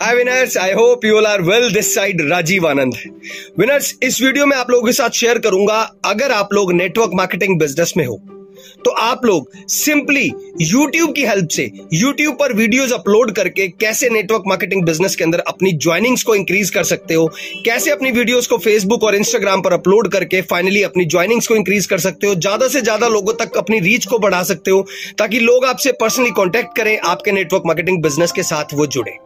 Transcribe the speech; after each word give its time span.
Hi 0.00 0.14
winners 0.14 0.56
I 0.56 0.72
hope 0.72 1.04
you 1.04 1.16
all 1.16 1.26
are 1.26 1.42
well 1.42 1.70
this 1.72 1.94
side 1.94 2.20
Rajeev 2.30 2.66
Anand 2.68 2.94
winners 3.58 3.94
इस 4.02 4.20
video 4.22 4.46
में 4.46 4.56
आप 4.56 4.70
लोगों 4.70 4.86
के 4.86 4.92
साथ 4.92 5.10
शेयर 5.10 5.38
करूँगा, 5.38 5.78
अगर 6.04 6.32
आप 6.32 6.52
लोग 6.52 6.72
नेटवर्क 6.72 7.10
मार्केटिंग 7.14 7.58
बिज़नेस 7.60 7.92
में 7.96 8.04
हो 8.06 8.20
तो 8.84 8.90
आप 8.92 9.24
लोग 9.26 9.50
सिंपली 9.68 10.28
YouTube 10.62 11.14
की 11.14 11.24
हेल्प 11.26 11.48
से, 11.50 11.66
YouTube 11.94 12.38
पर 12.38 12.52
वीडियोस 12.52 12.92
अपलोड 12.92 13.32
करके 13.36 13.66
कैसे 13.70 14.08
नेटवर्क 14.10 14.42
मार्केटिंग 14.46 14.84
बिज़नेस 14.86 15.16
के 15.16 15.24
अंदर 15.24 15.38
अपनी 15.48 15.72
ज्वाइनिंग्स 15.74 16.22
को 16.22 16.34
इंक्रीज 16.34 16.70
कर 16.70 16.84
सकते 16.84 17.14
हो, 17.14 17.26
कैसे 17.64 17.90
अपनी 17.90 18.10
वीडियोस 18.10 18.46
को 18.46 18.58
फेसबुक 18.58 19.04
और 19.04 19.14
इंस्टाग्राम 19.14 19.62
पर 19.62 19.72
अपलोड 19.72 20.08
करके 20.12 20.40
फाइनली 20.44 20.82
अपनी 20.82 21.04
ज्वाइनिंग्स 21.06 21.46
को 21.46 21.56
इंक्रीज 21.56 21.86
कर 21.86 21.98
सकते 22.00 22.26
हो, 22.26 22.34
ज़्यादा 22.34 22.68
से 22.68 22.80
ज़्यादा 22.80 23.08
लोगों 23.08 23.32
तक 23.34 23.56
अपनी 23.56 23.80
रीच 23.80 24.06
को 24.06 24.18
बढ़ा 24.18 24.42
सकते 24.44 24.70
हो, 24.70 24.86
ताकि 25.18 25.40
लोग 25.40 25.64
आपसे 25.64 25.92
पर्सनली 26.00 26.30
कॉन्टेक्ट 26.32 26.76
करें, 26.76 26.98
आपके 27.00 27.32
नेटवर्क 27.32 27.62
मार्केटिंग 27.66 28.02
बिज़नेस 28.02 28.32
के 28.32 28.42
साथ 28.44 28.74
वो 28.74 28.86
जुड़े। 28.88 29.18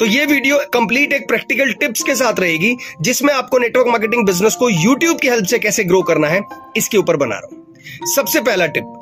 तो 0.00 0.06
ये 0.06 0.24
वीडियो 0.26 0.58
कंप्लीट 0.74 1.12
एक 1.12 1.28
प्रैक्टिकल 1.28 1.72
टिप्स 1.72 2.02
के 2.02 2.14
साथ 2.14 2.40
रहेगी, 2.40 2.76
जिसमें 3.00 3.32
आपको 3.34 3.58
नेटवर्क 3.58 3.88
मार्केटिंग 3.88 4.26
बिज़नेस 4.26 4.54
को 4.54 4.68
यूट्यूब 4.70 5.18
की 5.20 5.28
हेल्प 5.28 5.46
से 5.46 5.58
कैसे 5.58 5.84
ग्रो 5.84 6.02
करना 6.02 6.28
है, 6.28 6.42
इसके 6.76 6.98
ऊपर 6.98 7.16
बना 7.16 7.34
रहा 7.34 7.54
हूँ। 7.54 8.12
सबसे 8.14 8.40
पहला 8.40 8.66
टिप 8.66 9.00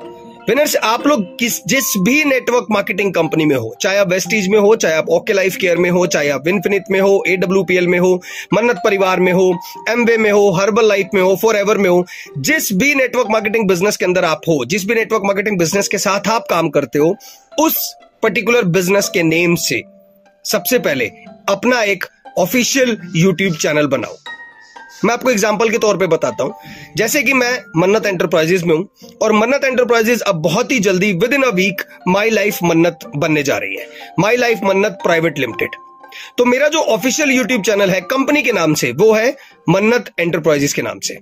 विनर्स 0.49 0.75
आप 0.75 1.05
लोग 1.07 1.21
किस, 1.39 1.59
जिस 1.67 1.83
भी 1.97 2.23
नेटवर्क 2.23 2.65
मार्केटिंग 2.71 3.13
कंपनी 3.13 3.45
में 3.45 3.55
हो, 3.55 3.75
चाहे 3.81 3.97
आप 3.97 4.09
वेस्टीज 4.09 4.47
में 4.47 4.57
हो, 4.59 4.75
चाहे 4.75 4.95
आप 4.95 5.09
ओके 5.09 5.33
लाइफ 5.33 5.55
केयर 5.55 5.77
में 5.77 5.89
हो, 5.89 6.05
चाहे 6.07 6.29
आप 6.29 6.45
विनफिनिट 6.45 6.91
में 6.91 6.99
हो 7.01 7.23
एडब्ल्यू 7.27 7.87
में 7.87 7.97
हो, 7.99 8.21
मन्नत 8.53 8.81
परिवार 8.83 9.19
में 9.19 9.31
हो 9.33 9.47
एमवे 9.89 10.17
में 10.17 10.31
हो 10.31 10.51
हर्बल 10.51 10.87
लाइफ 10.87 11.09
में 11.13 11.21
हो 11.21 11.35
फॉर 11.41 11.55
एवर 11.55 11.77
में 11.77 11.89
हो, 11.89 12.05
जिस 12.37 12.71
भी 12.73 12.93
नेटवर्क 12.95 13.27
मार्केटिंग 13.31 13.67
बिज़नेस 13.67 13.97
के 13.97 14.05
अंदर 14.05 14.25
आप 14.25 14.41
हो, 14.47 14.63
जिस 14.65 14.87
भी 14.87 14.95
नेटवर्क 14.95 15.23
मार्केटिंग 15.25 15.59
बिज़नेस 15.59 15.87
के 15.87 15.97
साथ 15.97 16.27
आप 16.27 16.45
काम 16.49 16.69
करते 16.69 16.99
हो, 16.99 17.15
उस 17.59 17.95
पर्टिकुलर 18.23 18.63
बिज़नेस 18.65 19.09
के 19.09 19.23
नेम 19.23 19.55
से 19.55 19.83
सबसे 20.45 20.79
पहले 20.79 21.05
अपना 21.49 21.81
एक 21.83 22.05
ऑफिशियल 22.37 22.97
यूट्यूब 23.15 23.55
चैनल 23.55 23.87
बनाओ। 23.87 24.17
मैं 25.05 25.13
आपको 25.13 25.29
एग्ज़ाम्पल 25.31 25.69
के 25.69 25.77
तौर 25.77 25.97
पे 25.97 26.07
बताता 26.07 26.43
हूँ। 26.43 26.53
जैसे 26.97 27.21
कि 27.23 27.33
मैं 27.33 27.51
मन्नत 27.77 28.05
एंटरप्राइजेस 28.05 28.63
में 28.63 28.75
हूँ 28.75 29.17
और 29.21 29.31
मन्नत 29.33 29.63
एंटरप्राइजेस 29.63 30.21
अब 30.21 30.41
बहुत 30.43 30.71
ही 30.71 30.79
जल्दी 30.79 31.11
within 31.33 31.43
a 31.43 31.49
week 31.53 31.81
my 32.07 32.29
life 32.29 32.59
Mannat 32.63 32.99
बनने 33.15 33.43
जा 33.43 33.57
रही 33.57 33.75
है। 33.75 33.87
My 34.19 34.37
life 34.37 34.59
Mannat 34.63 34.97
private 35.03 35.39
limited 35.39 35.81
तो 36.37 36.45
मेरा 36.45 36.67
जो 36.67 36.79
ऑफिशियल 36.93 37.31
यूट्यूब 37.31 37.61
चैनल 37.63 37.89
है 37.89 37.99
कंपनी 38.03 38.41
के 38.43 38.51
नाम 38.51 38.73
से, 38.73 38.91
वो 38.91 39.13
है 39.13 39.35
मन्नत 39.69 40.09
एंटरप्राइजेस 40.19 40.73
के 40.73 40.81
नाम 40.81 40.99
से। 40.99 41.17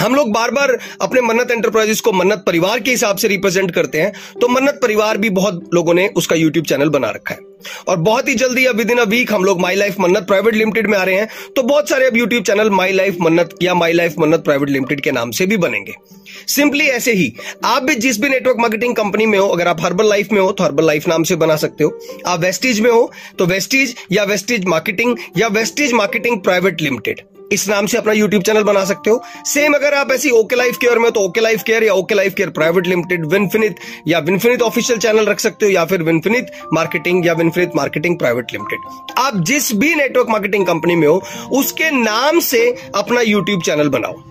हम 0.00 0.14
लोग 0.14 0.30
बार 0.32 0.50
बार 0.50 0.70
अपने 1.02 1.20
मन्नत 1.20 1.50
एंटरप्राइजेस 1.50 2.00
को 2.00 2.12
मन्नत 2.12 2.42
परिवार 2.46 2.80
के 2.80 2.90
हिसाब 2.90 3.16
से 3.16 3.28
रिप्रेजेंट 3.28 3.70
करते 3.70 4.00
हैं 4.00 4.12
तो 4.40 4.48
मन्नत 4.48 4.78
परिवार 4.82 5.18
भी 5.18 5.30
बहुत 5.30 5.70
लोगों 5.74 5.94
ने 5.94 6.06
उसका 6.16 6.36
यूट्यूब 6.36 6.64
चैनल 6.64 6.88
बना 6.88 7.10
रखा 7.10 7.34
है। 7.34 7.46
और 7.88 7.96
बहुत 7.98 8.28
ही 8.28 8.34
जल्दी 8.34 8.64
अब 8.64 8.76
विद 8.76 8.90
इन 8.90 8.98
अ 8.98 9.04
वीक 9.04 9.32
हम 9.32 9.44
लोग 9.44 9.60
my 9.60 9.74
life 9.74 9.98
Mannat 10.00 10.26
private 10.26 10.54
limited 10.54 10.86
में 10.86 10.96
आ 10.98 11.02
रहे 11.02 11.14
हैं 11.14 11.28
तो 11.56 11.62
बहुत 11.62 11.88
सारे 11.88 12.06
अब 12.06 12.16
YouTube 12.16 12.44
channel 12.44 12.70
my 12.70 12.92
life 12.92 13.16
Mannat 13.20 13.54
या 13.62 13.74
my 13.74 13.92
life 13.92 14.14
Mannat 14.18 14.44
private 14.44 14.70
limited 14.70 15.00
के 15.00 15.12
नाम 15.12 15.30
से 15.30 15.46
भी 15.46 15.56
बनेंगे। 15.56 15.94
सिंपली 16.48 16.86
ऐसे 16.88 17.12
ही, 17.12 17.32
आप 17.64 17.82
भी 17.82 17.94
जिस 17.96 18.20
भी 18.20 18.28
नेटवर्क 18.28 18.56
मार्केटिंग 18.60 18.94
कंपनी 18.96 19.26
में 19.26 19.38
हो, 19.38 19.48
अगर 19.48 19.68
आप 19.68 19.82
हर्बल 19.82 20.08
लाइफ 20.08 20.32
में 20.32 20.40
हो 20.40 20.50
तो 20.52 20.64
हर्बल 20.64 20.86
लाइफ 20.86 21.08
नाम 21.08 21.22
से 21.22 21.36
बना 21.36 21.56
सकते 21.56 21.84
हो। 21.84 21.98
आप 22.26 22.40
वेस्टीज 22.40 22.80
में 22.80 22.90
हो 22.90 23.10
तो 23.38 23.46
वेस्टीज 23.46 23.94
या 24.12 24.24
वेस्टीज 24.24 24.64
मार्केटिंग 24.66 25.16
या 25.38 25.48
वेस्टीज 25.50 25.92
मार्केटिंग 25.92 26.40
प्राइवेट 26.40 26.82
लिमिटेड 26.82 27.22
इस 27.52 27.68
नाम 27.68 27.86
से 27.86 27.98
अपना 27.98 28.12
यूट्यूब 28.12 28.42
चैनल 28.42 28.62
बना 28.62 28.84
सकते 28.84 29.10
हो। 29.10 29.22
सेम 29.46 29.74
अगर 29.74 29.94
आप 29.94 30.10
ऐसी 30.12 30.30
ओके 30.30 30.56
लाइफ 30.56 30.76
केयर 30.76 30.98
में 30.98 31.10
तो 31.12 31.20
ओके 31.20 31.40
लाइफ 31.40 31.62
केयर 31.62 31.84
या 31.84 31.92
okay 31.92 32.14
life 32.14 32.34
care 32.34 32.50
private 32.50 32.86
limited 32.86 33.24
Winfinit 33.26 33.76
या 34.08 34.18
विनफिनित 34.20 34.62
ऑफिशियल 34.62 34.98
चैनल 34.98 35.26
रख 35.26 35.40
सकते 35.40 35.66
हो 35.66 35.72
या 35.72 35.84
फिर 35.84 36.02
विनफिनित 36.02 36.50
मार्केटिंग 36.72 37.26
या 37.26 37.32
विनफिनित 37.34 37.76
मार्केटिंग 37.76 38.18
प्राइवेट 38.18 38.52
लिमिटेड 38.52 39.18
आप 39.18 39.36
जिस 39.42 39.72
भी 39.74 39.94
नेटवर्क 39.94 40.28
मार्केटिंग 40.30 40.66
कंपनी 40.66 40.96
में 40.96 41.06
हो, 41.06 41.22
उसके 41.52 41.90
नाम 41.92 42.40
से 42.40 42.66
अपना 42.94 43.20
यूट्यूब 43.20 43.62
चैनल 43.62 43.88
बनाओ। 43.88 44.22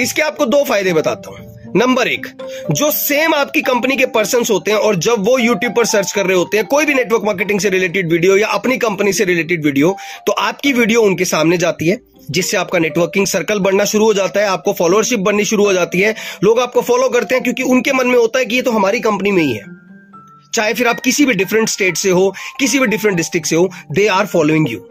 इसके 0.00 0.22
आपको 0.22 0.46
दो 0.46 0.62
फ़ायदे 0.64 0.92
बताता 0.92 1.30
हूँ। 1.30 1.50
नंबर 1.76 2.08
एक, 2.08 2.26
जो 2.70 2.90
सेम 2.90 3.34
आपकी 3.34 3.60
कंपनी 3.62 3.96
के 3.96 4.06
पर्सन 4.08 4.42
होते 4.50 4.70
हैं 4.70 4.78
और 4.78 4.96
जब 4.98 5.24
वो 5.26 5.38
यूट्यूब 5.38 5.72
पर 5.74 5.84
सर्च 5.86 6.12
कर 6.12 6.26
रहे 6.26 6.36
होते 6.36 6.56
हैं, 6.56 6.66
कोई 6.66 6.84
भी 6.84 6.94
नेटवर्क 6.94 7.22
मार्केटिंग 7.24 7.60
से 7.60 7.70
रिलेटेड 7.70 8.10
वीडियो 8.12 8.36
या 8.36 8.48
अपनी 8.50 8.76
कंपनी 8.78 9.12
से 9.12 9.24
रिलेटेड 9.24 9.64
वीडियो 9.64 9.96
तो 10.26 10.32
आपकी 10.32 10.72
वीडियो 10.72 11.02
उनके 11.02 11.24
सामने 11.24 11.58
जाती 11.58 11.88
है। 11.88 12.00
जिससे 12.30 12.56
आपका 12.56 12.78
नेटवर्किंग 12.78 13.26
सर्कल 13.26 13.58
बढ़ना 13.58 13.84
शुरू 13.84 14.04
हो 14.04 14.14
जाता 14.14 14.40
है, 14.40 14.46
आपको 14.46 14.72
फॉलोअरशिप 14.72 15.20
बननी 15.20 15.44
शुरू 15.44 15.64
हो 15.64 15.72
जाती 15.72 16.00
है। 16.00 16.14
लोग 16.44 16.60
आपको 16.60 16.82
फॉलो 16.82 17.08
करते 17.08 17.34
हैं 17.34 17.42
क्योंकि 17.44 17.62
उनके 17.64 17.92
मन 17.92 18.06
में 18.06 18.18
होता 18.18 18.38
है 18.38 18.44
कि 18.44 18.56
ये 18.56 18.62
तो 18.62 18.70
हमारी 18.70 19.00
कंपनी 19.00 19.30
में 19.30 19.42
ही 19.42 19.52
है। 19.52 19.64
चाहे 20.54 20.74
फिर 20.74 20.86
आप 20.86 21.00
किसी 21.00 21.24
भी 21.26 21.34
डिफरेंट 21.34 21.68
स्टेट 21.68 21.96
से 21.96 22.10
हो, 22.10 22.34
किसी 22.58 22.78
भी 22.78 22.86
डिफरेंट 22.86 23.16
डिस्ट्रिक्ट 23.16 23.46
से 23.46 23.56
हो 23.56 23.68
दे 23.92 24.06
आर 24.06 24.26
फॉलोइंग 24.26 24.72
यू 24.72 24.88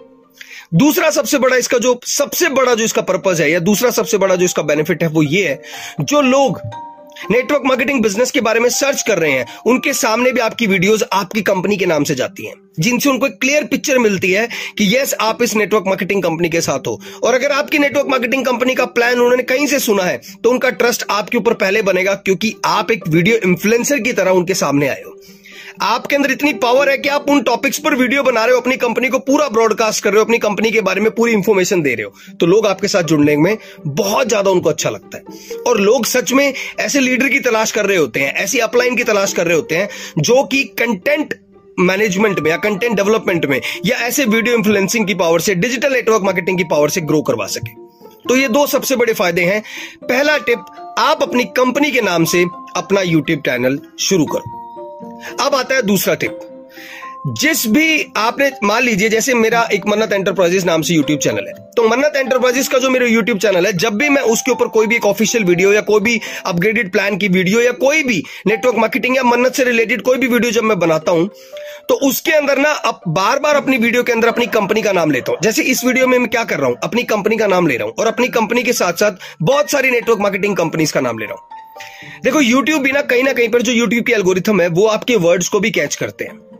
दूसरा 0.73 1.09
सबसे 1.09 1.37
बड़ा 1.37 1.55
इसका 1.55 1.77
जो, 1.77 1.99
सबसे 2.07 2.49
बड़ा 2.49 2.73
जो 2.75 2.83
इसका 2.83 3.01
पर्पज 3.01 3.41
है 3.41 3.49
या 3.51 3.59
दूसरा 3.59 3.89
सबसे 3.91 4.17
बड़ा 4.17 4.35
जो 4.35 4.45
इसका 4.45 4.61
बेनिफिट 4.63 5.03
है 5.03 5.09
वो 5.09 5.23
ये 5.23 5.47
है, 5.47 5.61
जो 6.01 6.21
लोग 6.21 6.61
नेटवर्क 7.31 7.61
मार्केटिंग 7.65 8.01
बिज़नेस 8.03 8.31
के 8.31 8.41
बारे 8.41 8.59
में 8.59 8.69
सर्च 8.71 9.01
कर 9.07 9.19
रहे 9.19 9.31
हैं। 9.31 9.45
उनके 9.67 9.93
सामने 9.93 10.31
भी 10.31 10.39
आपकी 10.41 10.67
वीडियोस 10.67 11.03
आपकी 11.13 11.41
कंपनी 11.43 11.77
के 11.77 11.85
नाम 11.85 12.03
से 12.03 12.15
जाती 12.15 12.45
हैं, 12.45 12.53
जिनसे 12.79 13.09
उनको 13.09 13.27
एक 13.27 13.37
क्लियर 13.41 13.63
पिक्चर 13.65 13.97
मिलती 13.99 14.31
है 14.31 14.47
कि 14.77 14.95
यस 14.95 15.13
आप 15.21 15.43
इस 15.43 15.55
नेटवर्क 15.55 15.87
मार्केटिंग 15.87 16.23
कंपनी 16.23 16.49
के 16.49 16.61
साथ 16.61 16.87
हो। 16.87 16.99
और 17.23 17.33
अगर 17.33 17.51
आपकी 17.51 17.79
नेटवर्क 17.79 18.07
मार्केटिंग 18.07 18.45
कंपनी 18.45 18.75
का 18.75 18.85
प्लान 18.87 19.13
उन्होंने 19.13 19.43
कहीं 19.45 19.67
से 19.67 19.79
सुना 19.81 20.03
है 20.03 20.19
तो 20.43 20.51
उनका 20.51 20.69
ट्रस्ट 20.71 21.05
आपके 21.09 21.37
ऊपर 21.37 21.53
पहले 21.55 21.81
बनेगा, 21.83 22.13
क्योंकि 22.15 22.55
आप 22.65 22.91
एक 22.91 23.07
वीडियो 23.07 23.37
इन्फ्लुएंसर 23.39 23.99
की 23.99 24.13
तरह 24.13 24.31
उनके 24.31 24.53
सामने 24.55 24.87
आए 24.87 25.01
हो। 25.01 25.17
आपके 25.81 26.15
अंदर 26.15 26.31
इतनी 26.31 26.53
पावर 26.55 26.89
है 26.89 26.97
कि 26.97 27.09
आप 27.09 27.29
उन 27.29 27.41
टॉपिक्स 27.43 27.79
पर 27.79 27.95
वीडियो 27.95 28.23
बना 28.23 28.43
रहे 28.45 28.55
हो, 28.55 28.61
अपनी 28.61 28.77
कंपनी 28.77 29.09
को 29.09 29.19
पूरा 29.19 29.47
ब्रॉडकास्ट 29.49 30.03
कर 30.03 30.09
रहे 30.09 30.19
हो, 30.19 30.25
अपनी 30.25 30.37
कंपनी 30.37 30.71
के 30.71 30.81
बारे 30.81 31.01
में 31.01 31.09
पूरी 31.11 31.33
इंफॉर्मेशन 31.33 31.81
दे 31.81 31.93
रहे 31.95 32.05
हो। 32.05 32.35
तो 32.35 32.45
लोग 32.45 32.67
आपके 32.67 32.87
साथ 32.87 33.03
जुड़ने 33.03 33.35
में 33.37 33.57
बहुत 33.87 34.27
ज़्यादा 34.27 34.51
उनको 34.51 34.69
अच्छा 34.69 34.89
लगता 34.89 35.17
है। 35.17 35.59
और 35.67 35.79
लोग 35.79 36.05
सच 36.05 36.33
में 36.33 36.53
ऐसे 36.79 36.99
लीडर 36.99 37.29
की 37.29 37.39
तलाश 37.39 37.71
कर 37.71 37.85
रहे 37.85 37.97
होते 37.97 38.19
हैं, 38.19 38.33
ऐसी 38.33 38.59
अपलाइन 38.59 38.95
की 38.95 39.03
तलाश 39.03 39.33
कर 39.33 39.47
रहे 39.47 39.55
होते 39.55 39.75
हैं, 39.75 39.89
जो 40.19 40.43
कि 40.43 40.63
कंटेंट 40.79 41.39
मैनेजमेंट 41.79 42.39
में 42.39 42.49
या 42.51 42.57
कंटेंट 42.57 42.95
डेवलपमेंट 42.95 43.45
में 43.45 43.59
या 43.85 43.97
ऐसे 43.97 44.25
वीडियो 44.25 44.55
इन्फ्लुएंसिंग 44.55 45.07
की 45.07 45.13
पावर 45.13 45.39
से 45.39 45.55
डिजिटल 45.55 45.93
नेटवर्क 45.93 46.23
मार्केटिंग 46.23 46.57
की 46.57 46.63
पावर 46.63 46.89
से 46.89 47.01
ग्रो 47.01 47.21
करवा 47.21 47.45
सके। 47.47 47.79
तो 48.29 48.35
ये 48.35 48.47
दो 48.47 48.65
सबसे 48.67 48.95
बड़े 48.95 49.13
फ़ायदे 49.13 49.41
हैं। 49.41 49.61
पहला 50.01 50.37
टिप 50.37 50.65
आप 50.99 51.23
अपनी 51.23 51.43
कंपनी 51.57 51.91
के 51.91 52.01
नाम 52.01 52.25
से 52.25 52.43
अपना 52.75 53.01
यूट्यूब 53.01 53.39
चैनल 53.39 53.79
शुरू 53.99 54.25
करो। 54.25 54.60
अब 55.39 55.55
आता 55.55 55.75
है 55.75 55.81
दूसरा 55.83 56.15
टिप 56.15 56.39
जिस 57.39 57.65
भी 57.67 58.11
आपने, 58.17 58.49
मान 58.63 58.83
लीजिए 58.83 59.09
जैसे 59.09 59.33
मेरा 59.33 59.61
एक 59.73 59.85
मन्नत 59.87 60.13
एंटरप्राइजेस 60.13 60.63
नाम 60.65 60.81
से 60.81 60.93
यूट्यूब 60.93 61.19
चैनल 61.19 61.47
है. 61.47 61.53
तो 61.75 61.87
मन्नत 61.89 62.13
एंटरप्राइजेस 62.15 62.67
का 62.67 62.77
जो 62.77 62.89
मेरा 62.89 63.07
यूट्यूब 63.07 63.39
चैनल 63.39 63.65
है, 63.65 63.73
जब 63.73 63.97
भी 63.97 64.07
मैं 64.09 64.21
उसके 64.33 64.51
ऊपर 64.51 64.67
कोई 64.67 64.87
भी 64.87 64.95
एक 64.95 65.05
ऑफिशियल 65.05 65.43
वीडियो 65.43 65.73
या 65.73 65.81
कोई 65.81 65.99
भी 66.01 66.19
अपग्रेडेड 66.45 66.91
प्लान 66.91 67.17
की 67.17 67.27
वीडियो 67.27 67.61
या 67.61 67.71
कोई 67.83 68.03
भी 68.03 68.23
नेटवर्क 68.47 68.77
मार्केटिंग 68.77 69.17
या 69.17 69.23
मन्नत 69.23 69.55
से 69.55 69.63
रिलेटेड 69.63 70.01
कोई 70.01 70.17
भी 70.17 70.27
वीडियो 70.27 70.51
जब 70.51 70.63
मैं 70.63 70.79
बनाता 70.79 71.11
हूँ 71.11 71.29
तो 71.89 71.95
उसके 72.07 72.31
अंदर 72.31 72.57
ना 72.57 72.71
अब 72.71 73.01
बार 73.09 73.39
बार 73.39 73.55
अपनी 73.55 73.77
वीडियो 73.77 74.03
के 74.03 74.11
अंदर 74.11 74.27
अपनी 74.27 74.45
कंपनी 74.47 74.81
का 74.81 74.91
नाम 74.91 75.11
लेता 75.11 75.31
हूँ. 75.31 75.39
जैसे 75.43 75.63
इस 75.63 75.85
वीडियो 75.85 76.07
में 76.07 76.17
मैं 76.19 76.29
क्या 76.29 76.43
कर 76.43 76.59
रहा 76.59 76.67
हूँ, 76.67 76.77
अपनी 76.83 77.03
कंपनी 77.05 77.37
का 77.37 77.47
नाम 77.47 77.67
ले 77.67 77.77
रहा 77.77 77.87
हूँ 77.87 77.93
और 77.99 78.07
अपनी 78.07 78.27
कंपनी 78.29 78.63
के 78.63 78.73
साथ 78.73 78.93
साथ 78.93 79.17
बहुत 79.41 79.71
सारी 79.71 79.91
नेटवर्क 79.91 80.19
मार्केटिंग 80.19 80.57
कंपनीज़ 80.57 80.93
का 80.93 81.01
नाम 81.01 81.19
ले 81.19 81.25
रहा 81.25 81.33
हूँ. 81.33 81.50
देखो, 82.23 82.41
YouTube 82.41 82.81
बिना 82.81 83.01
कहीं 83.01 83.23
ना 83.23 83.33
कहीं 83.33 83.49
पर 83.49 83.61
जो 83.61 83.71
YouTube 83.73 84.05
के 84.05 84.13
एल्गोरिथम 84.13 84.61
है, 84.61 84.67
वो 84.67 84.87
आपके 84.87 85.15
वर्ड्स 85.15 85.49
को 85.49 85.59
भी 85.59 85.71
कैच 85.71 85.95
करते 85.95 86.25
हैं। 86.25 86.50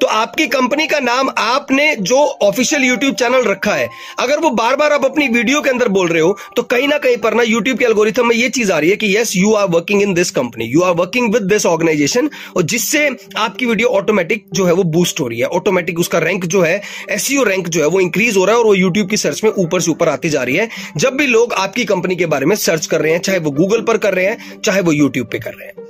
तो 0.00 0.06
आपकी 0.06 0.46
कंपनी 0.46 0.86
का 0.86 0.98
नाम 1.00 1.28
आपने 1.38 1.94
जो 1.96 2.16
ऑफिशियल 2.16 2.82
यूट्यूब 2.84 3.14
चैनल 3.14 3.44
रखा 3.44 3.74
है, 3.74 3.88
अगर 4.18 4.40
वो 4.40 4.50
बार 4.50 4.76
बार 4.76 4.92
आप 4.92 5.04
अपनी 5.04 5.28
वीडियो 5.28 5.60
के 5.60 5.70
अंदर 5.70 5.88
बोल 5.88 6.08
रहे 6.08 6.22
हो 6.22 6.36
तो 6.56 6.62
कहीं 6.62 6.88
ना 6.88 6.98
कहीं 6.98 7.16
पर 7.16 7.34
ना 7.34 7.42
यूट्यूब 7.42 7.78
के 7.78 7.84
एल्गोरिथम 7.84 8.26
में 8.26 8.34
ये 8.36 8.48
चीज़ 8.48 8.72
आ 8.72 8.78
रही 8.78 8.90
है 8.90 8.96
कि 8.96 9.16
yes 9.16 9.34
you 9.36 9.52
are 9.52 9.68
working 9.68 10.02
in 10.02 10.14
this 10.14 10.30
company 10.30 10.64
you 10.64 10.80
are 10.80 10.94
working 10.94 11.32
with 11.34 11.42
this 11.42 11.66
organization 11.66 12.30
और 12.56 12.62
जिससे 12.62 13.08
आपकी 13.36 13.66
वीडियो 13.66 13.88
ऑटोमेटिक 13.88 14.44
जो 14.52 14.64
है 14.64 14.72
वो 14.72 14.82
बूस्ट 14.96 15.20
हो 15.20 15.28
रही 15.28 15.38
है 15.38 15.46
ऑटोमेटिक 15.46 15.98
उसका 15.98 16.18
रैंक 16.18 16.44
जो 16.46 16.62
है 16.62 16.80
एस 17.10 17.28
रैंक 17.46 17.68
जो 17.68 17.80
है 17.80 17.86
वो 17.86 18.00
इंक्रीज 18.00 18.36
हो 18.36 18.44
रहा 18.44 18.54
है 18.54 18.60
और 18.60 18.66
वो 18.66 18.74
यूट्यूब 18.74 19.08
की 19.10 19.16
सर्च 19.16 19.44
में 19.44 19.50
ऊपर 19.50 19.80
से 19.80 19.90
ऊपर 19.90 20.08
आती 20.08 20.28
जा 20.28 20.42
रही 20.42 20.56
है। 20.56 20.68
जब 20.96 21.16
भी 21.16 21.26
लोग 21.26 21.52
आपकी 21.54 21.84
कंपनी 21.84 22.16
के 22.16 22.26
बारे 22.26 22.46
में 22.46 22.56
सर्च 22.56 22.86
कर 22.86 23.00
रहे 23.00 23.12
हैं, 23.12 23.20
चाहे 23.20 23.38
वो 23.38 23.50
गूगल 23.50 23.80
पर 23.80 23.98
कर 23.98 24.14
रहे 24.14 24.26
हैं, 24.26 24.60
चाहे 24.60 24.80
वो 24.80 24.92
यूट्यूब 24.92 25.26
पे 25.26 25.38
कर 25.38 25.50
रहे 25.50 25.66
हैं। 25.66 25.84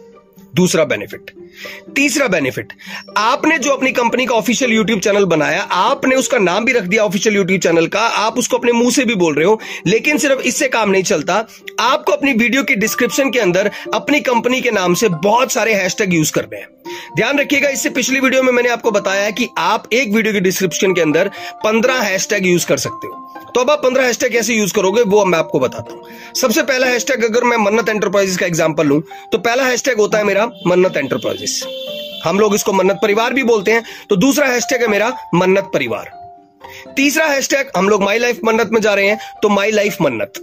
दूसरा 0.55 0.85
बेनिफिट 0.85 1.31
तीसरा 1.97 2.27
बेनिफिट 2.29 2.73
आपने 3.19 3.59
जो 3.59 3.71
अपनी 3.71 3.93
कंपनी 3.93 4.27
का 4.27 4.35
ऑफिशियल 4.35 4.73
यूट्यूब 4.73 5.01
चैनल 5.01 5.25
बनाया, 5.27 5.63
आपने 5.63 6.17
उसका 6.17 6.39
नाम 6.39 6.65
भी 6.65 6.73
रख 6.73 6.85
दिया 6.85 7.05
ऑफिशियल 7.05 7.37
यूट्यूब 7.37 7.61
चैनल 7.61 7.87
का, 7.87 8.01
आप 8.01 8.39
उसको 8.39 8.59
अपने 8.59 8.73
मुँह 8.73 8.91
से 8.91 9.05
भी 9.05 9.15
बोल 9.15 9.35
रहे 9.35 9.47
हो, 9.47 9.61
लेकिन 9.87 10.19
सिर्फ़ 10.19 10.41
इससे 10.43 10.69
काम 10.69 10.91
नहीं 10.91 11.03
चलता। 11.03 11.35
आपको 11.81 12.13
अपनी 12.13 12.33
वीडियो 12.35 12.63
की 12.63 12.75
डिस्क्रिप्शन 12.77 13.31
के 13.31 13.41
अंदर, 13.41 13.71
अपनी 13.95 14.21
कंपनी 14.23 14.61
के 14.61 14.71
नाम 14.71 14.95
से 14.95 15.09
बहुत 15.09 15.53
सारे 15.53 15.75
हैशटैग 15.75 16.15
यूज़ 16.15 16.33
करने 16.33 16.57
हैं। 16.57 16.69
ध्यान 17.17 17.39
रखिएगा, 17.39 17.69
इससे 17.69 17.91
पिछली 17.91 18.21
वीडियो 18.21 18.43
में 18.43 18.53
मैंने 18.53 18.69
आपको 18.69 18.91
बताया 18.91 19.31
कि 19.31 19.49
आप 19.59 19.89
एक 19.93 20.13
वीडियो 20.15 20.33
की 20.35 20.41
डिस्क्रिप्शन 20.41 20.95
के 20.95 21.01
अंदर 21.01 21.31
पंद्रह 21.65 22.01
हैशटैग 22.01 22.47
यूज़ 22.47 22.67
कर 22.67 22.77
सकते 22.79 23.07
हो। 23.07 23.23
तो 23.55 23.61
अब 23.61 23.71
आप 23.71 23.83
पंद्रह 23.83 24.05
हैशटैग 24.05 24.33
कैसे 24.33 24.55
यूज़ 24.55 24.73
करोगे, 24.75 25.03
वो 25.03 25.25
मैं 25.25 25.39
आपको 25.39 25.61
बताता 25.61 25.93
हूँ। 25.93 26.03
सबसे 26.37 26.63
पहला 26.63 26.87
हैशटैग 26.87 27.25
अगर 27.25 27.45
मैं 27.45 27.57
मन्नत 27.57 27.89
एंटरप्राइजेस 27.89 28.37
का 28.37 28.47
एग्जांपल 28.47 28.87
लूँ 28.87 29.01
तो 29.33 29.39
पहला 29.39 29.65
हैशटैग 29.65 29.99
होता 29.99 30.19
है 30.19 30.25
मेरा 30.25 30.45
मन्नत 30.67 30.97
एंटरप्राइजेस 30.97 31.46
हम 32.25 32.39
लोग 32.41 32.55
इसको 32.55 32.73
मन्नत 32.73 32.99
परिवार 33.03 33.35
भी 33.35 33.43
बोलते 33.45 33.73
हैं। 33.73 33.83
तो 34.11 34.17
दूसरा 34.17 34.47
हैशटैग 34.47 34.83
है 34.83 34.89
मेरा 34.89 35.13
मन्नत 35.35 35.71
परिवार। 35.75 36.11
तीसरा 36.97 37.27
हैशटैग 37.27 37.71
हम 37.77 37.89
लोग 37.89 38.03
माई 38.03 38.19
लाइफ 38.19 38.41
मन्नत 38.45 38.71
में 38.73 38.81
जा 38.81 38.95
रहे 38.95 39.09
हैं 39.09 39.19
तो 39.43 39.49
माई 39.49 39.71
लाइफ 39.71 39.97
मन्नत। 40.03 40.43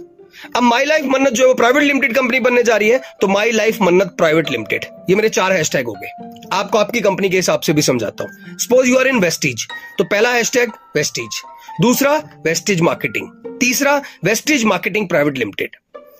अब 0.56 0.62
माई 0.62 0.84
लाइफ 0.84 1.04
मन्नत 1.04 1.32
जो 1.32 1.42
है 1.42 1.48
वो 1.48 1.54
प्राइवेट 1.54 1.82
लिमिटेड 1.82 2.14
कंपनी 2.14 2.40
बनने 2.40 2.62
जा 2.62 2.76
रही 2.76 2.88
है 2.88 3.00
तो 3.20 3.28
my 3.28 3.50
life 3.52 3.80
Mannat 3.82 4.14
private 4.18 4.50
limited 4.50 4.84
ये 5.10 5.16
मेरे 5.16 5.28
चार 5.28 5.52
हैशटैग 5.52 5.86
हो 5.86 5.92
गए। 5.92 6.48
आपको 6.52 6.78
आपकी 6.78 7.00
कंपनी 7.00 7.28
के 7.30 7.36
हिसाब 7.36 7.60
से 7.60 7.72
भी 7.72 7.82
समझाता 7.82 8.24
हूँ। 8.24 8.56
Suppose 8.58 8.88
you 8.88 8.98
are 8.98 9.06
in 9.06 9.18
Vestige 9.20 9.66
तो 9.98 10.04
पहला 10.04 10.30
हैशटैग 10.30 10.72
वेस्टिज 10.96 11.40
दूसरा 11.80 12.16
वेस्टिज 12.46 12.80
मार्केटिंग 12.80 13.58
तीसरा 13.60 14.00
Vestige 14.24 14.64
marketing 14.64 15.08
private 15.08 15.38
limited 15.38 15.76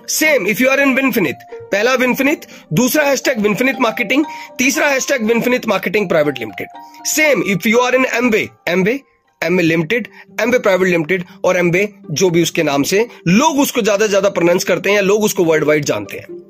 same 0.09 0.47
if 0.47 0.63
you 0.63 0.69
are 0.69 0.81
in 0.81 0.95
Winfinit 0.95 1.47
पहला 1.73 1.95
विनफिनित 1.95 2.47
दूसरा 2.73 3.05
हैशटैग 3.05 3.41
विनफिनित 3.41 3.81
मार्केटिंग 3.81 4.25
तीसरा 4.59 4.89
hashtag 4.89 5.27
Winfinit 5.27 5.67
marketing 5.69 6.09
private 6.09 6.39
limited 6.39 7.05
same 7.07 7.43
if 7.47 7.69
you 7.69 7.79
are 7.79 7.95
in 7.95 8.07
Amway 8.15 8.49
Amway 8.69 9.01
M 9.43 9.59
limited 9.61 10.09
Amway 10.41 10.59
private 10.59 10.89
limited 10.89 11.25
और 11.45 11.57
Amway 11.57 11.89
जो 12.11 12.31
भी 12.31 12.43
उसके 12.43 12.63
नाम 12.63 12.83
से, 12.83 13.07
लोग 13.29 13.59
उसको 13.61 13.83
ज़्यादा 13.83 14.07
ज़्यादा 14.07 14.29
प्रोनाउंस 14.29 14.65
करते 14.65 14.89
हैं 14.91 14.97
या 14.97 15.03
लोग 15.03 15.25
उसको 15.25 15.45
वर्ल्ड 15.45 15.65
वाइड 15.65 15.85
जानते 15.85 16.19
हैं। 16.19 16.44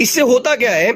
इससे 0.00 0.20
होता 0.22 0.54
क्या 0.56 0.70
है 0.70 0.92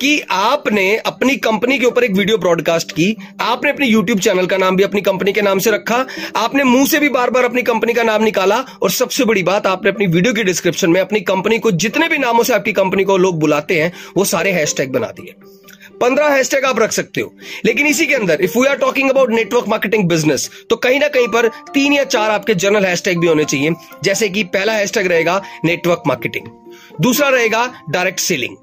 कि 0.00 0.20
आपने 0.30 0.96
अपनी 0.96 1.36
कंपनी 1.38 1.78
के 1.78 1.86
ऊपर 1.86 2.04
एक 2.04 2.12
वीडियो 2.12 2.38
ब्रॉडकास्ट 2.38 2.92
की, 2.92 3.16
आपने 3.40 3.70
अपने 3.70 3.86
यूट्यूब 3.86 4.18
चैनल 4.18 4.46
का 4.46 4.56
नाम 4.56 4.76
भी 4.76 4.82
अपनी 4.82 5.00
कंपनी 5.00 5.32
के 5.32 5.42
नाम 5.42 5.58
से 5.58 5.70
रखा, 5.70 6.04
आपने 6.36 6.64
मुँह 6.64 6.86
से 6.86 6.98
भी 6.98 7.08
बार 7.08 7.30
बार 7.30 7.44
अपनी 7.44 7.62
कंपनी 7.62 7.92
का 7.92 8.02
नाम 8.02 8.22
निकाला 8.22 8.64
और 8.82 8.90
सबसे 8.90 9.24
बड़ी 9.24 9.42
बात, 9.42 9.66
आपने 9.66 9.90
अपनी 9.90 10.06
वीडियो 10.06 10.34
की 10.34 10.44
डिस्क्रिप्शन 10.44 10.90
में 10.90 11.00
अपनी 11.00 11.20
कंपनी 11.22 11.58
को 11.58 11.70
जितने 11.70 12.08
भी 12.08 12.18
नामों 12.18 12.42
से 12.42 12.54
आपकी 12.54 12.72
कंपनी 12.72 13.04
को 13.04 13.16
लोग 13.16 13.40
बुलाते 13.40 13.80
हैं, 13.80 13.92
वो 14.16 14.24
सारे 14.24 14.52
हैशटैग 14.52 14.92
बना 14.92 15.06
दिए। 15.10 15.34
पंद्रह 16.02 16.28
हैशटैग 16.28 16.64
आप 16.64 16.78
रख 16.78 16.92
सकते 16.92 17.20
हो। 17.20 17.34
लेकिन 17.64 17.86
इसी 17.86 18.06
के 18.06 18.14
अंदर 18.14 18.40
if 18.42 18.58
we 18.58 18.66
are 18.66 18.76
talking 18.76 19.10
about 19.10 19.30
network 19.30 19.68
marketing 19.68 20.08
business 20.08 20.48
तो 20.70 20.76
कहीं 20.78 21.00
ना 21.00 21.08
कहीं 21.08 21.28
पर 21.28 21.48
तीन 21.74 21.92
या 21.92 22.04
चार 22.06 22.30
आपके 22.30 22.54
जनरल 22.54 22.86
हैशटैग 22.86 23.18
भी 23.18 23.26
होने 23.26 23.44
चाहिए, 23.44 23.70
जैसे 24.04 24.28
कि 24.28 24.44
पहला 24.46 24.72
हैशटैग 24.72 25.06
रहेगा 25.06 25.40
नेटवर्क 25.64 26.02
मार्केटिंग 26.06 26.48
दूसरा 27.00 27.28
रहेगा 27.28 27.66
डायरेक्ट 27.90 28.20
सेलिंग 28.20 28.56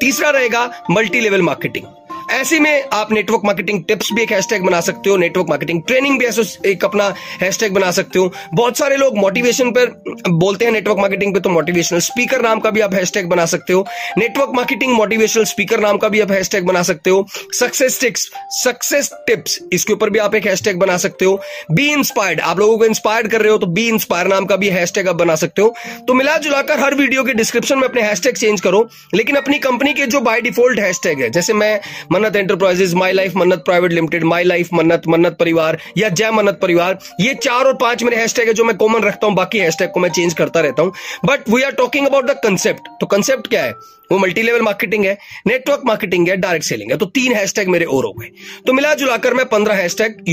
तीसरा 0.00 0.30
रहेगा 0.30 0.70
मल्टी 0.90 1.20
लेवल 1.20 1.42
मार्केटिंग 1.42 1.84
ऐसे 2.30 2.58
में 2.60 2.84
आप 2.92 3.12
नेटवर्क 3.12 3.42
मार्केटिंग 3.44 3.82
टिप्स 3.88 4.08
भी 4.14 4.22
एक 4.22 4.32
हैशटैग 4.32 4.62
बना 4.62 4.80
सकते 4.80 5.10
हो 5.10 5.16
नेटवर्क 5.16 5.48
मार्केटिंग 5.48 5.82
ट्रेनिंग 5.82 6.18
भी 6.18 6.26
एक 6.70 6.84
अपना 6.84 7.04
हैशटैग 7.40 7.72
बना 7.74 7.90
सकते 7.90 8.18
हो। 8.18 8.32
बहुत 8.54 8.78
सारे 8.78 8.96
लोग 8.96 9.16
मोटिवेशन 9.18 9.70
पर 9.70 9.90
बोलते 10.30 10.64
हैं 10.64 10.72
नेटवर्क 10.72 10.98
मार्केटिंग 10.98 11.34
पे 11.34 11.40
तो 11.40 11.50
मोटिवेशनल 11.50 12.00
स्पीकर 12.00 12.42
नाम 12.42 12.60
का 12.60 12.70
भी 12.70 12.80
आप 12.80 12.94
हैशटैग 12.94 13.28
बना 13.28 13.44
सकते 13.46 13.72
हो। 13.72 13.84
नेटवर्क 14.18 14.50
मार्केटिंग 14.54 14.92
मोटिवेशनल 14.92 15.44
स्पीकर 15.44 15.80
नाम 15.80 15.98
का 15.98 16.08
भी 16.08 16.20
आप 16.20 16.30
हैशटैग 16.30 16.66
बना 16.66 16.82
सकते 16.82 17.10
हो। 17.10 17.26
सक्सेस 17.54 18.00
टिप्स 18.00 18.28
सक्सेस 18.54 19.10
टिप्स 19.26 19.58
इसके 19.72 19.92
ऊपर 19.92 20.10
भी 20.10 20.18
आप 20.18 20.34
एक 20.34 20.46
हैशटैग 20.46 20.78
बना 20.78 20.96
सकते 20.96 21.24
हो। 21.24 21.40
बी 21.70 21.88
इंस्पायर्ड 21.90 22.40
आप 22.40 22.58
लोगों 22.58 22.78
को 22.78 22.84
इंस्पायर्ड 22.84 23.30
कर 23.30 23.42
रहे 23.42 23.52
हो 23.52 23.58
तो 23.58 23.66
बी 23.68 23.86
इंस्पायर 23.88 24.26
नाम 24.26 24.46
का 24.46 24.56
भी 24.56 24.68
हैशटैग 24.70 25.08
आप 25.08 25.16
बना 25.16 25.34
सकते 25.36 25.62
हो। 25.62 25.74
तो 26.08 26.14
मिला 26.14 26.36
जुलाकर 26.38 26.80
हर 26.80 26.94
वीडियो 26.94 27.24
के 27.24 27.34
डिस्क्रिप्शन 27.34 27.78
में 27.78 27.88
अपने 27.88 28.02
हैशटैग 28.02 28.36
चेंज 28.36 28.60
करो, 28.60 28.86
लेकिन 29.14 29.36
अपनी 29.36 29.58
कंपनी 29.60 29.94
के 29.94 30.06
जो 30.06 30.20
बाय 30.20 30.40
डिफ़ॉल्ट 30.40 30.80
हैशटैग 30.80 31.20
है, 31.20 31.30
जैसे 31.30 31.52
मैं 31.54 31.80
Mannat 32.16 32.36
enterprises 32.36 32.94
my 32.94 33.12
life 33.12 33.36
Mannat 33.36 33.62
private 33.64 33.92
limited 33.92 34.24
my 34.24 34.44
life 34.44 34.68
Mannat 34.74 35.02
Mannat 35.08 35.36
परिवार, 35.40 35.78
या 35.98 36.08
जय 36.10 36.30
मन्नत 36.32 36.58
परिवार, 36.62 36.98
ये 37.20 37.34
चार 37.36 37.64
और 37.64 37.74
पाँच 37.76 38.02
मेरे 38.02 38.16
हैशटैग 38.16 38.48
है 38.48 38.54
जो 38.54 38.64
मैं 38.64 38.76
कॉमन 38.76 39.02
रखता 39.02 39.26
हूँ, 39.26 39.34
बाकी 39.36 39.58
हैशटैग 39.58 39.90
को 39.90 40.00
मैं 40.00 40.10
चेंज 40.10 40.34
करता 40.34 40.60
रहता 40.60 40.82
हूँ। 40.82 40.92
But 41.24 41.48
we 41.50 41.62
are 41.62 41.72
talking 41.74 42.06
about 42.06 42.26
the 42.26 42.36
concept 42.44 42.88
तो 43.00 43.06
कंसेप्ट 43.06 43.46
क्या 43.48 43.62
है? 43.62 43.72
वो 44.12 44.18
मल्टी 44.18 44.42
लेवल 44.42 44.62
मार्केटिंग 44.62 45.04
है 45.04 45.16
नेटवर्क 45.46 45.82
मार्केटिंग 45.86 46.28
है 46.28 46.36
डायरेक्ट 46.38 46.66
सेलिंग 46.66 46.90
है। 46.90 46.96
तो 46.98 47.06
तीन 47.08 47.32
हैशटैग 47.34 47.68
मेरे 47.68 47.84
और 47.86 48.04
हो 48.04 48.12
गए। 48.12 48.30
तो 48.66 48.72
मिला 48.72 48.94
जुलाकर 48.96 49.34
मैं 49.34 49.46
पंद्रह 49.48 49.74
हैशटैग 49.74 50.24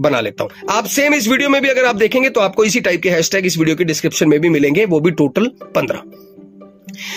बना 0.00 0.20
लेता 0.20 0.44
हूँ। 0.44 0.66
आप 0.70 0.86
सेम 0.88 1.14
इस 1.14 1.28
वीडियो 1.28 1.48
में 1.50 1.60
भी 1.62 1.68
अगर 1.68 1.84
आप 1.84 1.96
देखेंगे 1.96 2.28
तो 2.30 2.40
आपको 2.40 2.64
इसी 2.64 2.80
टाइप 2.80 3.02
के 3.02 3.10
हैशटैग 3.10 3.46
इस 3.46 3.58
वीडियो 3.58 3.76
के 3.76 3.84
डिस्क्रिप्शन 3.84 4.28
में 4.28 4.38
भी 4.40 4.48
मिलेंगे, 4.48 4.84
वो 4.84 5.00
भी 5.00 5.10
टोटल 5.12 5.50
पंद्रह। 5.74 6.02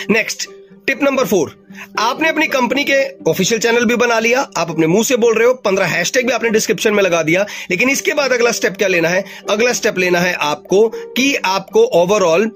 Next 0.09 0.49
tip 0.87 1.03
number 1.03 1.25
four. 1.25 1.53
आपने 1.99 2.29
अपनी 2.29 2.47
कंपनी 2.47 2.83
के 2.83 2.95
ऑफिशियल 3.29 3.61
चैनल 3.61 3.85
भी 3.85 3.95
बना 3.95 4.19
लिया, 4.19 4.39
आप 4.57 4.69
अपने 4.69 4.87
मुँह 4.87 5.03
से 5.03 5.17
बोल 5.17 5.35
रहे 5.35 5.47
हो, 5.47 5.53
पंद्रह 5.53 5.85
हैशटैग 5.85 6.27
भी 6.27 6.33
आपने 6.33 6.49
डिस्क्रिप्शन 6.49 6.93
में 6.93 7.03
लगा 7.03 7.21
दिया, 7.23 7.45
लेकिन 7.71 7.89
इसके 7.89 8.13
बाद 8.13 8.31
अगला 8.31 8.51
स्टेप 8.51 8.77
क्या 8.77 8.87
लेना 8.87 9.09
है? 9.09 9.23
अगला 9.49 9.73
स्टेप 9.73 9.97
लेना 9.97 10.19
है 10.19 10.33
आपको 10.33 10.87
कि 10.89 11.35
आपको 11.35 11.83
ओवरऑल 12.01 12.51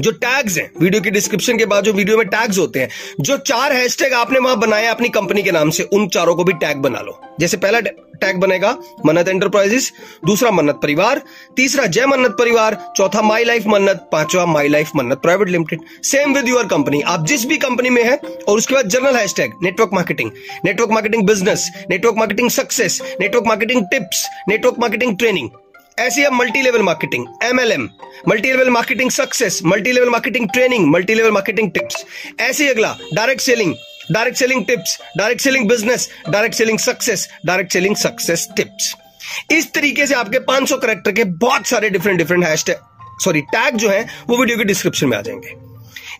जो 0.00 0.10
टैग्स 0.10 0.56
हैं, 0.58 0.70
वीडियो 0.80 1.02
की 1.02 1.10
डिस्क्रिप्शन 1.10 1.58
के 1.58 1.66
बाद 1.66 1.84
जो 1.84 1.92
वीडियो 1.92 2.16
में 2.18 2.26
टैग्स 2.26 2.58
होते 2.58 2.80
हैं, 2.80 2.88
जो 3.20 3.36
चार 3.36 3.72
हैशटैग 3.72 4.12
आपने 4.12 4.38
वहाँ 4.38 4.58
बनाया 4.58 4.90
अपनी 4.90 5.08
कंपनी 5.08 5.42
के 5.42 5.50
नाम 5.50 5.70
से, 5.70 5.82
उन 5.82 6.08
चारों 6.08 6.34
को 6.34 6.44
भी 6.44 6.52
टैग 6.52 6.76
बना 6.76 7.00
लो। 7.00 7.20
जैसे 7.40 7.56
पहला 7.56 7.80
टैग 8.20 8.40
बनेगा 8.40 8.76
मन्नत 9.06 9.28
एंटरप्राइजेस 9.28 9.92
दूसरा 10.26 10.50
मन्नत 10.50 10.78
परिवार, 10.82 11.20
तीसरा 11.56 11.86
जय 11.86 12.06
मन्नत 12.06 12.36
परिवार, 12.38 12.78
चौथा 12.96 13.22
माई 13.22 13.44
लाइफ 13.44 13.66
मन्नत, 13.66 14.08
पांचवा 14.12 14.46
my 14.46 14.68
life 14.68 14.90
Mannat 14.96 15.22
private 15.22 15.48
limited 15.48 15.80
same 16.04 16.34
with 16.34 16.48
your 16.48 16.66
company 16.66 17.00
आप 17.06 17.26
जिस 17.26 17.46
भी 17.46 17.56
कंपनी 17.58 17.90
में 17.90 18.02
है, 18.04 18.16
और 18.16 18.56
उसके 18.58 18.74
बाद 18.74 18.88
general 18.88 19.16
hashtag 19.16 19.54
network 19.62 19.90
marketing 19.94 20.30
network 20.64 20.90
marketing 20.92 21.26
business 21.26 21.70
network 21.90 22.16
marketing 22.18 22.50
success 22.50 23.00
network 23.20 23.46
marketing 23.46 23.84
tips 23.90 24.26
network 24.48 24.78
marketing 24.80 25.16
training 25.18 25.48
ऐसी 25.98 26.22
अब 26.22 26.32
multi 26.32 26.62
level 26.62 26.82
marketing 26.82 27.26
MLM 27.44 27.88
multi 28.28 28.48
level 28.48 28.70
marketing 28.70 29.10
success 29.10 29.60
multi 29.64 29.92
level 29.92 30.08
marketing 30.10 30.48
training 30.52 30.86
multi 30.92 31.14
level 31.14 31.30
marketing 31.32 31.70
tips 31.70 32.04
ऐसे 32.40 32.68
अगला 32.68 32.96
direct 33.14 33.42
selling 33.42 33.74
direct 34.12 34.38
selling 34.38 34.66
tips 34.66 34.98
direct 35.16 35.42
selling 35.42 35.68
business 35.68 36.08
direct 36.28 36.54
selling 36.54 36.78
success 36.78 37.28
direct 37.46 37.72
selling 37.72 37.96
success 37.96 38.48
tips 38.56 38.94
इस 39.52 39.72
तरीके 39.72 40.06
से 40.06 40.14
आपके 40.14 40.38
500 40.38 40.78
character 40.82 41.12
के 41.12 41.24
बहुत 41.24 41.66
सारे 41.66 41.90
different 41.90 42.18
different 42.18 42.44
hashtag 42.44 42.76
sorry 43.24 43.40
tag 43.40 43.76
जो 43.76 43.88
है, 43.88 44.06
वो 44.28 44.36
वीडियो 44.36 44.58
के 44.58 44.64
डिस्क्रिप्शन 44.64 45.06
में 45.06 45.18
आ 45.18 45.20
जाएँगे। 45.20 45.54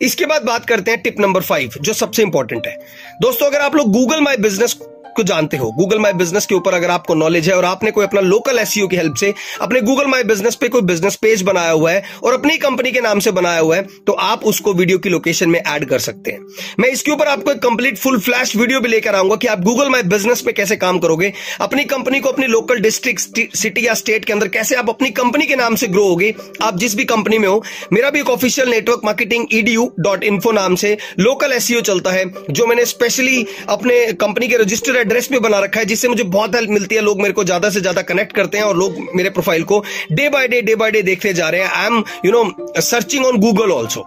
इसके 0.02 0.26
बाद 0.26 0.42
बात 0.42 0.66
करते 0.66 0.90
हैं 0.90 1.02
टिप 1.02 1.20
नंबर 1.20 1.40
फाइव 1.40 1.70
जो 1.80 1.92
सबसे 1.92 2.22
इंपॉर्टेंट 2.22 2.66
है। 2.66 2.76
दोस्तों, 3.22 3.46
अगर 3.46 3.60
आप 3.60 3.74
लोग 3.74 3.92
गूगल 3.92 4.20
माई 4.20 4.36
बिज़नेस 4.36 4.72
को 5.16 5.22
जानते 5.22 5.56
हो। 5.56 5.70
गूगल 5.72 5.98
माई 5.98 6.12
बिज़नेस 6.14 6.46
के 6.46 6.54
ऊपर 6.54 6.74
अगर 6.74 6.90
आपको 6.90 7.14
नॉलेज 7.14 7.48
है 7.48 7.56
और 7.56 7.64
आपने 7.64 7.90
कोई 7.90 8.04
अपना 8.04 8.20
लोकल 8.22 8.58
एस 8.58 8.74
की 8.74 8.96
हेल्प 8.96 9.14
से 9.16 9.32
अपने 9.60 9.80
गूगल 9.82 10.06
माई 10.06 10.24
बिज़नेस 10.24 10.54
पे 10.54 10.68
कोई 10.68 10.82
बिज़नेस 10.84 11.16
पेज 11.16 11.42
बनाया 11.42 11.70
हुआ 11.70 11.90
है 11.90 12.02
और 12.24 12.34
अपनी 12.34 12.56
कंपनी 12.58 12.92
के 12.92 13.00
नाम 13.00 13.18
से 13.18 13.30
बनाया 13.32 13.60
हुआ 13.60 13.76
है 13.76 13.82
तो 14.06 14.12
आप 14.12 14.44
उसको 14.44 14.72
वीडियो 14.74 14.98
की 14.98 15.08
लोकेशन 15.08 15.50
में 15.50 15.60
ऐड 15.60 15.84
कर 15.84 15.98
सकते 16.00 16.30
हैं। 16.30 16.40
मैं 16.80 16.88
इसके 16.88 17.10
ऊपर 17.10 17.28
आपको 17.28 17.50
एक 17.50 17.58
कंप्लीट 17.58 17.98
फुल 17.98 18.18
फ्लैश 18.20 18.54
वीडियो 18.56 18.80
भी 18.80 18.88
लेकर 18.88 19.14
आऊँगा 19.14 19.36
कि 19.36 19.46
आप 19.46 19.60
गूगल 19.60 19.88
माई 19.88 20.02
बिज़नेस 20.04 20.40
पे 20.40 20.52
कैसे 20.52 20.76
काम 20.76 20.98
करोगे, 20.98 21.32
अपनी 21.60 21.84
कंपनी 21.86 22.20
को 22.20 22.28
अपनी 22.28 22.46
लोकल 22.46 22.80
डिस्ट्रिक्ट 22.80 23.56
सिटी 23.56 23.86
या 23.86 23.94
स्टेट 23.94 24.24
के 24.24 24.32
अंदर 24.32 24.48
कैसे 24.48 24.74
आप 24.74 24.88
अपनी 24.88 25.10
कंपनी 25.12 25.46
के 25.46 25.56
नाम 25.56 25.74
से 25.74 25.86
ग्रो 25.88 26.06
होगे, 26.08 26.34
आप 26.62 26.76
जिस 26.76 26.94
भी 26.96 27.04
कंपनी 27.04 27.38
में 27.38 27.48
हो, 27.48 27.62
मेरा 27.92 28.10
भी 28.10 28.20
एक 28.20 28.30
official 28.30 28.68
network 28.68 29.00
marketing 29.04 29.46
EDU 29.52 29.90
dot 30.00 30.24
info 30.24 30.52
नाम 30.52 30.74
से 30.74 30.96
लोकल 31.18 31.52
एस 31.52 31.70
चलता 31.76 32.10
है, 32.10 32.24
जो 32.50 32.66
मैंने 32.66 32.84
स्पेशली 32.86 33.46
अपने 33.68 33.94
कंपनी 34.14 34.48
के 34.48 34.56
रजिस्टर्ड 34.56 34.96
एड्रेस 35.06 35.26
पे 35.26 35.38
बना 35.40 35.58
रखा 35.60 35.80
है, 35.80 35.86
जिससे 35.86 36.08
मुझे 36.08 36.24
बहुत 36.24 36.54
हेल्प 36.54 36.70
मिलती 36.70 36.94
है। 36.94 37.00
लोग 37.02 37.20
मेरे 37.22 37.32
को 37.32 37.44
ज़्यादा 37.44 37.70
से 37.70 37.80
ज़्यादा 37.80 38.02
कनेक्ट 38.04 38.36
करते 38.36 38.58
हैं 38.58 38.64
और 38.64 38.76
लोग 38.76 38.98
मेरे 39.14 39.30
प्रोफ़ाइल 39.30 39.62
को 39.64 39.82
day 40.12 40.28
by 40.30 40.48
day 40.48 40.60
day 40.62 40.74
by 40.76 40.90
day 40.90 41.02
देखते 41.04 41.32
जा 41.34 41.48
रहे 41.48 41.60
हैं। 41.60 41.70
I 41.70 41.86
am 41.86 42.04
you 42.24 42.32
know 42.32 42.80
searching 42.82 43.26
on 43.26 43.40
Google 43.40 43.72
also 43.72 44.06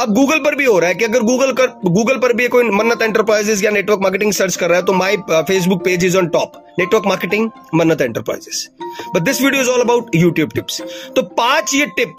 अब 0.00 0.12
गूगल 0.14 0.38
पर 0.38 0.54
भी 0.54 0.64
हो 0.64 0.78
रहा 0.78 0.88
है 0.88 0.94
कि 0.94 1.04
अगर 1.04 1.22
गूगल 1.22 1.52
कर 1.52 1.66
गूगल 1.86 2.18
पर 2.20 2.32
भी 2.32 2.46
कोई 2.48 2.64
मन्नत 2.70 3.00
एंटरप्राइजेस 3.02 3.62
या 3.64 3.70
नेटवर्क 3.70 4.00
मार्केटिंग 4.02 4.32
सर्च 4.32 4.56
कर 4.56 4.68
रहा 4.68 4.78
है 4.78 4.84
तो 4.84 4.92
my 4.94 5.16
Facebook 5.30 5.82
page 5.84 6.04
is 6.04 6.16
on 6.18 6.28
top 6.36 6.52
network 6.78 7.06
marketing 7.06 7.48
Mannat 7.74 8.00
enterprises 8.00 8.68
but 9.14 9.22
this 9.22 9.40
video 9.42 9.62
is 9.62 9.70
all 9.70 9.80
about 9.80 10.14
YouTube 10.14 10.52
tips 10.54 10.80
तो 11.16 11.22
पाँच 11.40 11.74
ये 11.74 11.86
टिप 11.96 12.16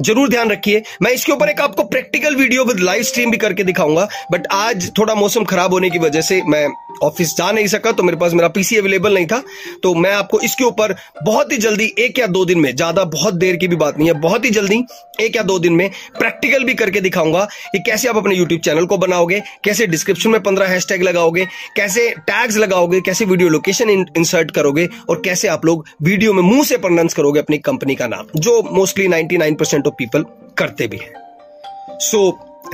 ज़रूर 0.00 0.28
ध्यान 0.28 0.50
रखिए। 0.50 0.82
मैं 1.02 1.10
इसके 1.12 1.32
ऊपर 1.32 1.48
एक 1.48 1.60
आपको 1.60 1.82
practical 1.84 2.36
video 2.36 2.64
with 2.64 2.80
live 2.80 3.02
stream 3.02 3.30
भी 3.30 3.36
करके 3.38 3.64
दिखाऊँगा 3.64 4.08
बट 4.32 4.46
आज 4.52 4.90
थोड़ा 4.98 5.14
मौसम 5.14 5.44
खराब 5.44 5.72
होने 5.72 5.90
की 5.90 5.98
वजह 5.98 6.20
से 6.22 6.42
मैं 6.46 6.66
ऑफ़िस 7.02 7.34
जा 7.36 7.50
नहीं 7.52 7.66
सका 7.66 7.90
तो 7.92 8.02
मेरे 8.02 8.16
पास 8.16 8.32
मेरा 8.32 8.48
पीसी 8.48 8.76
अवेलेबल 8.76 9.14
नहीं 9.14 9.26
था। 9.26 9.42
तो 9.82 9.94
मैं 9.94 10.12
आपको 10.14 10.40
इसके 10.40 10.64
ऊपर 10.64 10.94
बहुत 11.24 11.52
ही 11.52 11.56
जल्दी 11.58 11.84
एक 11.98 12.18
या 12.18 12.26
दो 12.26 12.44
दिन 12.44 12.58
में, 12.58 12.74
ज़्यादा 12.76 13.04
बहुत 13.06 13.34
देर 13.34 13.56
की 13.56 13.68
भी 13.68 13.76
बात 13.76 13.98
नहीं 13.98 14.08
है, 14.08 14.14
बहुत 14.20 14.44
ही 14.44 14.50
जल्दी 14.50 14.82
एक 15.20 15.36
या 15.36 15.42
दो 15.42 15.58
दिन 15.58 15.72
में 15.72 15.88
प्रैक्टिकल 16.18 16.64
भी 16.64 16.74
करके 16.74 17.00
दिखाऊँगा 17.00 17.44
कि 17.72 17.78
कैसे 17.80 18.08
आप 18.08 18.16
अपने 18.16 18.34
यूट्यूब 18.34 18.60
चैनल 18.60 18.86
को 18.86 18.98
बनाओगे, 18.98 19.40
कैसे 19.64 19.86
डिस्क्रिप्शन 19.86 20.30
में 20.30 20.40
पंद्रह 20.42 20.68
हैशटैग 20.68 21.02
लगाओगे, 21.02 21.44
कैसे 21.76 22.08
टैग्स 22.20 22.56
लगाओगे, 22.56 23.00
कैसे 23.00 23.24
वीडियो 23.24 23.48
लोकेशन 23.48 23.90
इंसर्ट 23.90 24.50
करोगे, 24.50 24.88
और 25.08 25.20
कैसे 25.24 25.48
आप 25.48 25.64
लोग 25.66 25.84
वीडियो 26.02 26.32
में 26.32 26.42
मुँह 26.42 26.64
से 26.64 26.76
प्रोनाउंस 26.78 27.14
करोगे 27.14 27.40
अपनी 27.40 27.58
कंपनी 27.60 27.94
का 27.94 28.06
नाम, 28.06 28.26
जो 28.36 28.62
mostly 28.72 29.08
ninety 29.08 29.36
percent 29.82 29.86
of 29.86 29.94
people 29.98 30.24
करते 30.58 30.86
भी 30.86 30.96
हैं। 30.96 31.98
So 32.00 32.30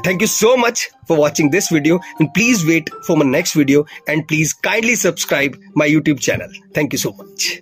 thank 0.06 0.22
you 0.22 0.28
so 0.28 0.56
much 0.56 0.88
for 1.08 1.18
watching 1.18 1.50
this 1.50 1.72
video 1.72 2.00
and 2.20 2.28
please 2.28 2.66
wait 2.66 2.90
for 3.06 3.16
my 3.16 3.28
next 3.28 3.56
video 3.56 3.86
and 4.08 4.26
please 4.28 4.54
kindly 4.64 4.96
subscribe 4.96 5.60
my 5.76 5.90
YouTube 5.90 6.18
channel 6.18 6.60
thank 6.76 6.94
you 6.94 6.98
so 6.98 7.14
much 7.20 7.60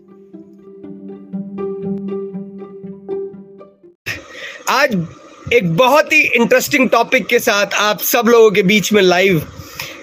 आज 4.69 4.95
एक 5.53 5.77
बहुत 5.77 6.13
ही 6.13 6.21
interesting 6.21 6.89
topic 6.91 7.27
के 7.27 7.39
साथ 7.39 7.75
आप 7.75 8.01
सब 8.01 8.29
लोगों 8.29 8.51
के 8.51 8.63
बीच 8.63 8.93
में 8.93 9.03
लाइव 9.03 9.47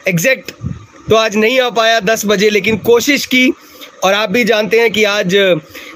एग्जैक्ट 0.07 0.51
तो 1.09 1.15
आज 1.15 1.35
नहीं 1.35 1.59
आ 1.59 1.69
पाया 1.69 1.99
दस 1.99 2.25
बजे, 2.25 2.49
लेकिन 2.49 2.77
कोशिश 2.77 3.25
की 3.25 3.53
और 4.03 4.13
आप 4.13 4.29
भी 4.31 4.43
जानते 4.43 4.79
हैं 4.79 4.91
कि 4.91 5.03
आज 5.03 5.35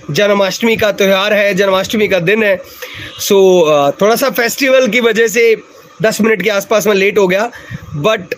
जन्माष्टमी 0.09 0.75
का 0.77 0.91
त्यौहार 0.91 1.33
है, 1.33 1.53
जन्माष्टमी 1.53 2.07
का 2.07 2.19
दिन 2.19 2.43
है। 2.43 2.55
सो 3.19 3.93
थोड़ा 4.01 4.15
सा 4.15 4.29
फेस्टिवल 4.31 4.87
की 4.87 4.99
वजह 5.01 5.27
से 5.27 5.55
दस 6.01 6.21
मिनट 6.21 6.41
के 6.41 6.49
आसपास 6.49 6.87
में 6.87 6.93
लेट 6.95 7.17
हो 7.17 7.27
गया। 7.27 7.49
बट 7.95 8.35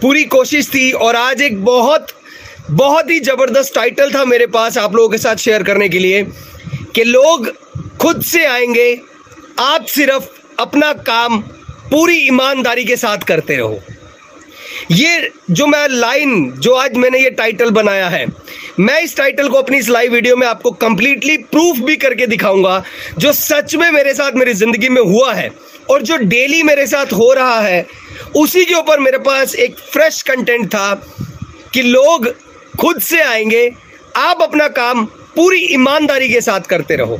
पूरी 0.00 0.24
कोशिश 0.26 0.68
थी 0.68 0.90
और 0.92 1.16
आज 1.16 1.42
एक 1.42 1.64
बहुत 1.64 2.06
बहुत 2.70 3.10
ही 3.10 3.18
ज़बरदस्त 3.20 3.74
टाइटल 3.74 4.12
था 4.14 4.24
मेरे 4.24 4.46
पास 4.46 4.78
आप 4.78 4.94
लोगों 4.94 5.08
के 5.08 5.18
साथ 5.18 5.36
शेयर 5.36 5.62
करने 5.62 5.88
के 5.88 5.98
लिए 5.98 6.22
कि 6.94 7.04
लोग 7.04 7.50
खुद 8.00 8.22
से 8.22 8.44
आएँगे, 8.46 9.00
आप 9.58 9.84
सिर्फ़ 9.86 10.24
अपना 10.58 10.92
काम 10.92 11.38
पूरी 11.90 12.16
ईमानदारी 12.18 12.84
के 12.84 12.96
साथ 12.96 13.18
करते 13.18 13.56
रहो। 13.56 13.78
ये 14.90 15.30
जो 15.50 15.66
मैं 15.66 15.86
लाइन, 15.88 16.50
जो 16.52 16.72
आज 16.74 16.96
मैंने 16.96 17.18
ये 17.18 17.30
टाइटल 17.30 17.70
बनाया 17.70 18.08
है, 18.08 18.26
मैं 18.80 19.00
इस 19.02 19.16
टाइटल 19.16 19.48
को 19.48 19.56
अपनी 19.56 19.78
इस 19.78 19.88
लाइव 19.88 20.12
वीडियो 20.12 20.36
में 20.36 20.46
आपको 20.46 20.70
कंप्लीटली 20.70 21.36
प्रूफ 21.36 21.78
भी 21.78 21.96
करके 21.96 22.26
दिखाऊँगा, 22.26 22.82
जो 23.18 23.32
सच 23.32 23.74
में 23.74 23.90
मेरे 23.90 24.14
साथ 24.14 24.32
मेरी 24.32 24.54
ज़िंदगी 24.54 24.88
में 24.88 25.02
हुआ 25.02 25.32
है 25.34 25.50
और 25.90 26.02
जो 26.02 26.16
डेली 26.16 26.62
मेरे 26.62 26.86
साथ 26.86 27.12
हो 27.12 27.32
रहा 27.32 27.60
है, 27.60 27.86
उसी 28.36 28.64
के 28.64 28.74
ऊपर 28.74 29.00
मेरे 29.00 29.18
पास 29.18 29.54
एक 29.54 29.78
फ्रेश 29.92 30.22
कंटेंट 30.22 30.66
था 30.68 30.94
कि 31.74 31.82
लोग 31.82 32.28
खुद 32.80 33.00
से 33.00 33.20
आएँगे, 33.22 33.70
आप 34.16 34.42
अपना 34.42 34.68
काम 34.68 35.04
पूरी 35.36 35.64
ईमानदारी 35.64 36.28
के 36.28 36.40
साथ 36.40 36.60
करते 36.60 36.96
रहो। 36.96 37.18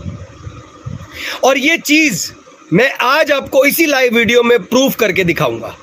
और 1.44 1.58
ये 1.58 1.76
चीज़ 1.78 2.30
मैं 2.72 2.90
आज 3.00 3.32
आपको 3.32 3.64
इसी 3.64 3.86
लाइव 3.86 4.14
वीडियो 4.14 4.42
में 4.42 4.58
प्रूफ 4.62 4.94
करके 4.96 5.24
दिखाऊँगा। 5.24 5.76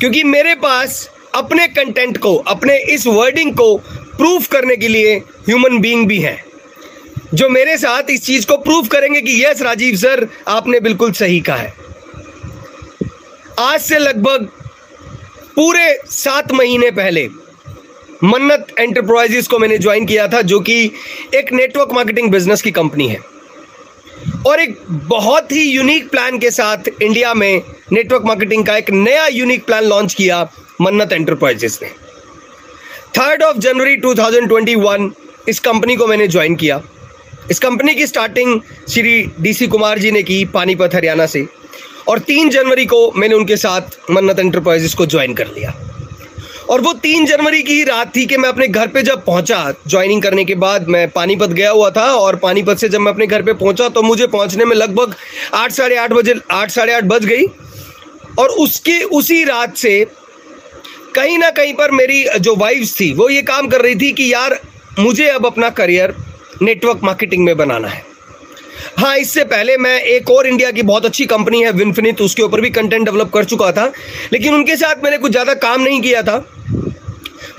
क्योंकि 0.00 0.22
मेरे 0.24 0.54
पास 0.54 1.08
अपने 1.34 1.66
कंटेंट 1.68 2.16
को, 2.18 2.34
अपने 2.36 2.76
इस 2.84 3.06
वर्डिंग 3.06 3.52
को 3.54 3.76
प्रूफ 4.16 4.46
करने 4.48 4.76
के 4.76 4.88
लिए 4.88 5.16
ह्यूमन 5.48 5.78
बीइंग 5.78 6.06
भी 6.08 6.18
हैं, 6.18 6.44
जो 7.34 7.48
मेरे 7.48 7.76
साथ 7.78 8.10
इस 8.10 8.24
चीज़ 8.24 8.46
को 8.46 8.56
प्रूफ 8.58 8.88
करेंगे 8.88 9.20
कि 9.20 9.44
यस 9.44 9.62
राजीव 9.62 9.96
सर 9.96 10.26
आपने 10.48 10.80
बिल्कुल 10.80 11.12
सही 11.12 11.40
कहा 11.40 11.56
है। 11.56 11.74
आज 13.58 13.80
से 13.80 13.98
लगभग 13.98 14.48
पूरे 15.56 15.98
सात 16.10 16.52
महीने 16.52 16.90
पहले 16.90 17.28
मन्नत 18.24 18.66
एंटरप्राइजेस 18.78 19.46
को 19.48 19.58
मैंने 19.58 19.78
ज्वाइन 19.78 20.06
किया 20.06 20.26
था, 20.28 20.40
जो 20.42 20.60
कि 20.60 20.90
एक 21.34 21.52
नेटवर्क 21.52 21.92
मार्केटिंग 21.92 22.30
बिज़नेस 22.30 22.62
की 22.62 22.70
कंपनी 22.70 23.08
है। 23.08 23.18
और 24.46 24.60
एक 24.60 24.78
बहुत 24.88 25.52
ही 25.52 25.62
यूनिक 25.62 26.10
प्लान 26.10 26.38
के 26.38 26.50
साथ 26.50 26.76
इंडिया 27.02 27.34
में 27.34 27.62
नेटवर्क 27.92 28.22
मार्केटिंग 28.24 28.66
का 28.66 28.76
एक 28.76 28.90
नया 28.90 29.26
यूनिक 29.26 29.64
प्लान 29.64 29.84
लॉन्च 29.84 30.14
किया 30.14 30.50
मन्नत 30.80 31.12
एंटरप्राइजेस 31.12 31.78
ने। 31.82 31.88
थर्ड 33.18 33.42
ऑफ़ 33.42 33.56
जनवरी 33.58 33.96
2021 33.96 35.10
इस 35.48 35.60
कंपनी 35.60 35.96
को 35.96 36.06
मैंने 36.06 36.28
ज्वाइन 36.28 36.54
किया। 36.54 36.82
इस 37.50 37.58
कंपनी 37.58 37.94
की 37.94 38.06
स्टार्टिंग 38.06 38.60
श्री 38.88 39.30
डीसी 39.40 39.66
कुमार 39.66 39.98
जी 39.98 40.10
ने 40.10 40.22
की 40.22 40.44
पानीपत 40.44 40.94
हरियाणा 40.94 41.26
से। 41.26 41.46
और 42.08 42.18
तीन 42.18 42.50
जनवरी 42.50 42.86
को 42.86 43.12
मैंने 43.12 43.34
उनके 43.34 43.56
साथ 43.56 43.80
मन्नत 44.10 44.38
एंटरप्राइजेस 44.38 44.94
को 44.94 45.06
ज्वाइन 45.06 45.34
कर 45.34 45.46
लिया। 45.46 45.89
और 46.70 46.80
वो 46.80 46.92
तीन 46.92 47.26
जनवरी 47.26 47.62
की 47.62 47.72
ही 47.72 47.84
रात 47.84 48.14
थी 48.16 48.26
कि 48.26 48.36
मैं 48.36 48.48
अपने 48.48 48.66
घर 48.68 48.86
पे 48.86 49.02
जब 49.02 49.24
पहुँचा 49.24 49.74
ज्वाइनिंग 49.86 50.22
करने 50.22 50.44
के 50.44 50.54
बाद 50.54 50.88
मैं 50.88 51.08
पानीपत 51.10 51.48
गया 51.48 51.70
हुआ 51.70 51.90
था 51.90 52.04
और 52.14 52.36
पानीपत 52.36 52.78
से 52.78 52.88
जब 52.88 53.00
मैं 53.00 53.12
अपने 53.12 53.26
घर 53.26 53.42
पे 53.42 53.52
पहुँचा 53.52 53.88
तो 53.88 54.02
मुझे 54.02 54.26
पहुँचने 54.26 54.64
में 54.64 54.76
लगभग 54.76 55.14
आठ, 55.54 55.72
साढ़े 55.72 55.96
आठ 55.96 56.12
बजे, 56.12 56.34
आठ, 56.50 56.70
साढ़े 56.70 56.94
आठ 56.94 57.04
बज 57.04 57.24
गई। 57.24 57.44
और 58.38 58.48
उसके, 58.48 59.02
उसी 59.02 59.44
रात 59.44 59.76
से 59.76 60.06
कहीं 61.14 61.38
ना 61.38 61.50
कहीं 61.50 61.74
पर 61.74 61.90
मेरी 61.90 62.24
जो 62.40 62.54
वाइफ्स 62.56 63.00
थी, 63.00 63.12
वो 63.12 63.28
ये 63.28 63.42
काम 63.42 63.68
कर 63.68 63.80
रही 63.80 63.94
थी 63.94 64.12
कि 64.12 64.32
यार, 64.32 64.60
मुझे 64.98 65.28
अब 65.28 65.46
अपना 65.46 65.70
करियर 65.70 66.14
नेटवर्क 66.62 67.00
मार्केटिंग 67.02 67.44
में 67.44 67.56
बनाना 67.56 67.88
है। 67.88 68.09
हाँ 68.98 69.16
इससे 69.18 69.44
पहले 69.46 69.76
मैं 69.78 70.00
एक 70.02 70.30
और 70.30 70.46
इंडिया 70.46 70.70
की 70.70 70.82
बहुत 70.84 71.04
अच्छी 71.04 71.26
कंपनी 71.26 71.62
है 71.62 71.70
विनफिनित 71.72 72.20
उसके 72.20 72.42
ऊपर 72.42 72.60
भी 72.60 72.70
कंटेंट 72.70 73.04
डेवलप 73.04 73.30
कर 73.34 73.44
चुका 73.44 73.70
था, 73.72 73.84
लेकिन 74.32 74.54
उनके 74.54 74.76
साथ 74.76 75.04
मैंने 75.04 75.18
कुछ 75.18 75.30
ज़्यादा 75.32 75.54
काम 75.56 75.80
नहीं 75.82 76.00
किया 76.00 76.22
था। 76.22 76.36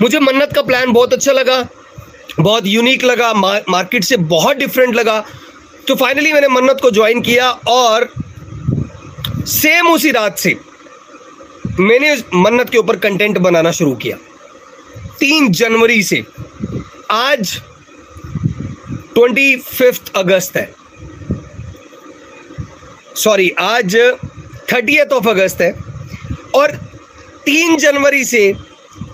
मुझे 0.02 0.18
मन्नत 0.20 0.52
का 0.54 0.62
प्लान 0.62 0.92
बहुत 0.92 1.12
अच्छा 1.12 1.32
लगा, 1.32 1.62
बहुत 2.40 2.66
यूनिक 2.66 3.04
लगा 3.04 3.32
मार्केट 3.34 4.04
से 4.04 4.16
बहुत 4.16 4.56
डिफरेंट 4.56 4.94
लगा। 4.94 5.18
तो 5.88 5.94
फाइनली 5.96 6.32
मैंने 6.32 6.48
मन्नत 6.50 6.78
को 6.82 6.90
ज्वाइन 6.90 7.20
किया 7.22 7.50
और 7.50 8.08
सेम 9.48 9.88
उसी 9.88 10.10
रात 10.12 10.38
से 10.38 10.56
मैंने 11.80 12.14
मन्नत 12.34 12.70
के 12.70 12.78
ऊपर 12.78 12.96
कंटेंट 12.98 13.38
बनाना 13.38 13.70
शुरू 13.72 13.94
किया। 13.96 14.16
तीन 15.20 15.50
जनवरी 15.52 16.02
से 16.02 16.22
आज 17.12 17.56
ट्वेंटी 19.14 19.56
फिफ्थ 19.58 20.12
अगस्त 20.16 20.56
है। 20.56 20.81
सॉरी, 23.16 23.48
आज 23.50 23.94
थर्टीथ 24.72 25.12
ऑफ़ 25.12 25.28
अगस्त 25.28 25.60
है 25.60 25.72
और 26.54 26.70
तीन 27.46 27.76
जनवरी 27.78 28.24
से 28.24 28.52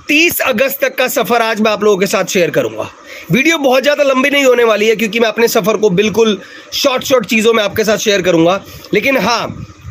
तीस 0.08 0.40
अगस्त 0.40 0.80
तक 0.80 0.94
का 0.96 1.06
सफ़र 1.08 1.42
आज 1.42 1.60
मैं 1.60 1.70
आप 1.70 1.82
लोगों 1.84 1.98
के 1.98 2.06
साथ 2.06 2.24
शेयर 2.24 2.50
करूँगा। 2.50 2.88
वीडियो 3.30 3.58
बहुत 3.58 3.82
ज़्यादा 3.82 4.04
लंबी 4.04 4.30
नहीं 4.30 4.44
होने 4.44 4.64
वाली 4.64 4.88
है 4.88 4.96
क्योंकि 4.96 5.20
मैं 5.20 5.28
अपने 5.28 5.48
सफ़र 5.48 5.76
को 5.76 5.90
बिल्कुल 5.92 6.40
शॉर्ट 6.74 7.04
शॉर्ट 7.04 7.26
चीज़ों 7.26 7.52
में 7.52 7.62
आपके 7.62 7.84
साथ 7.84 7.98
शेयर 7.98 8.22
करूँगा। 8.22 8.62
लेकिन 8.94 9.16
हाँ 9.18 9.46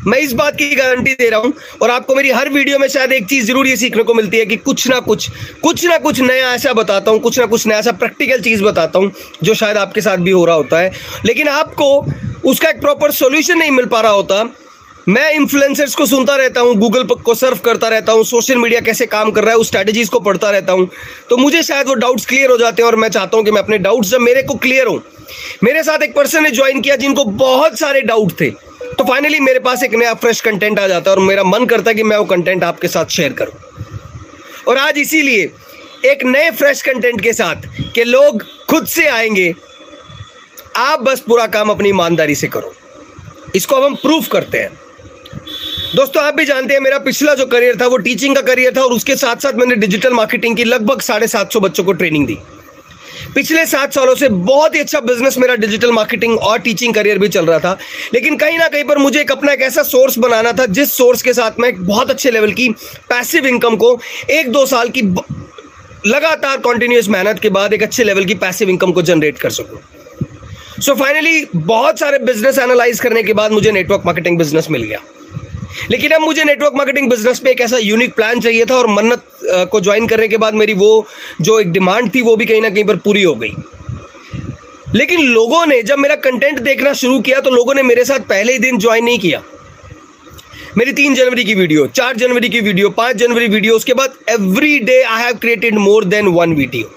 मैं 0.08 0.18
इस 0.20 0.34
बात 0.34 0.56
की 0.56 0.76
गारंटी 0.76 1.14
दे 1.14 1.30
रहा 1.30 1.40
हूँ 1.40 1.54
और 1.82 1.92
आपको 1.92 2.16
मेरी 2.16 2.30
हर 2.32 2.50
वीडियो 2.50 2.80
में 2.80 2.88
शायद 2.88 3.14
एक 3.14 3.26
चीज़ 3.28 3.46
ज़रूर 3.46 3.68
ये 3.68 3.76
सीखने 3.78 4.04
को 4.04 4.14
मिलती 4.14 4.38
है 4.38 4.46
कि 4.46 4.58
कुछ 4.58 4.88
ना 4.88 5.00
कुछ 5.02 5.30
कुछ 5.64 5.86
ना 5.86 5.98
कुछ 5.98 6.20
नया 6.22 6.54
ऐसा 6.54 6.74
बताता 6.74 7.12
हूँ, 7.12 7.20
कुछ 7.20 7.40
ना 7.40 7.46
कुछ 7.46 7.66
नया 7.68 7.78
ऐसा 7.80 7.92
प्रैक्टिकल 7.94 8.42
चीज़ 8.42 8.64
बताता 8.64 9.00
हूँ 9.00 9.12
जो 9.44 9.54
शायद 9.54 9.78
आपके 9.78 10.02
साथ 10.02 10.18
भी 10.18 10.32
हो 10.32 10.46
रहा 10.46 10.56
होता 10.56 10.80
है। 10.80 10.92
लेकिन 11.26 11.48
आपको 11.48 12.06
उसका 12.48 12.70
एक 12.70 12.80
प्रॉपर 12.82 13.12
सोल्यूशन 13.12 13.58
नहीं 13.58 13.72
मिल 13.72 13.86
पा 13.86 14.02
रहा 14.02 14.12
होता। 14.12 14.44
मैं 15.10 15.32
इन्फ्लुएंसर्स 15.32 15.96
को 15.96 16.06
सुनता 16.06 16.36
रहता 16.36 16.62
हूँ 16.62 16.76
गूगल 16.76 17.04
को 17.04 17.34
सर्फ 17.36 17.62
करता 17.62 17.88
रहता 17.88 18.12
हूँ 18.12 18.24
सोशल 18.24 18.58
मीडिया 18.58 18.80
कैसे 18.82 19.06
काम 19.06 19.32
कर 19.32 19.44
रहा 19.44 19.52
है, 19.52 19.58
उस 19.58 19.68
स्ट्रैटेजीज 19.68 20.10
को 20.10 20.20
पढ़ता 20.20 20.50
रहता 20.50 20.74
हूँ। 20.74 20.88
तो 21.30 21.38
मुझे 21.38 21.64
शायद 21.64 21.88
वो 21.88 21.94
डाउट्स 21.94 22.26
क्लियर 22.26 22.50
हो 22.50 22.58
जाते 22.58 22.82
हैं 22.82 22.88
और 22.88 22.96
मैं 22.96 23.10
चाहता 23.10 23.38
हूँ 23.38 23.46
कि 23.46 23.52
मैं 23.52 23.62
अपने 23.62 23.78
डाउट्स 23.78 24.10
जब 24.10 24.22
मेरे 24.22 24.44
को 24.44 24.54
क्लियर 24.56 24.88
हो। 24.88 25.02
मेरे 25.64 25.84
साथ 25.84 26.04
एक 26.04 26.16
पर्सन 26.16 26.44
ने 26.44 26.52
ज्वाइन 26.52 26.82
किया 26.82 26.96
जिनको 26.96 27.26
बहुत 27.26 27.80
सारे 27.80 28.02
डाउट 28.02 28.40
थे। 28.42 28.50
तो 28.98 29.04
फाइनली 29.04 29.40
मेरे 29.40 29.60
पास 29.60 29.84
एक 29.84 29.94
नया 29.94 30.14
फ्रेश 30.14 30.42
कंटेंट 30.42 30.80
आ 30.80 30.88
जाता 30.88 31.12
है 31.12 31.18
और 31.18 31.24
मेरा 31.24 31.44
मन 31.44 31.66
करता 31.66 31.92
है 31.92 31.96
कि 31.96 32.04
मैं 32.04 32.18
वो 32.18 32.26
कंटेंट 32.26 32.64
आपके 32.64 32.88
साथ 32.88 33.06
शेयर 33.10 33.34
करूँ। 33.34 33.54
और 34.68 34.78
आज 34.78 34.98
इसीलिए 34.98 35.52
एक 36.06 36.24
नए 36.24 36.52
फ्रेश 36.52 36.82
कंटेंट 36.82 37.22
के 37.22 37.34
साथ 37.34 37.68
कि 37.96 38.04
लोग 38.04 38.44
खुद 38.70 38.88
से 38.88 39.08
आएँगे 39.08 39.54
आप 40.78 41.02
बस 41.02 41.20
पूरा 41.20 41.46
काम 41.48 41.70
अपनी 41.70 41.90
ईमानदारी 41.90 42.36
से 42.36 42.48
करो। 42.48 42.74
इसको 43.56 43.76
अब 43.76 43.84
हम 43.84 43.96
प्रूफ 43.96 44.28
करते 44.28 44.58
हैं। 44.58 44.72
दोस्तों, 45.96 46.24
आप 46.24 46.36
भी 46.36 46.46
जानते 46.46 46.74
हैं, 46.74 46.82
मेरा 46.82 46.98
पिछला 47.00 47.34
जो 47.36 47.46
करियर 47.46 47.80
था, 47.82 47.88
वो 47.88 47.98
टीचिंग 47.98 48.36
का 48.36 48.42
करियर 48.44 48.76
था 48.78 48.82
और 48.82 48.92
उसके 48.94 49.16
साथ 49.16 49.36
साथ 49.36 49.54
मैंने 49.54 49.76
डिजिटल 49.76 50.14
मार्केटिंग 50.14 50.58
की 50.58 50.64
लगभग 50.64 51.02
साढ़े 51.02 51.28
सात 51.28 51.54
सौ 51.54 51.60
बच्चों 51.60 51.84
को 51.84 51.94
ट्रेनिंग 51.94 52.28
दी। 52.28 52.38
पिछले 53.36 53.66
सात 53.66 53.94
सालों 53.94 54.14
से 54.16 54.28
बहुत 54.30 54.76
ही 54.76 54.80
अच्छा 54.80 55.00
बिज़नेस 55.00 55.38
मेरा 55.38 55.56
डिजिटल 55.56 55.92
मार्केटिंग 55.92 56.38
और 56.40 56.60
टीचिंग 56.60 56.94
करियर 56.94 57.18
भी 57.20 57.28
चल 57.30 57.46
रहा 57.46 57.60
था। 57.60 57.78
लेकिन 58.14 58.38
कहीं 58.38 58.58
ना 58.58 58.68
कहीं 58.68 58.84
पर 58.84 58.98
मुझे 58.98 59.20
एक 59.22 59.32
अपना 59.32 59.52
एक 59.54 59.62
ऐसा 59.62 59.84
सोर्स 59.84 60.18
बनाना 60.18 60.52
था, 60.52 60.66
जिस 60.68 60.94
सोर्स 60.94 61.22
के 61.22 61.34
साथ 61.34 61.60
मैं 61.60 61.74
बहुत 61.86 62.10
अच्छे 62.10 62.32
लेवल 62.32 62.52
की 62.52 62.70
पैसिव 63.10 63.48
इनकम 63.48 63.76
को 63.76 64.00
एक 64.30 64.52
दो 64.52 64.66
साल 64.66 64.90
की 64.90 65.02
लगातार 66.08 66.58
कॉन्टिन्यूस 66.60 67.08
मेहनत 67.10 67.40
के 67.40 67.50
बाद 67.50 67.74
एक 67.74 67.84
अच्छे 67.84 68.04
लेवल 68.04 68.26
की 68.26 68.36
पैसिव 68.38 68.70
इनकम 68.70 68.92
को 68.92 69.02
जनरेट 69.02 69.40
कर 69.40 69.50
सकूँ। 69.52 69.80
सो 70.78 70.92
so 70.92 71.00
फाइनली 71.00 71.46
बहुत 71.56 72.00
सारे 72.00 72.18
बिज़नेस 72.20 72.58
एनालाइज 72.60 73.00
करने 73.00 73.22
के 73.24 73.34
बाद 73.34 73.52
मुझे 73.52 73.72
नेटवर्क 73.72 74.02
मार्केटिंग 74.06 74.38
बिज़नेस 74.38 74.68
मिल 74.72 74.84
गया। 74.84 75.00
लेकिन 75.92 76.12
अब 76.12 76.22
मुझे 76.22 76.44
नेटवर्क 76.44 76.74
मार्केटिंग 76.76 77.10
बिज़नेस 77.10 77.42
में 77.44 77.50
एक 77.52 77.62
ऐसा 77.62 77.78
यूनिक 77.78 78.14
प्लान 78.16 78.40
चाहिए 78.42 78.66
था 78.66 78.76
और 78.76 78.88
मन्नत 78.88 79.24
को 79.72 79.80
ज्वाइन 79.82 80.08
करने 80.08 80.28
के 80.28 80.38
बाद 80.38 80.54
मेरी 80.54 80.74
वो 80.74 81.06
जो 81.42 81.60
एक 81.60 81.72
डिमांड 81.72 82.14
थी 82.16 82.22
वो 82.22 82.36
भी 82.36 82.46
कहीं 82.46 82.62
ना 82.62 82.70
कहीं 82.70 82.84
पर 82.84 82.96
पूरी 83.06 83.24
हो 83.24 83.34
गई। 83.36 83.54
लेकिन 84.96 85.22
लोगों 85.22 85.66
ने 85.66 85.82
जब 85.84 86.00
मेरा 86.00 86.16
कंटेंट 86.18 86.60
देखना 86.60 86.94
शुरू 86.94 87.20
किया 87.20 87.40
तो 87.40 87.52
लोगों 87.52 87.74
ने 87.74 87.84
मेरे 87.84 88.06
साथ 88.06 88.28
पहले 88.30 88.54
ही 88.54 88.60
दिन 88.60 88.78
ज्वाइन 88.78 89.06
नहीं 89.06 89.20
किया। 89.20 89.42
मेरी 90.78 90.92
तीन 90.94 91.16
जनवरी 91.16 91.44
की 91.44 91.56
वीडियो 91.56 91.88
चार 91.96 92.16
जनवरी 92.16 92.50
की 92.50 92.60
वीडियो 92.62 92.90
पाँच 92.98 93.16
जनवरी 93.16 93.48
वीडियो 93.48 93.76
उसके 93.76 93.94
बाद 93.94 94.14
every 94.30 94.80
day 94.82 95.02
I 95.02 95.24
have 95.24 95.38
created 95.38 95.78
more 95.80 96.06
than 96.06 96.28
one 96.36 96.54
video 96.56 96.92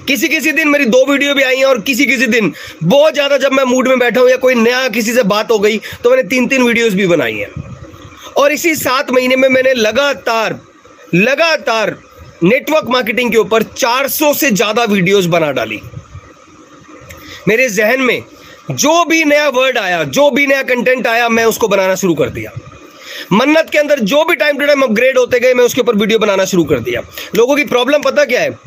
किसी 0.00 0.28
किसी 0.28 0.52
दिन 0.52 0.68
मेरी 0.68 0.84
दो 0.86 1.04
वीडियो 1.06 1.34
भी 1.34 1.42
आई 1.42 1.56
हैं 1.56 1.64
और 1.64 1.80
किसी 1.82 2.06
किसी 2.06 2.26
दिन, 2.28 2.52
बहुत 2.84 3.14
ज़्यादा 3.14 3.36
जब 3.38 3.52
मैं 3.52 3.64
मूड 3.64 3.88
में 3.88 3.98
बैठा 3.98 4.20
हूँ 4.20 4.30
या 4.30 4.36
कोई 4.36 4.54
नया 4.54 4.88
किसी 4.90 5.12
से 5.12 5.22
बात 5.24 5.50
हो 5.50 5.58
गई 5.58 5.78
तो 6.02 6.10
मैंने 6.10 6.22
तीन 6.28 6.48
तीन 6.48 6.62
वीडियोस 6.62 6.92
भी 6.94 7.06
बनाई 7.06 7.34
हैं। 7.34 7.48
और 8.36 8.52
इसी 8.52 8.74
सात 8.76 9.10
महीने 9.10 9.36
में 9.36 9.48
मैंने 9.48 9.72
लगातार 9.74 10.58
लगातार 11.14 11.96
नेटवर्क 12.42 12.88
मार्केटिंग 12.90 13.30
के 13.32 13.38
ऊपर 13.38 13.62
400 13.64 14.32
से 14.34 14.50
ज़्यादा 14.50 14.84
वीडियोस 14.84 15.26
बना 15.26 15.50
डाली। 15.52 15.80
मेरे 17.48 17.68
जहन 17.70 18.00
में 18.02 18.22
जो 18.72 19.04
भी 19.04 19.24
नया 19.24 19.48
वर्ड 19.50 19.78
आया, 19.78 20.02
जो 20.04 20.30
भी 20.30 20.46
नया 20.46 20.62
कंटेंट 20.64 21.06
आया, 21.06 21.28
मैं 21.28 21.44
उसको 21.44 21.68
बनाना 21.68 21.94
शुरू 21.94 22.14
कर 22.14 22.30
दिया। 22.30 22.52
मन्नत 23.32 23.70
के 23.70 23.78
अंदर 23.78 24.00
जो 24.02 24.24
भी 24.24 24.34
टाइम 24.34 24.58
टू 24.58 24.66
टाइम 24.66 24.82
अपग्रेड 24.82 25.18
होते 25.18 25.40
गए, 25.40 25.54
मैं 25.54 25.64
उसके 25.64 25.80
ऊपर 25.80 25.94
वीडियो 25.96 26.18
बनाना 26.18 26.44
शुरू 26.44 26.64
कर 26.64 26.78
दिया। 26.80 27.02
लोगों 27.36 27.56
की 27.56 27.64
प्रॉब्लम 27.64 28.02
पता 28.02 28.24
क्या 28.24 28.40
है? 28.40 28.58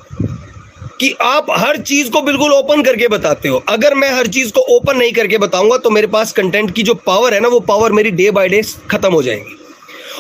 कि 1.00 1.12
आप 1.22 1.46
हर 1.52 1.78
चीज़ 1.78 2.10
को 2.12 2.22
बिल्कुल 2.22 2.52
ओपन 2.54 2.82
करके 2.84 3.08
बताते 3.08 3.50
हो। 3.50 3.64
अगर 3.70 3.94
मैं 3.96 4.10
हर 4.12 4.28
चीज़ 4.28 4.52
को 4.52 4.62
ओपन 4.76 4.98
नहीं 4.98 5.12
करके 5.14 5.38
बताऊँगा 5.38 5.78
तो 5.78 5.90
मेरे 5.90 6.08
पास 6.08 6.32
कंटेंट 6.32 6.74
की 6.76 6.84
जो 6.84 6.94
पावर 6.96 7.34
है 7.34 7.40
ना, 7.40 7.48
वो 7.48 7.60
पावर 7.60 7.92
मेरी 7.92 8.12
डे 8.12 8.32
बाय 8.32 8.50
डे 8.50 8.62
खत्म 8.92 9.12
हो 9.14 9.22
जाएगी। 9.24 9.58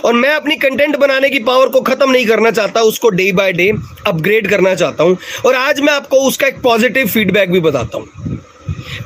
और 0.05 0.13
मैं 0.13 0.29
अपनी 0.29 0.55
कंटेंट 0.55 0.95
बनाने 0.95 1.29
की 1.29 1.39
पावर 1.39 1.69
को 1.69 1.81
खत्म 1.81 2.11
नहीं 2.11 2.25
करना 2.25 2.51
चाहता, 2.51 2.81
उसको 2.81 3.09
डे 3.09 3.31
बाय 3.31 3.53
डे 3.53 3.71
अपग्रेड 4.07 4.49
करना 4.49 4.75
चाहता 4.75 5.03
हूँ। 5.03 5.17
और 5.45 5.55
आज 5.55 5.79
मैं 5.79 5.93
आपको 5.93 6.17
उसका 6.17 6.47
एक 6.47 6.61
पॉजिटिव 6.61 7.07
फीडबैक 7.07 7.51
भी 7.51 7.59
बताता 7.59 7.97
हूँ। 7.97 8.39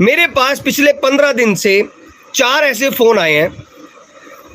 मेरे 0.01 0.27
पास 0.27 0.59
पिछले 0.59 0.93
पंद्रह 0.93 1.31
दिन 1.33 1.55
से 1.55 1.81
चार 2.35 2.63
ऐसे 2.63 2.89
फ़ोन 2.89 3.19
आए 3.19 3.33
हैं, 3.33 3.63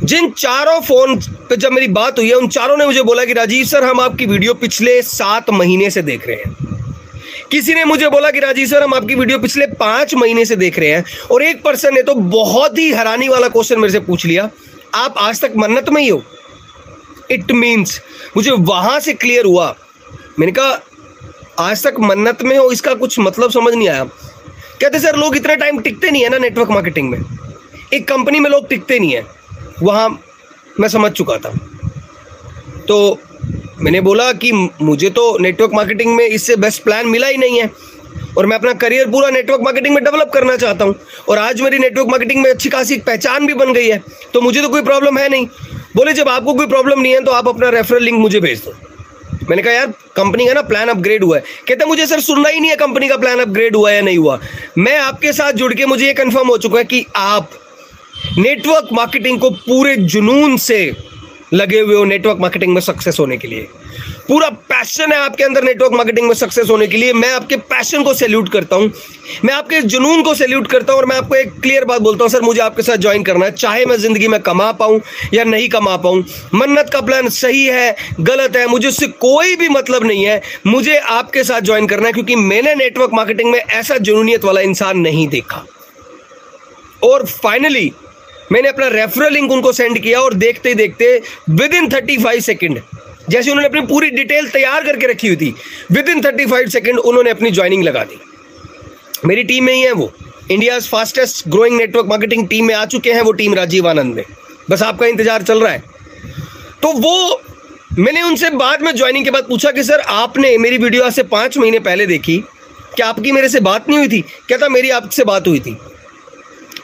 जिन 0.05 0.31
चारों 0.31 0.81
फ़ोन 0.81 1.17
पे 1.49 1.57
जब 1.57 1.73
मेरी 1.73 1.89
बात 1.89 2.19
हुई 2.19 2.29
है, 2.29 2.35
उन 2.35 2.49
चारों 2.49 2.77
ने 2.77 2.87
मुझे 2.87 3.03
बोला 3.03 3.25
कि 3.25 3.33
राजीव 3.33 3.65
सर, 3.65 3.85
हम 3.85 4.01
आपकी 4.01 4.27
वीडियो 4.27 4.55
पिछले 4.55 5.01
सात 5.03 5.51
महीने 5.51 5.91
से 5.91 6.03
देख 6.03 6.27
रहे 6.29 6.37
हैं। 6.37 6.66
किसी 7.51 7.75
ने 7.75 7.85
मुझे 7.85 8.09
बोला 8.09 8.31
कि 8.31 8.41
राजीव 8.41 8.67
सर, 8.67 8.83
हम 8.83 8.95
आपकी 8.95 9.15
वीडियो 9.15 9.39
पिछले 9.39 9.67
पाँच 9.67 10.15
महीने 10.15 10.45
से 10.45 10.57
देख 10.57 10.79
रहे 10.79 10.91
हैं 10.91 11.05
और 11.31 11.43
एक 11.43 11.63
पर्सन 11.63 11.95
ने 11.95 12.03
तो 12.03 12.15
बहुत 12.15 12.79
ही 12.79 12.91
हैरानी 12.93 13.29
वाला 13.29 13.49
क्वेश्चन 13.49 13.81
मेरे 13.81 13.93
से 13.93 14.01
पूछ 14.01 14.27
लिया। 14.27 14.51
आप 14.95 15.15
आज 15.19 15.41
तक 15.41 15.53
मन्नत 15.57 15.89
में 15.89 16.03
ही 16.03 16.09
हो? 16.09 16.23
इट 17.31 17.53
मीन्स 17.53 18.01
मुझे 18.37 18.51
वहाँ 18.51 19.01
से 19.01 19.13
क्लियर 19.13 19.45
हुआ। 19.45 19.77
मैंने 20.39 20.53
कहा, 20.53 20.81
आज 21.59 21.87
तक 21.87 21.95
मन्नत 22.01 22.43
में 22.43 22.59
हो, 22.59 22.71
इसका 22.71 22.95
कुछ 22.95 23.19
मतलब 23.19 23.51
समझ 23.51 23.75
नहीं 23.75 23.89
आया। 23.89 24.05
कहते, 24.81 24.99
सर, 24.99 25.17
लोग 25.17 25.37
इतना 25.37 25.55
टाइम 25.55 25.79
टिकते 25.79 26.11
नहीं 26.11 26.23
है 26.23 26.29
ना 26.29 26.39
नेटवर्क 26.39 26.71
मार्केटिंग 26.71 27.11
में। 27.11 27.25
एक 27.93 28.09
कंपनी 28.09 28.41
में 28.41 28.51
लोग 28.51 28.69
टिकते 28.69 28.99
नहीं 28.99 29.15
है। 29.15 29.27
वहाँ 29.83 30.23
मैं 30.81 30.89
समझ 30.89 31.13
चुका 31.13 31.37
था। 31.37 31.51
तो 32.89 33.19
मैंने 33.79 34.01
बोला 34.01 34.33
कि 34.33 34.53
मुझे 34.53 35.09
तो 35.11 35.37
नेटवर्क 35.39 35.73
मार्केटिंग 35.75 36.15
में 36.17 36.25
इससे 36.27 36.57
बेस्ट 36.57 36.83
प्लान 36.83 37.07
मिला 37.07 37.27
ही 37.27 37.37
नहीं 37.37 37.61
है। 37.61 37.71
और 38.39 38.47
मैं 38.47 38.57
अपना 38.57 38.73
करियर 38.75 39.09
पूरा 39.11 39.29
नेटवर्क 39.31 39.61
मार्केटिंग 39.63 39.95
में 39.95 40.03
डेवलप 40.05 40.31
करना 40.35 40.57
चाहता 40.57 40.85
हूँ। 40.85 40.95
और 41.29 41.39
आज 41.39 41.61
मेरी 41.61 41.79
नेटवर्क 41.79 42.09
मार्केटिंग 42.09 42.43
में 42.43 42.51
अच्छी 42.51 42.69
खासी 42.69 42.97
पहचान 43.07 43.47
भी 43.47 43.55
बन 43.55 43.73
गई 43.73 43.89
है। 43.89 44.03
तो 44.35 44.41
मुझे 44.41 44.63
तो 44.63 44.69
कोई 44.69 44.83
प्रॉब्लम 44.83 45.19
है 45.19 45.29
नहीं। 45.29 45.47
बोले, 45.97 46.13
जब 46.13 46.29
आपको 46.29 46.55
कोई 46.55 46.67
प्रॉब्लम 46.67 47.01
नहीं 47.01 47.13
है 47.13 47.21
तो 47.25 47.33
आप 47.33 47.49
अपना 47.49 47.69
रेफरल 47.69 48.03
लिंक 48.03 48.19
मुझे 48.21 48.41
भेज 48.41 48.63
दो। 48.65 48.75
मैंने 49.49 49.63
कहा, 49.63 49.73
यार 49.73 49.93
कंपनी 50.17 50.47
का 50.47 50.53
ना 50.53 50.63
प्लान 50.63 50.89
अपग्रेड 50.89 51.25
हुआ 51.25 51.37
है। 51.37 51.43
कहते 51.69 51.85
मुझे 51.85 52.07
सर 52.07 52.21
सुनना 52.21 52.49
ही 52.49 52.61
नहीं 52.61 52.71
है 52.71 52.77
कंपनी 52.77 53.09
का 53.09 53.17
प्लान 53.17 53.41
अपग्रेड 53.41 53.77
हुआ 53.77 53.91
या 53.93 54.01
नहीं 54.01 54.19
हुआ। 54.19 54.39
मैं 54.79 54.97
आपके 54.99 55.33
साथ 55.33 55.53
जुड़ 55.53 55.73
के 55.75 55.87
मुझे 55.87 56.07
ये 56.07 56.15
कंफर्म 56.15 56.49
हो 56.49 56.57
चुका 56.59 56.79
है 56.79 56.85
कि 56.85 57.05
आप 57.17 57.51
नेटवर्क 58.39 58.89
मार्केटिंग 58.93 59.41
को 59.41 59.51
पूरे 59.51 59.97
जुनून 59.97 60.57
से 60.57 60.81
लगे 61.53 61.81
हुए 61.81 61.95
हो 61.95 62.05
नेटवर्क 62.05 62.39
मार्केटिंग 62.41 62.73
में 62.75 62.81
सक्सेस 62.81 63.19
होने 63.21 63.37
के 63.37 63.49
लिए। 63.49 63.69
पूरा 64.29 64.49
पैशन 64.49 65.13
है 65.13 65.19
आपके 65.19 65.45
अंदर 65.45 65.65
नेटवर्क 65.65 65.93
मार्केटिंग 65.93 66.27
में 66.29 66.35
सक्सेस 66.35 66.71
होने 66.71 66.87
के 66.87 66.97
लिए। 66.97 67.13
मैं 67.13 67.31
आपके 67.33 67.57
पैशन 67.57 68.03
को 68.05 68.15
सैल्यूट 68.15 68.49
करता 68.53 68.77
हूँ। 68.77 68.91
मैं 69.45 69.55
आपके 69.55 69.81
जुनून 69.83 70.23
को 70.23 70.35
सैल्यूट 70.35 70.67
करता 70.67 70.93
हूँ 70.93 71.01
और 71.01 71.07
मैं 71.07 71.17
आपको 71.17 71.35
एक 71.35 71.53
क्लियर 71.63 71.85
बात 71.85 72.01
बोलता 72.03 72.25
हूँ, 72.25 72.31
सर, 72.31 72.41
मुझे 72.41 72.61
आपके 72.61 72.83
साथ 72.83 72.97
ज्वाइन 72.97 73.23
करना 73.23 73.45
है। 73.45 73.53
चाहे 73.53 73.85
मैं 73.87 73.97
ज़िंदगी 73.97 74.29
में 74.29 74.41
कमा 74.41 74.71
पाऊँ 74.73 75.01
या 75.35 75.45
नहीं 75.45 75.69
कमा 75.69 75.97
पाऊँ, 75.97 76.25
मन्नत 76.55 76.91
का 76.93 77.01
प्लान 77.01 77.29
सही 77.29 77.65
है, 77.65 77.97
गलत 78.21 78.57
है, 78.57 78.67
मुझे 78.67 78.89
उससे 78.89 79.07
कोई 79.07 79.57
भी 79.57 79.69
मतलब 79.69 80.05
नहीं 80.05 80.25
है। 80.25 80.41
मुझे 80.67 80.97
आपके 80.97 81.45
साथ 81.45 81.61
ज्वाइन 81.61 81.87
करना 81.87 82.07
है 82.07 82.13
क्योंकि 82.13 82.37
मैंने 82.37 82.75
नेटवर्क 82.75 83.11
मार्केटिंग 83.15 83.51
में 83.51 83.59
ऐसा 83.59 83.97
जुनूनियत 83.99 84.45
वाला 84.45 84.61
इंसान 84.61 84.99
नहीं 84.99 85.29
देखा। 85.29 85.65
और 87.03 87.25
फाइनली 87.27 87.91
मैंने 88.53 88.69
अपना 88.69 88.89
रेफरल 88.89 89.33
लिंक 89.33 89.53
उनको 89.53 89.73
सेंड 89.73 89.99
किया 89.99 90.21
और 90.21 90.35
देखते 90.35 90.75
देखते 90.75 91.23
with 91.51 91.75
in 91.75 91.89
thirty 91.89 92.19
five 92.19 92.41
second 92.41 92.81
जैसे 93.31 93.51
उन्होंने 93.51 93.69
अपनी 93.69 93.81
पूरी 93.81 94.11
डिटेल 94.11 94.49
तैयार 94.49 94.85
करके 94.85 95.07
रखी 95.07 95.27
हुई 95.27 95.37
थी 95.37 95.55
with 95.93 96.09
in 96.09 96.21
thirty 96.21 96.47
five 96.47 96.69
second 96.69 96.99
उन्होंने 96.99 97.31
अपनी 97.31 97.51
ज्वाइनिंग 97.51 97.85
लगा 97.85 98.05
दी। 98.05 98.21
मेरी 99.25 99.45
टीम 99.45 99.65
में 99.65 99.73
ही 99.73 99.81
है 99.81 99.93
वो। 99.93 100.13
India 100.51 100.79
fastest 100.79 101.49
growing 101.49 101.77
network 101.77 102.07
marketing 102.07 102.49
team 102.49 102.67
में 102.67 102.75
आ 102.75 102.85
चुके 102.85 103.13
हैं 103.13 103.23
वो 103.23 103.33
टीम 103.33 103.55
राजीव 103.55 103.89
आनंद 103.89 104.15
में। 104.15 104.25
बस 104.71 104.83
आपका 104.83 105.07
इंतज़ार 105.07 105.43
चल 105.43 105.61
रहा 105.61 105.73
है। 105.73 105.83
तो 106.83 106.93
वो, 106.93 107.43
मैंने 107.99 108.23
उनसे 108.23 108.51
बाद 108.51 108.83
में 108.83 108.97
ज्वाइनिंग 108.97 109.25
के 109.25 109.31
बाद 109.31 109.45
पूछा 109.45 109.71
कि, 109.71 109.85
सर, 109.85 110.01
आपने 110.01 110.59
मेरी 110.59 110.79
वीडियो 110.79 111.05
आज 111.05 111.13
से 111.13 111.23
पाँच 111.23 111.59
महीने 111.59 111.79
पहले 111.79 112.07
देखी, 112.07 112.39
क्या 112.97 113.07
आपकी 113.07 113.33
मेरे 113.33 113.49
से 113.49 113.61
बात 113.61 113.89
नहीं 113.89 113.99
हुई 113.99 114.09
थी? 114.09 114.25
था 114.53 114.69
मेरी 114.69 114.91
आपसे 114.91 115.25
बात 115.25 115.49
हुई 115.49 115.61
थी? 115.61 115.77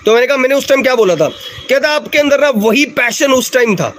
तो 0.07 0.15
मैंने 0.15 0.27
कहा, 0.27 0.37
मैंने 0.37 0.55
उस 0.55 0.69
टाइम 0.69 0.83
क्या 0.83 0.95
बोला 0.95 1.17
था? 1.17 1.29
कहता, 1.69 1.89
आपके 1.89 2.19
अंदर 2.19 2.41
ना 2.41 2.51
वही 2.51 2.85
पैशन 2.85 3.33
उस 3.33 3.53
टाइम 3.53 3.77
था। 3.77 3.95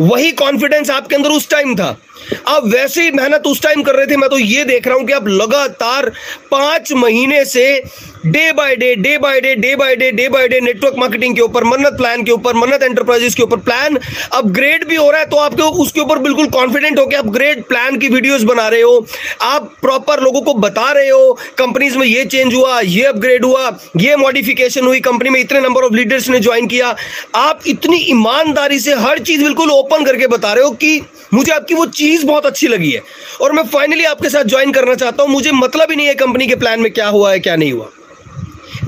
वही 0.00 0.32
कॉन्फिडेंस 0.32 0.90
आपके 0.90 1.16
अंदर 1.16 1.30
उस 1.30 1.48
टाइम 1.48 1.74
था। 1.74 2.00
आप 2.48 2.66
वैसे 2.66 3.02
ही 3.02 3.10
मेहनत 3.12 3.46
उस 3.46 3.62
टाइम 3.62 3.82
कर 3.82 3.96
रहे 3.96 4.06
थे, 4.06 4.16
मैं 4.16 4.28
तो 4.30 4.38
ये 4.38 4.64
देख 4.64 4.86
रहा 4.86 4.96
हूँ 4.96 5.06
कि 5.06 5.12
आप 5.12 5.28
लगातार 5.28 6.10
पाँच 6.50 6.92
महीने 6.94 7.44
से 7.46 7.82
day 8.26 8.50
by 8.52 8.74
day 8.76 8.94
day 8.96 9.16
by 9.18 9.40
day 9.40 9.54
day 9.54 9.74
by 9.76 9.94
day 9.96 10.10
day 10.12 10.28
by 10.28 10.48
day 10.48 10.60
network 10.60 10.94
marketing 10.98 11.34
के 11.36 11.42
ऊपर, 11.42 11.64
मन्नत 11.64 11.96
प्लान 11.96 12.22
के 12.24 12.30
ऊपर, 12.32 12.54
मन्नत 12.54 12.82
एंटरप्राइजेस 12.82 13.34
के 13.34 13.42
ऊपर 13.42 13.56
प्लान 13.58 13.98
अपग्रेड 14.32 14.86
भी 14.88 14.96
हो 14.96 15.10
रहा 15.10 15.20
है 15.20 15.26
तो 15.26 15.36
आपके 15.38 15.62
उसके 15.82 16.00
ऊपर 16.00 16.18
बिल्कुल 16.18 16.46
कॉन्फिडेंट 16.50 16.98
होकर 16.98 17.16
अपग्रेड 17.16 17.62
प्लान 17.68 17.98
की 17.98 18.08
वीडियोस 18.08 18.42
बना 18.44 18.66
रहे 18.68 18.80
हो। 18.80 19.06
आप 19.42 19.72
प्रॉपर 19.82 20.20
लोगों 20.22 20.40
को 20.42 20.54
बता 20.56 20.90
रहे 20.92 21.08
हो 21.08 21.32
कंपनीज़ 21.58 21.98
में 21.98 22.06
ये 22.06 22.24
चेंज 22.24 22.54
हुआ, 22.54 22.80
ये 22.80 23.04
अपग्रेड 23.04 23.44
हुआ, 23.44 23.70
ये 23.96 24.16
मॉडिफिकेशन 24.16 24.86
हुई 24.86 25.00
कंपनी 25.00 25.30
में 25.30 25.40
इतने 25.40 25.60
नंबर 25.60 25.84
ऑफ़ 25.84 25.94
लीडर्स 25.94 26.28
ने 26.28 26.40
ज्वाइन 26.40 26.66
किया। 26.66 26.94
आप 27.36 27.60
इतनी 27.66 27.96
ईमानदारी 28.10 28.78
से 28.80 28.94
हर 28.96 29.18
चीज़ 29.20 29.44
बिल्कुल 29.44 29.70
ओपन 29.70 30.04
करके 30.04 30.26
बता 30.26 30.52
रहे 30.52 30.64
हो 30.64 30.70
कि 30.72 31.00
मुझे 31.34 31.52
आपकी 31.52 31.74
वो 31.74 31.84
चीज़ 31.86 32.17
बहुत 32.24 32.46
अच्छी 32.46 32.68
लगी 32.68 32.90
है। 32.90 33.02
और 33.40 33.52
मैं 33.52 33.62
फाइनली 33.62 34.04
आपके 34.04 34.30
साथ 34.30 34.44
ज्वाइन 34.44 34.72
करना 34.72 34.94
चाहता 34.94 35.22
हूँ। 35.22 35.30
मुझे 35.30 35.52
मतलब 35.52 35.90
ही 35.90 35.96
नहीं 35.96 36.06
है 36.06 36.14
कंपनी 36.14 36.46
के 36.46 36.54
प्लान 36.54 36.80
में 36.80 36.92
क्या 36.92 37.08
हुआ 37.08 37.32
है, 37.32 37.38
क्या 37.38 37.56
नहीं 37.56 37.72
हुआ। 37.72 37.90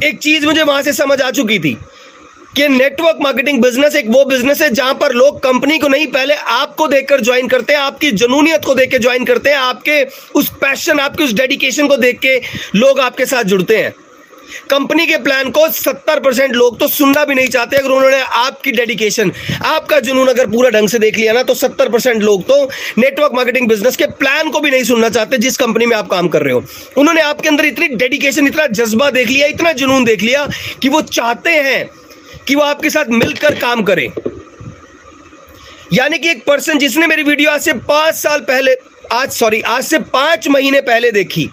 एक 0.05 0.19
चीज़ 0.19 0.47
मुझे 0.47 0.63
वहाँ 0.63 0.83
से 0.83 0.93
समझ 0.93 1.21
आ 1.21 1.31
चुकी 1.31 1.59
थी 1.59 1.77
कि 2.57 2.67
नेटवर्क 2.69 3.19
मार्केटिंग 3.21 3.61
बिज़नेस 3.63 3.97
एक 3.97 4.09
वो 4.09 4.25
बिज़नेस 4.25 4.61
है 4.63 4.69
जहाँ 4.71 4.95
पर 4.95 5.13
लोग 5.13 5.39
कंपनी 5.43 5.79
को 5.79 5.89
नहीं, 5.89 6.07
पहले 6.07 6.35
आपको 6.35 6.87
देखकर 6.89 7.21
ज्वाइन 7.21 7.49
करते 7.49 7.73
हैं, 7.73 7.81
आपकी 7.81 8.11
जनूनियत 8.13 8.65
को 8.65 8.75
देख 8.75 8.91
के 8.91 8.99
ज्वाइन 8.99 9.25
करते 9.25 9.51
हैं, 9.51 9.57
आपके 9.57 10.05
उस 10.35 10.49
पैशन 10.61 11.01
आपके 11.01 11.25
उस 11.25 11.33
डेडिकेशन 11.33 11.89
को 11.89 11.97
देख 11.97 12.19
के 12.19 12.37
लोग 12.75 13.01
आपके 13.01 13.27
साथ 13.27 13.45
जुड़ते 13.45 13.77
हैं। 13.77 13.95
कंपनी 14.71 15.07
के 15.07 15.17
प्लान 15.19 15.51
को 15.51 15.67
70 15.71 16.19
परसेंट 16.25 16.55
लोग 16.55 16.79
तो 16.81 16.89
सुनना 16.89 17.25
भी 17.25 17.35
नहीं 17.35 17.49
चाहते 17.49 17.77
अगर 17.77 17.91
उन्होंने 17.91 18.21
आपकी 18.21 18.73
डेडिकेशन, 18.73 19.33
आपका 19.65 20.01
जुनून 20.01 20.29
अगर 20.29 20.47
पूरा 20.47 20.71
ढंग 20.71 20.89
से 20.89 20.99
देख 20.99 21.19
लिया 21.19 21.33
ना 21.33 21.43
तो 21.43 21.55
70 21.55 21.93
परसेंट 21.93 22.23
लोग 22.23 22.43
तो 22.43 22.65
नेटवर्क 22.99 23.35
मार्केटिंग 23.35 23.69
बिज़नेस 23.69 23.97
के 23.97 24.07
प्लान 24.19 24.51
को 24.51 24.61
भी 24.61 24.71
नहीं 24.71 24.85
सुनना 24.85 25.09
चाहते 25.09 25.39
जिस 25.39 25.57
कंपनी 25.57 25.87
में 25.87 25.97
आप 25.97 26.09
काम 26.09 26.29
कर 26.29 26.43
रहे 26.43 26.55
हो। 26.55 26.65
उन्होंने 26.97 27.21
आपके 27.23 27.49
अंदर 27.49 27.65
इतनी 27.65 27.89
डेडिकेशन 27.89 28.47
इतना 28.47 28.67
जज्बा 28.69 29.11
देख 29.11 29.29
लिया, 29.29 29.47
इतना 29.47 29.73
जुनून 29.75 30.05
देख 30.05 30.23
लिया 30.23 30.47
कि 30.83 30.89
वो 30.89 31.01
चाहते 31.03 31.51
हैं 31.51 31.89
कि 32.49 32.55
वो 32.55 32.63
आपके 32.63 32.91
साथ 32.91 33.11
मिलकर 33.11 33.55
काम 33.61 33.83
करें। 33.83 34.09
यानी 35.93 36.19
कि 36.19 36.31
एक 36.31 36.45
पर्सन 36.45 36.79
जिसने 36.79 37.07
मेरी 37.07 37.23
वीडियो 37.23 37.51
आज 37.51 37.61
से 37.61 37.73
पाँच 37.73 38.15
साल 38.15 38.41
पहले, 38.41 38.75
आज 39.13 39.31
सॉरी 39.33 39.61
आज 39.63 39.85
से 39.85 39.99
पाँच 39.99 40.49
महीने 40.49 40.81
पहले 40.81 41.11
देखी 41.13 41.49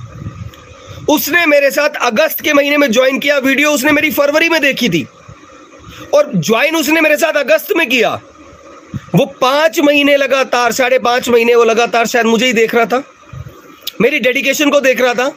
उसने 1.09 1.45
मेरे 1.45 1.71
साथ 1.71 1.89
अगस्त 1.89 2.41
के 2.41 2.53
महीने 2.53 2.77
में 2.77 2.91
ज्वाइन 2.91 3.19
किया 3.19 3.37
वीडियो 3.37 3.71
उसने 3.71 3.91
मेरी 3.91 4.11
फरवरी 4.11 4.49
में 4.49 4.61
देखी 4.61 4.89
थी। 4.89 5.07
और 6.13 6.31
ज्वाइन 6.35 6.75
उसने 6.75 7.01
मेरे 7.01 7.17
साथ 7.17 7.33
अगस्त 7.33 7.67
में 7.77 7.89
किया। 7.89 8.21
वो 9.15 9.25
पाँच 9.25 9.79
महीने 9.79 10.17
लगातार, 10.17 10.71
साढ़े 10.71 10.99
पाँच 10.99 11.29
महीने 11.29 11.55
वो 11.55 11.63
लगातार 11.63 12.07
शायद 12.07 12.25
मुझे 12.25 12.45
ही 12.45 12.53
देख 12.53 12.75
रहा 12.75 12.85
था। 12.85 13.03
मेरी 14.01 14.19
डेडिकेशन 14.19 14.69
को 14.69 14.79
देख 14.79 15.01
रहा 15.01 15.13
था। 15.13 15.35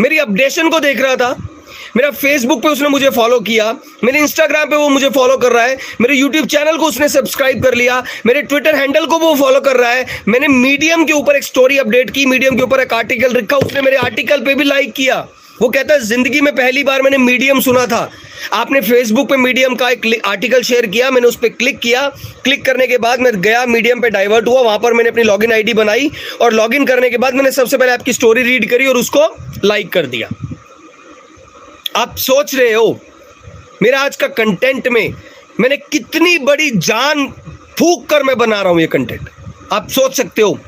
मेरी 0.00 0.18
अपडेशन 0.18 0.70
को 0.70 0.80
देख 0.80 1.00
रहा 1.00 1.16
था। 1.16 1.48
मेरा 1.96 2.10
फेसबुक 2.12 2.62
पे 2.62 2.68
उसने 2.68 2.88
मुझे 2.88 3.10
फॉलो 3.10 3.38
किया, 3.40 3.72
मेरे 4.04 4.18
इंस्टाग्राम 4.18 4.70
पे 4.70 4.76
वो 4.76 4.88
मुझे 4.88 5.08
फॉलो 5.10 5.36
कर 5.36 5.52
रहा 5.52 5.64
है, 5.64 5.76
मेरे 6.00 6.14
यूट्यूब 6.14 6.46
चैनल 6.46 6.76
को 6.76 6.86
उसने 6.86 7.08
सब्सक्राइब 7.10 7.62
कर 7.64 7.74
लिया, 7.74 8.02
मेरे 8.26 8.42
ट्विटर 8.42 8.76
हैंडल 8.76 9.06
को 9.06 9.18
वो 9.18 9.34
फॉलो 9.36 9.60
कर 9.60 9.76
रहा 9.76 9.90
है, 9.90 10.06
मैंने 10.28 10.48
मीडियम 10.48 11.04
के 11.04 11.12
ऊपर 11.12 11.36
एक 11.36 11.44
स्टोरी 11.44 11.78
अपडेट 11.78 12.10
की 12.10 12.26
मीडियम 12.26 12.56
के 12.56 12.62
ऊपर 12.62 12.80
एक 12.80 12.92
आर्टिकल 12.94 13.32
रखा, 13.34 13.56
उसने 13.58 13.80
मेरे 13.80 13.96
आर्टिकल 13.98 14.44
पे 14.44 14.54
भी 14.54 14.64
लाइक 14.64 14.92
किया। 14.92 15.26
वो 15.60 15.68
कहता 15.68 15.94
है, 15.94 16.00
ज़िंदगी 16.00 16.40
में 16.40 16.54
पहली 16.54 16.82
बार 16.84 17.02
मैंने 17.02 17.18
मीडियम 17.18 17.60
सुना 17.60 17.84
था। 17.86 18.10
आपने 18.52 18.80
फेसबुक 18.80 19.28
पे 19.28 19.36
मीडियम 19.36 19.74
का 19.74 19.88
एक 19.90 20.06
आर्टिकल 20.26 20.62
शेयर 20.62 20.86
किया, 20.86 21.10
मैंने 21.10 21.28
उस 21.28 21.36
पर 21.36 21.48
क्लिक 21.50 21.78
किया। 21.78 22.08
क्लिक 22.44 22.64
करने 22.64 22.86
के 22.86 22.98
बाद 22.98 23.20
मैं 23.20 23.32
गया 23.40 23.64
मीडियम 23.66 24.00
पे 24.00 24.10
डाइवर्ट 24.10 24.48
हुआ, 24.48 24.60
वहाँ 24.60 24.78
पर 24.78 24.92
मैंने 24.92 25.10
अपनी 25.10 25.22
लॉगिन 25.22 25.52
आईडी 25.52 25.74
बनाई 25.74 26.10
और 26.40 26.52
लॉगिन 26.52 26.86
करने 26.86 27.10
के 27.10 27.18
बाद 27.18 27.34
मैंने 27.34 27.50
सबसे 27.52 27.76
पहले 27.76 27.92
आपकी 27.92 28.12
स्टोरी 28.12 28.42
रीड 28.42 28.68
करी 28.70 28.86
और 28.86 28.96
उसको 28.96 29.28
लाइक 29.64 29.92
कर 29.92 30.06
दिया। 30.06 30.28
आप 31.96 32.16
सोच 32.16 32.54
रहे 32.54 32.72
हो, 32.72 33.00
मेरा 33.82 34.00
आज 34.00 34.16
का 34.16 34.26
कंटेंट 34.28 34.88
में 34.88 35.14
मैंने 35.60 35.76
कितनी 35.76 36.38
बड़ी 36.40 36.70
जान 36.70 37.26
फूक 37.78 38.06
कर 38.10 38.22
मैं 38.22 38.36
बना 38.38 38.60
रहा 38.62 38.72
हूँ 38.72 38.80
ये 38.80 38.86
कंटेंट 38.86 39.28
आप 39.72 39.88
सोच 39.88 40.14
सकते 40.16 40.42
हो, 40.42 40.58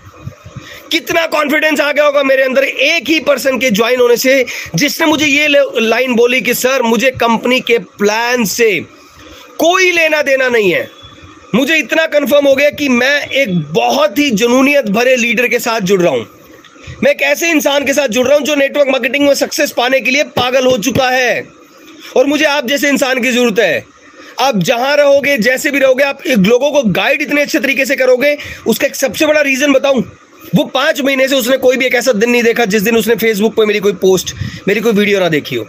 कितना 0.91 1.27
कॉन्फिडेंस 1.27 1.81
आ 1.81 1.91
गया 1.93 2.05
होगा 2.05 2.23
मेरे 2.23 2.43
अंदर 2.43 2.65
एक 2.65 3.09
ही 3.09 3.19
पर्सन 3.21 3.59
के 3.59 3.71
ज्वाइन 3.71 4.01
होने 4.01 4.17
से, 4.17 4.45
जिसने 4.75 5.07
मुझे 5.07 5.27
ये 5.27 5.49
लाइन 5.81 6.15
बोली 6.15 6.41
कि, 6.41 6.55
सर, 6.55 6.83
मुझे 6.83 7.11
कंपनी 7.13 7.61
के 7.61 7.79
प्लान 7.79 8.45
से 8.47 8.81
कोई 9.59 9.91
लेना 9.93 10.23
देना 10.23 10.49
नहीं 10.49 10.73
है। 10.73 10.89
मुझे 11.55 11.77
इतना 11.79 12.07
कंफर्म 12.07 12.47
हो 12.47 12.55
गया 12.55 12.71
कि 12.71 12.89
मैं 12.89 13.27
एक 13.33 13.59
बहुत 13.73 14.19
ही 14.19 14.31
जुनूनियत 14.33 14.89
भरे 14.91 15.17
लीडर 15.17 15.49
के 15.49 15.59
साथ 15.59 15.81
जुड़ 15.81 16.01
रहा 16.03 16.13
हूँ। 16.13 16.27
मैं 17.05 17.11
एक 17.11 17.23
ऐसे 17.23 17.49
इंसान 17.51 17.85
के 17.85 17.93
साथ 17.93 18.09
जुड़ 18.09 18.27
रहा 18.27 18.37
हूँ 18.37 18.45
जो 18.45 18.55
नेटवर्क 18.55 18.89
मार्केटिंग 18.89 19.27
में 19.27 19.33
सक्सेस 19.35 19.71
पाने 19.71 20.01
के 20.01 20.11
लिए 20.11 20.23
पागल 20.37 20.67
हो 20.67 20.77
चुका 20.79 21.09
है? 21.11 21.47
और 22.17 22.27
मुझे 22.27 22.45
आप 22.45 22.67
जैसे 22.67 22.89
इंसान 22.89 23.23
की 23.23 23.31
ज़रूरत 23.31 23.59
है। 23.59 23.85
आप 24.41 24.59
जहाँ 24.59 24.97
रहोगे, 24.97 25.37
जैसे 25.39 25.71
भी 25.71 25.79
रहोगे, 25.79 26.05
आप 26.05 26.23
लोगों 26.27 26.71
को 26.71 26.83
गाइड 26.91 27.23
इतने 27.23 27.43
अच्छे 27.43 27.59
तरीके 27.59 27.85
से 27.87 27.97
करोगे, 27.97 28.37
उसका 28.67 28.87
एक 28.87 28.95
सबसे 28.95 29.27
बड़ा 29.27 29.41
रीजन 29.41 29.73
बताऊँ। 29.73 30.03
वो 30.55 30.65
पाँच 30.65 31.01
महीने 31.01 31.29
से 31.29 31.37
उसने 31.37 31.57
कोई 31.57 31.77
भी 31.77 31.87
एक 31.87 31.95
ऐसा 31.95 32.13
दिन 32.13 32.31
नहीं 32.31 32.43
देखा 32.43 32.65
जिस 32.65 32.83
दिन 32.83 32.97
उसने 32.97 33.17
फेसबुक 33.17 33.55
पर 33.55 33.67
मेरी 33.67 33.81
कोई 33.81 33.93
पोस्ट 34.01 34.35
मेरी 34.69 34.81
कोई 34.81 34.93
वीडियो 34.93 35.21
ना 35.21 35.29
देखी 35.29 35.57
हो। 35.57 35.67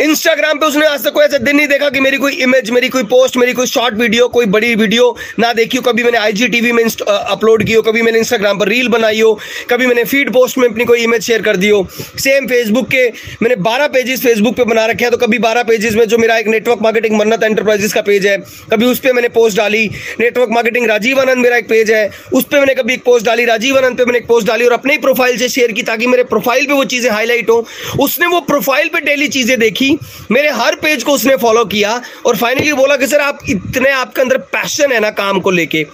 इंस्टाग्राम 0.00 0.58
पे 0.58 0.66
उसने 0.66 0.86
आज 0.86 1.04
तक 1.04 1.12
कोई 1.12 1.24
ऐसा 1.24 1.38
दिन 1.38 1.56
नहीं 1.56 1.68
देखा 1.68 1.88
कि 1.90 2.00
मेरी 2.00 2.16
कोई 2.16 2.32
इमेज 2.42 2.70
मेरी 2.70 2.88
कोई 2.88 3.02
पोस्ट 3.06 3.36
मेरी 3.36 3.52
कोई 3.52 3.66
शॉर्ट 3.66 3.94
वीडियो 3.96 4.28
कोई 4.30 4.46
बड़ी 4.48 4.74
वीडियो 4.76 5.16
ना 5.38 5.52
देखी 5.54 5.76
हो। 5.76 5.82
कभी 5.82 6.02
मैंने 6.02 6.18
आईजी 6.18 6.48
टीवी 6.48 6.72
में 6.72 6.82
अपलोड 6.82 7.64
की 7.64 7.72
हो, 7.72 7.82
कभी 7.82 8.02
मैंने 8.02 8.18
इंस्टाग्राम 8.18 8.58
पर 8.58 8.68
रील 8.68 8.88
बनाई 8.88 9.20
हो, 9.20 9.38
कभी 9.70 9.86
मैंने 9.86 10.04
फ़ीड 10.04 10.32
पोस्ट 10.32 10.58
में 10.58 10.68
अपनी 10.68 10.84
कोई 10.84 11.02
इमेज 11.02 11.22
शेयर 11.22 11.42
कर 11.42 11.56
दी 11.56 11.68
हो। 11.68 11.86
सेम 12.18 12.46
फेसबुक 12.48 12.88
के, 12.88 13.06
मैंने 13.42 13.56
बारह 13.62 13.86
पेजेस 13.88 14.22
फेसबुक 14.22 14.56
पे 14.56 14.64
बना 14.64 14.86
रखे 14.86 15.04
हैं 15.04 15.10
तो 15.12 15.18
कभी 15.18 15.38
बारह 15.38 15.62
पेजेस 15.64 15.94
में 15.94 16.04
जो 16.06 16.18
मेरा 16.18 16.36
एक 16.38 16.46
नेटवर्क 16.48 16.82
मार्केटिंग 16.82 17.16
मन्नत 17.18 17.42
एंटरप्राइजेस 17.44 17.92
का 17.92 18.00
पेज 18.02 18.26
है, 18.26 18.36
कभी 18.72 18.86
उस 18.86 18.98
पर 19.00 19.12
मैंने 19.12 19.28
पोस्ट 19.30 19.56
डाली। 19.56 19.84
नेटवर्क 20.20 20.50
मार्केटिंग 20.50 20.86
राजीव 20.88 21.20
आनंद 21.20 21.42
मेरा 21.42 21.56
एक 21.56 21.68
पेज 21.68 21.90
है, 21.90 22.10
उस 22.32 22.44
पर 22.44 22.58
मैंने 22.58 22.74
कभी 22.74 22.94
एक 22.94 23.04
पोस्ट 23.04 23.26
डाली। 23.26 23.44
राजीव 23.46 23.78
आनंद 23.78 23.98
पे 23.98 24.04
मैंने 24.04 24.18
एक 24.18 24.26
पोस्ट 24.26 24.46
डाली 24.46 24.64
और 24.64 24.72
अपने 24.72 24.96
प्रोफ़ाइल 24.98 25.38
से 25.38 25.48
शेयर 25.48 25.72
की 25.72 25.82
ताकि 25.84 26.06
मेरे 26.06 26.24
प्रोफ़ाइल 26.26 26.66
पे 26.66 26.72
वो 26.72 26.84
चीज़ें 26.86 27.10
हाईलाइट 27.10 27.50
हो। 27.50 27.64
उसने 28.00 28.26
वो 28.26 28.40
प्रोफ़ाइल 28.46 28.88
पे 28.88 29.00
डेली 29.02 29.28
चीज़ें 29.28 29.58
देखी, 29.66 29.96
मेरे 30.30 30.50
हर 30.52 30.74
पेज 30.82 31.02
को 31.02 31.12
उसने 31.12 31.36
फॉलो 31.38 31.64
किया 31.66 32.00
और 32.26 32.36
फाइनली 32.36 32.72
बोला 32.74 32.96
कि 32.96 33.06
सर 33.06 33.20
आप 33.20 33.38
इतने 33.50 33.90
आपके 33.92 34.20
अंदर 34.20 34.38
पैशन 34.52 34.92
है 34.92 35.00
ना 35.00 35.10
काम 35.12 35.40
को 35.40 35.50
लेके। 35.52 35.86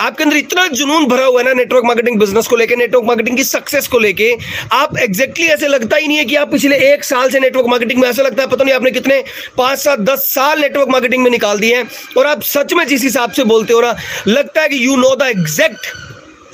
आपके 0.00 0.24
अंदर 0.24 0.36
इतना 0.36 0.66
जुनून 0.68 1.06
भरा 1.08 1.24
हुआ 1.24 1.40
है 1.40 1.46
ना 1.46 1.52
नेटवर्क 1.52 1.84
मार्केटिंग 1.84 2.18
बिज़नेस 2.20 2.46
को 2.46 2.56
लेके 2.56 2.76
नेटवर्क 2.76 3.04
मार्केटिंग 3.04 3.36
की 3.36 3.44
सक्सेस 3.44 3.86
को 3.88 3.98
लेके। 3.98 4.30
आप 4.72 4.98
एग्जैक्टली 4.98 5.44
exactly 5.44 5.54
ऐसे 5.54 5.68
लगता 5.68 5.96
ही 5.96 6.08
नहीं 6.08 6.18
है 6.18 6.24
कि 6.24 6.34
आप 6.36 6.50
पिछले 6.50 6.76
एक 6.90 7.04
साल 7.04 7.30
से 7.30 7.40
नेटवर्क 7.40 7.66
मार्केटिंग 7.66 8.00
में 8.00 8.08
ऐसा 8.08 8.22
लगता 8.22 8.42
है, 8.42 8.48
पता 8.48 8.64
नहीं 8.64 8.74
आपने 8.74 8.90
कितने 8.90 9.22
पाँच 9.56 9.78
सात, 9.78 10.00
दस 10.00 10.26
साल 10.34 10.60
नेटवर्क 10.60 10.88
मार्केटिंग 10.88 11.22
में 11.22 11.30
निकाल 11.30 11.58
दिए 11.58 11.76
हैं। 11.76 11.88
और 12.18 12.26
आप 12.26 12.42
सच 12.42 12.72
में 12.72 12.86
जिस 12.86 13.02
हिसाब 13.02 13.32
से 13.32 13.44
बोलते 13.44 13.72
हो 13.72 13.80
ना, 13.80 13.94
लगता 14.28 14.62
है 14.62 14.68
कि 14.68 14.84
you 14.86 14.96
know 14.96 15.14
the 15.14 15.28
exact 15.28 15.86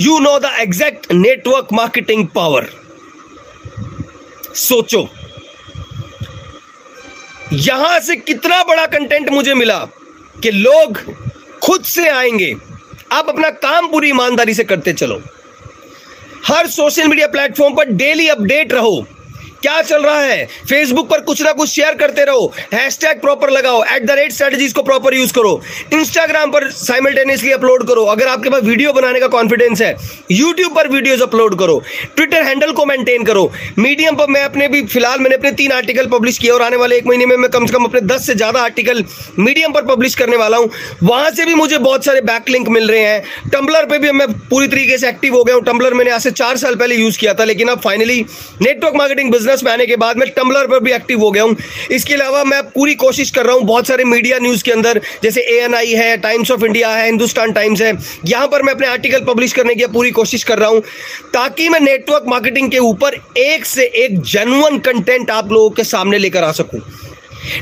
you 0.01 0.19
know 0.21 0.39
the 0.39 0.55
exact 0.61 1.13
network 1.13 1.73
marketing 1.73 2.27
power 2.35 2.69
सोचो। 4.57 5.09
यहाँ 7.55 8.01
से 8.01 8.17
कितना 8.17 8.63
बड़ा 8.63 8.87
कंटेंट 8.87 9.29
मुझे 9.31 9.55
मिला 9.55 9.79
कि 10.43 10.51
लोग 10.51 10.99
खुद 11.63 11.85
से 11.85 12.09
आएँगे। 12.09 12.55
आप 13.13 13.29
अपना 13.29 13.51
काम 13.51 13.89
पूरी 13.89 14.09
ईमानदारी 14.09 14.55
से 14.55 14.65
करते 14.65 14.93
चलो। 14.93 15.21
हर 16.47 16.67
सोशल 16.67 17.09
मीडिया 17.09 17.27
प्लेटफॉर्म 17.27 17.75
पर 17.75 17.85
डेली 17.91 18.29
अपडेट 18.29 18.73
रहो। 18.73 19.07
क्या 19.65 19.81
चल 19.83 20.03
रहा 20.03 20.21
है? 20.21 20.45
फेसबुक 20.69 21.09
पर 21.11 21.21
कुछ 21.23 21.41
ना 21.43 21.53
कुछ 21.53 21.69
शेयर 21.69 21.95
करते 21.95 22.25
रहो। 22.25 22.53
हैशटैग 22.73 23.21
प्रॉपर 23.21 23.51
लगाओ। 23.51 23.83
एट 23.85 24.03
द 24.07 24.11
रेट 24.11 24.33
स्ट्रेटजीज 24.33 24.73
को 24.73 24.83
प्रॉपर 24.83 25.15
यूज़ 25.15 25.33
करो। 25.33 25.61
इंस्टाग्राम 25.93 26.51
पर 26.51 26.69
साइमल्टेनियसली 26.71 27.53
अपलोड 27.53 27.87
करो। 27.89 28.05
अगर 28.07 28.29
आपके 28.29 28.51
पास 28.51 28.63
वीडियो 28.63 28.93
बनाने 28.93 29.21
का 29.21 29.27
कॉन्फिडेंस 29.29 29.83
है 29.83 29.95
यूट्यूब 30.31 30.75
पर 30.75 30.89
वीडियोस 30.89 31.23
अपलोड 31.23 31.59
करो। 31.59 31.79
ट्विटर 32.17 32.43
हैंडल 32.43 32.73
को 32.73 32.85
मेंटेन 32.87 33.25
करो। 33.25 33.51
मीडियम 33.79 34.17
पर 34.17 34.27
मैं 34.29 34.43
अपने 34.45 34.69
भी, 34.69 34.83
फ़िलहाल 34.85 35.21
मैंने 35.21 35.37
अपने 35.37 35.53
तीन 35.53 35.73
आर्टिकल 35.73 36.07
पब्लिश 36.09 36.39
किए 36.39 36.51
और 36.51 36.63
आने 36.63 36.77
वाले 36.77 36.97
एक 36.97 37.07
महीने 37.07 37.27
में 37.27 37.37
मैं 37.37 37.51
कम 37.51 37.67
से 37.67 37.73
कम 37.73 37.85
अपने 37.85 38.01
दस 38.03 38.27
से 38.27 38.35
ज़्यादा 38.35 38.63
आर्टिकल 38.63 39.05
मीडियम 39.39 39.73
पर 39.73 39.87
पब्लिश 39.87 40.15
करने 40.15 40.37
वाला 40.37 40.57
हूँ। 40.57 40.71
वहाँ 41.03 41.31
से 41.31 41.45
भी 41.45 41.55
मुझे 41.55 41.79
बहुत 41.79 42.05
सारे 42.05 42.21
बैक 42.23 42.51
लिंक 42.51 42.69
मिल 42.69 42.91
रहे 42.91 43.01
हैं। 43.01 43.51
टम्बलर 43.53 43.87
पर 43.87 43.99
भी 43.99 44.13
मैं 44.13 44.29
पूरी 44.45 44.69
तरीके 44.69 44.99
से 44.99 45.09
एक्टिव 45.09 45.35
हो 45.37 45.43
गया 45.45 45.55
हूँ। 45.55 45.65
टम्बलर 45.65 45.95
मैंने 45.95 46.11
आज 46.11 46.23
से 46.23 46.31
चार 46.33 46.57
साल 46.57 46.75
पहले 46.75 46.95
यूज़ 46.97 47.19
किया 47.19 47.35
था, 47.35 47.45
लेकिन 47.45 47.69
अब 47.69 47.81
finally 47.81 48.21
network 48.63 48.95
marketing 48.97 49.33
business 49.33 49.54
business 49.55 49.65
में 49.65 49.73
आने 49.73 49.87
के 49.87 49.97
बाद 49.97 50.17
मैं 50.17 50.29
टम्बलर 50.31 50.67
पर 50.67 50.81
भी 50.85 50.93
एक्टिव 50.93 51.21
हो 51.21 51.31
गया 51.31 51.43
हूँ। 51.43 51.57
इसके 51.93 52.15
अलावा 52.15 52.43
मैं 52.45 52.63
पूरी 52.71 52.95
कोशिश 52.97 53.31
कर 53.31 53.47
रहा 53.47 53.55
हूँ 53.55 53.65
बहुत 53.65 53.87
सारे 53.87 54.05
मीडिया 54.05 54.39
न्यूज़ 54.39 54.65
के 54.65 54.73
अंदर, 54.73 55.01
जैसे 55.23 55.41
ए 55.41 55.95
है 55.95 56.17
टाइम्स 56.19 56.51
ऑफ़ 56.51 56.65
इंडिया 56.65 56.91
है 56.91 57.05
हिंदुस्तान 57.07 57.53
टाइम्स 57.53 57.83
है। 57.83 57.93
यहाँ 58.27 58.49
पर 58.49 58.63
मैं 58.63 58.75
अपने 58.75 58.87
आर्टिकल 58.87 59.25
पब्लिश 59.25 59.53
करने 59.53 59.75
की 59.75 59.87
पूरी 59.89 60.11
कोशिश 60.13 60.45
कर 60.45 60.59
रहा 60.59 60.69
हूँ, 60.69 60.81
ताकि 61.35 61.69
मैं 61.69 61.81
नेटवर्क 61.81 62.25
मार्केटिंग 62.29 62.71
के 62.71 62.79
ऊपर 62.81 63.21
एक 63.39 63.65
से 63.67 63.85
एक 63.97 64.21
जेनुअन 64.25 64.79
कंटेंट 64.81 65.31
आप 65.31 65.53
लोगों 65.53 65.71
के 65.71 65.85
सामने 65.85 66.19
लेकर 66.19 66.45
आ 66.45 66.53
सकूँ। 66.53 66.81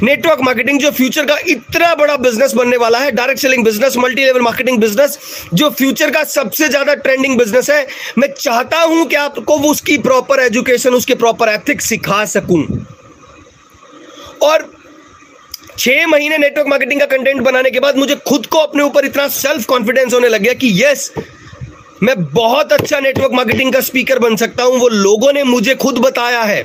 नेटवर्क 0.02 0.40
मार्केटिंग 0.40 0.80
जो 0.80 0.90
फ्यूचर 0.90 1.26
का 1.26 1.36
इतना 1.48 1.94
बड़ा 1.94 2.16
बिज़नेस 2.18 2.54
बनने 2.54 2.76
वाला 2.76 2.98
है 2.98 3.10
direct 3.12 3.40
selling 3.40 3.64
business 3.64 3.96
multi 3.96 4.24
level 4.24 4.40
marketing 4.40 4.78
business 4.80 5.18
जो 5.54 5.70
फ्यूचर 5.72 6.10
का 6.10 6.24
सबसे 6.26 6.68
ज़्यादा 6.68 6.94
ट्रेंडिंग 6.96 7.38
बिज़नेस 7.38 7.70
है, 7.70 7.86
मैं 8.18 8.28
चाहता 8.30 8.80
हूँ 8.80 9.06
कि 9.06 9.16
आपको 9.16 9.58
उसकी 9.70 9.98
प्रॉपर 10.00 10.40
एजुकेशन 10.40 10.94
उसके 10.94 11.14
प्रॉपर 11.16 11.48
एथिक्स 11.48 11.88
सिखा 11.88 12.24
सकूँ। 12.26 12.62
और 14.42 14.70
छह 15.78 16.06
महीने 16.06 16.38
नेटवर्क 16.38 16.68
मार्केटिंग 16.68 17.00
का 17.00 17.06
कंटेंट 17.06 17.40
बनाने 17.42 17.70
के 17.70 17.80
बाद 17.80 17.96
मुझे 17.96 18.14
खुद 18.28 18.46
को 18.46 18.58
अपने 18.58 18.82
ऊपर 18.82 19.04
इतना 19.04 19.26
सेल्फ 19.30 19.64
कॉन्फिडेंस 19.66 20.14
होने 20.14 20.28
लग 20.28 20.42
गया 20.42 20.52
कि 20.54 20.72
यस 20.76 21.12
मैं 22.02 22.14
बहुत 22.24 22.72
अच्छा 22.72 22.98
नेटवर्क 23.00 23.32
मार्केटिंग 23.32 23.72
का 23.72 23.80
स्पीकर 23.80 24.18
बन 24.18 24.36
सकता 24.36 24.62
हूँ। 24.62 24.78
वो 24.78 24.88
लोगों 24.88 25.32
ने 25.32 25.42
मुझे 25.44 25.74
खुद 25.76 25.98
बताया 25.98 26.42
है। 26.42 26.62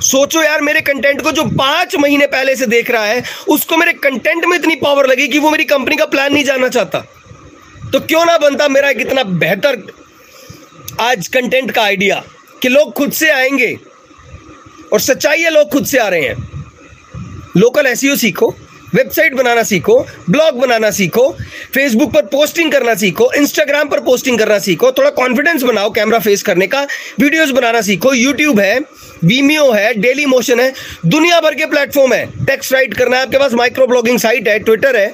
सोचो 0.00 0.42
यार, 0.42 0.60
मेरे 0.60 0.80
कंटेंट 0.80 1.20
को 1.20 1.32
जो 1.32 1.44
पाँच 1.44 1.96
महीने 1.96 2.26
पहले 2.26 2.56
से 2.56 2.66
देख 2.66 2.90
रहा 2.90 3.04
है, 3.04 3.24
उसको 3.48 3.76
मेरे 3.76 3.92
कंटेंट 3.92 4.44
में 4.44 4.56
इतनी 4.58 4.76
पावर 4.76 5.06
लगी 5.06 5.28
कि 5.28 5.38
वो 5.38 5.50
मेरी 5.50 5.64
कंपनी 5.64 5.96
का 5.96 6.04
प्लान 6.04 6.34
नहीं 6.34 6.44
जानना 6.44 6.68
चाहता। 6.68 6.98
तो 7.92 8.00
क्यों 8.00 8.26
ना 8.26 8.38
बनता 8.38 8.68
मेरा 8.68 8.92
कितना 8.92 9.22
बेहतर 9.22 9.82
आज 11.00 11.28
कंटेंट 11.28 11.70
का 11.70 11.82
आइडिया 11.82 12.24
कि 12.62 12.68
लोग 12.68 12.92
खुद 12.92 13.12
से 13.12 13.30
आएँगे। 13.30 13.78
और 14.92 15.00
सच्चाई 15.00 15.40
है, 15.40 15.50
लोग 15.50 15.68
खुद 15.68 15.86
से 15.86 15.98
आ 15.98 16.08
रहे 16.08 16.22
हैं। 16.22 16.64
लोकल 17.56 17.86
ऐसी 17.86 18.16
सीखो। 18.16 18.56
वेबसाइट 18.94 19.34
बनाना 19.34 19.62
सीखो, 19.62 19.98
ब्लॉग 20.30 20.58
बनाना 20.58 20.90
सीखो 20.90 21.30
फेसबुक 21.74 22.12
पर 22.12 22.22
पोस्टिंग 22.26 22.70
करना 22.72 22.94
सीखो 22.94 23.30
इंस्टाग्राम 23.36 23.88
पर 23.88 24.00
पोस्टिंग 24.00 24.38
करना 24.38 24.58
सीखो, 24.58 24.90
थोड़ा 24.92 25.10
कॉन्फिडेंस 25.12 25.62
बनाओ 25.62 25.90
कैमरा 25.92 26.18
फेस 26.18 26.42
करने 26.42 26.66
का 26.66 26.86
वीडियोस 27.20 27.50
बनाना 27.50 27.80
सीखो 27.82 28.12
यूट्यूब 28.14 28.60
है 28.60 28.78
वीमियो 29.24 29.70
है 29.72 29.92
डेली 29.94 30.26
मोशन 30.26 30.60
है, 30.60 30.72
दुनिया 31.06 31.40
भर 31.40 31.54
के 31.54 31.66
प्लेटफॉर्म 31.66 32.12
है 32.14 32.26
टेक्स्ट 32.46 32.72
राइट 32.72 32.94
करना 32.94 33.16
है, 33.16 33.22
आपके 33.22 33.38
पास 33.38 33.52
माइक्रो 33.54 33.86
ब्लॉगिंग 33.86 34.18
साइट 34.18 34.48
है 34.48 34.58
ट्विटर 34.60 34.96
है, 34.96 35.08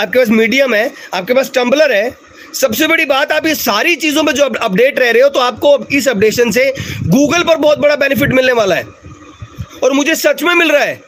आपके 0.00 0.18
पास 0.18 0.28
मीडियम 0.30 0.74
है, 0.74 0.90
आपके 1.14 1.34
पास 1.34 1.50
टम्बलर 1.54 1.92
है, 1.92 2.16
सबसे 2.54 2.86
बड़ी 2.86 3.04
बात, 3.04 3.32
आप 3.32 3.46
ये 3.46 3.54
सारी 3.54 3.96
चीज़ों 3.96 4.22
में 4.22 4.32
जो 4.34 4.44
अपडेट 4.44 4.98
रह 4.98 5.10
रहे 5.10 5.22
हो 5.22 5.28
तो 5.28 5.40
आपको 5.40 5.78
इस 5.92 6.08
अपडेशन 6.08 6.50
से 6.50 6.70
गूगल 7.04 7.42
पर 7.42 7.56
बहुत 7.58 7.78
बड़ा 7.78 7.96
बेनिफिट 7.96 8.32
मिलने 8.32 8.52
वाला 8.52 8.74
है। 8.74 8.86
और 9.82 9.92
मुझे 9.92 10.14
सच 10.16 10.42
में 10.42 10.54
मिल 10.54 10.70
रहा 10.70 10.82
है, 10.82 11.00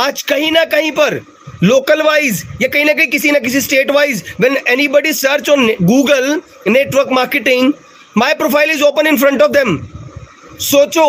आज 0.00 0.22
कहीं 0.22 0.50
ना 0.52 0.64
कहीं 0.66 0.90
पर 0.92 1.20
लोकल 1.62 2.02
वाइज 2.02 2.42
या 2.62 2.68
कहीं 2.68 2.84
ना 2.84 2.92
कहीं 2.92 3.06
किसी 3.08 3.30
ना 3.30 3.38
किसी 3.38 3.60
state 3.60 3.90
wise 3.90 4.22
when 4.40 4.56
anybody 4.88 5.12
search 5.12 5.48
on 5.50 5.66
Google 5.82 6.40
network 6.68 7.08
marketing 7.12 7.72
my 8.16 8.34
profile 8.34 8.70
is 8.70 8.82
open 8.82 9.06
in 9.06 9.16
front 9.16 9.42
of 9.42 9.52
them 9.52 9.78
सोचो, 10.60 11.06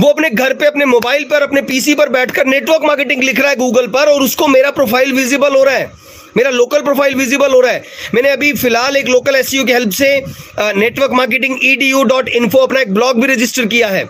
वो 0.00 0.08
अपने 0.08 0.28
घर 0.30 0.52
पे, 0.54 0.66
अपने 0.66 0.84
मोबाइल 0.84 1.24
पर, 1.24 1.42
अपने 1.42 1.62
पीसी 1.62 1.94
पर 1.94 2.08
बैठकर 2.08 2.46
नेटवर्क 2.46 2.82
मार्केटिंग 2.84 3.22
लिख 3.22 3.38
रहा 3.40 3.50
है 3.50 3.56
गूगल 3.56 3.86
पर 3.86 4.08
और 4.08 4.22
उसको 4.22 4.46
मेरा 4.48 4.70
प्रोफ़ाइल 4.70 5.12
विजिबल 5.12 5.56
हो 5.56 5.62
रहा 5.64 5.74
है। 5.74 5.90
मेरा 6.36 6.50
लोकल 6.50 6.82
प्रोफ़ाइल 6.82 7.14
विजिबल 7.14 7.52
हो 7.52 7.60
रहा 7.60 7.72
है। 7.72 7.82
मैंने 8.14 8.28
अभी 8.28 8.52
फ़िलहाल 8.52 8.96
एक 8.96 9.08
लोकल 9.08 9.36
एस 9.36 9.50
की 9.50 9.72
हेल्प 9.72 9.90
से 9.92 10.08
नेटवर्क 10.76 11.12
मार्केटिंग 11.12 11.58
ई 11.64 11.92
अपना 11.92 12.80
एक 12.80 12.92
ब्लॉग 12.94 13.20
भी 13.20 13.32
रजिस्टर 13.32 13.66
किया 13.66 13.88
है। 13.88 14.04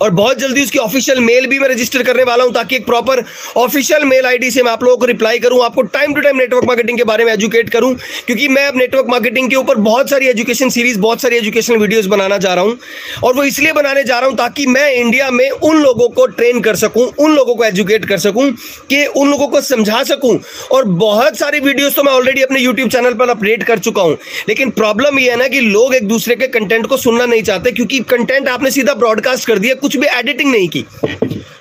और 0.00 0.10
बहुत 0.12 0.38
जल्दी 0.38 0.62
उसकी 0.62 0.78
ऑफिशियल 0.78 1.20
मेल 1.20 1.46
भी 1.46 1.58
मैं 1.58 1.68
रजिस्टर 1.68 2.02
करने 2.02 2.22
वाला 2.24 2.44
हूँ 2.44 2.52
ताकि 2.54 2.76
एक 2.76 2.86
प्रॉपर 2.86 3.24
ऑफिशियल 3.56 4.04
मेल 4.04 4.26
आईडी 4.26 4.50
से 4.50 4.62
मैं 4.62 4.72
आप 4.72 4.82
लोगों 4.84 4.96
को 4.96 5.06
रिप्लाई 5.06 5.38
करूँ, 5.38 5.62
आपको 5.64 5.82
time 5.82 6.14
to 6.14 6.20
time 6.20 6.36
network 6.36 6.64
marketing 6.64 6.98
के 6.98 7.04
बारे 7.04 7.24
में 7.24 7.32
एजुकेट 7.32 7.70
करूँ, 7.70 7.94
क्योंकि 8.26 8.48
मैं 8.48 8.66
अब 8.66 8.76
नेटवर्क 8.76 9.06
मार्केटिंग 9.10 9.50
के 9.50 9.56
ऊपर 9.56 9.76
बहुत 9.82 10.10
सारी 10.10 10.26
एजुकेशन 10.28 10.68
सीरीज़ 10.70 10.98
बहुत 11.00 11.20
सारी 11.22 11.36
एजुकेशन 11.36 11.76
वीडियोस 11.76 12.06
बनाना 12.06 12.38
जा 12.38 12.54
रहा 12.54 12.64
हूँ 12.64 12.78
और 13.24 13.34
वो 13.34 13.44
इसलिए 13.44 13.72
बनाने 13.72 14.04
जा 14.04 14.18
रहा 14.18 14.28
हूँ 14.28 14.36
ताकि 14.36 14.66
मैं 14.66 14.90
इंडिया 14.92 15.30
में 15.30 15.48
उन 15.50 15.82
लोगों 15.82 16.08
को 16.08 16.26
ट्रेन 16.28 16.60
कर 16.60 16.76
सकूँ, 16.76 17.06
उन 17.18 17.34
लोगों 17.34 17.54
को 17.54 17.64
एजुकेट 17.64 18.04
कर 18.04 18.18
सकूँ, 18.18 18.50
कि 18.90 19.04
उन 19.06 19.30
लोगों 19.30 19.48
को 19.48 19.60
समझा 19.62 20.02
सकूँ 20.04 20.38
और 20.72 20.84
बहुत 20.84 21.38
सारी 21.38 21.60
वीडियोस 21.60 21.96
तो 21.96 22.02
मैं 22.02 22.12
ऑलरेडी 22.12 22.42
अपने 22.42 22.60
यूट्यूब 22.60 22.90
चैनल 22.90 23.14
पर 23.14 23.28
अपडेट 23.30 23.62
कर 23.62 23.78
चुका 23.78 24.02
हूँ। 24.02 24.16
लेकिन 24.48 24.70
प्रॉब्लम 24.72 25.18
यह 25.18 25.30
है 25.32 25.38
ना 25.38 25.48
कि 25.48 25.60
लोग 25.60 25.94
एक 25.94 26.08
दूसरे 26.08 26.36
के 26.36 26.46
कंटेंट 26.48 26.86
को 26.86 26.96
सुनना 26.98 27.26
नहीं 27.26 27.42
चाहते, 27.42 27.70
क्योंकि 27.72 27.98
कंटेंट 28.10 28.48
आपने 28.48 28.70
सीधा 28.70 28.94
ब्रॉडकास्ट 28.94 29.46
कर 29.46 29.58
दिया 29.58 29.71
कुछ 29.74 29.96
भी 29.96 30.06
एडिटिंग 30.06 30.52
नहीं 30.52 30.68
की। 30.68 30.84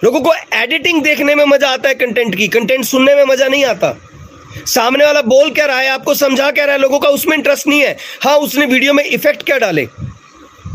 लोगों 0.04 0.22
को 0.22 0.34
एडिटिंग 0.54 1.02
देखने 1.04 1.36
में 1.36 1.46
मज़ा 1.46 1.70
आता 1.70 1.90
है 1.90 1.96
कंटेंट 1.96 2.36
की। 2.36 2.48
कंटेंट 2.48 2.86
सुनने 2.86 3.16
में 3.16 3.24
मज़ा 3.24 3.48
नहीं 3.48 3.66
आता। 3.66 3.98
सामने 4.66 5.06
वाला 5.06 5.22
बोल 5.22 5.52
क्या 5.52 5.66
रहा 5.66 5.80
है, 5.80 5.90
आपको 5.90 6.14
समझा 6.14 6.52
क्या 6.52 6.66
रहा 6.66 6.76
है, 6.76 6.82
लोगों 6.82 7.00
का 7.00 7.10
उसमें 7.10 7.38
इंटरेस्ट 7.38 7.68
नहीं 7.68 7.82
है। 7.82 7.98
हाँ 8.24 8.38
उसने 8.38 8.66
वीडियो 8.66 8.94
में 8.94 9.04
इफ़ेक्ट 9.04 9.44
क्या 9.44 9.58
डाले? 9.58 9.88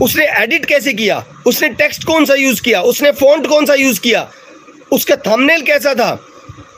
उसने 0.02 0.26
एडिट 0.26 0.64
कैसे 0.64 0.92
किया? 0.92 1.24
उसने 1.46 1.68
टेक्स्ट 1.68 2.04
कौन 2.04 2.24
सा 2.24 2.34
यूज़ 2.34 2.62
किया? 2.62 2.80
उसने 2.80 3.12
फॉन्ट 3.12 3.46
कौन 3.46 3.66
सा 3.66 3.74
यूज़ 3.74 4.00
किया? 4.00 4.30
उसका 4.92 5.16
थंबनेल 5.16 5.62
कैसा 5.62 5.94
था? 5.94 6.18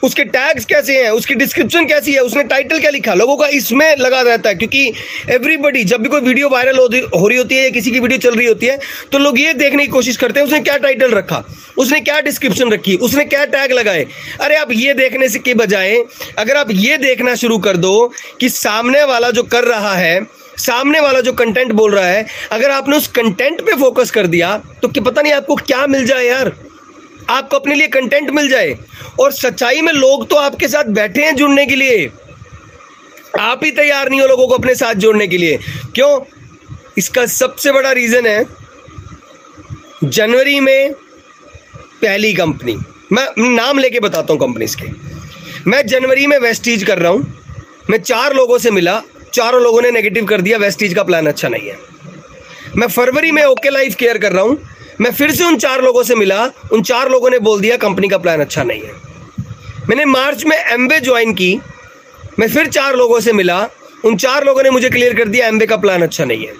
उसके 0.04 0.24
टैग्स 0.26 0.64
कैसे 0.64 0.96
हैं? 0.96 1.10
उसकी 1.10 1.34
डिस्क्रिप्शन 1.34 1.84
कैसी 1.86 2.12
है? 2.12 2.20
उसने 2.20 2.42
टाइटल 2.44 2.80
क्या 2.80 2.90
लिखा? 2.90 3.14
लोगों 3.14 3.36
का 3.36 3.46
इसमें 3.48 3.96
लगा 3.96 4.20
रहता 4.22 4.48
है 4.48 4.54
क्योंकि 4.54 4.92
एवरीबडी 5.30 5.84
जब 5.84 6.02
भी 6.02 6.08
कोई 6.08 6.20
वीडियो 6.20 6.48
वायरल 6.48 6.78
हो, 6.78 6.86
रही 7.28 7.38
होती 7.38 7.54
है 7.54 7.62
या 7.62 7.70
किसी 7.70 7.90
की 7.90 8.00
वीडियो 8.00 8.18
चल 8.20 8.34
रही 8.34 8.46
होती 8.46 8.66
है 8.66 8.78
तो 9.12 9.18
लोग 9.18 9.40
ये 9.40 9.52
देखने 9.54 9.84
की 9.84 9.90
कोशिश 9.92 10.16
करते 10.16 10.40
हैं 10.40 10.46
उसने 10.46 10.60
क्या 10.60 10.76
टाइटल 10.78 11.14
रखा? 11.14 11.44
उसने 11.78 12.00
क्या 12.00 12.20
डिस्क्रिप्शन 12.20 12.72
रखी? 12.72 12.94
उसने 12.96 13.24
क्या 13.24 13.44
टैग 13.46 13.72
लगाए? 13.72 14.06
अरे 14.40 14.56
आप 14.56 14.72
ये 14.72 14.94
देखने 14.94 15.28
से 15.28 15.38
के 15.38 15.54
बजाय 15.54 15.96
अगर 16.38 16.56
आप 16.56 16.70
ये 16.70 16.96
देखना 16.98 17.34
शुरू 17.34 17.58
कर 17.58 17.76
दो 17.76 18.12
कि 18.40 18.48
सामने 18.48 19.04
वाला 19.04 19.30
जो 19.30 19.42
कर 19.44 19.64
रहा 19.64 19.94
है 19.94 20.20
सामने 20.58 21.00
वाला 21.00 21.20
जो 21.20 21.32
कंटेंट 21.32 21.72
बोल 21.72 21.94
रहा 21.94 22.06
है 22.06 22.26
अगर 22.52 22.70
आपने 22.70 22.96
उस 22.96 23.06
कंटेंट 23.16 23.60
पे 23.60 23.74
फोकस 23.80 24.10
कर 24.10 24.26
दिया 24.26 24.56
तो 24.82 24.88
कि 24.88 25.00
पता 25.00 25.22
नहीं 25.22 25.32
आपको 25.32 25.54
क्या 25.56 25.86
मिल 25.86 26.06
जाए 26.06 26.26
यार। 26.26 26.52
आपको 27.30 27.56
अपने 27.56 27.74
लिए 27.74 27.88
कंटेंट 27.88 28.30
मिल 28.30 28.48
जाए। 28.48 28.76
और 29.20 29.32
सच्चाई 29.32 29.80
में 29.82 29.92
लोग 29.92 30.28
तो 30.30 30.36
आपके 30.36 30.68
साथ 30.68 30.84
बैठे 30.92 31.24
हैं 31.24 31.34
जुड़ने 31.36 31.66
के 31.66 31.76
लिए। 31.76 32.10
आप 33.40 33.60
ही 33.64 33.70
तैयार 33.70 34.08
नहीं 34.10 34.20
हो 34.20 34.26
लोगों 34.26 34.46
को 34.48 34.54
अपने 34.54 34.74
साथ 34.74 34.94
जोड़ने 34.96 35.26
के 35.26 35.38
लिए। 35.38 35.58
क्यों? 35.94 36.20
इसका 36.98 37.26
सबसे 37.26 37.72
बड़ा 37.72 37.92
रीजन 37.92 38.26
है 38.26 38.44
जनवरी 40.04 40.58
में 40.60 40.92
पहली 40.92 42.32
कंपनी 42.34 42.76
मैं 43.12 43.26
नाम 43.38 43.78
लेके 43.78 44.00
बताता 44.00 44.32
हूँ 44.32 44.40
कंपनीज़ 44.40 44.76
के। 44.76 44.88
मैं 45.70 45.86
जनवरी 45.86 46.26
में 46.26 46.38
वेस्टीज 46.38 46.84
कर 46.84 46.98
रहा 46.98 47.12
हूँ। 47.12 47.34
मैं 47.90 47.98
चार 47.98 48.34
लोगों 48.34 48.58
से 48.58 48.70
मिला। 48.70 49.00
चारों 49.34 49.60
लोगों 49.62 49.82
ने 49.82 49.90
नेगेटिव 49.90 50.24
कर 50.26 50.40
दिया। 50.40 50.58
वेस्टीज 50.58 50.94
का 50.94 51.02
प्लान 51.02 51.26
अच्छा 51.26 51.48
नहीं 51.48 51.68
है। 51.68 51.76
मैं 52.76 52.86
फरवरी 52.88 53.30
में 53.32 53.42
ओके 53.44 53.70
लाइफ 53.70 53.94
केयर 53.94 54.18
कर 54.18 54.32
रहा 54.32 54.42
हूँ। 54.42 54.58
मैं 55.00 55.12
फिर 55.12 55.30
से 55.30 55.44
उन 55.44 55.56
चार 55.56 55.82
लोगों 55.82 56.02
से 56.02 56.14
मिला। 56.14 56.50
उन 56.72 56.82
चार 56.82 57.08
लोगों 57.08 57.30
ने 57.30 57.38
बोल 57.38 57.60
दिया 57.60 57.76
कंपनी 57.76 58.08
का 58.08 58.18
प्लान 58.18 58.40
अच्छा 58.40 58.62
नहीं 58.62 58.80
है। 58.80 58.92
मैंने 59.88 60.04
मार्च 60.04 60.44
में 60.44 60.56
एमबे 60.56 61.00
ज्वाइन 61.00 61.34
की। 61.34 61.60
मैं 62.38 62.48
फिर 62.48 62.66
चार 62.66 62.94
लोगों 62.94 63.20
से 63.20 63.32
मिला। 63.32 63.68
उन 64.04 64.16
चार 64.16 64.44
लोगों 64.44 64.62
ने 64.62 64.70
मुझे 64.70 64.90
क्लियर 64.90 65.14
कर 65.14 65.28
दिया 65.28 65.46
एमबे 65.46 65.66
का 65.66 65.76
प्लान 65.76 66.02
अच्छा 66.02 66.24
नहीं 66.24 66.46
है। 66.46 66.52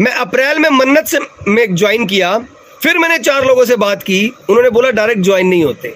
मैं 0.00 0.12
अप्रैल 0.12 0.58
में 0.58 0.70
मन्नत 0.70 1.06
से 1.06 1.18
में 1.48 1.74
ज्वाइन 1.74 2.06
किया। 2.06 2.38
फिर 2.82 2.98
मैंने 2.98 3.18
चार 3.18 3.44
लोगों 3.44 3.64
से 3.64 3.76
बात 3.76 4.02
की। 4.02 4.34
उन्होंने 4.48 4.70
बोला 4.70 4.90
डायरेक्ट 4.90 5.20
ज्वाइन 5.20 5.46
नहीं 5.46 5.64
होते। 5.64 5.94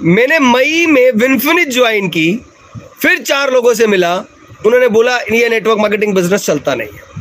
मैंने 0.00 0.38
मई 0.38 0.86
में 0.86 1.12
विनफिनिट 1.12 1.68
ज्वाइन 1.68 2.08
की। 2.08 2.46
फिर 3.02 3.18
चार 3.18 3.52
लोगों 3.52 3.74
से 3.74 3.86
मिला। 3.86 4.16
उन्होंने 4.66 4.88
बोला, 4.88 5.18
ये 5.18 5.48
नेटवर्क 5.48 5.78
मार्केटिंग 5.78 6.14
बिज़नेस 6.14 6.46
चलता 6.46 6.74
नहीं 6.74 6.88
है। 6.88 7.11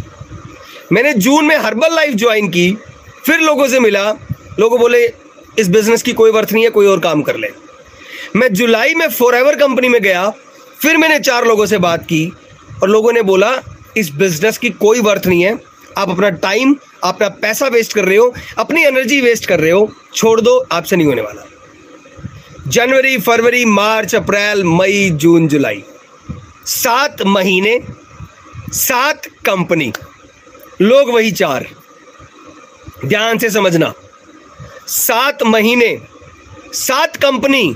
मैंने 0.91 1.13
जून 1.13 1.45
में 1.45 1.57
हर्बल 1.57 1.95
लाइफ 1.95 2.13
ज्वाइन 2.13 2.47
की, 2.47 2.77
फिर 3.25 3.39
लोगों 3.39 3.67
से 3.67 3.79
मिला, 3.79 4.13
लोगों 4.59 4.79
बोले, 4.79 5.13
इस 5.59 5.67
बिज़नेस 5.67 6.03
की 6.03 6.13
कोई 6.13 6.31
वर्थ 6.31 6.53
नहीं 6.53 6.63
है, 6.63 6.69
कोई 6.69 6.87
और 6.87 6.99
काम 6.99 7.21
कर 7.21 7.35
ले. 7.35 7.47
मैं 8.35 8.53
जुलाई 8.53 8.93
में 8.93 9.09
फॉर 9.09 9.55
कंपनी 9.55 9.89
में 9.89 10.01
गया, 10.01 10.29
फिर 10.81 10.97
मैंने 10.97 11.19
चार 11.19 11.45
लोगों 11.45 11.65
से 11.65 11.77
बात 11.77 12.03
की, 12.03 12.33
और 12.83 12.89
लोगों 12.89 13.13
ने 13.13 13.21
बोला, 13.21 13.61
इस 13.97 14.09
बिज़नेस 14.09 14.57
की 14.57 14.69
कोई 14.69 14.99
वर्थ 14.99 15.27
नहीं 15.27 15.43
है, 15.43 15.57
आप 15.97 16.09
अपना 16.09 16.29
टाइम 16.29 16.75
अपना 17.03 17.29
पैसा 17.29 17.67
वेस्ट 17.67 17.93
कर 17.93 18.05
रहे 18.05 18.17
हो, 18.17 18.33
अपनी 18.57 18.83
एनर्जी 18.83 19.21
वेस्ट 19.21 19.45
कर 19.45 19.59
रहे 19.59 19.71
हो, 19.71 19.93
छोड़ 20.15 20.41
दो, 20.41 20.65
आपसे 20.71 20.95
नहीं 20.95 21.07
होने 21.07 21.21
वाला. 21.21 21.45
जनवरी, 22.67 23.17
फरवरी, 23.17 23.65
मार्च, 23.65 24.15
अप्रैल, 24.15 24.63
मई, 24.63 25.09
जून, 25.09 25.47
जुलाई। 25.47 25.83
सात 26.65 27.21
महीने, 27.21 27.81
सात 28.73 29.25
कंपनी 29.25 29.93
लोग 30.81 31.09
वही 31.09 31.31
चार। 31.31 31.65
ध्यान 33.05 33.37
से 33.37 33.49
समझना। 33.49 33.93
सात 34.87 35.43
महीने, 35.43 35.97
सात 36.73 37.15
कंपनी 37.15 37.75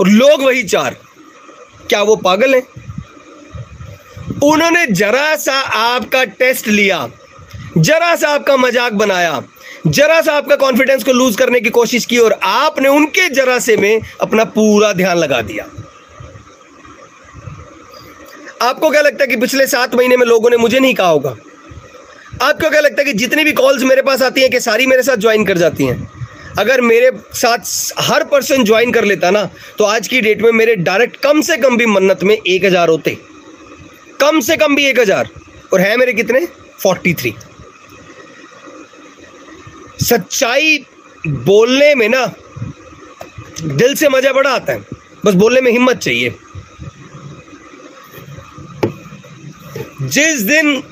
और 0.00 0.08
लोग 0.08 0.42
वही 0.42 0.62
चार। 0.62 0.96
क्या 1.88 2.02
वो 2.02 2.16
पागल 2.16 2.54
है? 2.54 2.60
उन्होंने 4.44 4.86
जरा 4.86 5.34
सा 5.36 5.60
आपका 5.60 6.24
टेस्ट 6.24 6.68
लिया, 6.68 7.08
जरा 7.78 8.14
सा 8.16 8.28
आपका 8.28 8.56
मज़ाक 8.56 8.92
बनाया, 8.92 9.42
जरा 9.86 10.20
सा 10.20 10.32
आपका 10.32 10.56
कॉन्फिडेंस 10.56 11.04
को 11.04 11.12
लूज 11.12 11.36
करने 11.36 11.60
की 11.60 11.70
कोशिश 11.70 12.06
की 12.06 12.18
और 12.18 12.38
आपने 12.42 12.88
उनके 12.88 13.28
जरा 13.28 13.58
से 13.58 13.76
में 13.76 14.00
अपना 14.20 14.44
पूरा 14.44 14.92
ध्यान 14.92 15.16
लगा 15.16 15.40
दिया। 15.40 15.66
आपको 18.62 18.90
क्या 18.90 19.00
लगता 19.00 19.24
है 19.24 19.28
कि 19.30 19.36
पिछले 19.36 19.66
सात 19.66 19.94
महीने 19.94 20.16
में 20.16 20.26
लोगों 20.26 20.50
ने 20.50 20.56
मुझे 20.56 20.78
नहीं 20.78 20.94
कहा 20.94 21.08
होगा? 21.08 21.34
आपको 22.42 22.68
क्या 22.70 22.80
लगता 22.80 23.00
है 23.00 23.04
कि 23.04 23.12
जितनी 23.18 23.44
भी 23.44 23.52
कॉल्स 23.52 23.82
मेरे 23.82 24.02
पास 24.02 24.22
आती 24.22 24.40
हैं 24.40 24.50
कि 24.50 24.60
सारी 24.60 24.86
मेरे 24.86 25.02
साथ 25.02 25.16
ज्वाइन 25.16 25.44
कर 25.44 25.58
जाती 25.58 25.84
हैं? 25.84 26.10
अगर 26.58 26.80
मेरे 26.80 27.10
साथ 27.34 27.58
हर 28.00 28.24
पर्सन 28.24 28.64
ज्वाइन 28.64 28.92
कर 28.92 29.04
लेता 29.04 29.30
ना 29.30 29.44
तो 29.78 29.84
आज 29.84 30.08
की 30.08 30.20
डेट 30.20 30.42
में 30.42 30.50
मेरे 30.52 30.74
डायरेक्ट 30.78 31.16
कम 31.22 31.40
से 31.40 31.56
कम 31.56 31.76
भी 31.76 31.86
मन्नत 31.86 32.22
में 32.24 32.34
एक 32.36 32.64
हज़ार 32.64 32.88
होते। 32.88 33.16
कम 34.20 34.40
से 34.40 34.56
कम 34.56 34.74
भी 34.76 34.86
एक 34.86 35.00
हज़ार। 35.00 35.28
और 35.72 35.80
है 35.80 35.96
मेरे 35.96 36.12
कितने? 36.12 36.46
फोर्टी 36.82 37.14
थ्री 37.14 37.34
सच्चाई 40.02 40.78
बोलने 41.26 41.94
में 41.94 42.08
ना, 42.08 42.26
दिल 43.62 43.94
से 43.94 44.08
मज़ा 44.08 44.32
बड़ा 44.32 44.50
आता 44.50 44.72
है। 44.72 44.84
बस 45.24 45.34
बोलने 45.34 45.60
में 45.60 45.70
हिम्मत 45.72 45.96
चाहिए। 45.98 46.34
जिस 50.02 50.40
दिन 50.42 50.82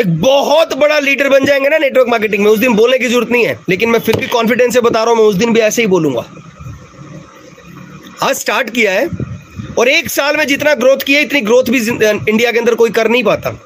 एक 0.00 0.20
बहुत 0.20 0.72
बड़ा 0.74 0.98
लीडर 0.98 1.28
बन 1.28 1.44
जाएँगे 1.44 1.68
ना 1.68 1.78
नेटवर्क 1.78 2.08
मार्केटिंग 2.08 2.44
में। 2.44 2.50
उस 2.50 2.58
दिन 2.58 2.74
बोलने 2.74 2.98
की 2.98 3.08
ज़रूरत 3.08 3.30
नहीं 3.30 3.44
है, 3.46 3.58
लेकिन 3.68 3.90
मैं 3.90 3.98
फिर 3.98 4.16
भी 4.16 4.26
कॉन्फिडेंस 4.26 4.74
से 4.74 4.80
बता 4.80 5.02
रहा 5.04 5.10
हूँ, 5.10 5.18
मैं 5.18 5.24
उस 5.24 5.34
दिन 5.34 5.52
भी 5.52 5.60
ऐसे 5.60 5.82
ही 5.82 5.88
बोलूँगा। 5.88 6.24
आज 8.22 8.34
स्टार्ट 8.36 8.70
किया 8.70 8.92
है, 8.92 9.08
और 9.78 9.88
एक 9.88 10.08
साल 10.08 10.36
में 10.36 10.46
जितना 10.46 10.74
ग्रोथ 10.74 11.04
किया, 11.06 11.20
इतनी 11.20 11.40
ग्रोथ 11.40 11.70
भी 11.70 11.78
इंडिया 11.78 12.52
के 12.52 12.58
अंदर 12.58 12.74
कोई 12.74 12.90
कर 12.90 13.08
नहीं 13.08 13.22
पाता। 13.24 13.58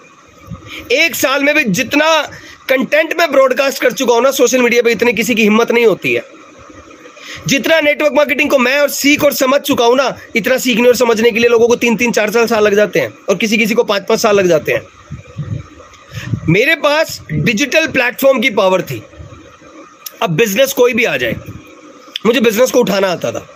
एक 0.92 1.14
साल 1.14 1.44
में 1.44 1.54
भी 1.54 1.64
जितना 1.64 2.10
कंटेंट 2.68 3.14
में 3.18 3.30
ब्रॉडकास्ट 3.32 3.82
कर 3.82 3.92
चुका 3.92 4.14
हूँ 4.14 4.22
ना 4.22 4.30
सोशल 4.30 4.62
मीडिया 4.62 4.82
पे 4.82 4.92
इतनी 4.92 5.12
किसी 5.12 5.34
की 5.34 5.42
हिम्मत 5.42 5.72
नहीं 5.72 5.86
होती 5.86 6.12
है। 6.14 6.24
जितना 7.46 7.80
नेटवर्क 7.80 8.12
मार्केटिंग 8.12 8.50
को 8.50 8.58
मैं 8.58 8.78
और 8.80 8.88
सीख 8.90 9.24
और 9.24 9.32
समझ 9.32 9.60
चुका 9.60 9.84
हूँ 9.84 9.96
ना, 9.96 10.14
इतना 10.36 10.56
सीखने 10.58 10.88
और 10.88 10.96
समझने 10.96 11.30
के 11.30 11.38
लिए 11.38 11.48
लोगों 11.48 11.68
को 11.68 11.76
तीन 11.76 11.96
तीन 11.96 12.12
चार 12.12 12.30
चार 12.30 12.46
साल 12.46 12.64
लग 12.64 12.74
जाते 12.74 13.00
हैं, 13.00 13.12
और 13.28 13.36
किसी 13.36 13.58
किसी 13.58 13.74
को 13.74 13.84
पाँच 13.84 14.06
पाँच 14.08 14.20
साल 14.20 14.36
लग 14.36 14.46
जाते 14.46 14.72
हैं। 14.72 14.82
मेरे 16.48 16.74
पास 16.76 17.20
डिजिटल 17.32 17.86
प्लेटफॉर्म 17.88 18.40
की 18.40 18.50
पावर 18.52 18.82
थी। 18.82 19.02
अब 20.22 20.30
बिज़नेस 20.30 20.72
कोई 20.72 20.94
भी 20.94 21.04
आ 21.04 21.16
जाए, 21.16 21.36
मुझे 22.26 22.40
बिज़नेस 22.40 22.70
को 22.70 22.80
उठाना 22.80 23.08
आता 23.08 23.32
था। 23.32 23.46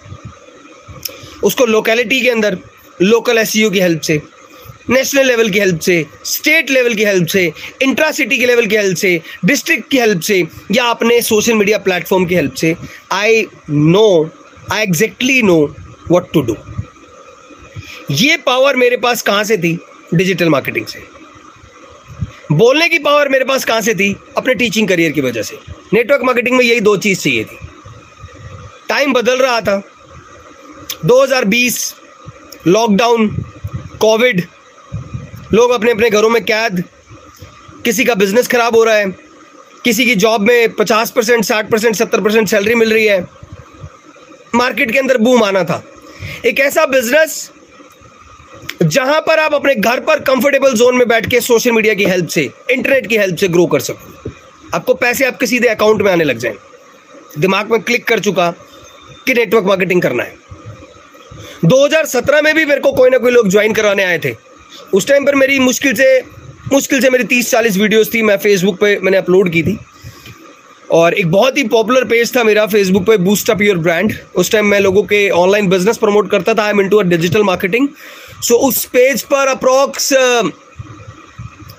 उसको 1.44 1.66
लोकेलिटी 1.66 2.20
के 2.20 2.30
अंदर 2.30 2.58
लोकल 3.02 3.38
एस 3.38 3.52
की 3.52 3.80
हेल्प 3.80 4.00
से 4.00 4.20
नेशनल 4.90 5.26
लेवल 5.26 5.50
की 5.50 5.58
हेल्प 5.58 5.80
से 5.80 6.04
स्टेट 6.26 6.70
लेवल 6.70 6.94
की 6.94 7.04
हेल्प 7.04 7.26
से 7.28 7.44
इंट्रा 7.82 8.10
सिटी 8.12 8.38
के 8.38 8.46
लेवल 8.46 8.66
की 8.66 8.76
हेल्प 8.76 8.96
से 8.96 9.20
डिस्ट्रिक्ट 9.44 9.90
की 9.90 9.98
हेल्प 9.98 10.20
से, 10.20 10.38
या 10.72 10.84
अपने 10.84 11.20
सोशल 11.22 11.54
मीडिया 11.54 11.78
प्लेटफॉर्म 11.78 12.26
की 12.26 12.34
हेल्प 12.34 12.54
से 12.54 12.74
I 13.12 13.46
know 13.70 14.30
I 14.72 14.82
exactly 14.82 15.40
know 15.42 15.58
what 16.10 16.32
to 16.32 16.40
do 16.42 16.56
ये 18.12 18.36
पावर 18.36 18.76
मेरे 18.76 18.96
पास 18.96 19.22
कहाँ 19.22 19.44
से 19.44 19.56
थी? 19.58 19.78
डिजिटल 20.14 20.48
मार्केटिंग 20.48 20.86
से। 20.86 21.02
बोलने 22.52 22.88
की 22.88 22.98
पावर 22.98 23.28
मेरे 23.28 23.44
पास 23.44 23.64
कहाँ 23.64 23.80
से 23.80 23.94
थी? 23.94 24.16
अपने 24.36 24.54
टीचिंग 24.54 24.88
करियर 24.88 25.12
की 25.12 25.20
वजह 25.20 25.42
से। 25.42 25.58
नेटवर्क 25.92 26.22
मार्केटिंग 26.22 26.56
में 26.56 26.64
यही 26.64 26.80
दो 26.80 26.96
चीज़ 26.96 27.20
चाहिए 27.20 27.44
थी। 27.44 27.58
टाइम 28.88 29.12
बदल 29.12 29.38
रहा 29.38 29.60
था। 29.60 29.82
2020 31.04 31.94
लॉकडाउन 32.66 33.28
कोविड 34.00 34.46
लोग 35.54 35.70
अपने 35.70 35.90
अपने 35.90 36.10
घरों 36.10 36.30
में 36.30 36.44
कैद। 36.44 36.84
किसी 37.84 38.04
का 38.04 38.14
बिज़नेस 38.14 38.48
खराब 38.48 38.76
हो 38.76 38.84
रहा 38.84 38.94
है। 38.94 39.10
किसी 39.84 40.04
की 40.04 40.14
जॉब 40.14 40.40
में 40.40 40.72
50 40.72 41.10
परसेंट, 41.10 41.44
साठ 41.44 41.70
परसेंट, 41.70 41.96
सत्तर 41.96 42.20
परसेंट 42.20 42.48
सैलरी 42.48 42.74
मिल 42.74 42.92
रही 42.92 43.06
है। 43.06 43.26
मार्केट 44.54 44.90
के 44.90 44.98
अंदर 44.98 45.18
बूम 45.18 45.42
आना 45.42 45.64
था। 45.64 45.84
एक 46.46 46.60
ऐसा 46.60 46.86
बिज़नेस 46.86 47.50
जहाँ 48.82 49.20
पर 49.20 49.38
आप 49.38 49.54
अपने 49.54 49.74
घर 49.74 50.00
पर 50.00 50.20
कंफर्टेबल 50.20 50.72
जोन 50.72 50.96
में 50.96 51.06
बैठ 51.08 51.30
के 51.30 51.40
सोशल 51.40 51.72
मीडिया 51.72 51.94
की 51.94 52.04
हेल्प 52.04 52.28
से 52.28 52.50
इंटरनेट 52.70 53.06
की 53.06 53.16
हेल्प 53.16 53.36
से 53.36 53.48
ग्रो 53.48 53.66
कर 53.66 53.80
सको। 53.80 54.30
आपको 54.74 54.94
पैसे 54.94 55.24
आपके 55.24 55.46
सीधे 55.46 55.68
अकाउंट 55.68 56.02
में 56.02 56.10
आने 56.12 56.24
लग 56.24 56.38
जाए। 56.38 56.54
दिमाग 57.38 57.70
में 57.70 57.80
क्लिक 57.80 58.04
कर 58.04 58.20
चुका 58.20 58.50
कि 59.26 59.34
नेटवर्क 59.34 59.64
मार्केटिंग 59.64 60.02
करना 60.02 60.22
है। 60.22 60.36
2017 61.64 62.42
में 62.42 62.54
भी 62.54 62.64
मेरे 62.64 62.80
को 62.80 62.92
कोई 62.92 63.10
ना 63.10 63.18
कोई 63.18 63.32
लोग 63.32 63.48
ज्वाइन 63.48 63.72
कराने 63.72 64.04
आए 64.04 64.18
थे। 64.18 64.34
उस 64.94 65.08
टाइम 65.08 65.26
पर 65.26 65.34
मेरी 65.34 65.58
मुश्किल 65.58 65.94
से 65.94 66.20
मुश्किल 66.72 67.00
से 67.00 67.10
मेरी 67.10 67.24
30-40 67.24 67.76
वीडियोस 67.76 68.12
थी, 68.14 68.22
मैं 68.22 68.36
फेसबुक 68.36 68.80
पे 68.80 68.98
मैंने 69.02 69.16
अपलोड 69.16 69.50
की 69.52 69.62
थी। 69.62 69.78
और 70.90 71.14
एक 71.14 71.30
बहुत 71.30 71.56
ही 71.58 71.62
पॉपुलर 71.64 72.04
पेज 72.04 72.34
था 72.36 72.42
मेरा 72.44 72.66
फेसबुक 72.66 73.06
पे 73.06 73.16
बूस्ट 73.16 73.50
अप 73.50 73.62
योर 73.62 73.78
ब्रांड 73.78 74.12
उस 74.36 74.50
टाइम 74.52 74.66
मैं 74.66 74.80
लोगों 74.80 75.02
के 75.02 75.28
ऑनलाइन 75.30 75.68
बिज़नेस 75.68 75.98
प्रमोट 75.98 76.30
करता 76.30 76.54
था। 76.54 76.64
I 76.64 76.70
am 76.70 76.80
into 76.80 76.96
a 76.96 77.02
digital 77.02 77.42
marketing 77.42 77.88
so 78.42 78.56
उस 78.68 78.84
पेज 78.92 79.22
पर 79.24 79.48
अप्रोक्स 79.48 80.08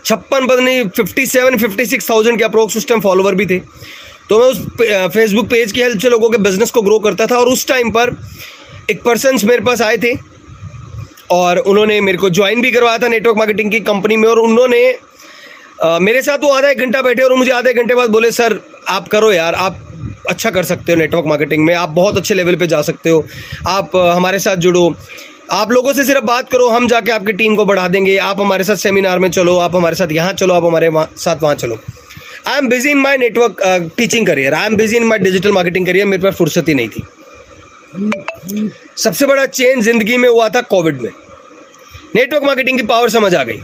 छप्पन 0.05 0.47
पता 0.47 0.61
नहीं 0.61 0.87
fifty 0.89 1.25
seven 1.25 1.57
fifty 1.57 1.85
six 1.85 2.09
thousand 2.09 2.37
के 2.37 2.43
अप्रोक्स 2.43 2.77
उस 2.77 2.87
टाइम 2.87 3.01
फॉलोवर 3.01 3.35
भी 3.35 3.45
थे। 3.45 3.59
तो 4.29 4.39
मैं 4.39 4.47
उस 4.47 4.57
फेसबुक 5.13 5.47
पेज 5.49 5.71
की 5.71 5.81
हेल्प 5.81 5.99
से 6.01 6.09
लोगों 6.09 6.29
के 6.29 6.37
बिज़नेस 6.39 6.71
को 6.71 6.81
ग्रो 6.81 6.99
करता 6.99 7.25
था 7.27 7.37
और 7.37 7.47
उस 7.47 7.67
टाइम 7.67 7.91
पर 7.91 8.15
एक 8.91 9.01
पर्सन 9.03 9.37
मेरे 9.45 9.63
पास 9.63 9.81
आए 9.81 9.97
थे 9.97 10.13
और 11.31 11.57
उन्होंने 11.57 11.99
मेरे 12.01 12.17
को 12.17 12.29
ज्वाइन 12.29 12.61
भी 12.61 12.71
करवाया 12.71 12.97
था 12.97 13.07
नेटवर्क 13.07 13.37
मार्केटिंग 13.37 13.71
की 13.71 13.79
कंपनी 13.81 14.17
में 14.17 14.27
और 14.29 14.39
उन्होंने 14.39 14.83
मेरे 16.01 16.21
साथ 16.21 16.43
वो 16.43 16.49
आधा 16.53 16.69
एक 16.69 16.79
घंटा 16.79 17.01
बैठे 17.01 17.21
और 17.23 17.33
मुझे 17.35 17.51
आधे 17.51 17.73
घंटे 17.73 17.95
बाद 17.95 18.09
बोले, 18.09 18.31
सर, 18.31 18.59
आप 18.89 19.07
करो 19.07 19.31
यार, 19.31 19.53
आप 19.55 19.79
अच्छा 20.29 20.49
कर 20.49 20.63
सकते 20.63 20.91
हो 20.91 20.97
नेटवर्क 20.97 21.25
मार्केटिंग 21.27 21.65
में, 21.65 21.73
आप 21.75 21.89
बहुत 21.91 22.17
अच्छे 22.17 22.33
लेवल 22.33 22.55
पे 22.55 22.67
जा 22.67 22.81
सकते 22.81 23.09
हो, 23.09 23.25
आप 23.67 23.95
हमारे 23.95 24.39
साथ 24.39 24.55
जुड़ो। 24.57 24.89
आप 25.51 25.71
लोगों 25.71 25.93
से 25.93 26.03
सिर्फ़ 26.03 26.23
बात 26.25 26.49
करो, 26.51 26.67
हम 26.69 26.87
जाके 26.87 27.11
आपकी 27.11 27.33
टीम 27.33 27.55
को 27.55 27.65
बढ़ा 27.65 27.87
देंगे। 27.87 28.17
आप 28.19 28.39
हमारे 28.41 28.63
साथ 28.63 28.75
सेमिनार 28.77 29.19
में 29.19 29.29
चलो, 29.31 29.57
आप 29.59 29.75
हमारे 29.75 29.95
साथ 29.95 30.11
यहाँ 30.11 30.33
चलो, 30.33 30.53
आप 30.53 30.63
हमारे 30.63 30.89
साथ 31.17 31.43
वहाँ 31.43 31.55
चलो। 31.55 31.79
I 32.47 32.57
am 32.57 32.67
busy 32.69 32.91
in 32.91 32.97
my 32.97 33.17
network 33.17 33.91
teaching 33.97 34.27
career 34.27 34.53
I 34.53 34.65
am 34.65 34.75
busy 34.75 34.97
in 34.97 35.03
my 35.03 35.19
digital 35.19 35.51
marketing 35.51 35.85
career 35.85 36.05
मेरे 36.05 36.23
पास 36.23 36.35
फुर्सत 36.35 36.69
ही 36.69 36.73
नहीं 36.73 36.89
थी। 36.89 37.03
सबसे 38.97 39.25
बड़ा 39.25 39.45
चेंज 39.45 39.83
ज़िंदगी 39.83 40.17
में 40.17 40.27
हुआ 40.29 40.47
था 40.49 40.61
कोविड 40.63 41.01
में। 41.01 41.09
नेटवर्क 42.15 42.43
मार्केटिंग 42.43 42.79
की 42.79 42.85
पावर 42.85 43.09
समझ 43.09 43.33
आ 43.35 43.43
गई। 43.43 43.61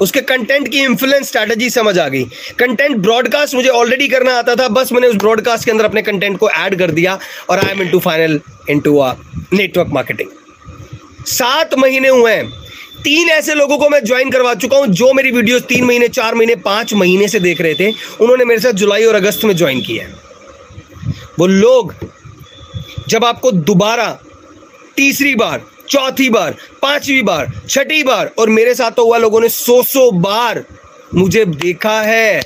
उसके 0.00 0.20
कंटेंट 0.22 0.68
की 0.68 0.80
इन्फ्लुएंस 0.80 1.28
स्ट्रैटेजी 1.28 1.70
समझ 1.70 1.98
आ 1.98 2.08
गई। 2.08 2.24
कंटेंट 2.58 2.96
ब्रॉडकास्ट 2.96 3.54
मुझे 3.54 3.68
ऑलरेडी 3.68 4.08
करना 4.08 4.34
आता 4.38 4.54
था। 4.56 4.68
बस 4.70 4.92
मैंने 4.92 5.08
उस 5.08 5.16
ब्रॉडकास्ट 5.16 5.64
के 5.64 5.70
अंदर 5.70 5.84
अपने 5.84 6.02
कंटेंट 6.02 6.38
को 6.38 6.50
ऐड 6.50 6.78
कर 6.78 6.90
दिया 6.90 7.18
और 7.50 7.58
I 7.58 7.72
am 7.72 7.82
into 7.82 7.98
final 8.00 8.40
into 8.70 8.98
a 8.98 9.14
network 9.52 9.88
marketing 9.92 10.37
सात 11.28 11.74
महीने 11.74 12.08
हुए 12.08 12.32
हैं। 12.32 12.50
तीन 13.04 13.28
ऐसे 13.28 13.54
लोगों 13.54 13.78
को 13.78 13.88
मैं 13.88 14.04
ज्वाइन 14.04 14.30
करवा 14.30 14.54
चुका 14.54 14.76
हूँ 14.76 14.86
जो 14.86 15.12
मेरी 15.12 15.30
वीडियोस 15.30 15.62
तीन 15.62 15.84
महीने, 15.84 16.08
चार 16.08 16.34
महीने, 16.34 16.54
पाँच 16.54 16.94
महीने 16.94 17.28
से 17.28 17.40
देख 17.40 17.60
रहे 17.60 17.74
थे। 17.74 17.90
उन्होंने 18.20 18.44
मेरे 18.44 18.60
साथ 18.60 18.72
जुलाई 18.72 19.04
और 19.04 19.14
अगस्त 19.14 19.44
में 19.44 19.56
ज्वाइन 19.56 19.80
किया 19.80 20.04
है। 20.04 20.14
वो 21.38 21.46
लोग, 21.46 21.94
जब 23.08 23.24
आपको 23.24 23.50
दोबारा 23.50 24.18
तीसरी 24.96 25.34
बार, 25.34 25.62
चौथी 25.88 26.30
बार, 26.30 26.54
पांचवी 26.82 27.22
बार, 27.22 27.52
छठी 27.68 28.02
बार 28.02 28.30
और 28.38 28.48
मेरे 28.48 28.74
साथ 28.74 28.90
तो 28.90 29.04
हुआ, 29.04 29.18
लोगों 29.18 29.40
ने 29.40 29.48
सौ 29.48 29.82
सौ 29.82 30.10
बार 30.10 30.64
मुझे 31.14 31.44
देखा 31.44 32.00
है। 32.00 32.40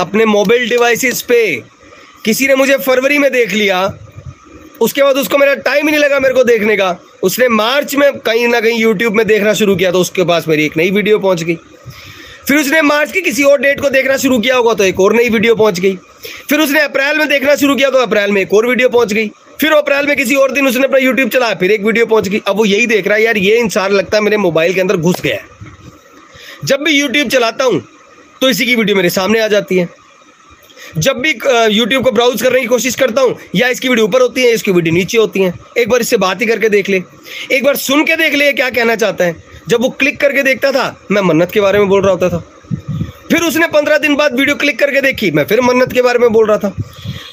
अपने 0.00 0.24
मोबाइल 0.24 0.68
डिवाइसेस 0.68 1.22
पे। 1.22 1.62
किसी 2.24 2.46
ने 2.46 2.54
मुझे 2.54 2.76
फरवरी 2.76 3.18
में 3.18 3.32
देख 3.32 3.52
लिया। 3.52 3.94
उसके 4.80 5.02
बाद 5.02 5.16
उसको 5.16 5.38
मेरा 5.38 5.54
टाइम 5.56 5.86
ही 5.86 5.92
नहीं 5.92 6.02
लगा 6.02 6.18
मेरे 6.20 6.34
को 6.34 6.44
देखने 6.44 6.76
का। 6.76 6.96
उसने 7.22 7.48
मार्च 7.50 7.94
में 7.94 8.10
कहीं 8.18 8.46
ना 8.48 8.60
कहीं 8.60 8.78
यूट्यूब 8.78 9.14
में 9.14 9.26
देखना 9.26 9.52
शुरू 9.54 9.76
किया 9.76 9.90
तो 9.92 10.00
उसके 10.00 10.24
पास 10.24 10.48
मेरी 10.48 10.64
एक 10.64 10.76
नई 10.76 10.90
वीडियो 10.90 11.18
पहुँच 11.18 11.42
गई। 11.42 11.58
फिर 12.48 12.56
उसने 12.56 12.80
मार्च 12.82 13.12
की 13.12 13.20
किसी 13.22 13.42
और 13.42 13.60
डेट 13.60 13.80
को 13.80 13.90
देखना 13.90 14.16
शुरू 14.16 14.38
किया 14.38 14.56
होगा 14.56 14.74
तो 14.74 14.84
एक 14.84 15.00
और 15.00 15.14
नई 15.14 15.28
वीडियो 15.30 15.54
पहुँच 15.54 15.80
गई। 15.80 15.96
फिर 16.48 16.60
उसने 16.60 16.80
अप्रैल 16.82 17.18
में 17.18 17.28
देखना 17.28 17.54
शुरू 17.56 17.76
किया 17.76 17.90
तो 17.90 17.98
अप्रैल 17.98 18.32
में 18.32 18.40
एक 18.42 18.52
और 18.54 18.66
वीडियो 18.66 18.88
पहुँच 18.88 19.12
गई। 19.12 19.30
फिर 19.60 19.72
अप्रैल 19.72 20.06
में 20.06 20.16
किसी 20.16 20.34
और 20.34 20.52
दिन 20.52 20.66
उसने 20.66 20.84
अपना 20.84 20.98
यूट्यूब 20.98 21.28
चलाया, 21.30 21.54
फिर 21.54 21.70
एक 21.70 21.82
वीडियो 21.82 22.06
पहुँच 22.06 22.28
गई। 22.28 22.40
अब 22.46 22.56
वो 22.56 22.64
यही 22.64 22.86
देख 22.86 23.06
रहा 23.06 23.16
है, 23.16 23.22
यार, 23.24 23.38
ये 23.38 23.56
इंसान 23.56 23.92
लगता 23.92 24.16
है 24.16 24.22
मेरे 24.22 24.36
मोबाइल 24.38 24.74
के 24.74 24.80
अंदर 24.80 24.96
घुस 24.96 25.20
गया 25.22 25.34
है। 25.34 25.52
जब 26.64 26.82
भी 26.82 26.92
यूट्यूब 26.92 27.28
चलाता 27.28 27.64
हूँ 27.64 27.82
तो 28.40 28.48
इसी 28.48 28.66
की 28.66 28.74
वीडियो 28.74 28.96
मेरे 28.96 29.10
सामने 29.10 29.40
आ 29.40 29.46
जाती 29.48 29.76
है। 29.76 29.88
जब 30.98 31.18
भी 31.18 31.30
यूट्यूब 31.70 32.04
को 32.04 32.10
ब्राउज 32.10 32.42
करने 32.42 32.60
की 32.60 32.66
कोशिश 32.66 32.94
करता 32.94 33.20
हूँ, 33.20 33.36
या 33.54 33.68
इसकी 33.68 33.88
वीडियो 33.88 34.06
ऊपर 34.06 34.20
होती 34.22 34.42
है 34.42 34.50
इसकी 34.50 34.70
वीडियो 34.70 34.94
नीचे 34.94 35.18
होती 35.18 35.40
है, 35.40 35.52
एक 35.78 35.88
बार 35.88 36.00
इससे 36.00 36.16
बात 36.16 36.40
ही 36.40 36.46
करके 36.46 36.68
देख 36.68 36.88
ले। 36.88 37.02
एक 37.52 37.64
बार 37.64 37.76
सुन 37.76 38.04
के 38.04 38.16
देख 38.16 38.34
ले 38.34 38.52
क्या 38.52 38.70
कहना 38.70 38.96
चाहता 38.96 39.24
है। 39.24 39.36
जब 39.68 39.82
वो 39.82 39.88
क्लिक 39.90 40.20
करके 40.20 40.42
देखता 40.42 40.70
था, 40.72 40.96
मैं 41.10 41.22
मन्नत 41.22 41.52
के 41.52 41.60
बारे 41.60 41.78
में 41.78 41.88
बोल 41.88 42.02
रहा 42.02 42.12
होता 42.12 42.28
था। 42.28 42.44
फिर 43.30 43.42
उसने 43.42 43.66
पंद्रह 43.68 43.98
दिन 43.98 44.14
बाद 44.16 44.38
वीडियो 44.38 44.56
क्लिक 44.56 44.78
करके 44.78 45.00
देखी, 45.00 45.30
मैं 45.30 45.44
फिर 45.44 45.60
मन्नत 45.60 45.92
के 45.92 46.02
बारे 46.02 46.18
में 46.18 46.32
बोल 46.32 46.46
रहा 46.46 46.58
था। 46.58 46.74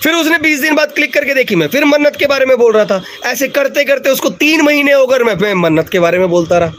फिर 0.03 0.13
उसने 0.13 0.37
बीस 0.39 0.61
दिन 0.61 0.75
बाद 0.75 0.91
क्लिक 0.91 1.13
करके 1.13 1.33
देखी, 1.33 1.55
मैं 1.55 1.67
फिर 1.67 1.85
मन्नत 1.85 2.15
के 2.15 2.27
बारे 2.27 2.45
में 2.45 2.57
बोल 2.57 2.73
रहा 2.73 2.85
था। 2.85 3.01
ऐसे 3.25 3.47
करते 3.49 3.83
करते 3.85 4.09
उसको 4.09 4.29
तीन 4.29 4.61
महीने 4.61 4.93
होकर 4.93 5.23
मैं 5.23 5.53
मन्नत 5.53 5.89
के 5.89 5.99
बारे 5.99 6.19
में 6.19 6.27
बोलता 6.29 6.57
रहा। 6.57 6.73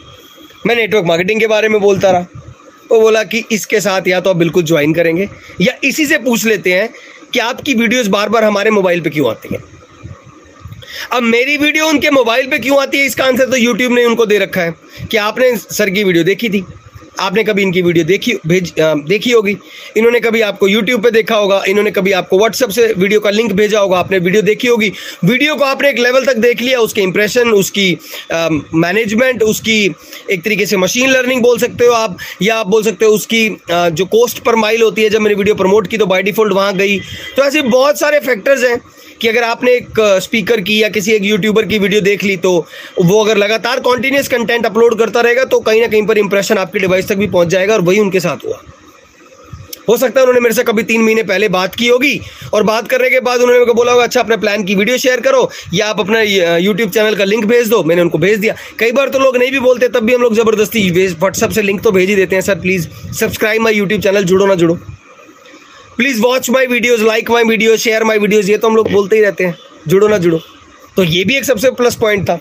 मैं 0.67 0.77
नेटवर्क 0.77 1.05
मार्केटिंग 1.07 1.41
के 1.41 1.47
बारे 1.47 1.69
में 1.69 1.81
बोलता 1.81 2.11
रहा। 2.11 2.52
वो 2.93 3.01
बोला 3.01 3.23
कि 3.25 3.43
इसके 3.53 3.81
साथ 3.81 4.09
या 4.09 4.21
तो 4.21 4.31
आप 4.31 4.37
बिल्कुल 4.37 4.63
ज्वाइन 4.65 4.95
करेंगे, 4.95 5.29
या 5.61 5.73
इसी 5.85 6.07
से 6.07 6.19
पूछ 6.21 6.45
लेते 6.47 6.73
हैं 6.73 6.89
कि 7.33 7.39
आपकी 7.41 7.75
वीडियोस 7.75 8.07
बार 8.09 8.29
बार 8.29 8.45
हमारे 8.45 8.71
मोबाइल 8.71 9.01
पे 9.01 9.11
क्यों 9.11 9.31
आती 9.31 9.55
हैं? 9.55 9.63
अब 11.13 11.23
मेरी 11.25 11.57
वीडियो 11.57 11.87
उनके 11.89 12.11
मोबाइल 12.11 12.47
पे 12.47 12.59
क्यों 12.59 12.81
आती 12.83 12.99
है? 12.99 13.07
इसका 13.07 13.25
आंसर 13.25 13.51
तो 13.51 13.57
यूट्यूब 13.57 13.93
ने 13.93 14.05
उनको 14.05 14.27
दे 14.27 14.39
रखा 14.39 14.61
है 14.61 14.75
कि 15.11 15.17
आपने 15.19 15.57
सर 15.57 15.91
की 15.91 16.05
वीडियो 16.05 16.25
देखी 16.25 16.49
थी। 16.49 16.65
आपने 17.21 17.43
कभी 17.45 17.63
इनकी 17.63 17.83
वीडियो 17.83 18.05
देखी 18.05 18.35
भेज 18.47 18.73
देखी 18.79 19.31
होगी। 19.31 19.57
इन्होंने 19.97 20.21
कभी 20.21 20.41
आपको 20.41 20.69
यूट्यूब 20.69 21.03
पे 21.03 21.11
देखा 21.11 21.37
होगा 21.37 21.63
इन्होंने 21.69 21.91
कभी 21.91 22.13
आपको 22.13 22.39
व्हाट्सएप 22.39 22.71
से 22.71 22.87
वीडियो 22.95 23.21
का 23.21 23.31
लिंक 23.31 23.53
भेजा 23.53 23.81
होगा 23.81 23.99
आपने 23.99 24.19
वीडियो 24.19 24.43
देखी 24.43 24.69
होगी। 24.69 24.93
वीडियो 25.25 25.55
को 25.57 25.65
आपने 25.65 25.91
एक 25.91 25.99
लेवल 25.99 26.27
तक 26.27 26.37
देख 26.39 26.61
लिया 26.63 26.79
उसके 26.81 27.03
इंप्रेशन 27.03 27.51
उसकी 27.53 27.99
मैनेजमेंट 28.33 29.43
उसकी 29.43 29.85
एक 30.31 30.43
तरीके 30.45 30.67
से 30.67 30.77
मशीन 30.77 31.11
लर्निंग 31.11 31.43
बोल 31.43 31.59
सकते 31.59 31.87
हो 31.87 31.93
आप 31.93 32.17
या 32.43 32.57
आप 32.57 32.67
बोल 32.67 32.83
सकते 32.83 33.05
हो 33.05 33.13
उसकी 33.13 33.49
आ, 33.73 33.89
जो 33.89 34.05
कॉस्ट 34.07 34.39
पर 34.45 34.57
माइल 34.57 34.83
होती 34.83 35.03
है 35.03 35.11
जब 35.11 35.21
मैंने 35.21 35.35
वीडियो 35.35 35.55
प्रमोट 35.55 35.87
की 35.87 35.99
तो 35.99 36.07
बाई 36.07 36.23
डिफ़ॉल्ट 36.23 36.53
वहाँ 36.53 36.75
गई। 36.77 36.99
तो 37.37 37.45
ऐसे 37.45 37.63
बहुत 37.63 37.99
सारे 37.99 38.21
फैक्टर्स 38.21 38.65
हैं। 38.65 38.81
कि 39.23 39.29
अगर 39.29 39.43
आपने 39.45 39.73
एक 39.73 40.01
स्पीकर 40.23 40.61
की 40.61 40.83
या 40.83 40.89
किसी 40.91 41.13
एक 41.13 41.25
यूट्यूबर 41.25 41.67
की 41.67 41.79
वीडियो 41.79 42.01
देख 42.03 42.25
ली 42.25 42.37
तो 42.39 42.53
वो 43.03 43.23
अगर 43.25 43.37
लगातार 43.39 43.81
कॉन्टिन्यूस 43.81 44.29
कंटेंट 44.29 44.67
अपलोड 44.67 44.99
करता 44.99 45.21
रहेगा 45.21 45.45
तो 45.47 45.61
कहीं 45.63 45.81
ना 45.81 45.87
कहीं 45.89 46.07
पर 46.07 46.19
इंप्रेशन 46.19 46.59
आपके 46.59 46.79
डिवाइस 46.79 47.09
तक 47.09 47.17
भी 47.17 47.27
पहुँच 47.29 47.49
जाएगा 47.49 47.75
और 47.75 47.81
वही 47.83 48.01
उनके 48.01 48.21
साथ 48.21 48.47
हुआ। 48.47 48.63
हो 49.89 49.97
सकता 49.97 50.21
है 50.21 50.23
उन्होंने 50.23 50.41
मेरे 50.41 50.55
से 50.55 50.63
कभी 50.65 50.83
तीन 50.83 51.03
महीने 51.03 51.23
पहले 51.23 51.49
बात 51.51 51.75
की 51.75 51.89
होगी 51.89 52.21
और 52.55 52.63
बात 52.63 52.89
करने 52.89 53.09
के 53.11 53.21
बाद 53.21 53.41
उन्होंने 53.41 53.59
मेरे 53.59 53.67
को 53.67 53.75
बोला 53.75 53.93
होगा 53.93 54.05
अच्छा 54.05 54.21
अपने 54.21 54.37
प्लान 54.37 54.65
की 54.65 54.75
वीडियो 54.75 54.99
शेयर 54.99 55.21
करो 55.21 55.51
या 55.75 55.87
आप 55.87 56.01
अपना 56.01 56.21
यूट्यूब 56.21 56.91
चैनल 56.91 57.15
का 57.17 57.25
लिंक 57.25 57.45
भेज 57.45 57.69
दो। 57.69 57.83
मैंने 57.85 58.03
उनको 58.03 58.19
भेज 58.19 58.39
दिया। 58.39 58.55
कई 58.79 58.93
बार 58.93 59.09
तो 59.09 59.19
लोग 59.19 59.37
नहीं 59.37 59.51
भी 59.51 59.61
बोलते, 59.61 59.89
तब 59.89 60.05
भी 60.05 60.15
हम 60.15 60.23
लोग 60.23 60.35
ज़बरदस्ती 60.35 60.89
व्हाट्सअप 60.91 61.51
से 61.51 61.63
लिंक 61.63 61.83
तो 61.83 61.91
भेज 61.93 62.09
ही 62.09 62.17
देते 62.17 62.37
हैं, 62.37 62.43
sir 62.43 62.61
please 62.61 62.89
subscribe 63.21 63.63
my 63.63 63.75
YouTube 63.75 64.01
channel 64.01 64.25
जुड़ो 64.25 64.47
ना 64.47 64.55
जुड़ो। 64.55 64.79
Please 65.97 66.21
watch 66.21 66.49
my 66.51 66.67
videos 66.67 67.03
like 67.05 67.31
my 67.31 67.45
video 67.45 67.77
share 67.77 68.05
my 68.05 68.19
videos 68.19 68.51
ये 68.51 68.57
तो 68.59 68.69
हम 68.69 68.77
लोग 68.77 68.91
बोलते 68.93 69.17
ही 69.17 69.23
रहते 69.23 69.45
हैं। 69.45 69.57
जुड़ो 69.89 70.09
ना 70.09 70.19
जुड़ो। 70.19 70.41
तो 70.97 71.05
ये 71.05 71.25
भी 71.25 71.37
एक 71.37 71.45
सबसे 71.45 71.71
प्लस 71.73 71.95
पॉइंट 71.97 72.29
था। 72.29 72.39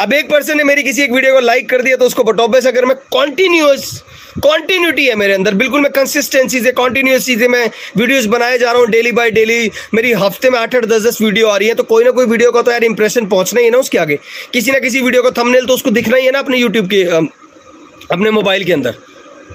अब 0.00 0.12
एक 0.12 0.28
पर्सन 0.30 0.56
ने 0.56 0.64
मेरी 0.64 0.82
किसी 0.82 1.02
एक 1.02 1.12
वीडियो 1.12 1.32
को 1.34 1.40
लाइक 1.40 1.68
कर 1.70 1.82
दिया 1.82 1.96
तो 1.96 2.04
उसको 2.06 2.22
बटॉपे 2.24 2.60
से 2.60 2.68
अगर 2.68 2.84
मैं 2.84 2.96
कॉन्टिन्यूस 3.12 4.02
कॉन्टिन्यूटी 4.42 5.04
है 5.06 5.14
मेरे 5.16 5.32
अंदर। 5.34 5.54
बिल्कुल 5.54 5.80
मैं 5.80 5.90
कंसिस्टेंसी 5.92 6.60
से 6.60 6.72
कॉन्टिन्यूस 6.72 7.26
चीज़ें 7.26 7.46
मैं 7.48 7.70
वीडियोस 7.96 8.24
बनाए 8.26 8.58
जा 8.58 8.70
रहा 8.70 8.80
हूँ 8.80 8.88
डेली 8.90 9.12
बाय 9.12 9.30
डेली 9.30 9.70
मेरी 9.94 10.12
हफ़्ते 10.14 10.50
में 10.50 10.58
आठ 10.58 10.74
आठ, 10.74 10.84
दस 10.84 11.02
दस 11.02 11.20
वीडियो 11.22 11.48
आ 11.48 11.56
रही 11.56 11.68
है 11.68 11.74
तो 11.74 11.82
कोई 11.84 12.04
ना 12.04 12.10
कोई 12.10 12.26
वीडियो 12.26 12.50
का 12.52 12.62
तो 12.62 12.70
यार 12.70 12.84
इंप्रेशन 12.84 13.26
पहुँचना 13.26 13.60
ही 13.60 13.66
है 13.66 13.72
ना 13.72 13.78
उसके 13.78 13.98
आगे। 13.98 14.18
किसी 14.52 14.70
ना 14.70 14.78
किसी 14.78 15.00
वीडियो 15.00 15.22
का 15.22 15.30
थंबनेल 15.38 15.66
तो 15.66 15.74
उसको 15.74 15.90
दिखना 15.90 16.16
ही 16.16 16.26
है 16.26 16.32
ना 16.32 16.38
अपने 16.38 16.58
यूट्यूब 16.58 16.88
के 16.90 17.02
अपने 17.02 18.30
मोबाइल 18.30 18.64
के 18.64 18.72
अंदर। 18.72 18.94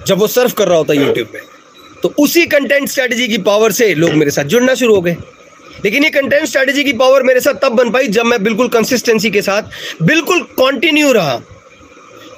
जब 0.08 0.18
वो 0.18 0.28
सर्व 0.30 0.52
कर 0.58 0.68
रहा 0.68 0.78
होता 0.78 0.94
है 0.94 1.00
यूट्यूब 1.00 1.28
में। 1.34 1.42
तो 2.04 2.14
उसी 2.20 2.46
कंटेंट 2.46 2.90
स्ट्रेटजी 2.90 3.28
की 3.28 3.38
पावर 3.38 3.72
से 3.72 3.96
लोग 3.96 4.12
मेरे 4.12 4.32
साथ 4.32 4.44
जुड़ना 4.44 4.76
शुरू 4.76 4.96
हो 4.96 5.02
गए। 5.02 5.18
लेकिन 5.86 6.04
ये 6.04 6.10
कंटेंट 6.10 6.46
स्ट्रेटजी 6.46 6.84
की 6.84 6.94
पावर 6.94 7.24
मेरे 7.24 7.40
साथ 7.40 7.54
तब 7.54 7.70
बन 7.70 7.90
पाई 7.90 8.08
जब 8.08 8.26
मैं 8.26 8.44
बिल्कुल 8.44 8.68
कंसिस्टेंसी 8.68 9.32
के 9.32 9.42
साथ 9.42 9.62
बिल्कुल 10.02 10.42
कंटिन्यू 10.42 11.12
रहा। 11.12 11.42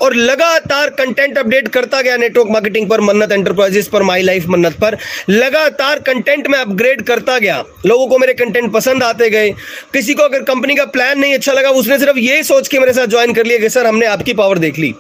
और 0.01 0.15
लगातार 0.15 0.89
कंटेंट 0.89 1.37
अपडेट 1.37 1.67
करता 1.67 2.01
गया 2.01 2.17
नेटवर्क 2.17 2.47
मार्केटिंग 2.51 2.89
पर, 2.89 3.01
मन्नत 3.01 3.31
एंटरप्राइजेस 3.31 3.87
पर 3.87 4.03
माई 4.03 4.21
लाइफ 4.21 4.45
मन्नत 4.47 4.73
पर। 4.73 4.97
लगातार 5.29 5.99
कंटेंट 5.99 6.47
में 6.47 6.59
अपग्रेड 6.59 7.01
करता 7.01 7.39
गया। 7.39 7.65
लोगों 7.85 8.07
को 8.07 8.17
मेरे 8.17 8.33
कंटेंट 8.33 8.71
पसंद 8.71 9.03
आते 9.03 9.29
गए। 9.29 9.51
किसी 9.93 10.13
को 10.13 10.23
अगर 10.23 10.43
कंपनी 10.43 10.75
का 10.75 10.85
प्लान 10.85 11.19
नहीं 11.19 11.33
अच्छा 11.33 11.53
लगा, 11.53 11.69
उसने 11.69 11.99
सिर्फ़ 11.99 12.17
ये 12.17 12.43
सोच 12.43 12.67
के 12.67 12.79
मेरे 12.79 12.93
साथ 12.93 13.07
ज्वाइन 13.07 13.33
कर 13.33 13.45
लिया 13.45 13.59
कि, 13.59 13.69
सर, 13.69 13.85
हमने 13.85 14.05
आपकी 14.05 14.33
पावर 14.33 14.57
देख 14.57 14.79
ली। 14.79 14.95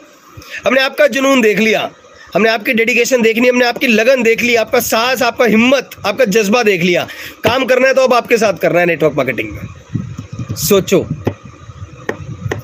हमने 0.67 0.81
आपका 0.81 1.07
जुनून 1.07 1.41
देख 1.41 1.59
लिया। 1.59 1.91
हमने 2.33 2.49
आपकी 2.49 2.73
डेडिकेशन 2.73 3.21
देख 3.21 3.37
ली, 3.37 3.47
हमने 3.47 3.65
आपकी 3.65 3.87
लगन 3.87 4.23
देख 4.23 4.41
ली, 4.41 4.55
आपका 4.55 4.79
साहस, 4.79 5.21
आपका 5.21 5.45
हिम्मत, 5.45 5.89
आपका 6.05 6.25
जज्बा 6.25 6.63
देख 6.63 6.81
लिया। 6.81 7.07
काम 7.43 7.65
करना 7.65 7.87
है 7.87 7.93
तो 7.93 8.01
अब 8.01 8.13
आपके 8.13 8.37
साथ 8.37 8.53
करना 8.53 8.79
है 8.79 8.85
नेटवर्क 8.85 9.13
मार्केटिंग 9.13 9.51
में। 9.51 10.55
सोचो, 10.55 11.05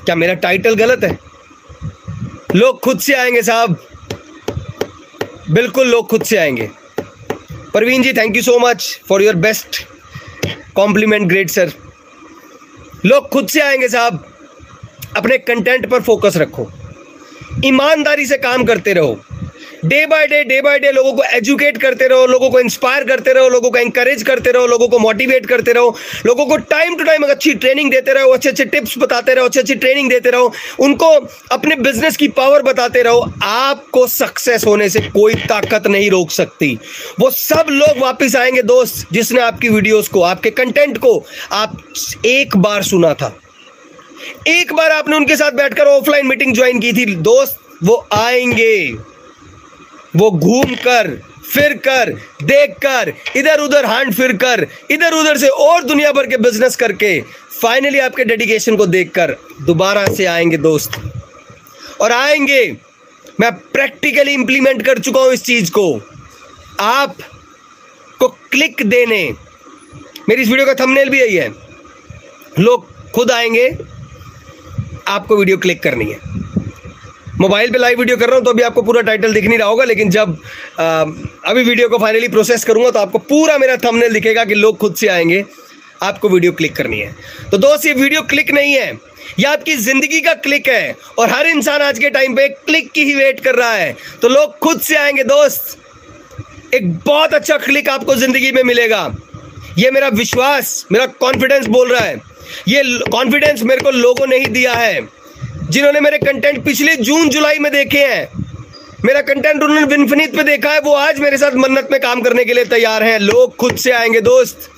क्या 0.05 0.15
मेरा 0.15 0.33
टाइटल 0.33 0.75
गलत 0.75 1.03
है? 1.03 1.17
लोग 2.55 2.79
खुद 2.79 2.99
से 2.99 3.13
आएँगे 3.13 3.41
साहब। 3.41 3.75
बिल्कुल 5.51 5.87
लोग 5.87 6.07
खुद 6.07 6.23
से 6.23 6.37
आएँगे। 6.37 6.69
Parveen 7.73 8.03
ji 8.03 8.13
thank 8.13 8.35
you 8.35 8.41
so 8.41 8.57
much 8.59 8.99
for 9.09 9.23
your 9.23 9.35
best 9.35 9.85
compliment 10.75 11.27
great 11.27 11.49
sir 11.49 11.71
लोग 13.05 13.29
खुद 13.29 13.47
से 13.47 13.59
आएँगे 13.59 13.89
साहब। 13.89 14.25
अपने 15.17 15.37
कंटेंट 15.37 15.89
पर 15.89 16.01
फोकस 16.01 16.37
रखो। 16.37 16.71
ईमानदारी 17.65 18.25
से 18.25 18.37
काम 18.37 18.63
करते 18.63 18.93
रहो। 18.93 19.19
Day 19.85 20.05
by 20.05 20.27
day 20.27 20.43
day 20.43 20.61
by 20.61 20.79
day 20.79 20.91
लोगों 20.91 21.13
को 21.13 21.23
एजुकेट 21.23 21.77
करते 21.77 22.07
रहो, 22.07 22.25
लोगों 22.25 22.49
को 22.49 22.59
इंस्पायर 22.59 23.03
करते 23.03 23.33
रहो, 23.33 23.49
लोगों 23.49 23.71
को 23.71 23.77
इंकरेज 23.77 24.23
करते 24.23 24.51
रहो, 24.51 24.67
लोगों 24.67 24.87
को 24.87 24.99
मोटिवेट 24.99 25.45
करते 25.45 25.71
रहो, 25.71 25.95
लोगों 26.25 26.45
को 26.45 26.57
टाइम 26.57 26.95
टू 26.95 27.03
टाइम 27.03 27.23
अच्छी 27.23 27.53
ट्रेनिंग 27.53 27.91
देते 27.91 28.13
रहो, 28.13 28.31
अच्छे 28.31 28.49
अच्छे 28.49 28.65
टिप्स 28.65 28.97
बताते 28.97 29.33
रहो, 29.33 29.45
अच्छी 29.45 29.59
अच्छी 29.59 29.75
ट्रेनिंग 29.75 30.09
देते 30.09 30.29
रहो, 30.29 30.53
उनको 30.79 31.07
अपने 31.51 31.75
बिज़नेस 31.75 32.17
की 32.17 32.27
पावर 32.27 32.61
बताते 32.61 33.01
रहो, 33.01 33.33
आपको 33.43 34.07
सक्सेस 34.07 34.65
होने 34.65 34.89
से 34.89 34.99
कोई 34.99 35.33
ताकत 35.33 35.87
नहीं 35.87 36.11
रोक 36.11 36.31
सकती। 36.31 36.79
वो 37.19 37.31
सब 37.31 37.65
लोग 37.69 37.97
वापिस 37.97 38.35
आएँगे 38.35 38.61
दोस्त, 38.61 39.07
जिसने 39.11 39.41
आपकी 39.41 39.69
वीडियोस 39.69 40.07
को, 40.07 40.21
आपके 40.21 40.49
कंटेंट 40.49 40.97
को 40.97 41.25
आप 41.51 41.83
एक 42.25 42.57
बार 42.57 42.83
सुना 42.83 43.13
था। 43.13 43.39
एक 44.47 44.73
बार 44.73 44.91
आपने 44.91 45.15
उनके 45.15 45.35
साथ 45.35 45.51
बैठकर 45.51 45.85
ऑफलाइन 45.85 46.27
मीटिंग 46.27 46.55
ज्वाइन 46.55 46.79
की 46.79 46.93
थी, 46.93 47.05
दोस्त, 47.05 47.57
वो 47.83 48.07
आएँगे। 48.13 49.09
वो 50.15 50.29
घूम 50.31 50.75
कर, 50.75 51.07
फिर 51.53 51.73
कर, 51.77 52.09
देख 52.43 52.73
कर, 52.85 53.13
इधर 53.35 53.59
उधर 53.59 53.85
हांड 53.85 54.13
फिर 54.13 54.33
कर, 54.37 54.65
इधर 54.91 55.13
उधर 55.13 55.37
से 55.37 55.47
और 55.47 55.83
दुनिया 55.83 56.11
भर 56.11 56.27
के 56.27 56.37
बिज़नेस 56.37 56.75
करके 56.75 57.19
फाइनली 57.61 57.99
आपके 57.99 58.23
डेडिकेशन 58.23 58.75
को 58.75 58.85
देखकर 58.85 59.35
दोबारा 59.61 60.05
से 60.07 60.25
आएँगे 60.25 60.57
दोस्त। 60.57 60.91
और 62.01 62.11
आएँगे, 62.11 62.77
मैं 63.39 63.51
प्रैक्टिकली 63.51 64.33
इंप्लीमेंट 64.33 64.85
कर 64.85 64.99
चुका 64.99 65.21
हूँ 65.21 65.33
इस 65.33 65.43
चीज़ 65.43 65.71
को। 65.71 66.01
आप 66.79 67.15
को 68.19 68.27
क्लिक 68.51 68.83
देने, 68.85 69.23
मेरी 70.29 70.41
इस 70.41 70.49
वीडियो 70.49 70.65
का 70.65 70.73
थंबनेल 70.73 71.09
भी 71.09 71.19
यही 71.19 71.35
है। 71.35 71.49
लोग 72.59 72.87
खुद 73.11 73.31
आएँगे, 73.31 73.69
आपको 75.07 75.37
वीडियो 75.37 75.57
क्लिक 75.57 75.83
करनी 75.83 76.05
है। 76.05 76.28
मोबाइल 77.41 77.71
पे 77.71 77.77
लाइव 77.77 77.99
वीडियो 77.99 78.17
कर 78.17 78.27
रहा 78.27 78.35
हूँ 78.35 78.43
तो 78.45 78.51
अभी 78.51 78.63
आपको 78.63 78.81
पूरा 78.81 79.01
टाइटल 79.01 79.33
दिख 79.33 79.45
नहीं 79.45 79.57
रहा 79.59 79.67
होगा 79.67 79.83
लेकिन 79.85 80.09
जब 80.09 80.37
आ, 80.79 81.01
अभी 81.45 81.63
वीडियो 81.63 81.89
को 81.89 81.97
फाइनली 81.97 82.27
प्रोसेस 82.27 82.63
करूँगा 82.65 82.91
तो 82.91 82.99
आपको 82.99 83.19
पूरा 83.29 83.57
मेरा 83.57 83.75
थंबनेल 83.77 84.13
दिखेगा 84.13 84.45
कि 84.45 84.55
लोग 84.55 84.77
खुद 84.77 84.95
से 84.95 85.07
आएँगे 85.07 85.43
आपको 86.03 86.29
वीडियो 86.29 86.51
क्लिक 86.51 86.75
करनी 86.75 86.99
है। 86.99 87.15
तो 87.51 87.57
दोस्त 87.57 87.85
ये 87.85 87.93
वीडियो 87.93 88.21
क्लिक 88.23 88.51
नहीं 88.51 88.73
है 88.73 88.91
ये 89.39 89.45
आपकी 89.45 89.75
ज़िंदगी 89.77 90.19
का 90.21 90.33
क्लिक 90.35 90.67
है 90.67 90.95
और 91.19 91.29
हर 91.29 91.47
इंसान 91.47 91.81
आज 91.81 91.99
के 91.99 92.09
टाइम 92.09 92.35
पे 92.35 92.47
क्लिक 92.49 92.91
की 92.91 93.03
ही 93.03 93.13
वेट 93.15 93.39
कर 93.39 93.55
रहा 93.55 93.73
है। 93.73 93.95
तो 94.21 94.27
लोग 94.29 94.57
खुद 94.59 94.81
से 94.81 94.95
आएँगे 94.97 95.23
दोस्त 95.23 96.73
एक 96.75 96.89
बहुत 97.05 97.33
अच्छा 97.33 97.57
क्लिक 97.57 97.89
आपको 97.89 98.15
ज़िंदगी 98.15 98.51
में 98.51 98.63
मिलेगा। 98.63 99.03
ये 99.77 99.91
मेरा 99.91 100.07
विश्वास 100.15 100.85
मेरा 100.91 101.05
कॉन्फिडेंस 101.19 101.67
बोल 101.67 101.91
रहा 101.91 102.03
है। 102.03 102.15
ये 102.67 102.83
कॉन्फिडेंस 103.11 103.63
मेरे 103.63 103.81
को 103.81 103.91
लोगों 103.91 104.27
ने 104.27 104.37
ही 104.37 104.45
दिया 104.47 104.73
है। 104.73 104.99
जिन्होंने 105.69 105.99
मेरे 105.99 106.17
कंटेंट 106.17 106.65
पिछले 106.65 106.95
जून, 106.95 107.29
जुलाई 107.29 107.59
में 107.59 107.71
देखे 107.71 107.99
हैं। 107.99 108.45
मेरा 109.05 109.21
कंटेंट 109.21 109.63
उन्होंने 109.63 109.85
विनफनीत 109.85 110.35
पे 110.35 110.43
देखा 110.43 110.71
है। 110.71 110.79
वो 110.79 110.93
आज 110.93 111.19
मेरे 111.19 111.37
साथ 111.37 111.55
मन्नत 111.55 111.89
में 111.91 112.01
काम 112.01 112.21
करने 112.21 112.45
के 112.45 112.53
लिए 112.53 112.65
तैयार 112.65 113.03
हैं। 113.03 113.19
लोग 113.19 113.55
खुद 113.55 113.75
से 113.75 113.91
आएँगे, 113.91 114.21
दोस्त। 114.21 114.69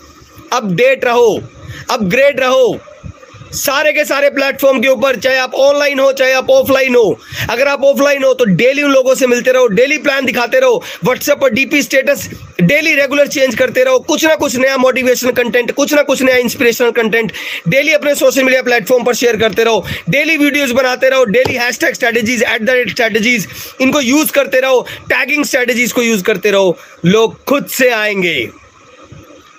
अपडेट 0.54 1.06
रहो। 1.06 1.44
अपग्रेड 1.90 2.40
रहो। 2.40 2.80
सारे 3.54 3.92
के 3.94 4.04
सारे 4.06 4.30
प्लेटफॉर्म 4.30 4.80
के 4.82 4.88
ऊपर, 4.88 5.16
चाहे 5.16 5.38
आप 5.38 5.56
ऑनलाइन 5.56 6.00
हो, 6.00 6.12
चाहे 6.12 6.34
आप 6.34 6.50
ऑफलाइन 6.50 6.96
हो, 6.96 7.20
अगर 7.50 7.68
आप 7.68 7.84
ऑफलाइन 7.84 8.24
हो 8.24 8.34
तो 8.34 8.46
डेली 8.46 8.84
उन 8.84 8.92
लोगों 8.92 9.16
से 9.16 9.28
मिलते 9.28 9.52
रहो 9.52 9.68
डेली 9.70 9.98
प्लान 9.98 10.26
दिखाते 10.26 10.60
रहो 10.60 10.84
व्हाट्सएप 11.04 11.40
पर 11.42 11.50
DP 11.54 11.82
status 11.84 12.30
daily 12.62 12.94
regular 12.96 13.28
change 13.28 13.56
करते 13.56 13.84
रहो, 13.84 14.00
कुछ 14.00 14.26
ना 14.26 14.36
कुछ 14.36 14.56
नया 14.56 14.78
मोटिवेशनल 14.78 15.32
कंटेंट 15.32 15.72
कुछ 15.72 15.94
ना 15.94 16.02
कुछ 16.02 16.22
नया 16.22 16.36
इंस्पिरेशनल 16.38 16.92
कंटेंट 16.92 17.32
डेली 17.68 17.94
अपने 17.94 18.14
सोशल 18.16 18.44
मीडिया 18.44 18.62
प्लेटफॉर्म 18.64 19.04
पर 19.04 19.14
शेयर 19.16 19.38
करते 19.38 19.64
रहो 19.64 19.86
डेली 20.10 20.38
वीडियोज़ 20.38 20.74
बनाते 20.74 21.10
रहो 21.10 21.24
daily 21.26 21.56
hashtag 21.80 21.94
strategies 21.94 22.44
at 22.44 22.62
the 22.62 22.70
rate 22.70 22.90
strategies 22.90 23.48
इनको 23.82 24.02
यूज़ 24.02 24.32
करते 24.32 24.60
रहो 24.60 24.86
टैगिंग 25.10 25.44
स्ट्रैटेजीज 25.46 25.92
को 25.92 26.02
यूज़ 26.02 26.24
करते 26.24 26.52
रहो, 26.52 26.78
लोग 27.06 27.44
खुद 27.46 27.66
से 27.70 27.90
आएँगे। 27.90 28.50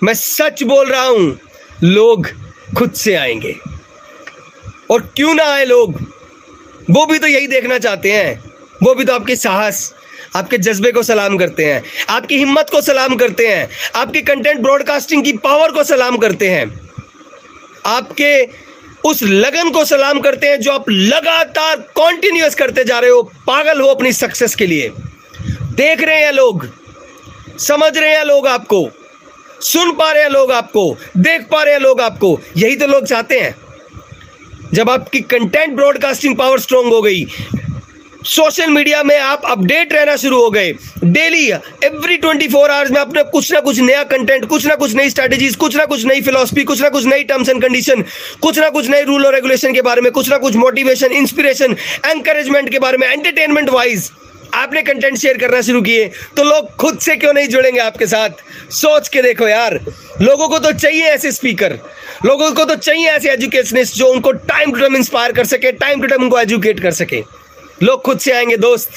मैं 0.03 0.13
सच 0.13 0.63
बोल 0.63 0.89
रहा 0.89 1.03
हूँ, 1.03 1.37
लोग 1.83 2.27
खुद 2.77 2.91
से 2.93 3.15
आएँगे। 3.15 3.55
और 4.93 5.01
क्यों 5.15 5.33
ना 5.33 5.43
आए 5.45 5.65
लोग? 5.65 5.99
वो 6.89 7.05
भी 7.05 7.19
तो 7.19 7.27
यही 7.27 7.47
देखना 7.47 7.77
चाहते 7.79 8.11
हैं। 8.11 8.43
वो 8.83 8.93
भी 8.95 9.05
तो 9.05 9.13
आपके 9.13 9.35
साहस, 9.35 9.93
आपके 10.35 10.57
जज्बे 10.57 10.91
को 10.91 11.03
सलाम 11.03 11.37
करते 11.37 11.65
हैं, 11.65 11.83
आपकी 12.09 12.37
हिम्मत 12.37 12.69
को 12.71 12.81
सलाम 12.81 13.15
करते 13.15 13.47
हैं, 13.47 13.69
आपके 13.95 14.21
कंटेंट 14.21 14.59
ब्रॉडकास्टिंग 14.59 15.23
की 15.23 15.33
पावर 15.33 15.71
को 15.71 15.83
सलाम 15.83 16.17
करते 16.17 16.49
हैं। 16.49 16.65
आपके 17.85 18.63
उस 19.05 19.23
लगन 19.23 19.69
को 19.69 19.85
सलाम 19.85 20.19
करते 20.19 20.47
हैं 20.47 20.59
जो 20.59 20.71
आप 20.71 20.89
लगातार 20.89 21.75
कॉन्टिन्यूस 21.95 22.55
करते 22.55 22.83
जा 22.83 22.99
रहे 22.99 23.09
हो, 23.09 23.21
पागल 23.47 23.81
हो 23.81 23.87
अपनी 23.87 24.13
सक्सेस 24.13 24.55
के 24.55 24.65
लिए। 24.65 24.91
देख 25.75 26.03
रहे 26.03 26.19
हैं 26.19 26.31
लोग, 26.31 26.67
समझ 27.59 27.97
रहे 27.97 28.15
हैं 28.15 28.23
लोग 28.25 28.47
आपको, 28.47 28.89
सुन 29.61 29.91
पा 29.91 30.11
रहे 30.11 30.23
हैं 30.23 30.29
लोग 30.29 30.51
आपको, 30.51 30.97
देख 31.17 31.41
पा 31.41 31.63
रहे 31.63 31.73
हैं 31.73 31.81
लोग 31.81 32.01
आपको, 32.01 32.39
यही 32.57 32.75
तो 32.75 32.87
लोग 32.87 33.05
चाहते 33.05 33.39
हैं। 33.39 33.55
जब 34.73 34.89
आपकी 34.89 35.19
कंटेंट 35.21 35.73
ब्रॉडकास्टिंग 35.75 36.35
पावर 36.35 36.59
स्ट्रांग 36.59 36.93
हो 36.93 37.01
गई 37.01 37.25
सोशल 38.25 38.69
मीडिया 38.69 39.01
में 39.03 39.17
आप 39.19 39.41
अपडेट 39.45 39.93
रहना 39.93 40.15
शुरू 40.15 40.39
हो 40.41 40.49
गए। 40.51 40.71
Daily 41.03 41.47
every 41.49 42.17
twenty 42.17 42.47
four 42.47 42.71
hours 42.71 42.91
में 42.91 42.99
अपने 43.01 43.23
कुछ 43.31 43.51
ना 43.53 43.59
कुछ 43.59 43.79
नया 43.79 44.03
कंटेंट 44.13 44.45
कुछ 44.45 44.65
ना 44.65 44.75
कुछ 44.75 44.93
नई 44.95 45.09
स्ट्रेटेजीज 45.09 45.55
कुछ 45.55 45.75
ना 45.75 45.85
कुछ 45.85 46.05
नई 46.05 46.21
फिलोसफी 46.21 46.63
कुछ 46.63 46.81
ना 46.81 46.89
कुछ 46.89 47.05
नई 47.05 47.23
टर्म्स 47.23 47.49
एंड 47.49 47.61
कंडीशन 47.61 48.03
कुछ 48.41 48.59
ना 48.59 48.69
कुछ 48.69 48.89
नए 48.89 49.03
रूल 49.03 49.25
और 49.25 49.33
रेगुलेशन 49.35 49.73
के 49.73 49.81
बारे 49.81 50.01
में, 50.01 50.11
कुछ 50.11 50.29
ना 50.29 50.37
कुछ 50.37 50.55
मोटिवेशन 50.55 51.11
इंस्पिरेशन 51.11 51.75
एंकरेजमेंट 52.05 52.69
के 52.69 52.79
बारे 52.79 52.97
में 52.97 53.07
एंटरटेनमेंट 53.07 53.69
वाइज 53.69 54.11
आपने 54.53 54.81
कंटेंट 54.81 55.17
शेयर 55.17 55.37
करना 55.37 55.61
शुरू 55.61 55.81
किए। 55.81 56.05
तो 56.37 56.43
लोग 56.43 56.75
खुद 56.75 56.99
से 56.99 57.15
क्यों 57.15 57.33
नहीं 57.33 57.47
जुड़ेंगे 57.47 57.79
आपके 57.79 58.07
साथ? 58.07 58.29
सोच 58.71 59.07
के 59.07 59.21
देखो 59.21 59.47
यार, 59.47 59.79
लोगों 60.21 60.47
को 60.47 60.59
तो 60.59 60.71
चाहिए 60.73 61.03
ऐसे 61.03 61.31
स्पीकर 61.31 61.77
लोगों 62.25 62.51
को 62.51 62.65
तो 62.65 62.75
चाहिए 62.75 63.07
ऐसे 63.07 63.29
एजुकेशनिस्ट 63.29 63.95
जो 63.95 64.07
उनको 64.07 64.31
टाइम 64.31 64.71
टू 64.71 64.79
टाइम 64.79 64.95
इंस्पायर 64.95 65.31
कर 65.31 65.45
सके 65.45 65.71
टाइम 65.71 66.01
टू 66.01 66.07
टाइम 66.07 66.23
उनको 66.23 66.39
एजुकेट 66.39 66.79
कर 66.79 66.91
सके। 66.91 67.23
लोग 67.83 68.01
खुद 68.01 68.19
से 68.19 68.31
आएँगे, 68.31 68.57
दोस्त, 68.57 68.89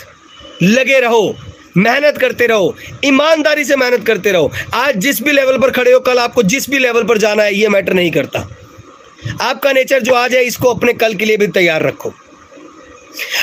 लगे 0.62 1.00
रहो, 1.00 1.36
मेहनत 1.76 2.18
करते 2.18 2.46
रहो, 2.46 2.76
ईमानदारी 3.04 3.64
से 3.64 3.76
मेहनत 3.76 4.06
करते 4.06 4.32
रहो। 4.32 4.52
आज 4.74 4.96
जिस 4.96 5.22
भी 5.22 5.32
लेवल 5.32 5.58
पर 5.58 5.70
खड़े 5.70 5.92
हो, 5.92 6.00
कल 6.00 6.18
आपको 6.18 6.42
जिस 6.42 6.70
भी 6.70 6.78
लेवल 6.78 7.04
पर 7.04 7.18
जाना 7.18 7.42
है, 7.42 7.54
ये 7.54 7.68
मैटर 7.68 7.92
नहीं 7.92 8.10
करता। 8.10 8.48
आपका 9.40 9.72
नेचर 9.72 10.00
जो 10.00 10.14
आज 10.14 10.34
है, 10.34 10.44
इसको 10.44 10.68
अपने 10.68 10.92
कल 10.92 11.14
के 11.14 11.24
लिए 11.24 11.36
भी 11.36 11.46
तैयार 11.46 11.82
रखो। 11.82 12.14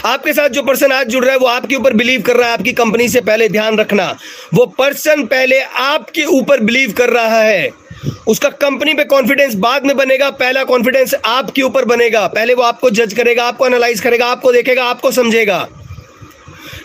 आपके 0.05 0.33
साथ 0.33 0.49
जो 0.49 0.63
पर्सन 0.63 0.91
आज 0.91 1.07
जुड़ 1.07 1.23
रहा 1.23 1.33
है, 1.33 1.39
वो 1.39 1.47
आपके 1.47 1.75
ऊपर 1.75 1.93
बिलीव 1.93 2.21
कर 2.21 2.35
रहा 2.35 2.47
है, 2.47 2.53
आपकी 2.53 2.73
कंपनी 2.73 3.09
से 3.09 3.21
पहले 3.21 3.49
ध्यान 3.49 3.77
रखना। 3.77 4.17
वो 4.53 4.65
पर्सन 4.65 5.25
पहले 5.25 5.59
आपके 5.59 6.23
ऊपर 6.23 6.59
बिलीव 6.59 6.91
कर 6.91 7.09
रहा 7.09 7.41
है। 7.41 7.82
उसका 8.27 8.49
कंपनी 8.49 8.93
पे 8.93 9.03
कॉन्फिडेंस 9.03 9.55
बाद 9.55 9.85
में 9.85 9.97
बनेगा, 9.97 10.29
पहला 10.29 10.63
कॉन्फिडेंस 10.63 11.15
आपके 11.25 11.61
ऊपर 11.61 11.85
बनेगा। 11.85 12.27
पहले 12.27 12.53
वो 12.53 12.63
आपको 12.63 12.89
जज 12.89 13.13
करेगा, 13.13 13.43
आपको 13.43 13.67
एनालाइज 13.67 13.99
करेगा, 13.99 14.25
आपको 14.25 14.51
देखेगा, 14.51 14.83
आपको 14.83 15.11
समझेगा। 15.11 15.67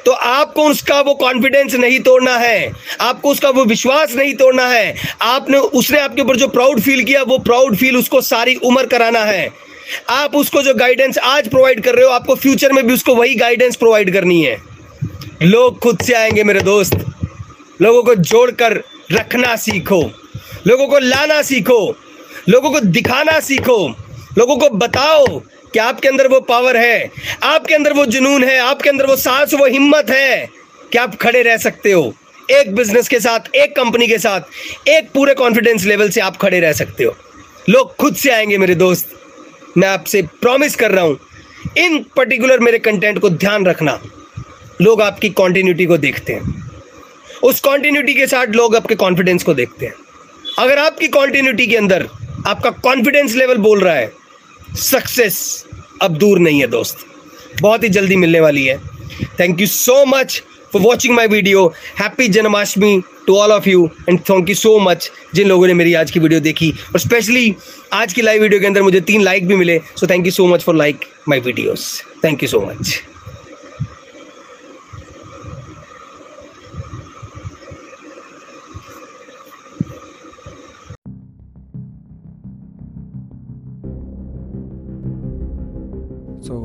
तो 0.05 0.13
आपको 0.13 0.65
उसका 0.65 1.01
वो 1.01 1.15
कॉन्फिडेंस 1.15 1.75
नहीं 1.75 2.01
तोड़ना 2.01 2.37
है। 2.37 2.73
आपको 3.01 3.31
उसका 3.31 3.51
वो 3.51 3.65
विश्वास 3.65 4.15
नहीं 4.15 4.35
तोड़ना 4.35 4.67
है। 4.69 4.97
आपने, 5.23 5.59
उसने 5.59 5.99
आपके 5.99 6.23
ऊपर 6.23 6.37
जो 6.37 6.49
प्राउड 6.49 6.81
फील 6.81 7.05
किया, 7.05 7.23
वो 7.23 7.39
प्राउड 7.39 7.77
फील 7.77 7.97
उसको 7.97 8.21
सारी 8.21 8.55
उम्र 8.55 8.87
कराना 8.87 9.21
है। 9.21 9.51
आप 10.09 10.37
उसको 10.37 10.63
जो 10.63 10.75
गाइडेंस 10.75 11.19
आज 11.19 11.49
प्रोवाइड 11.49 11.85
कर 11.85 11.95
रहे 11.95 12.05
हो, 12.05 12.11
आपको 12.11 12.35
फ्यूचर 12.35 12.73
में 12.73 12.87
भी 12.87 12.95
उसको 12.95 13.15
वही 13.15 13.35
गाइडेंस 13.35 13.77
प्रोवाइड 13.77 14.13
करनी 14.13 14.43
है। 14.43 14.63
लोग 15.43 15.79
खुद 15.79 15.99
से 16.03 16.13
आएँगे 16.13 16.45
मेरे 16.45 16.61
दोस्त। 16.61 17.05
लोगों 17.83 18.03
को 18.03 18.15
जोड़कर 18.15 18.83
रखना 19.13 19.57
सीखो। 19.57 20.11
लोगों 20.69 20.87
को 20.89 20.99
लाना 20.99 21.41
सीखो, 21.43 21.97
लोगों 22.49 22.71
को 22.71 22.81
दिखाना 22.81 23.39
सीखो, 23.41 23.89
लोगों 24.39 24.57
को 24.57 24.69
बताओ 24.71 25.27
कि 25.73 25.79
आपके 25.79 26.09
अंदर 26.09 26.29
वो 26.29 26.41
पावर 26.41 26.77
है, 26.77 27.11
आपके 27.43 27.75
अंदर 27.75 27.93
वो 27.93 28.07
जुनून 28.07 28.45
है, 28.45 28.59
आपके 28.59 28.91
अंदर 28.91 29.07
वो 29.07 29.17
सांस 29.17 29.55
वो 29.55 29.67
हिम्मत 29.67 30.11
है 30.11 30.49
कि 30.93 30.99
आप 30.99 31.15
खड़े 31.17 31.43
रह 31.43 31.57
सकते 31.57 31.93
हो, 31.93 32.15
एक 32.51 32.75
बिज़नेस 32.75 33.09
के 33.09 33.21
साथ, 33.21 33.55
एक 33.55 33.77
कंपनी 33.77 34.07
के 34.07 34.19
साथ, 34.19 34.89
एक 34.89 35.11
पूरे 35.15 35.35
कॉन्फिडेंस 35.35 35.85
लेवल 35.85 36.11
से 36.11 36.21
आप 36.21 36.37
खड़े 36.37 36.61
रह 36.61 36.73
सकते 36.73 37.05
हो। 37.05 37.17
लोग 37.69 37.95
खुद 37.97 38.17
से 38.17 38.31
आएँगे 38.31 38.59
मेरे 38.59 38.75
दोस्त, 38.75 39.09
मैं 39.77 39.89
आपसे 39.89 40.23
प्रॉमिस 40.23 40.77
कर 40.77 40.91
रहा 40.91 41.05
हूँ, 41.05 41.19
इन 41.79 42.05
पर्टिकुलर 42.17 42.61
मेरे 42.61 42.79
कंटेंट 42.79 43.19
को 43.19 43.31
ध्यान 43.31 43.67
रखना, 43.67 44.01
लोग 44.81 45.03
आपकी 45.03 45.29
कॉन्टिन्यूटी 45.31 45.87
को 45.87 45.97
देखते 45.99 46.33
हैं। 46.33 46.57
उस 47.43 47.61
कॉन्टिन्यूटी 47.61 48.15
के 48.15 48.27
साथ 48.27 48.47
लोग 48.47 48.77
आपके 48.77 48.95
कॉन्फिडेंस 48.95 49.43
को 49.43 49.55
देखते 49.55 49.87
हैं। 49.87 49.95
अगर 50.59 50.79
आपकी 50.79 51.09
कॉन्टिन्यूटी 51.09 51.67
के 51.67 51.77
अंदर 51.77 52.07
आपका 52.47 52.71
कॉन्फिडेंस 52.85 53.35
लेवल 53.37 53.57
बोल 53.67 53.81
रहा 53.81 53.95
है 53.95 54.11
सक्सेस 54.77 55.37
अब 56.03 56.17
दूर 56.19 56.39
नहीं 56.39 56.61
है 56.61 56.67
दोस्त। 56.67 57.05
बहुत 57.61 57.83
ही 57.85 57.89
जल्दी 57.89 58.17
मिलने 58.17 58.41
वाली 58.41 58.65
है। 58.65 58.77
Thank 59.41 59.61
you 59.61 59.67
so 59.67 60.05
much 60.07 60.43
for 60.73 60.83
watching 60.83 61.15
my 61.17 61.27
video 61.27 61.67
happy 62.01 62.29
Janmashtami 62.29 63.01
to 63.27 63.37
all 63.37 63.53
of 63.53 63.69
you 63.69 63.89
and 64.09 64.19
thank 64.21 64.49
you 64.49 64.55
so 64.55 64.79
much 64.81 65.11
जिन 65.35 65.49
लोगों 65.49 65.67
ने 65.67 65.75
मेरी 65.75 65.95
आज 65.95 66.11
की 66.11 66.21
वीडियो 66.21 66.41
देखी। 66.41 66.71
और 66.93 67.01
स्पेशली 67.01 67.55
आज 67.93 68.13
की 68.13 68.23
लाइव 68.23 68.43
वीडियो 68.43 68.61
के 68.61 68.67
अंदर 68.67 68.83
मुझे 68.83 69.01
तीन 69.03 69.23
लाइक 69.23 69.47
भी 69.49 69.57
मिले 69.57 69.79
so 70.01 70.07
thank 70.07 70.27
you 70.27 70.33
so 70.33 70.47
much 70.47 70.63
for 70.63 70.75
like 70.77 71.05
my 71.29 71.41
videos 71.41 71.87
thank 72.25 72.43
you 72.43 72.49
so 72.49 72.61
much 72.61 73.01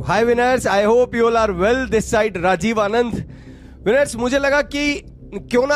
hi 0.08 0.24
winners 0.24 0.68
I 0.68 0.84
hope 0.84 1.16
you 1.16 1.26
all 1.26 1.38
are 1.38 1.52
well 1.52 1.86
this 1.86 2.12
side 2.12 2.38
Rajeev 2.38 2.82
Anand 2.82 3.14
winners 3.86 4.16
मुझे 4.16 4.40
लगा 4.40 4.62
कि 4.62 4.96
क्यों 5.52 5.68
ना 5.68 5.76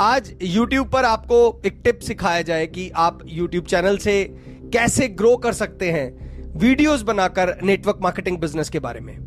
आज 0.00 0.32
YouTube 0.56 0.90
पर 0.92 1.04
आपको 1.04 1.62
एक 1.66 1.80
टिप 1.84 1.98
सिखाया 1.98 2.42
जाए 2.42 2.66
कि 2.66 2.90
आप 2.96 3.18
YouTube 3.38 3.66
चैनल 3.66 3.98
से 3.98 4.24
कैसे 4.72 5.08
ग्रो 5.08 5.36
कर 5.36 5.52
सकते 5.52 5.90
हैं 5.90 6.58
वीडियोस 6.58 7.02
बनाकर 7.02 7.56
नेटवर्क 7.62 7.98
मार्केटिंग 8.02 8.38
बिज़नेस 8.38 8.68
के 8.68 8.78
बारे 8.78 9.00
में। 9.00 9.18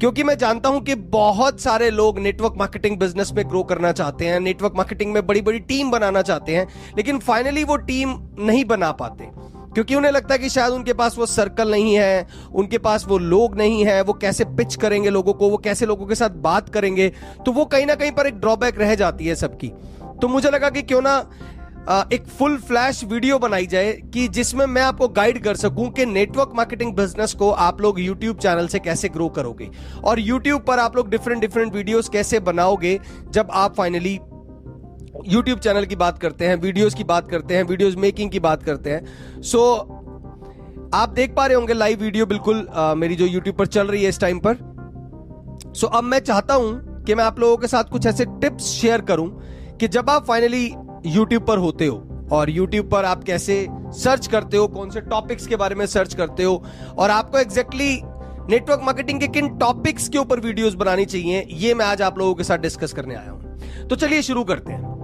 क्योंकि 0.00 0.22
मैं 0.22 0.38
जानता 0.38 0.68
हूँ 0.68 0.82
कि 0.84 0.94
बहुत 0.94 1.60
सारे 1.60 1.90
लोग 1.90 2.18
नेटवर्क 2.18 2.54
मार्केटिंग 2.56 2.98
बिज़नेस 2.98 3.32
में 3.32 3.48
ग्रो 3.48 3.62
करना 3.62 3.92
चाहते 3.92 4.26
हैं 4.26 4.40
नेटवर्क 4.40 4.74
मार्केटिंग 4.76 5.12
में 5.12 5.26
बड़ी 5.26 5.40
बड़ी 5.40 5.58
टीम 5.58 5.90
बनाना 5.90 6.22
चाहते 6.22 6.56
हैं, 6.56 6.66
लेकिन 6.96 7.18
फाइनली 7.18 7.64
वो 7.64 7.76
टीम 7.76 8.14
नहीं 8.38 8.64
बना 8.64 8.92
पाते। 8.92 9.57
क्योंकि 9.74 9.94
उन्हें 9.94 10.12
लगता 10.12 10.34
है 10.34 10.38
कि 10.38 10.48
शायद 10.48 10.72
उनके 10.72 10.92
पास 10.94 11.18
वो 11.18 11.26
सर्कल 11.26 11.70
नहीं 11.70 11.94
है, 11.94 12.26
उनके 12.52 12.78
पास 12.78 13.04
वो 13.08 13.18
लोग 13.18 13.56
नहीं 13.58 13.84
है, 13.84 14.00
वो 14.02 14.12
कैसे 14.14 14.44
पिच 14.46 14.76
करेंगे 14.76 15.10
लोगों 15.10 15.32
को, 15.34 15.48
वो 15.50 15.56
कैसे 15.58 15.86
लोगों 15.86 16.06
के 16.06 16.14
साथ 16.14 16.40
बात 16.40 16.68
करेंगे 16.68 17.12
तो 17.46 17.52
वो 17.52 17.64
कहीं 17.66 17.86
ना 17.86 17.94
कहीं 17.94 18.12
पर 18.12 18.26
एक 18.26 18.40
ड्रॉबैक 18.40 18.78
रह 18.78 18.94
जाती 18.94 19.26
है 19.26 19.34
सबकी। 19.36 19.72
तो 20.22 20.28
मुझे 20.28 20.50
लगा 20.50 20.70
कि 20.70 20.82
क्यों 20.82 21.02
ना 21.02 21.18
एक 22.12 22.26
फुल 22.28 22.56
फ्लैश 22.58 23.02
वीडियो 23.04 23.38
बनाई 23.38 23.66
जाए 23.66 23.92
कि 24.14 24.26
जिसमें 24.28 24.64
मैं 24.66 24.82
आपको 24.82 25.06
गाइड 25.08 25.42
कर 25.44 25.56
सकूँ 25.56 25.88
कि 25.90 26.06
नेटवर्क 26.06 26.50
मार्केटिंग 26.54 26.92
बिज़नेस 26.94 27.32
को 27.34 27.50
आप 27.50 27.80
लोग 27.80 28.00
यूट्यूब 28.00 28.38
चैनल 28.38 28.66
से 28.68 28.78
कैसे 28.78 29.08
ग्रो 29.08 29.28
करोगे। 29.28 29.68
और 30.04 30.20
यूट्यूब 30.20 30.62
पर 30.62 30.78
आप 30.78 30.96
लोग 30.96 31.08
डिफरेंट 31.10 31.40
डिफरेंट 31.40 31.74
वीडियोस 31.74 32.08
कैसे 32.08 32.40
बनाओगे 32.40 32.98
जब 33.30 33.48
आप 33.52 33.74
फाइनली 33.76 34.18
यूट्यूब 35.26 35.58
चैनल 35.58 35.84
की 35.84 35.96
बात 35.96 36.18
करते 36.18 36.46
हैं 36.46 36.56
वीडियोस 36.56 36.94
की 36.94 37.04
बात 37.04 37.30
करते 37.30 37.56
हैं 37.56 37.62
वीडियोस 37.62 37.94
मेकिंग 37.96 38.30
की 38.30 38.40
बात 38.40 38.62
करते 38.62 38.90
हैं। 38.90 39.40
सो 39.42 39.58
so, 39.58 40.94
आप 40.94 41.08
देख 41.08 41.34
पा 41.34 41.46
रहे 41.46 41.56
होंगे 41.56 41.74
लाइव 41.74 42.00
वीडियो 42.00 42.26
बिल्कुल 42.26 42.66
आ, 42.70 42.94
मेरी 42.94 43.16
जो 43.16 43.26
यूट्यूब 43.26 43.56
पर 43.56 43.66
चल 43.66 43.86
रही 43.86 44.02
है 44.02 44.08
इस 44.08 44.20
टाइम 44.20 44.38
पर। 44.38 44.54
सो 45.74 45.86
so, 45.86 45.92
अब 45.94 46.04
मैं 46.04 46.18
चाहता 46.18 46.54
हूँ 46.54 47.04
कि 47.04 47.14
मैं 47.14 47.24
आप 47.24 47.40
लोगों 47.40 47.56
के 47.56 47.66
साथ 47.66 47.84
कुछ 47.84 48.06
ऐसे 48.06 48.24
टिप्स 48.24 48.64
शेयर 48.64 49.00
करूँ 49.00 49.28
कि 49.80 49.88
जब 49.88 50.10
आप 50.10 50.26
फाइनली 50.26 50.64
यूट्यूब 51.06 51.46
पर 51.46 51.58
होते 51.58 51.86
हो 51.86 52.28
और 52.32 52.50
यूट्यूब 52.50 52.90
पर 52.90 53.04
आप 53.04 53.24
कैसे 53.24 53.66
सर्च 53.94 54.26
करते 54.26 54.56
हो 54.56 54.66
कौन 54.68 54.90
से 54.90 55.00
टॉपिक्स 55.00 55.46
के 55.46 55.56
बारे 55.56 55.74
में 55.74 55.86
सर्च 55.86 56.14
करते 56.14 56.42
हो 56.42 56.62
और 56.98 57.10
आपको 57.10 57.38
एग्जैक्टली 57.38 58.00
नेटवर्क 58.50 58.80
मार्केटिंग 58.82 59.20
के 59.20 59.28
किन 59.28 59.48
टॉपिक्स 59.58 60.08
के 60.08 60.18
ऊपर 60.18 60.40
वीडियोस 60.40 60.74
बनानी 60.74 61.04
चाहिए 61.04 61.46
ये 61.50 61.74
मैं 61.74 61.86
आज 61.86 62.02
आप 62.02 62.18
लोगों 62.18 62.34
के 62.34 62.44
साथ 62.44 62.58
डिस्कस 62.58 62.92
करने 62.92 63.14
आया 63.14 63.30
हूँ। 63.30 63.86
तो 63.88 63.96
चलिए 63.96 64.22
शुरू 64.22 64.44
करते 64.44 64.72
हैं। 64.72 64.97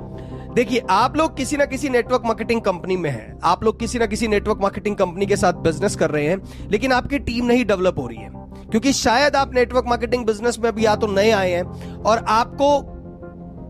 देखिए, 0.54 0.82
आप 0.90 1.16
लोग 1.16 1.36
किसी 1.36 1.56
ना 1.56 1.64
किसी 1.64 1.88
नेटवर्क 1.88 2.22
मार्केटिंग 2.24 2.60
कंपनी 2.60 2.96
में 2.96 3.10
हैं। 3.10 3.40
आप 3.44 3.64
लोग 3.64 3.80
किसी 3.80 3.98
ना 3.98 4.06
किसी 4.06 4.28
नेटवर्क 4.28 4.58
मार्केटिंग 4.60 4.96
कंपनी 4.96 5.26
के 5.26 5.36
साथ 5.36 5.52
बिज़नेस 5.52 5.96
कर 5.96 6.10
रहे 6.10 6.26
हैं, 6.26 6.68
लेकिन 6.70 6.92
आपकी 6.92 7.18
टीम 7.18 7.46
नहीं 7.46 7.64
डेवलप 7.64 7.98
हो 7.98 8.06
रही 8.06 8.18
है। 8.18 8.30
क्योंकि 8.70 8.92
शायद 8.92 9.36
आप 9.36 9.54
नेटवर्क 9.54 9.84
मार्केटिंग 9.86 10.26
बिज़नेस 10.26 10.58
में 10.58 10.74
भी 10.74 10.86
या 10.86 10.96
तो 10.96 11.06
नए 11.06 11.30
आए 11.30 11.50
हैं, 11.50 11.64
और 12.02 12.18
आपको 12.18 12.93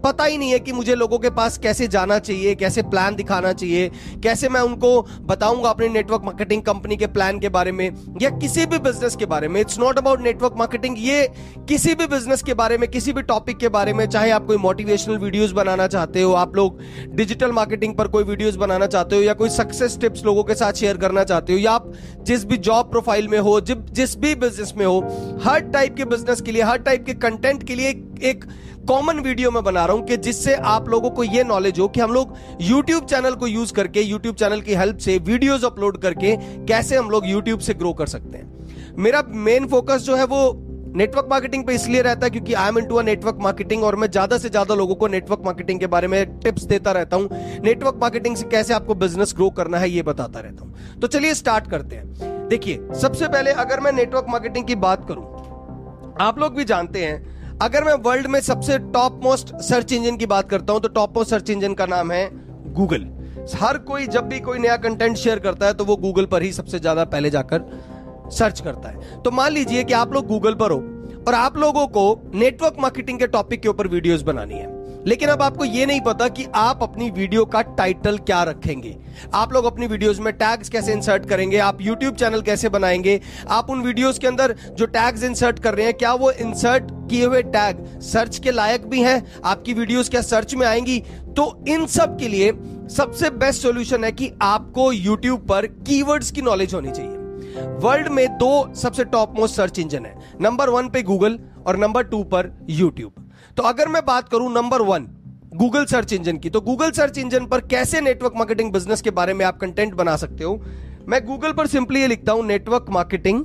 पता 0.05 0.25
ही 0.25 0.39
नहीं 0.39 0.51
है 0.51 0.59
कि 0.59 0.73
मुझे 0.73 0.95
लोगों 0.95 1.19
के 1.19 1.31
पास 1.31 1.57
कैसे 1.59 1.87
जाना 1.89 2.19
चाहिए, 2.19 2.55
कैसे 2.55 2.83
प्लान 2.85 3.15
दिखाना 3.15 3.53
चाहिए, 3.53 3.91
कैसे 4.25 4.49
मैं 4.49 4.61
उनको 4.61 4.91
बताऊँगा 5.23 5.69
अपने 5.71 5.89
नेटवर्क 5.89 6.23
मार्केटिंग 6.25 6.63
कंपनी 6.63 6.97
के 6.97 7.07
प्लान 7.09 7.39
के 7.41 7.49
बारे 7.49 7.73
में, 7.73 7.89
या 8.23 8.31
किसी 8.33 8.67
भी 8.67 8.79
बिज़नेस 8.81 9.17
के 9.17 9.27
बारे 9.27 9.49
में। 9.49 9.61
It's 9.61 9.79
not 9.79 9.99
about 9.99 10.21
network 10.23 10.55
marketing 10.59 10.97
ये 10.99 11.29
किसी 11.69 11.95
भी 11.95 12.07
बिज़नेस 12.07 12.43
के 12.43 12.55
बारे 12.55 12.79
में, 12.79 12.89
किसी 12.91 13.13
भी 13.13 13.23
टॉपिक 13.25 13.59
के 13.59 13.69
बारे 13.69 13.93
में, 13.93 14.07
चाहे 14.07 14.31
आप 14.31 14.47
कोई 14.47 14.57
मोटिवेशनल 14.59 15.19
वीडियोस 15.19 15.53
बनाना 15.53 15.87
चाहते 15.87 16.23
हो, 16.23 16.33
आप 16.35 16.57
लोग 16.57 16.81
डिजिटल 17.15 17.53
मार्केटिंग 17.53 17.95
पर 17.95 18.09
कोई 18.09 18.25
वीडियोस 18.25 18.57
बनाना 18.57 18.87
चाहते 18.87 19.17
हो, 19.17 19.23
या 19.23 19.35
कोई 19.35 19.49
सक्सेस 19.51 19.99
टिप्स 20.01 20.25
लोगों 20.25 20.45
के 20.45 20.55
साथ 20.55 20.73
शेयर 20.75 20.97
करना 20.97 21.25
चाहते 21.25 21.53
हो, 21.53 21.59
या 21.59 21.73
आप 21.73 21.93
जिस 22.23 22.45
भी 22.45 22.57
जॉब 22.59 22.91
प्रोफ़ाइल 22.91 23.29
में 23.29 23.39
हो 23.39 23.61
जिस 23.61 24.17
भी 24.19 24.35
बिज़नेस 24.37 24.73
में 24.77 24.85
हो, 24.87 25.01
हर 25.45 25.61
टाइप 25.73 25.97
के 25.97 26.05
बिज़नेस 26.07 26.41
के 26.41 26.53
लिए, 26.53 26.63
हर 26.63 26.79
टाइप 26.81 27.05
के 27.07 27.15
कंटेंट 27.17 27.63
के 27.63 27.75
लिए 27.75 27.89
एक 28.23 28.45
कॉमन 28.89 29.19
वीडियो 29.19 29.51
में 29.51 29.63
बना 29.65 29.85
रहा 29.87 29.97
हूँ 29.97 30.05
कि 30.07 30.17
जिससे 30.17 30.55
आप 30.71 30.89
लोगों 30.89 31.11
को 31.11 31.25
यह 31.25 31.45
नॉलेज 31.45 31.79
हो 31.81 31.87
कि 31.89 32.01
हम 32.01 32.13
लोग 32.13 32.35
यूट्यूब 32.61 33.05
चैनल 33.07 33.35
को 33.35 33.47
यूज़ 33.47 33.73
करके 33.73 34.01
यूट्यूब 34.03 34.35
चैनल 34.37 34.61
की 34.61 34.75
हेल्प 34.75 34.99
से 34.99 35.17
वीडियोस 35.19 35.65
अपलोड 35.65 35.97
करके 35.99 36.37
कैसे 36.67 36.97
हम 36.97 37.11
लोग 37.11 37.27
यूट्यूब 37.27 37.61
से 37.61 37.75
ग्रो 37.75 37.93
कर 37.93 38.07
सकते 38.07 38.39
हैं। 38.39 38.95
मेरा 38.99 39.23
मेन 39.47 39.67
फोकस 39.69 40.03
जो 40.03 40.17
है 40.17 40.25
वो 40.25 40.41
नेटवर्क 40.97 41.29
मार्केटिंग 41.31 41.65
पे 41.67 41.75
इसलिए 41.75 42.03
रहता 42.03 42.27
है 42.27 42.31
क्योंकि 42.31 42.55
I 42.55 42.69
am 42.69 42.79
into 42.79 43.01
network 43.03 43.39
marketing 43.41 43.85
और 43.85 43.97
मैं 43.97 44.11
ज़्यादा 44.11 44.39
से 44.39 44.49
ज़्यादा 44.49 44.75
लोगों 44.75 44.95
को 44.95 45.07
नेटवर्क 45.09 45.43
मार्केटिंग 45.45 45.81
के 45.81 45.87
बारे 45.89 46.09
में 46.09 46.39
टिप्स 46.41 46.65
देता 46.65 46.93
रहता 46.93 47.17
हूँ। 47.17 47.29
नेटवर्क 47.65 47.99
मार्केटिंग 48.01 48.37
से 48.37 48.47
कैसे 48.49 48.75
आपको 48.75 48.95
बिज़नेस 48.97 49.35
ग्रो 49.37 49.51
करना 49.53 49.79
है 49.79 49.91
ये 49.91 50.03
बताता 50.03 50.41
रहता 50.41 50.65
हूँ। 50.65 51.01
तो 51.01 51.07
चलिए 51.07 51.35
स्टार्ट 51.35 51.71
करते 51.71 51.97
हैं। 51.97 52.49
देखिए, 52.49 52.89
सबसे 53.01 53.29
पहले 53.29 53.51
अगर 53.53 53.81
मैं 53.81 53.93
नेटवर्क 53.93 54.27
मार्केटिंग 54.29 54.67
की 54.67 54.75
बात 54.77 55.09
करूँ, 55.09 55.25
आप 56.21 56.39
लोग 56.39 56.55
भी 56.55 56.65
जानते 56.65 57.05
हैं 57.05 57.34
अगर 57.63 57.85
मैं 57.85 57.93
वर्ल्ड 58.05 58.27
में 58.27 58.39
सबसे 58.41 58.79
टॉप 58.95 59.21
मोस्ट 59.25 59.55
सर्च 59.63 59.93
इंजन 59.93 60.17
की 60.17 60.27
बात 60.27 60.49
करता 60.51 60.73
हूँ 60.73 60.81
तो 60.81 60.89
टॉप 60.91 61.17
मोस्ट 61.17 61.31
सर्च 61.31 61.51
इंजन 61.51 61.75
का 61.75 61.87
नाम 61.87 62.11
है 62.13 62.29
गूगल। 62.75 63.07
हर 63.55 63.79
कोई, 63.81 64.07
जब 64.07 64.29
भी 64.29 64.41
कोई 64.41 64.59
नया 64.59 64.77
कंटेंट 64.79 65.17
शेयर 65.17 65.39
करता 65.39 65.67
है 65.67 65.75
तो 65.75 65.85
वो 65.85 65.97
गूगल 65.97 66.27
पर 66.27 66.43
ही 66.43 66.53
सबसे 66.53 66.79
ज़्यादा 66.79 67.05
पहले 67.07 67.31
जाकर 67.31 67.65
सर्च 68.33 68.61
करता 68.61 68.89
है। 68.89 69.23
तो 69.23 69.31
मान 69.31 69.53
लीजिए 69.53 69.85
कि 69.85 69.93
आप 69.93 70.13
लोग 70.13 70.27
गूगल 70.27 70.55
पर 70.55 70.71
हो, 70.71 70.79
और 71.29 71.35
आप 71.35 71.57
लोगों 71.57 71.87
को 71.89 72.31
नेटवर्क 72.35 72.77
मार्केटिंग 72.81 73.19
के 73.19 73.27
टॉपिक 73.29 73.61
के 73.61 73.69
ऊपर 73.69 73.89
वीडियोस 73.89 74.23
बनानी 74.23 74.55
है। 74.55 74.74
लेकिन 75.07 75.29
अब 75.29 75.43
आपको 75.43 75.65
यह 75.65 75.87
नहीं 75.87 76.01
पता 76.01 76.29
कि 76.29 76.47
आप 76.55 76.83
अपनी 76.83 77.11
वीडियो 77.11 77.45
का 77.45 77.63
टाइटल 77.63 78.19
क्या 78.19 78.43
रखेंगे। 78.43 78.97
आप 79.35 79.53
लोग 79.53 79.65
अपनी 79.65 79.87
वीडियोस 79.87 80.21
में 80.21 80.33
टैग्स 80.33 80.69
कैसे 80.69 80.93
इंसर्ट 80.93 81.27
करेंगे, 81.27 81.59
आप 81.59 81.81
यूट्यूब 81.81 82.15
चैनल 82.15 82.43
कैसे 82.43 82.69
बनाएँगे, 82.69 83.21
आप 83.49 83.71
उन 83.71 83.83
वीडियोस 83.83 84.19
के 84.19 84.27
अंदर 84.27 84.55
जो 84.73 84.87
टैग्स 84.87 85.25
इंसर्ट 85.25 85.59
कर 85.59 85.75
रहे 85.75 85.87
हैं, 85.87 85.95
क्या 85.95 86.13
वो 86.15 86.31
इंसर्ट 86.31 86.85
किए 87.11 87.25
हुए 87.25 87.43
टैग 87.43 87.85
सर्च 88.01 88.39
के 88.39 88.51
लायक 88.51 88.87
भी 88.87 89.03
हैं? 89.03 89.23
आपकी 89.45 89.75
वीडियोस 89.75 90.09
क्या 90.09 90.21
सर्च 90.21 90.55
में 90.55 90.67
आएँगी? 90.67 90.99
तो 91.37 91.65
इन 91.69 91.87
सब 91.87 92.19
के 92.19 92.29
लिए 92.29 92.53
सबसे 92.91 93.31
बेस्ट 93.31 93.63
सॉल्यूशन 93.63 94.05
है 94.05 94.13
कि 94.13 94.31
आपको 94.43 94.91
यूट्यूब 94.93 95.47
पर 95.47 95.67
कीवर्ड्स 95.67 96.31
की 96.31 96.43
नॉलेज 96.43 96.75
होनी 96.75 96.91
चाहिए। 96.91 97.23
वर्ल्ड 97.81 98.09
में 98.09 98.27
दो 98.39 98.75
सबसे 98.75 99.05
टॉप 99.05 99.39
मोस्ट 99.39 99.57
सर्च 99.57 99.79
इंजन 99.79 100.07
है। 100.07 100.15
नंबर 100.41 100.69
वन 100.69 100.89
पे 100.89 101.03
गूगल 101.03 101.39
और 101.67 101.77
नंबर 101.77 102.03
टू 102.03 102.23
पर 102.25 102.51
यूट्यूब 102.71 103.24
तो 103.57 103.63
अगर 103.63 103.89
मैं 103.89 104.05
बात 104.05 104.29
करूँ 104.29 104.53
number 104.53 104.83
one 104.83 105.07
Google 105.55 105.85
search 105.85 106.13
engine 106.13 106.39
की 106.39 106.51
तो 106.51 106.61
गूगल 106.61 106.91
सर्च 106.91 107.19
इंजन 107.19 107.47
पर 107.47 107.61
कैसे 107.61 108.01
नेटवर्क 108.01 108.33
मार्केटिंग 108.37 108.73
बिज़नेस 108.73 109.03
के 109.03 109.11
बारे 109.11 109.35
में 109.35 109.45
आप 109.45 109.59
कंटेंट 109.59 109.95
बना 109.95 110.17
सकते 110.17 110.45
हो? 110.45 110.63
मैं 111.09 111.25
गूगल 111.27 111.53
पर 111.53 111.67
सिंपली 111.67 112.01
ये 112.01 112.07
लिखता 112.07 112.33
हूँ 112.33 112.45
नेटवर्क 112.47 112.87
मार्केटिंग 112.91 113.45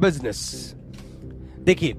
बिज़नेस 0.00 0.74
देखिए, 1.60 1.94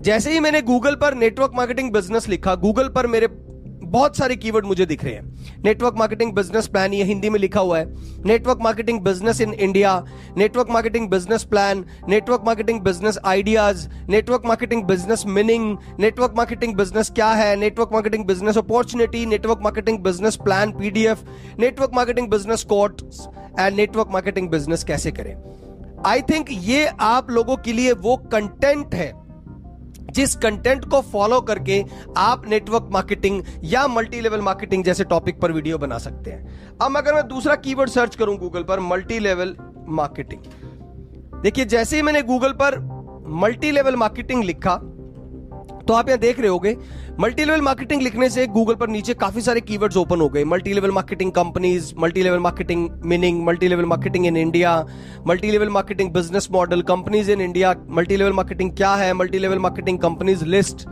जैसे 0.00 0.32
ही 0.32 0.40
मैंने 0.40 0.62
गूगल 0.62 0.94
पर 0.94 1.14
नेटवर्क 1.14 1.52
मार्केटिंग 1.54 1.92
बिज़नेस 1.92 2.28
लिखा 2.28 2.54
गूगल 2.54 2.88
पर 2.88 3.06
मेरे 3.06 3.26
बहुत 3.26 4.16
सारे 4.16 4.36
कीवर्ड 4.36 4.66
मुझे 4.66 4.86
दिख 4.86 5.04
रहे 5.04 5.14
हैं। 5.14 5.39
नेटवर्क 5.64 5.94
मार्केटिंग 5.98 6.32
बिज़नेस 6.32 6.66
प्लान 6.68 6.92
ये 6.94 7.04
हिंदी 7.04 7.30
में 7.30 7.38
लिखा 7.40 7.60
हुआ 7.60 7.78
है 7.78 7.86
network 8.26 8.58
marketing 8.62 9.00
business 9.00 9.40
in 9.40 9.52
India 9.54 9.92
network 10.38 10.70
marketing 10.70 11.08
business 11.10 11.44
plan 11.44 11.84
network 12.08 12.42
marketing 12.46 12.80
business 12.80 13.18
ideas 13.24 13.88
network 14.10 14.46
marketing 14.46 14.84
business 14.84 15.24
meaning 15.28 15.76
network 16.00 16.34
marketing 16.36 16.74
business 16.76 17.10
क्या 17.10 17.30
है 17.32 17.54
network 17.56 17.92
marketing 17.92 18.24
business 18.26 18.58
opportunity 18.58 19.24
network 19.26 19.60
marketing 19.62 19.98
business 19.98 20.36
plan 20.36 20.72
PDF 20.72 21.24
network 21.60 21.94
marketing 21.94 22.30
business 22.30 22.64
court 22.64 23.02
and 23.60 23.76
network 23.76 24.08
marketing 24.10 24.48
business 24.50 24.84
कैसे 24.84 25.10
करें 25.10 25.34
I 26.06 26.22
think 26.22 26.46
ये 26.50 26.86
आप 27.02 27.30
लोगों 27.30 27.56
के 27.56 27.72
लिए 27.72 27.92
वो 27.94 28.16
कंटेंट 28.32 28.94
है 28.94 29.12
जिस 30.10 30.34
कंटेंट 30.34 30.84
को 30.84 31.00
फॉलो 31.02 31.40
करके 31.40 31.82
आप 32.16 32.48
नेटवर्क 32.48 32.88
मार्केटिंग 32.92 33.42
या 33.64 33.86
मल्टी 33.88 34.20
लेवल 34.20 34.40
मार्केटिंग 34.40 34.84
जैसे 34.84 35.04
टॉपिक 35.04 35.40
पर 35.40 35.52
वीडियो 35.52 35.78
बना 35.78 35.98
सकते 35.98 36.30
हैं। 36.30 36.78
अब 36.82 36.96
अगर 36.96 37.14
मैं 37.14 37.26
दूसरा 37.28 37.54
कीवर्ड 37.56 37.90
सर्च 37.90 38.16
करूँ 38.16 38.36
गूगल 38.38 38.62
पर 38.62 38.80
मल्टी 38.80 39.18
लेवल 39.18 39.56
मार्केटिंग 39.88 40.40
देखिए, 41.42 41.64
जैसे 41.64 41.96
ही 41.96 42.02
मैंने 42.02 42.22
गूगल 42.22 42.52
पर 42.52 42.78
मल्टी 43.32 43.70
लेवल 43.70 43.96
मार्केटिंग 43.96 44.44
लिखा 44.44 44.78
तो 45.90 45.94
आप 45.94 46.08
यहाँ 46.08 46.18
देख 46.20 46.38
रहे 46.40 46.48
होगे 46.48 46.76
मल्टी 47.20 47.44
लेवल 47.44 47.60
मार्केटिंग 47.60 48.02
लिखने 48.02 48.28
से 48.30 48.46
गूगल 48.46 48.74
पर 48.74 48.88
नीचे 48.88 49.14
काफ़ी 49.14 49.40
सारे 49.42 49.60
कीवर्ड्स 49.60 49.96
ओपन 49.96 50.20
हो 50.20 50.28
गए। 50.28 50.44
Multi 50.44 50.72
level 50.72 50.90
marketing 50.90 51.32
companies 51.32 51.92
multi 51.98 52.22
level 52.22 52.38
marketing 52.38 52.88
meaning 53.04 53.42
multi 53.46 53.68
level 53.68 53.84
marketing 53.84 54.26
in 54.26 54.36
India 54.36 54.74
multi 55.26 55.50
level 55.50 55.68
marketing 55.68 56.12
business 56.12 56.48
model 56.52 56.82
companies 56.82 57.30
in 57.30 57.40
India 57.40 57.74
multi 57.90 58.16
level 58.16 58.32
marketing 58.32 58.70
क्या 58.76 58.94
है 58.94 59.12
multi 59.14 59.38
level 59.38 59.58
marketing 59.58 59.98
companies 59.98 60.44
list 60.44 60.86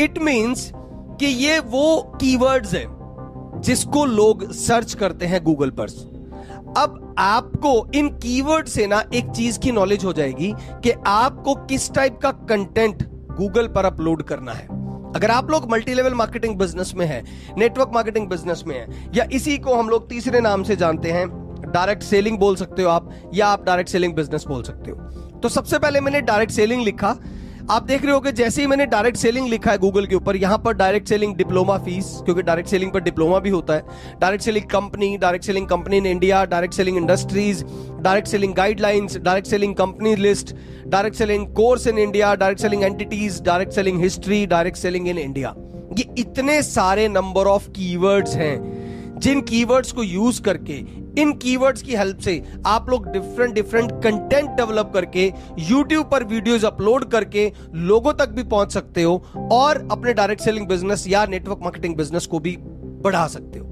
it 0.00 0.18
means 0.18 0.70
कि 0.74 1.34
ये 1.44 1.58
वो 1.58 1.96
keywords 2.20 2.74
है 2.74 2.84
जिसको 3.60 4.04
लोग 4.04 4.50
search 4.52 4.94
करते 4.94 5.26
हैं 5.26 5.44
गूगल 5.44 5.70
पर। 5.70 5.96
अब 6.76 7.14
आपको 7.18 7.86
इन 7.94 8.08
कीवर्ड 8.18 8.66
से 8.68 8.86
ना 8.86 9.04
एक 9.14 9.30
चीज़ 9.30 9.58
की 9.58 9.72
नॉलेज 9.72 10.04
हो 10.04 10.12
जाएगी 10.12 10.54
कि 10.84 10.90
आपको 11.06 11.54
किस 11.66 11.92
टाइप 11.94 12.18
का 12.22 12.30
कंटेंट 12.48 13.08
गूगल 13.38 13.66
पर 13.66 13.84
अपलोड 13.84 14.22
करना 14.22 14.52
है। 14.52 14.66
अगर 15.16 15.30
आप 15.30 15.50
लोग 15.50 15.70
मल्टी 15.70 15.94
लेवल 15.94 16.14
मार्केटिंग 16.14 16.56
बिज़नेस 16.58 16.92
में 16.96 17.04
हैं 17.06 17.22
नेटवर्क 17.58 17.90
मार्केटिंग 17.94 18.28
बिज़नेस 18.28 18.62
में 18.66 18.74
हैं, 18.76 19.12
या 19.14 19.24
इसी 19.32 19.58
को 19.58 19.74
हम 19.74 19.88
लोग 19.88 20.08
तीसरे 20.08 20.40
नाम 20.40 20.62
से 20.62 20.76
जानते 20.76 21.10
हैं 21.10 21.26
डायरेक्ट 21.72 22.02
सेलिंग 22.02 22.38
बोल 22.38 22.56
सकते 22.56 22.82
हो 22.82 22.88
आप, 22.88 23.10
या 23.34 23.46
आप 23.46 23.64
डायरेक्ट 23.64 23.90
सेलिंग 23.90 24.14
बिज़नेस 24.14 24.44
बोल 24.48 24.62
सकते 24.62 24.90
हो। 24.90 24.96
तो 25.40 25.48
सबसे 25.48 25.78
पहले 25.78 26.00
मैंने 26.00 26.20
डायरेक्ट 26.20 26.52
सेलिंग 26.52 26.82
लिखा। 26.82 27.16
आप 27.70 27.82
देख 27.82 28.04
रहे 28.04 28.12
हो 28.12 28.20
कि 28.20 28.30
जैसे 28.32 28.60
ही 28.60 28.66
मैंने 28.66 28.84
डायरेक्ट 28.86 29.16
सेलिंग 29.18 29.48
लिखा 29.48 29.70
है 29.70 29.78
गूगल 29.78 30.06
के 30.06 30.14
ऊपर 30.14 30.36
यहाँ 30.36 30.58
पर 30.58 30.74
डायरेक्ट 30.74 31.08
सेलिंग 31.08 31.34
डिप्लोमा 31.36 31.76
फ़ीस 31.78 32.06
क्योंकि 32.24 32.42
डायरेक्ट 32.42 32.68
सेलिंग 32.68 32.92
पर 32.92 33.00
डिप्लोमा 33.00 33.38
भी 33.38 33.50
होता 33.50 33.74
है 33.74 33.82
direct 34.20 34.44
selling 34.44 34.64
company 34.66 35.16
direct 35.16 35.44
selling 35.44 35.66
company 35.68 35.96
in 35.96 36.06
India 36.06 36.44
direct 36.44 36.74
selling 36.74 36.96
industries 36.96 37.62
direct 38.02 38.28
selling 38.28 38.54
guidelines 38.54 39.16
direct 39.18 39.48
selling 39.48 39.74
company 39.74 40.14
list 40.16 40.54
direct 40.86 41.16
selling 41.16 41.46
course 41.54 41.86
in 41.86 41.98
India 41.98 42.34
direct 42.34 42.62
selling 42.62 42.84
entities 42.84 43.40
direct 43.42 43.72
selling 43.72 44.00
history 44.02 44.44
direct 44.46 44.78
selling 44.78 45.08
in 45.08 45.18
India 45.18 45.54
ये 45.98 46.08
इतने 46.18 46.60
सारे 46.62 47.08
number 47.10 47.46
of 47.46 47.68
keywords 47.70 48.34
हैं 48.36 48.77
जिन 49.18 49.40
keywords 49.40 49.92
को 49.92 50.02
use 50.02 50.40
करके, 50.42 50.74
इन 51.20 51.32
keywords 51.42 51.82
की 51.82 51.94
help 51.96 52.18
से 52.18 52.42
आप 52.66 52.90
लोग 52.90 53.06
डिफरेंट 53.12 53.54
डिफरेंट 53.54 53.92
कंटेंट 54.02 54.50
डेवलप 54.50 54.90
करके 54.94 55.26
यूट्यूब 55.60 56.10
पर 56.10 56.24
वीडियोस 56.24 56.64
अपलोड 56.64 57.04
करके 57.04 57.50
लोगों 57.74 58.12
तक 58.12 58.28
भी 58.28 58.42
पहुँच 58.44 58.72
सकते 58.72 59.02
हो 59.02 59.22
और 59.52 59.86
अपने 59.92 60.12
डायरेक्ट 60.12 60.42
सेलिंग 60.42 60.68
बिज़नेस 60.68 61.06
या 61.08 61.24
नेटवर्क 61.26 61.58
मार्केटिंग 61.62 61.96
बिज़नेस 61.96 62.26
को 62.26 62.38
भी 62.38 62.56
बढ़ा 62.60 63.26
सकते 63.26 63.58
हो। 63.58 63.67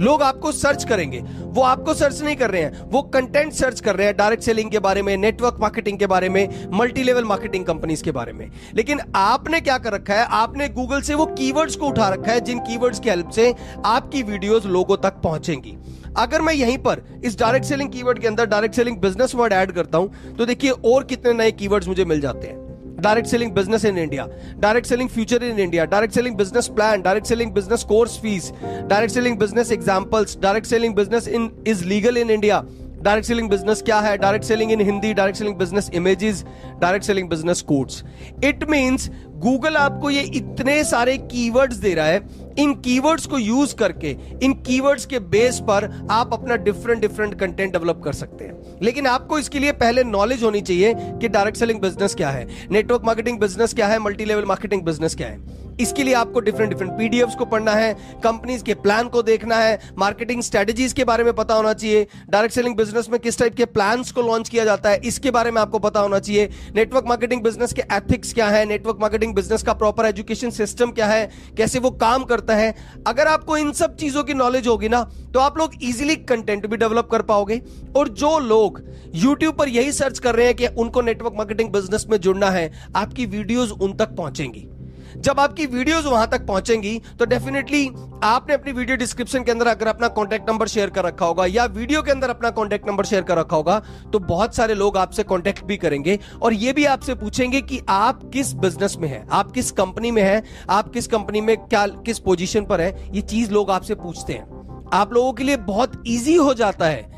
लोग 0.00 0.22
आपको 0.22 0.52
सर्च 0.52 0.84
करेंगे। 0.84 1.18
वो 1.46 1.62
आपको 1.62 1.94
सर्च 1.94 2.20
नहीं 2.22 2.36
कर 2.36 2.50
रहे 2.50 2.62
हैं। 2.62 2.88
वो 2.90 3.02
कंटेंट 3.04 3.52
सर्च 3.52 3.80
कर 3.80 3.96
रहे 3.96 4.06
हैं 4.06 4.16
डायरेक्ट 4.16 4.42
सेलिंग 4.42 4.70
के 4.70 4.78
बारे 4.78 5.02
में 5.02 5.16
नेटवर्क 5.16 5.56
मार्केटिंग 5.60 5.98
के 5.98 6.06
बारे 6.06 6.28
में 6.28 6.48
मल्टी 6.72 7.02
लेवल 7.02 7.24
मार्केटिंग 7.24 7.64
कंपनीज़ 7.64 8.02
के 8.04 8.12
बारे 8.12 8.32
में। 8.32 8.50
लेकिन 8.74 9.00
आपने 9.16 9.60
क्या 9.60 9.78
कर 9.78 9.92
रखा 9.92 10.14
है? 10.14 10.26
आपने 10.30 10.68
गूगल 10.68 11.00
से 11.00 11.14
वो 11.14 11.26
कीवर्ड्स 11.28 11.76
को 11.76 11.86
उठा 11.86 12.08
रखा 12.08 12.32
है, 12.32 12.40
जिन 12.40 12.58
कीवर्ड्स 12.60 13.00
की 13.00 13.10
हेल्प 13.10 13.30
से 13.30 13.54
आपकी 13.84 14.22
वीडियोस 14.22 14.66
लोगों 14.66 14.96
तक 14.96 15.20
पहुंचेंगी। 15.24 15.76
अगर 16.16 16.42
मैं 16.42 16.54
यहीं 16.54 16.78
पर 16.78 17.02
इस 17.24 17.38
डायरेक्ट 17.38 17.66
सेलिंग 17.66 17.90
कीवर्ड 17.90 18.18
के 18.18 18.28
अंदर 18.28 18.46
direct 18.46 18.74
selling 18.74 18.96
business 18.98 19.34
word 19.34 19.52
add 19.52 19.72
करता 19.72 19.98
हूँ 19.98 20.34
तो 20.36 20.46
देखिए 20.46 20.70
और 20.70 21.04
कितने 21.04 21.32
नए 21.32 21.50
कीवर्ड्स 21.52 21.88
मुझे 21.88 22.04
मिल 22.04 22.20
जाते 22.20 22.46
हैं। 22.46 22.65
Direct 22.98 23.28
selling 23.28 23.52
business 23.52 23.84
in 23.84 23.98
India 23.98 24.26
direct 24.58 24.86
selling 24.86 25.08
future 25.08 25.42
in 25.44 25.58
India 25.58 25.84
direct 25.86 26.14
selling 26.14 26.36
business 26.36 26.68
plan 26.70 27.02
direct 27.02 27.26
selling 27.26 27.52
business 27.52 27.84
course 27.84 28.18
fees 28.20 28.52
direct 28.62 29.14
selling 29.14 29.38
business 29.38 29.72
examples 29.72 30.38
direct 30.40 30.66
selling 30.66 30.94
business 30.94 31.28
in 31.30 31.50
is 31.66 31.84
legal 31.84 32.16
in 32.16 32.30
India 32.30 32.64
direct 32.98 33.26
selling 33.26 33.48
business 33.50 33.82
क्या 33.82 33.98
है 34.00 34.16
direct 34.18 34.44
selling 34.44 34.72
in 34.72 34.80
Hindi 34.80 35.12
direct 35.14 35.38
selling 35.38 35.56
business 35.56 35.90
images 35.94 36.44
direct 36.80 37.04
selling 37.04 37.28
business 37.28 37.62
codes 37.64 38.02
it 38.44 38.64
means 38.70 39.10
Google 39.38 39.76
आपको 39.76 40.10
ये 40.10 40.22
इतने 40.34 40.82
सारे 40.84 41.16
keywords 41.26 41.76
दे 41.78 41.94
रहा 41.94 42.06
है 42.06 42.20
इन 42.58 42.72
keywords 42.74 43.26
को 43.26 43.38
use 43.38 43.74
करके, 43.76 44.16
इन 44.42 44.52
कीवर्ड्स 44.66 45.06
के 45.06 45.18
बेस 45.18 45.58
पर 45.60 45.90
आप 46.10 46.32
अपना 46.32 46.56
डिफरेंट 46.56 47.00
डिफरेंट 47.00 47.34
कंटेंट 47.40 47.72
डेवलप 47.72 48.00
कर 48.04 48.12
सकते 48.12 48.44
हैं। 48.44 48.78
लेकिन 48.82 49.06
आपको 49.06 49.38
इसके 49.38 49.58
लिए 49.58 49.72
पहले 49.74 50.04
नॉलेज 50.04 50.42
होनी 50.42 50.60
चाहिए 50.60 50.94
कि 51.20 51.28
डायरेक्ट 51.28 51.58
सेलिंग 51.58 51.80
बिज़नेस 51.80 52.14
क्या 52.14 52.30
है 52.30 52.48
नेटवर्क 52.70 53.04
मार्केटिंग 53.04 53.38
बिज़नेस 53.40 53.74
क्या 53.74 53.86
है 53.86 53.98
मल्टी 53.98 54.24
लेवल 54.24 54.44
मार्केटिंग 54.44 54.82
बिज़नेस 54.82 55.14
क्या 55.14 55.28
है। 55.28 55.65
इसके 55.80 56.02
लिए 56.02 56.14
आपको 56.14 56.40
डिफरेंट 56.40 56.72
डिफरेंट 56.72 56.92
पीडीएफ 56.98 57.34
को 57.38 57.44
पढ़ना 57.46 57.72
है 57.72 57.92
कंपनीज़ 58.24 58.64
के 58.64 58.74
प्लान 58.76 59.08
को 59.08 59.22
देखना 59.22 59.56
है 59.56 59.78
मार्केटिंग 59.98 60.42
स्ट्रेटेजीज 60.42 60.92
के 60.92 61.04
बारे 61.04 61.24
में 61.24 61.32
पता 61.34 61.54
होना 61.54 61.72
चाहिए 61.74 62.06
डायरेक्ट 62.30 62.54
सेलिंग 62.54 62.76
बिज़नेस 62.76 63.08
में 63.10 63.18
किस 63.20 63.38
टाइप 63.38 63.54
के 63.54 63.64
प्लान 63.66 64.02
को 64.06 64.22
लॉन्च 64.22 64.48
किया 64.48 64.64
जाता 64.64 64.90
है, 64.90 65.00
इसके 65.04 65.30
बारे 65.30 65.50
में 65.50 65.60
आपको 65.60 65.78
पता 65.80 66.00
होना 66.00 66.18
चाहिए 66.18 66.48
नेटवर्क 66.76 67.04
मार्केटिंग 67.08 67.42
बिज़नेस 67.42 67.72
के 67.72 67.82
एथिक्स 67.92 68.32
क्या 68.34 68.48
है 68.48 68.64
नेटवर्क 68.66 68.98
मार्केटिंग 69.00 69.34
बिज़नेस 69.34 69.62
का 69.62 69.72
प्रॉपर 69.74 70.06
एजुकेशन 70.06 70.50
सिस्टम 70.52 70.90
क्या 70.90 71.06
है, 71.06 71.30
कैसे 71.56 71.78
वो 71.78 71.90
काम 71.92 72.24
करता 72.24 72.54
है। 72.56 72.74
अगर 73.06 73.26
आपको 73.28 73.56
इन 73.56 73.72
सब 73.74 73.96
चीज़ों 73.96 74.24
की 74.24 74.34
नॉलेज 74.34 74.66
होगी 74.66 74.88
ना 74.88 75.02
तो 75.34 75.40
आप 75.40 75.58
लोग 75.58 75.72
इजिली 75.82 76.16
कंटेंट 76.16 76.66
भी 76.66 76.76
डेवलप 76.76 77.08
कर 77.10 77.22
पाओगे। 77.24 77.60
और 77.96 78.08
जो 78.10 78.38
लोग 78.40 78.82
यूट्यूब 79.14 79.54
पर 79.56 79.68
यही 79.68 79.92
सर्च 79.94 80.18
कर 80.18 80.34
रहे 80.34 80.46
हैं 80.46 80.54
कि 80.56 80.66
उनको 80.68 81.02
नेटवर्क 81.02 81.34
मार्केटिंग 81.36 81.72
बिज़नेस 81.72 82.06
में 82.10 82.18
जुड़ना 82.18 82.50
है, 82.50 82.70
आपकी 82.96 83.26
वीडियोस 83.26 83.72
उन 83.72 83.92
तक 83.94 84.16
पहुंचेंगी। 84.16 84.68
जब 85.16 85.40
आपकी 85.40 85.66
वीडियोस 85.66 86.04
वहाँ 86.04 86.26
तक 86.28 86.46
पहुंचेंगी 86.46 86.98
तो 87.18 87.24
डेफिनेटली 87.24 87.86
आपने 88.24 88.54
अपनी 88.54 88.72
वीडियो 88.72 88.96
डिस्क्रिप्शन 88.96 89.42
के 89.44 89.50
अंदर 89.50 89.66
अगर 89.66 89.86
अपना 89.86 90.08
कॉन्टैक्ट 90.08 90.50
नंबर 90.50 90.68
शेयर 90.68 90.90
कर 90.90 91.04
रखा 91.04 91.26
होगा, 91.26 91.46
या 91.46 91.64
वीडियो 91.66 92.02
के 92.02 92.10
अंदर 92.10 92.30
अपना 92.30 92.50
कॉन्टैक्ट 92.50 92.88
नंबर 92.88 93.04
शेयर 93.04 93.22
कर 93.22 93.38
रखा 93.38 93.56
होगा 93.56 93.78
तो 94.12 94.18
बहुत 94.18 94.54
सारे 94.56 94.74
लोग 94.74 94.96
आपसे 94.96 95.22
कॉन्टैक्ट 95.24 95.64
भी 95.64 95.76
करेंगे 95.76 96.18
और 96.42 96.52
ये 96.54 96.72
भी 96.72 96.84
आपसे 96.86 97.14
पूछेंगे 97.14 97.60
कि 97.62 97.80
आप 97.88 98.30
किस 98.32 98.52
बिज़नेस 98.54 98.96
में 98.98 99.08
है, 99.08 99.24
आप 99.30 99.52
किस 99.52 99.70
कंपनी 99.72 100.10
में 100.10 100.22
है, 100.22 100.42
आप 100.70 100.92
किस 100.92 101.06
कंपनी 101.06 101.40
में 101.40 101.56
क्या, 101.58 101.86
किस 101.86 102.18
पोजिशन 102.20 102.64
पर 102.64 102.80
है, 102.80 102.94
ये 103.14 103.20
चीज़ 103.22 103.52
लोग 103.52 103.70
आपसे 103.70 103.94
पूछते 103.96 104.32
हैं। 104.32 104.88
आप 104.92 105.12
लोगों 105.12 105.32
के 105.32 105.44
लिए 105.44 105.56
बहुत 105.56 106.02
ईजी 106.06 106.34
हो 106.36 106.54
जाता 106.54 106.86
है 106.86 107.15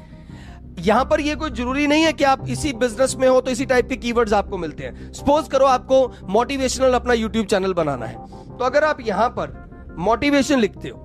यहाँ 0.79 1.05
पर 1.05 1.21
ये 1.21 1.35
कोई 1.35 1.51
ज़रूरी 1.51 1.87
नहीं 1.87 2.05
है 2.05 2.13
कि 2.13 2.25
आप 2.25 2.49
इसी 2.49 2.73
बिज़नेस 2.75 3.15
में 3.19 3.27
हो 3.29 3.41
तो 3.41 3.51
इसी 3.51 3.67
टाइप 3.67 3.89
के 3.89 3.97
कीवर्ड्स 3.97 4.33
आपको 4.33 4.59
मिलते 4.59 4.85
हैं। 4.85 5.13
सपोज़ 5.13 5.49
करो 5.51 5.67
आपको 5.67 6.07
मोटिवेशनल 6.29 6.95
अपना 6.95 7.15
यूट्यूब 7.15 7.47
चैनल 7.47 7.73
बनाना 7.75 8.07
है। 8.07 8.17
तो 8.49 8.65
अगर 8.65 8.85
आप 8.85 9.01
यहाँ 9.01 9.29
पर 9.39 9.57
मोटिवेशन 9.99 10.59
लिखते 10.59 10.89
हो 10.89 11.05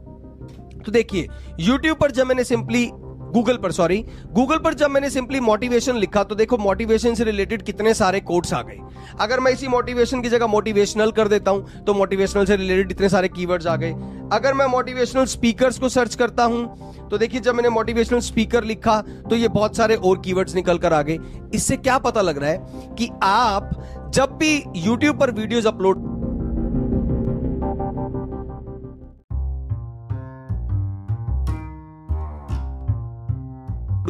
तो 0.86 0.92
देखिए 0.92 1.28
यूट्यूब 1.60 1.98
पर 1.98 2.12
जब 2.12 2.28
मैंने 2.28 2.44
सिंपली 2.44 2.86
गूगल 3.34 3.58
पर 3.58 3.72
सॉरी 3.72 3.98
गूगल 4.34 4.58
पर 4.58 4.74
जब 4.74 4.90
मैंने 4.92 5.10
सिंपली 5.10 5.40
मोटिवेशन 5.40 5.98
लिखा 5.98 6.24
तो 6.24 6.36
देखो 6.36 6.58
मोटिवेशन 6.58 7.14
से 7.16 7.24
रिलेटेड 7.24 7.62
कितने 7.62 7.94
सारे 7.94 8.20
कोड्स 8.22 8.54
आ 8.54 8.62
गए। 8.62 8.78
अगर 9.22 9.40
मैं 9.40 9.52
इसी 9.52 9.68
मोटिवेशन 9.68 10.22
की 10.22 10.30
जगह 10.30 10.48
मोटिवेशनल 10.48 11.12
कर 11.12 11.28
देता 11.28 11.52
हूँ 11.52 11.84
तो 11.86 11.94
मोटिवेशनल 11.94 12.46
से 12.46 12.56
रिलेटेड 12.56 12.92
इतने 12.92 13.10
सारे 13.10 13.28
कीवर्ड्स 13.30 13.68
आ 13.68 13.76
गए। 13.76 13.92
अगर 14.34 14.54
मैं 14.54 14.66
मोटिवेशनल 14.68 15.26
स्पीकर्स 15.26 15.80
को 15.80 15.90
सर्च 15.90 16.16
करता 16.16 16.44
हूँ 16.44 17.08
तो 17.10 17.18
देखिए 17.18 17.42
जब 17.42 17.56
मैंने 17.56 17.70
मोटिवेशनल 17.70 18.20
स्पीकर 18.22 18.64
लिखा 18.64 19.00
तो 19.30 19.36
ये 19.36 19.48
बहुत 19.50 19.78
सारे 19.78 19.96
और 19.96 20.22
कीवर्ड्स 20.26 20.56
निकल 20.56 20.78
कर 20.78 20.94
आ 20.94 21.02
गए। 21.02 21.18
इससे 21.56 21.78
क्या 21.78 21.98
पता 22.00 22.22
लग 22.22 22.38
रहा 22.38 22.50
है 22.50 22.96
कि 22.98 23.10
आप 23.24 23.70
जब 24.14 24.38
भी 24.40 24.56
यूट्यूब 24.78 25.20
पर 25.20 25.32
वीडियोस 25.32 25.66
अपलोड 25.68 26.12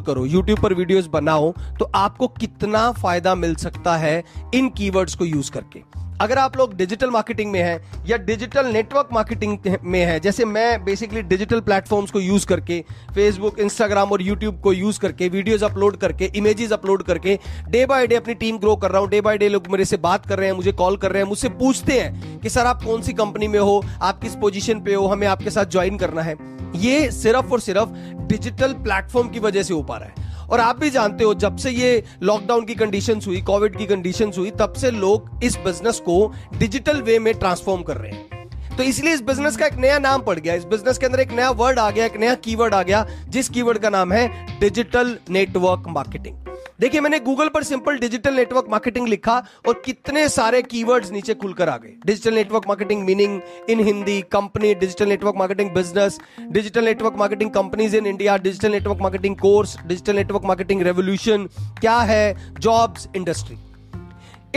करो 0.02 0.26
यूट्यूब 0.26 0.60
पर 0.60 0.74
वीडियोस 0.74 1.08
बनाओ 1.08 1.52
तो 1.80 1.92
आपको 1.96 2.28
कितना 2.40 2.92
फ़ायदा 2.92 3.36
मिल 3.36 3.56
सकता 3.56 3.98
है 3.98 4.24
इन 4.54 4.70
कीवर्ड्स 4.70 5.16
को 5.16 5.26
यूज़ 5.26 5.52
करके। 5.52 6.03
अगर 6.24 6.38
आप 6.38 6.58
लोग 6.58 6.74
डिजिटल 6.74 7.10
मार्केटिंग 7.10 7.52
में 7.52 7.62
हैं 7.62 8.06
या 8.06 8.18
डिजिटल 8.18 8.68
नेटवर्क 8.68 9.10
मार्केटिंग 9.14 9.58
में 9.84 10.06
है, 10.06 10.20
जैसे 10.20 10.46
मैं 10.46 10.84
बेसिकली 10.86 11.22
डिजिटल 11.22 11.60
प्लेटफॉर्म्स 11.60 12.12
को 12.12 12.20
यूज़ 12.20 12.46
करके 12.46 12.84
फेसबुक 13.16 13.60
इंस्टाग्राम 13.60 14.12
और 14.12 14.22
यूट्यूब 14.22 14.62
को 14.62 14.74
यूज़ 14.74 15.00
करके 15.00 15.30
वीडियोस 15.30 15.64
अपलोड 15.64 15.98
करके 15.98 16.26
इमेजेस 16.26 16.72
अपलोड 16.72 17.04
करके 17.04 17.40
डे 17.70 17.86
बाय 17.86 18.08
डे 18.08 18.16
अपनी 18.16 18.34
टीम 18.34 18.58
ग्रो 18.58 18.76
कर 18.76 18.92
रहा 18.92 19.02
हूँ 19.02 19.10
डे 19.10 19.22
बाय 19.22 19.38
डे 19.38 19.50
लोग 19.50 19.68
मेरे 19.70 19.86
से 19.86 19.98
बात 19.98 20.26
कर 20.26 20.38
रहे 20.38 20.48
हैं, 20.48 20.56
मुझे 20.56 20.72
कॉल 20.72 20.98
कर 20.98 21.12
रहे 21.12 21.22
हैं, 21.22 21.30
मुझसे 21.30 21.50
पूछते 21.50 22.00
हैं 22.00 22.40
कि, 22.40 22.50
सर, 22.50 22.66
आप 22.66 22.84
कौन 22.84 23.02
सी 23.02 23.14
कंपनी 23.14 23.48
में 23.48 23.60
हो? 23.60 23.84
आप 24.02 24.22
किस 24.22 24.36
पोजिशन 24.36 24.80
पे 24.80 24.94
हो? 24.94 25.08
हमें 25.08 25.28
आपके 25.28 25.50
साथ 25.50 25.66
ज्वाइन 25.66 25.98
करना 25.98 26.22
है। 26.22 26.36
ये 26.76 27.12
सिर्फ़ 27.12 27.52
और 27.52 27.60
सिर्फ़ 27.60 27.90
डिजिटल 28.28 28.74
प्लेटफॉर्म 28.74 29.30
की 29.30 29.40
वजह 29.40 29.64
से 29.64 29.74
हो 29.74 29.84
पा 29.84 29.98
रहा 29.98 30.10
है। 30.10 30.33
और 30.50 30.60
आप 30.60 30.80
भी 30.80 30.90
जानते 30.90 31.24
हो, 31.24 31.34
जब 31.34 31.58
से 31.58 31.72
ये 31.72 32.04
लॉकडाउन 32.24 32.66
की 32.66 32.76
कंडीशन 32.76 33.22
हुई 33.28 33.42
कोविड 33.42 33.78
की 33.78 33.86
कंडीशन 33.86 34.32
हुई, 34.38 34.52
तब 34.52 34.74
से 34.74 34.92
लोग 34.92 35.44
इस 35.44 35.58
बिज़नेस 35.58 36.00
को 36.00 36.34
डिजिटल 36.58 37.02
वे 37.02 37.20
में 37.20 37.34
ट्रांसफॉर्म 37.34 37.82
कर 37.82 37.98
रहे 37.98 38.12
हैं। 38.12 38.33
तो 38.78 38.84
इसलिए 38.84 39.14
इस 39.14 39.22
बिज़नेस 39.22 39.58
का 39.58 39.66
एक 39.66 39.76
नया 39.78 39.98
नाम 40.00 40.22
पड़ 40.22 40.40
गया। 40.40 40.54
इस 40.54 40.64
बिज़नेस 40.66 40.98
के 40.98 41.06
अंदर 41.06 41.20
एक 41.20 41.32
नया 41.32 41.50
वर्ड 41.52 41.80
आ 41.80 41.90
गया, 41.92 42.06
एक 42.06 42.16
नया 42.18 42.34
कीवर्ड 42.36 42.74
आ 42.74 42.82
गया, 42.84 43.06
जिस 43.30 43.50
कीवर्ड 43.50 43.78
का 43.78 43.90
नाम 43.90 44.14
है 44.14 44.60
डिजिटल 44.60 45.18
नेटवर्क 45.30 45.84
मार्केटिंग 45.88 46.38
देखिए, 46.82 47.02
मैंने 47.02 47.20
गूगल 47.20 47.48
पर 47.48 47.64
सिंपल 47.64 47.98
डिजिटल 47.98 48.34
नेटवर्क 48.34 48.66
मार्केटिंग 48.70 49.08
लिखा 49.08 49.36
और 49.68 49.82
कितने 49.86 50.28
सारे 50.30 50.62
कीवर्ड्स 50.62 51.12
नीचे 51.12 51.34
खुलकर 51.34 51.70
आ 51.70 51.78
गए। 51.78 51.94
Digital 52.06 52.34
network 52.34 52.64
marketing 52.68 53.04
meaning 53.04 53.40
in 53.70 53.80
Hindi 53.80 54.20
company 54.32 54.74
digital 54.76 55.08
network 55.08 55.36
marketing 55.38 55.70
business 55.72 56.20
digital 56.52 56.86
network 56.86 57.16
marketing 57.18 57.52
companies 57.52 57.96
in 57.96 58.08
India 58.08 58.38
digital 58.38 58.72
network 58.72 59.02
marketing 59.02 59.36
course 59.36 59.78
digital 59.86 60.16
network 60.16 60.46
marketing 60.46 60.82
revolution 60.82 61.48
क्या 61.82 61.98
है? 62.02 62.54
जॉब्स 62.60 63.08
इंडस्ट्री 63.16 63.58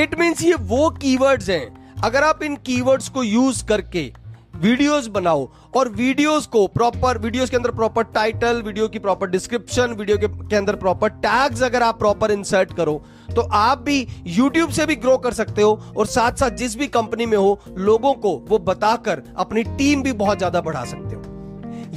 इट 0.03 0.19
मीन्स 0.19 0.43
ये 0.43 0.55
वो 0.55 0.89
कीवर्ड्स 0.91 1.51
हैं 1.51 1.86
अगर 2.05 2.25
आप 2.25 2.43
इन 2.43 2.57
कीवर्ड्स 2.57 3.09
को 3.09 3.23
use 3.23 3.65
करके 3.65 4.11
वीडियोस 4.57 5.07
बनाओ 5.07 5.49
और 5.77 5.89
वीडियोस 5.89 6.47
को 6.47 6.67
प्रॉपर 6.67 7.19
वीडियोस 7.19 7.51
के 7.51 7.57
अंदर 7.57 7.71
प्रॉपर 7.71 8.03
टाइटल 8.05 8.63
वीडियो 8.63 8.89
की 8.89 8.99
प्रॉपर 8.99 9.31
डिस्क्रिप्शन 9.31 9.93
वीडियो 9.93 10.19
के, 10.19 10.29
के 10.29 10.57
अंदर 10.57 10.77
प्रॉपर 10.77 11.09
टैग्स 11.09 11.63
अगर 11.63 11.83
आप 11.83 11.99
प्रॉपर 11.99 12.31
इंसर्ट 12.31 12.73
करो 12.73 13.03
तो 13.37 13.43
आप 13.53 13.79
भी 13.79 14.07
यूट्यूब 14.27 14.71
से 14.71 14.87
भी 14.87 14.97
ग्रो 14.97 15.17
कर 15.19 15.33
सकते 15.33 15.63
हो 15.63 15.81
और 15.97 16.07
साथ 16.07 16.33
साथ 16.33 16.51
जिस 16.57 16.77
भी 16.77 16.87
कंपनी 16.89 17.27
में 17.27 17.37
हो 17.39 17.59
लोगों 17.69 18.15
को 18.15 18.37
वो 18.49 18.59
बताकर 18.59 19.23
अपनी 19.37 19.63
टीम 19.79 20.03
भी 20.03 20.13
बहुत 20.15 20.39
ज़्यादा 20.39 20.61
बढ़ा 20.61 20.85
सकते 20.85 21.15
हो। 21.17 21.23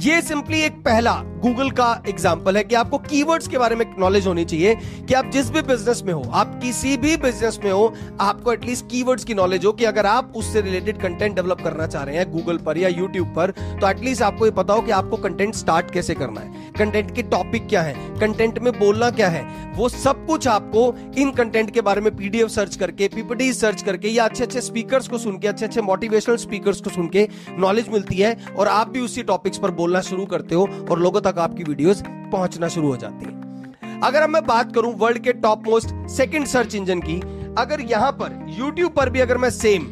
ये 0.00 0.20
सिंपली 0.22 0.60
एक 0.60 0.82
पहला 0.84 1.12
गूगल 1.40 1.70
का 1.70 1.90
एग्ज़ाम्पल 2.08 2.56
है 2.56 2.62
कि 2.64 2.74
आपको 2.74 2.98
कीवर्ड्स 3.00 3.48
के 3.48 3.58
बारे 3.58 3.76
में 3.76 3.84
नॉलेज 3.98 4.26
होनी 4.26 4.44
चाहिए 4.44 4.74
कि 5.08 5.14
आप 5.14 5.30
जिस 5.32 5.50
भी 5.50 5.62
बिज़नेस 5.62 6.02
में 6.06 6.12
हो, 6.12 6.22
आप 6.32 6.58
किसी 6.62 6.96
भी 6.96 7.16
बिज़नेस 7.16 7.58
में 7.64 7.70
हो, 7.72 7.92
आपको 8.20 8.52
एटलीस्ट 8.52 8.86
कीवर्ड्स 8.90 9.24
की 9.24 9.34
नॉलेज 9.34 9.64
हो 9.64 9.72
कि 9.72 9.84
अगर 9.84 10.06
आप 10.06 10.32
उससे 10.36 10.60
रिलेटेड 10.60 11.00
कंटेंट 11.00 11.34
डेवलप 11.36 11.60
करना 11.64 11.86
चाह 11.86 12.02
रहे 12.02 12.16
हैं 12.16 12.30
गूगल 12.32 12.58
पर 12.58 12.78
या 12.78 12.88
यूट्यूब 12.88 13.28
पर 13.36 13.50
तो 13.50 13.88
एटलीस्ट 13.88 14.22
आपको 14.22 14.44
ये 14.44 14.50
पता 14.52 14.74
हो 14.74 14.82
कि 14.82 14.90
आपको 14.90 15.16
कंटेंट 15.16 15.54
स्टार्ट 15.54 15.90
कैसे 15.90 16.14
करना 16.14 16.40
है। 16.40 16.72
कंटेंट 16.78 17.14
के 17.14 17.22
टॉपिक 17.22 17.66
क्या 17.68 17.82
है? 17.82 17.94
कंटेंट 18.18 18.58
में 18.58 18.72
बोलना 18.78 19.10
क्या 19.10 19.28
है? 19.28 19.42
वो 19.76 19.88
सब 19.88 20.26
कुछ 20.26 20.46
आपको 20.48 20.94
इन 21.18 21.30
कंटेंट 21.30 21.70
के 21.70 21.80
बारे 21.80 22.00
में 22.00 22.14
पीडीएफ 22.16 22.48
सर्च 22.48 22.76
करके 22.76 23.08
पीपीडी 23.08 23.52
सर्च 23.52 23.82
करके 23.82 24.08
या 24.08 24.24
अच्छे 24.24 24.44
अच्छे 24.44 24.60
स्पीकर्स 24.60 25.08
को 25.08 25.18
सुन 25.18 25.38
के, 25.38 25.48
अच्छे 25.48 25.64
अच्छे 25.64 25.80
मोटिवेशनल 25.82 26.36
स्पीकर्स 26.36 26.80
को 26.80 26.90
सुन 26.90 27.08
के 27.08 27.28
नॉलेज 27.58 27.88
मिलती 27.88 28.16
है 28.16 28.36
और 28.58 28.68
आप 28.68 28.88
भी 28.88 29.00
उसी 29.00 29.22
टॉपिक्स 29.22 29.58
पर 29.58 29.70
बोलना 29.72 30.00
शुरू 30.00 30.26
करते 30.26 30.54
हो 30.54 30.68
और 30.90 31.00
लोगों 31.00 31.20
तक 31.20 31.29
आपकी 31.38 31.62
वीडियोस 31.62 32.02
पहुँचना 32.06 32.68
शुरू 32.68 32.88
हो 32.88 32.96
जाती 32.96 33.24
है। 33.24 34.00
अगर 34.00 34.22
अब 34.22 34.30
मैं 34.30 34.44
बात 34.46 34.74
करूँ 34.74 34.94
वर्ल्ड 34.98 35.18
के 35.18 35.32
top 35.34 35.66
most 35.66 35.94
second 36.10 36.46
search 36.46 36.74
engine 36.74 37.00
की, 37.00 37.20
अगर 37.58 37.80
यहाँ 37.82 38.10
पर 38.12 38.38
यूट्यूब 38.58 38.92
पर 38.92 39.10
भी 39.10 39.20
अगर 39.20 39.38
मैं 39.38 39.50
सेम 39.52 39.86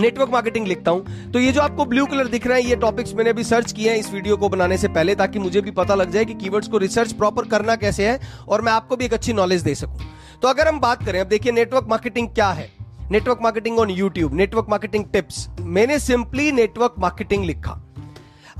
नेटवर्क 0.00 0.30
मार्केटिंग 0.30 0.66
लिखता 0.66 0.90
हूँ 0.90 1.30
तो 1.32 1.38
ये 1.38 1.52
जो 1.52 1.60
आपको 1.60 1.84
ब्लू 1.84 2.04
कलर 2.06 2.26
दिख 2.28 2.46
रहा 2.46 2.56
है, 2.56 2.62
ये 2.64 2.76
टॉपिक्स 2.76 3.14
मैंने 3.14 3.30
अभी 3.30 3.44
सर्च 3.44 3.72
किए 3.72 3.90
हैं 3.90 3.98
इस 3.98 4.12
वीडियो 4.12 4.36
को 4.36 4.48
बनाने 4.48 4.76
से 4.78 4.88
पहले, 4.88 5.14
ताकि 5.14 5.38
मुझे 5.38 5.60
भी 5.60 5.70
पता 5.72 5.94
लग 5.94 6.10
जाए 6.10 6.24
कि 6.24 6.34
कीवर्ड्स 6.34 6.68
को 6.68 6.78
रिसर्च 6.78 7.12
प्रॉपर 7.12 7.48
करना 7.48 7.76
कैसे 7.76 8.06
है, 8.08 8.20
और 8.48 8.62
मैं 8.62 8.72
आपको 8.72 8.96
भी 8.96 9.04
एक 9.04 9.14
अच्छी 9.14 9.32
नॉलेज 9.32 9.62
दे 9.62 9.74
सकूँ। 9.74 10.06
तो 10.42 10.48
अगर 10.48 10.68
हम 10.68 10.80
बात 10.80 11.04
करें, 11.06 11.20
अब 11.20 11.26
देखिए 11.26 11.52
नेटवर्क 11.52 11.86
मार्केटिंग 11.90 12.28
क्या 12.28 12.50
है। 12.50 12.70
Network 13.10 13.38
marketing 13.42 13.78
on 13.78 13.90
YouTube 13.90 14.34
network 14.34 14.66
marketing 14.70 15.04
tips 15.12 15.48
मैंने 15.60 15.98
सिंपली 15.98 16.50
नेटवर्क 16.52 16.94
मार्केटिंग 16.98 17.44
लिखा। 17.44 17.80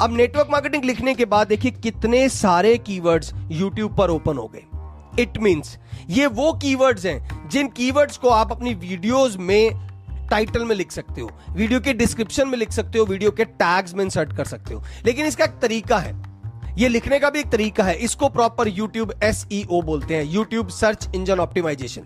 अब 0.01 0.17
नेटवर्क 0.17 0.49
मार्केटिंग 0.51 0.85
लिखने 0.85 1.15
के 1.15 1.25
बाद 1.25 1.49
देखिए 1.49 1.71
कितने 1.71 2.29
सारे 2.29 2.77
कीवर्ड्स 2.79 3.33
यूट्यूब 3.51 3.97
पर 3.97 4.11
ओपन 4.11 4.37
हो 4.37 4.47
गए। 4.49 5.23
इट 5.23 5.39
मींस 5.39 5.79
ये 6.11 6.27
वो 6.27 6.53
कीवर्ड्स 6.53 7.07
हैं 7.07 7.49
जिन 7.49 7.69
कीवर्ड्स 7.69 8.17
को 8.17 8.29
आप 8.29 8.53
अपनी 8.53 8.75
वीडियोस 8.75 9.37
में 9.37 9.71
टाइटल 10.31 10.65
में 10.65 10.75
लिख 10.77 10.93
सकते 10.93 11.21
हो 11.21 11.31
वीडियो 11.51 11.81
के 11.81 11.93
डिस्क्रिप्शन 11.93 12.49
में 12.49 12.59
लिख 12.59 12.73
सकते 12.73 12.99
हो 12.99 13.05
वीडियो 13.05 13.31
के 13.31 13.45
टैग्स 13.45 13.95
में 13.95 14.05
इंसर्ट 14.05 14.37
कर 14.37 14.45
सकते 14.45 14.75
हो। 14.75 14.83
लेकिन 15.07 15.27
इसका 15.27 15.45
एक 15.45 15.59
तरीका 15.63 15.99
है। 15.99 16.13
ये 16.79 16.89
लिखने 16.89 17.19
का 17.19 17.29
भी 17.31 17.39
एक 17.41 17.49
तरीका 17.51 17.85
है। 17.85 17.95
इसको 17.97 18.29
प्रॉपर 18.29 18.69
यूट्यूब 18.69 19.13
SEO 19.25 19.83
बोलते 19.85 20.15
हैं। 20.15 20.25
यूट्यूब 20.25 20.69
सर्च 20.71 21.09
इंजन 21.15 21.39
ऑप्टिमाइजेशन 21.41 22.03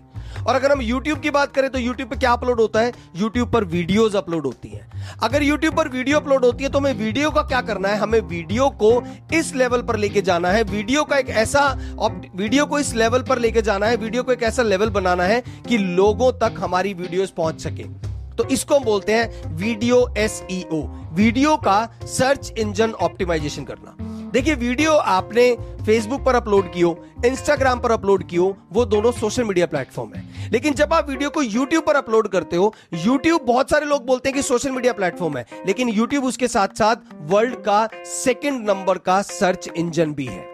और 0.47 0.55
अगर 0.55 0.71
हम 0.71 0.81
यूट्यूब 0.81 1.19
की 1.19 1.29
बात 1.31 1.51
करें 1.53 1.69
तो 1.69 1.79
यूट्यूब 1.79 2.09
पर 2.09 2.17
क्या 2.17 2.31
अपलोड 2.31 2.59
होता 2.59 2.79
है? 2.79 2.93
यूट्यूब 3.15 3.51
पर 3.51 3.63
वीडियोस 3.65 4.15
अपलोड 4.15 4.45
होती 4.45 4.69
है। 4.69 4.87
अगर 5.23 5.43
YouTube 5.43 5.75
पर 5.77 5.87
वीडियो 5.87 6.19
अपलोड 6.19 6.45
होती 6.45 6.63
है 6.63 6.69
तो 6.69 6.79
हमें 6.79 6.93
वीडियो 6.93 7.29
का 7.31 7.41
क्या 7.41 7.61
करना 7.61 7.89
है? 7.89 7.97
हमें 7.97 8.19
वीडियो 8.21 8.69
को 8.83 8.91
इस 9.33 9.53
लेवल 9.55 9.81
पर 9.81 9.97
लेके 9.97 10.21
जाना 10.21 10.51
है। 10.51 10.63
वीडियो 10.63 11.03
का 11.03 11.17
एक 11.17 11.29
ऐसा 11.29 11.67
वीडियो 12.35 12.65
को 12.65 12.79
इस 12.79 12.93
लेवल 12.95 13.21
पर 13.21 13.39
लेके 13.39 13.61
जाना 13.61 13.85
है। 13.85 13.97
वीडियो 13.97 14.23
को 14.23 14.31
एक 14.31 14.43
ऐसा 14.43 14.63
लेवल 14.63 14.89
बनाना 14.91 15.23
है 15.23 15.41
कि 15.69 15.77
लोगों 15.77 16.31
तक 16.39 16.55
हमारी 16.59 16.93
वीडियोस 16.93 17.33
पहुँच 17.37 17.61
सके। 17.61 18.12
तो 18.37 18.43
इसको 18.45 18.75
हम 18.75 18.83
बोलते 18.83 19.13
हैं 19.13 19.55
वीडियो 19.55 20.07
एसईओ। 20.17 20.81
वीडियो 21.13 21.55
का 21.57 21.89
सर्च 22.03 22.53
इंजन 22.57 22.91
ऑप्टिमाइजेशन 22.91 23.63
करना। 23.63 23.95
देखिए, 24.31 24.53
वीडियो 24.55 24.91
आपने 24.91 25.55
फेसबुक 25.85 26.23
पर 26.25 26.35
अपलोड 26.35 26.71
कियो 26.73 26.97
इंस्टाग्राम 27.25 27.79
पर 27.79 27.91
अपलोड 27.91 28.23
कियो, 28.23 28.55
वो 28.73 28.85
दोनों 28.85 29.11
सोशल 29.11 29.43
मीडिया 29.43 29.65
प्लेटफॉर्म 29.65 30.13
है। 30.13 30.49
लेकिन 30.51 30.73
जब 30.73 30.93
आप 30.93 31.09
वीडियो 31.09 31.29
को 31.29 31.41
यूट्यूब 31.41 31.83
पर 31.83 31.95
अपलोड 31.95 32.27
करते 32.27 32.55
हो 32.55 32.73
यूट्यूब 32.95 33.41
बहुत 33.41 33.69
सारे 33.69 33.85
लोग 33.85 34.05
बोलते 34.05 34.29
हैं 34.29 34.35
कि 34.35 34.41
सोशल 34.41 34.71
मीडिया 34.71 34.93
प्लेटफॉर्म 34.93 35.37
है, 35.37 35.45
लेकिन 35.67 35.89
यूट्यूब 35.89 36.25
उसके 36.25 36.47
साथ 36.47 36.77
साथ 36.77 37.13
वर्ल्ड 37.31 37.55
का 37.55 37.87
सेकेंड 38.05 38.69
नंबर 38.69 38.97
का 38.97 39.21
सर्च 39.21 39.69
इंजन 39.77 40.13
भी 40.13 40.25
है। 40.25 40.51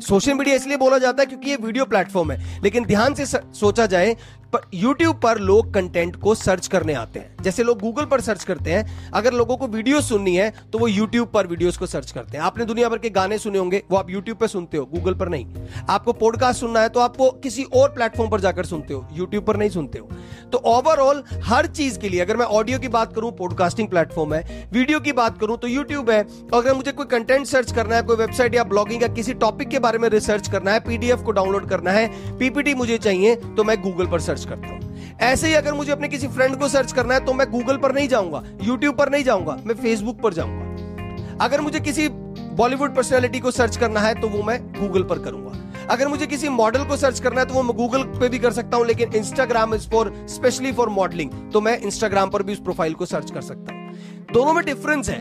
सोशल 0.00 0.34
मीडिया 0.34 0.56
इसलिए 0.56 0.76
बोला 0.76 0.98
जाता 0.98 1.22
है 1.22 1.26
क्योंकि 1.26 1.50
ये 1.50 1.56
वीडियो 1.56 1.84
प्लेटफॉर्म 1.84 2.30
है। 2.32 2.62
लेकिन 2.62 2.84
ध्यान 2.84 3.14
से, 3.14 3.24
सोचा 3.26 3.86
जाए 3.86 4.16
पर 4.52 4.60
यूट्यूब 4.74 5.20
पर 5.20 5.38
लोग 5.40 5.72
कंटेंट 5.74 6.16
को 6.16 6.34
सर्च 6.34 6.66
करने 6.66 6.94
आते 6.94 7.18
हैं। 7.18 7.42
जैसे 7.42 7.62
लोग 7.62 7.78
गूगल 7.80 8.04
पर 8.04 8.20
सर्च 8.20 8.44
करते 8.44 8.72
हैं, 8.72 9.10
अगर 9.12 9.32
लोगों 9.32 9.56
को 9.56 9.66
वीडियो 9.68 10.00
सुननी 10.00 10.34
है 10.36 10.52
तो 10.72 10.78
वो 10.78 10.86
यूट्यूब 10.88 11.28
पर 11.28 11.46
वीडियोस 11.46 11.76
को 11.76 11.86
सर्च 11.86 12.10
करते 12.10 12.36
हैं। 12.36 12.44
आपने 12.44 12.64
दुनिया 12.64 12.88
भर 12.88 12.98
के 12.98 13.10
गाने 13.10 13.38
सुने 13.38 13.58
होंगे, 13.58 13.82
वो 13.90 13.96
आप 13.96 14.10
यूट्यूब 14.10 14.38
पर 14.38 14.46
सुनते 14.46 14.76
हो 14.76 14.84
गूगल 14.86 15.14
पर 15.14 15.28
नहीं। 15.28 15.46
आपको 15.88 16.12
पॉडकास्ट 16.14 16.60
सुनना 16.60 16.80
है 16.80 16.88
तो 16.88 17.00
आपको 17.00 17.30
किसी 17.42 17.62
और 17.64 17.88
प्लेटफॉर्म 17.90 18.30
पर 18.30 18.40
जाकर 18.40 18.64
सुनते 18.64 18.94
हो 18.94 19.06
यूट्यूब 19.12 19.44
पर 19.44 19.56
नहीं 19.56 19.70
सुनते 19.70 19.98
हो। 19.98 20.08
तो 20.52 20.58
ओवरऑल 20.66 21.22
हर 21.44 21.66
चीज़ 21.68 21.98
के 21.98 22.08
लिए, 22.08 22.20
अगर 22.20 22.36
मैं 22.36 22.46
ऑडियो 22.46 22.78
की 22.78 22.88
बात 22.88 23.14
करूँ 23.14 23.30
पॉडकास्टिंग 23.32 23.88
प्लेटफॉर्म 23.88 24.34
है 24.34 24.68
वीडियो 24.72 25.00
की 25.00 25.12
बात 25.12 25.38
करूँ 25.40 25.56
तो 25.58 25.68
यूट्यूब 25.68 26.10
है। 26.10 26.20
अगर 26.54 26.74
मुझे 26.74 26.92
कोई 26.92 27.06
कंटेंट 27.08 27.46
सर्च 27.46 27.72
करना 27.72 27.96
है, 27.96 28.02
कोई 28.02 28.16
वेबसाइट 28.16 28.54
या 28.54 28.64
ब्लॉगिंग 28.64 29.02
या 29.02 29.08
किसी 29.10 29.34
टॉपिक 29.36 29.68
के 29.68 29.78
बारे 29.78 29.98
में 29.98 30.08
रिसर्च 30.08 30.48
करना 30.48 30.72
है 30.72 30.80
पीडीएफ 30.80 31.22
को 31.22 31.32
डाउनलोड 31.32 31.68
करना 31.68 31.90
है 31.92 32.08
पीपीटी 32.38 32.74
मुझे 32.74 32.98
चाहिए 32.98 33.34
तो 33.36 33.64
मैं 33.64 33.80
गूगल 33.82 34.06
पर 34.06 34.20
सर्च 34.20 34.39
करता 34.44 34.68
हूँ। 34.68 35.16
ऐसे 35.22 35.48
ही 35.48 35.54
अगर 35.54 35.74
मुझे 35.74 35.92
अपने 35.92 36.08
किसी 36.08 36.28
फ्रेंड 36.28 36.56
को 36.56 36.68
सर्च 36.68 36.92
करना 36.92 37.14
है 37.14 37.24
तो 37.24 37.32
मैं 37.32 37.50
गूगल 37.50 37.76
पर 37.76 37.94
नहीं 37.94 38.08
जाऊँगा 38.08 38.42
यूट्यूब 38.62 38.96
पर 38.96 39.10
नहीं 39.10 39.24
जाऊँगा, 39.24 39.56
मैं 39.66 39.74
फेसबुक 39.76 40.20
पर 40.20 40.34
जाऊँगा। 40.34 41.44
अगर 41.44 41.60
मुझे 41.60 41.80
किसी 41.80 42.08
बॉलीवुड 42.08 42.94
पर्सनैलिटी 42.94 43.40
को 43.40 43.50
सर्च 43.50 43.76
करना 43.76 44.00
है 44.00 44.14
तो 44.20 44.28
वो 44.28 44.42
मैं 44.42 44.60
गूगल 44.72 45.02
पर 45.04 45.18
करूँगा। 45.18 45.58
अगर 45.90 46.08
मुझे 46.08 46.26
किसी 46.26 46.48
मॉडल 46.50 46.84
को 46.84 46.96
सर्च 46.96 47.20
करना 47.20 47.40
है 47.40 47.46
तो 47.46 47.54
वो 47.54 47.62
मैं 47.62 47.76
गूगल 47.76 48.02
पे 48.18 48.28
भी 48.28 48.38
कर 48.38 48.52
सकता 48.52 48.76
हूँ, 48.76 48.86
लेकिन 48.86 49.14
Instagram 49.14 49.74
is 49.74 49.88
for 49.90 50.12
specially 50.28 50.72
for 50.72 50.88
modelling 50.90 51.30
तो 51.52 51.60
मैं 51.60 51.78
इंस्टाग्राम 51.78 52.30
पर 52.30 52.42
भी 52.42 52.52
उस 52.52 52.60
प्रोफ़ाइल 52.60 52.94
को 52.94 53.06
सर्च 53.06 53.30
कर 53.30 53.40
सकता 53.42 53.72
हूँ। 53.72 53.78
दोनों 54.32 54.52
में 54.52 54.64
डिफरेंस 54.64 55.08
है। 55.08 55.18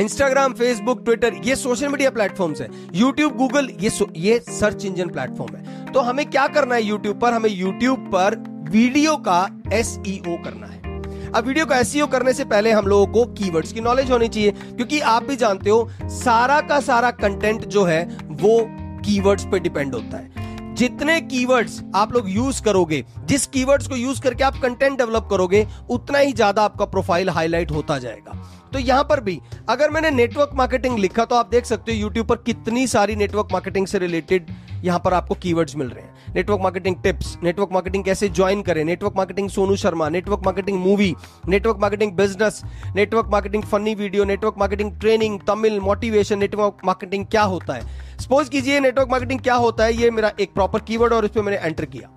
इंस्टाग्राम 0.00 0.52
फेसबुक 0.52 1.02
ट्विटर 1.04 1.34
ये 1.44 1.56
सोशल 1.56 1.88
मीडिया 1.88 2.10
प्लेटफॉर्म्स 2.10 2.60
है। 2.60 2.68
यूट्यूब 2.94 3.36
गूगल 3.36 3.68
ये 3.80 3.90
ये 4.18 4.38
सर्च 4.40 4.84
इंजन 4.84 5.08
प्लेटफॉर्म 5.08 5.56
है। 5.56 5.92
तो 5.92 6.00
हमें 6.00 6.24
क्या 6.30 6.46
करना 6.46 6.74
है 6.74 6.82
यूट्यूब 6.82 7.20
पर? 7.20 7.32
हमें 7.32 7.50
यूट्यूब 7.50 8.08
पर 8.12 8.36
वीडियो 8.70 9.16
का 9.18 9.46
एस 9.72 9.98
e 9.98 10.16
करना 10.44 10.66
है। 10.66 11.30
अब 11.30 11.44
वीडियो 11.46 11.66
का 11.66 11.78
एस 11.78 11.94
e 11.96 12.10
करने 12.12 12.32
से 12.32 12.44
पहले 12.44 12.72
हम 12.72 12.86
लोगों 12.86 13.06
को 13.06 13.24
कीवर्ड्स 13.34 13.72
की 13.72 13.80
नॉलेज 13.80 14.10
होनी 14.10 14.28
चाहिए, 14.28 14.50
क्योंकि 14.50 15.00
आप 15.02 15.22
भी 15.22 15.36
जानते 15.36 15.70
हो, 15.70 15.88
सारा 16.02 16.60
का 16.60 16.80
सारा 16.80 17.10
कंटेंट 17.12 17.64
जो 17.66 17.84
है, 17.84 18.04
वो 18.32 18.60
कीवर्ड्स 19.04 19.44
पे 19.44 19.58
डिपेंड 19.58 19.94
होता 19.94 20.16
है। 20.16 20.74
जितने 20.74 21.20
कीवर्ड्स 21.20 21.80
आप 21.94 22.12
लोग 22.12 22.30
यूज़ 22.30 22.62
करोगे, 22.62 23.04
जिस 23.24 23.46
कीवर्ड्स 23.46 23.88
को 23.88 23.96
यूज़ 23.96 24.20
करके 24.20 24.44
आप 24.44 24.60
कंटेंट 24.62 24.98
डेवलप 24.98 25.28
करोगे, 25.30 25.66
उतना 25.90 26.18
ही 26.18 26.32
ज़्यादा 26.32 26.62
आपका 26.62 26.84
प्रोफ़ाइल 26.86 27.30
हाईलाइट 27.30 27.70
होता 27.70 27.98
जाएगा। 27.98 28.40
तो 28.74 28.78
यहाँ 28.80 29.02
पर 29.04 29.20
भी 29.20 29.40
अगर 29.68 29.90
मैंने 29.90 30.10
नेटवर्क 30.10 30.50
मार्केटिंग 30.54 30.98
लिखा 30.98 31.24
तो 31.24 31.34
आप 31.36 31.50
देख 31.50 31.64
सकते 31.64 31.92
हो 31.92 31.98
यूट्यूब 31.98 32.26
पर 32.26 32.36
कितनी 32.36 32.86
सारी 32.86 33.16
नेटवर्क 33.16 33.52
मार्केटिंग 33.52 33.86
से 33.86 33.98
रिलेटेड 33.98 34.46
यहाँ 34.84 34.98
पर 35.04 35.14
आपको 35.14 35.34
कीवर्ड्स 35.34 35.76
मिल 35.76 35.88
रहे 35.88 36.04
हैं 36.04 36.34
network 36.34 36.60
marketing 36.60 36.96
tips 37.02 37.36
network 37.42 37.72
marketing 37.72 38.04
कैसे 38.04 38.28
ज्वाइन 38.30 38.62
करें 38.62 38.82
network 38.84 39.16
marketing 39.16 39.50
Sonu 39.50 39.76
Sharma 39.76 40.08
network 40.08 40.40
marketing 40.44 40.78
movie 40.78 41.14
network 41.48 41.78
marketing 41.80 42.12
business 42.12 42.60
network 42.96 43.28
marketing 43.32 43.62
funny 43.64 43.94
video 43.94 44.24
network 44.24 44.58
marketing 44.58 44.92
training 45.00 45.38
Tamil 45.48 45.78
motivation 45.80 46.38
network 46.38 46.84
marketing 46.84 47.26
क्या 47.26 47.42
होता 47.54 47.74
है 47.74 48.18
सपोज़ 48.18 48.50
कीजिए 48.50 48.80
नेटवर्क 48.80 49.10
मार्केटिंग 49.10 49.40
क्या 49.40 49.54
होता 49.58 49.84
है 49.84 49.94
ये 49.94 50.10
मेरा 50.10 50.32
एक 50.40 50.54
प्रॉपर 50.54 50.80
कीवर्ड 50.82 51.12
और 51.12 51.24
इस 51.24 51.30
पर 51.30 51.42
मैंने 51.42 51.58
एंटर 51.58 51.84
किया 51.86 52.10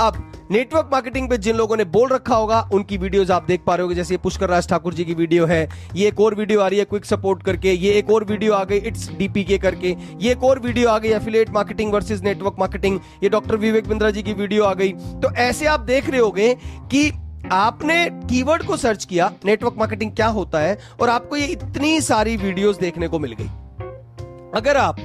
अब 0.00 0.22
नेटवर्क 0.52 0.88
मार्केटिंग 0.92 1.28
पे 1.28 1.36
जिन 1.38 1.56
लोगों 1.56 1.76
ने 1.76 1.84
बोल 1.86 2.08
रखा 2.08 2.34
होगा, 2.34 2.60
उनकी 2.72 2.96
वीडियोस 2.98 3.30
आप 3.30 3.44
देख 3.44 3.60
पा 3.66 3.74
रहे 3.74 3.86
हो 3.86 3.94
जैसे 3.94 4.16
पुष्कर 4.16 4.48
राज 4.48 4.68
ठाकुर 4.68 4.94
जी 4.94 5.04
की 5.04 5.14
वीडियो 5.14 5.44
है, 5.46 5.68
ये 5.96 6.08
एक 6.08 6.18
और 6.20 6.34
वीडियो 6.34 6.60
आ 6.60 6.66
रही 6.66 6.78
है 6.78 6.84
क्विक 6.84 7.04
सपोर्ट 7.04 7.42
करके, 7.42 7.72
ये 7.72 7.92
एक 7.92 8.10
और 8.10 8.24
वीडियो 8.24 8.52
आ 8.54 8.62
गई 8.64 8.78
इट्स 8.78 9.08
डीपीके 9.10 9.58
करके, 9.58 9.94
ये 10.20 10.32
एक 10.32 10.44
और 10.44 10.58
वीडियो 10.58 10.88
आ 10.88 10.98
गई 10.98 11.08
affiliate 11.10 11.50
marketing 11.50 11.92
versus 11.92 12.22
network 12.24 12.56
marketing 12.58 12.98
ये 13.22 13.28
डॉक्टर 13.28 13.56
विवेक 13.56 13.88
बिंद्रा 13.88 14.10
जी 14.10 14.22
की 14.22 14.32
वीडियो 14.32 14.64
आ 14.64 14.74
गई। 14.74 14.92
तो 14.92 15.30
ऐसे 15.38 15.66
आप 15.66 15.80
देख 15.82 16.10
रहे 16.10 16.20
होगे 16.20 16.54
कि 16.90 17.10
आपने 17.52 18.04
कीवर्ड 18.28 18.66
को 18.66 18.76
सर्च 18.76 19.04
किया 19.04 19.32
नेटवर्क 19.44 19.78
मार्केटिंग 19.78 20.12
क्या 20.12 20.26
होता 20.30 20.60
है, 20.60 20.78
और 21.00 21.08
आपको 21.08 21.36
ये 21.36 21.46
इतनी 21.46 22.00
सारी 22.02 22.36
वीडियोस 22.36 22.78
देखने 22.78 23.08
को 23.08 23.18
मिल 23.18 23.32
गई। 23.32 23.48
अगर 24.54 24.76
आप 24.76 25.00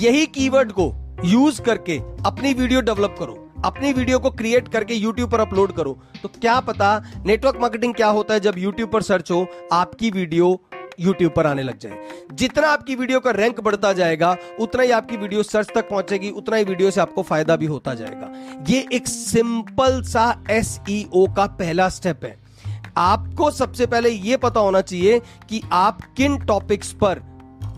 यही 0.00 0.26
कीवर्ड 0.34 0.72
को 0.72 0.92
यूज़ 1.26 1.62
करके 1.62 1.98
अपनी 2.26 2.54
वीडियो 2.54 2.80
डेवलप 2.82 3.16
करो 3.18 3.40
अपनी 3.64 3.92
वीडियो 3.92 4.18
को 4.18 4.30
क्रिएट 4.30 4.68
करके 4.68 4.94
यूट्यूब 4.94 5.30
पर 5.30 5.40
अपलोड 5.40 5.72
करो। 5.72 5.98
तो 6.22 6.28
क्या 6.30 6.58
पता 6.60 6.98
नेटवर्क 7.26 7.60
मार्केटिंग 7.60 7.94
क्या 7.94 8.08
होता 8.08 8.34
है 8.34 8.40
जब 8.40 8.58
यूट्यूब 8.58 8.90
पर 8.90 9.02
सर्च 9.02 9.30
हो, 9.30 9.46
आपकी 9.72 10.10
वीडियो 10.10 10.58
यूट्यूब 11.00 11.32
पर 11.32 11.46
आने 11.46 11.62
लग 11.62 11.78
जाए। 11.78 11.98
जितना 12.32 12.68
आपकी 12.68 12.94
वीडियो 12.94 13.20
का 13.20 13.30
रैंक 13.30 13.60
बढ़ता 13.60 13.92
जाएगा, 13.92 14.36
उतना 14.60 14.82
ही 14.82 14.90
आपकी 14.90 15.16
वीडियो 15.16 15.42
सर्च 15.42 15.70
तक 15.74 15.88
पहुंचेगी, 15.88 16.30
उतना 16.30 16.56
ही 16.56 16.64
वीडियो 16.64 16.90
से 16.90 17.00
आपको 17.00 17.22
फ़ायदा 17.22 17.56
भी 17.56 17.66
होता 17.66 17.94
जाएगा। 17.94 18.32
ये 18.68 18.86
एक 18.92 19.08
सिंपल 19.08 20.02
सा 20.02 20.44
एस 20.50 20.78
e 20.90 21.04
का 21.36 21.46
पहला 21.46 21.88
स्टेप 21.88 22.24
है। 22.24 22.36
आपको 22.96 23.50
सबसे 23.50 23.86
पहले 23.86 24.10
यह 24.10 24.36
पता 24.36 24.60
होना 24.60 24.80
चाहिए 24.80 25.20
कि 25.48 25.62
आप 25.72 26.02
किन 26.16 26.38
टॉपिक्स 26.38 26.92
पर 26.92 27.22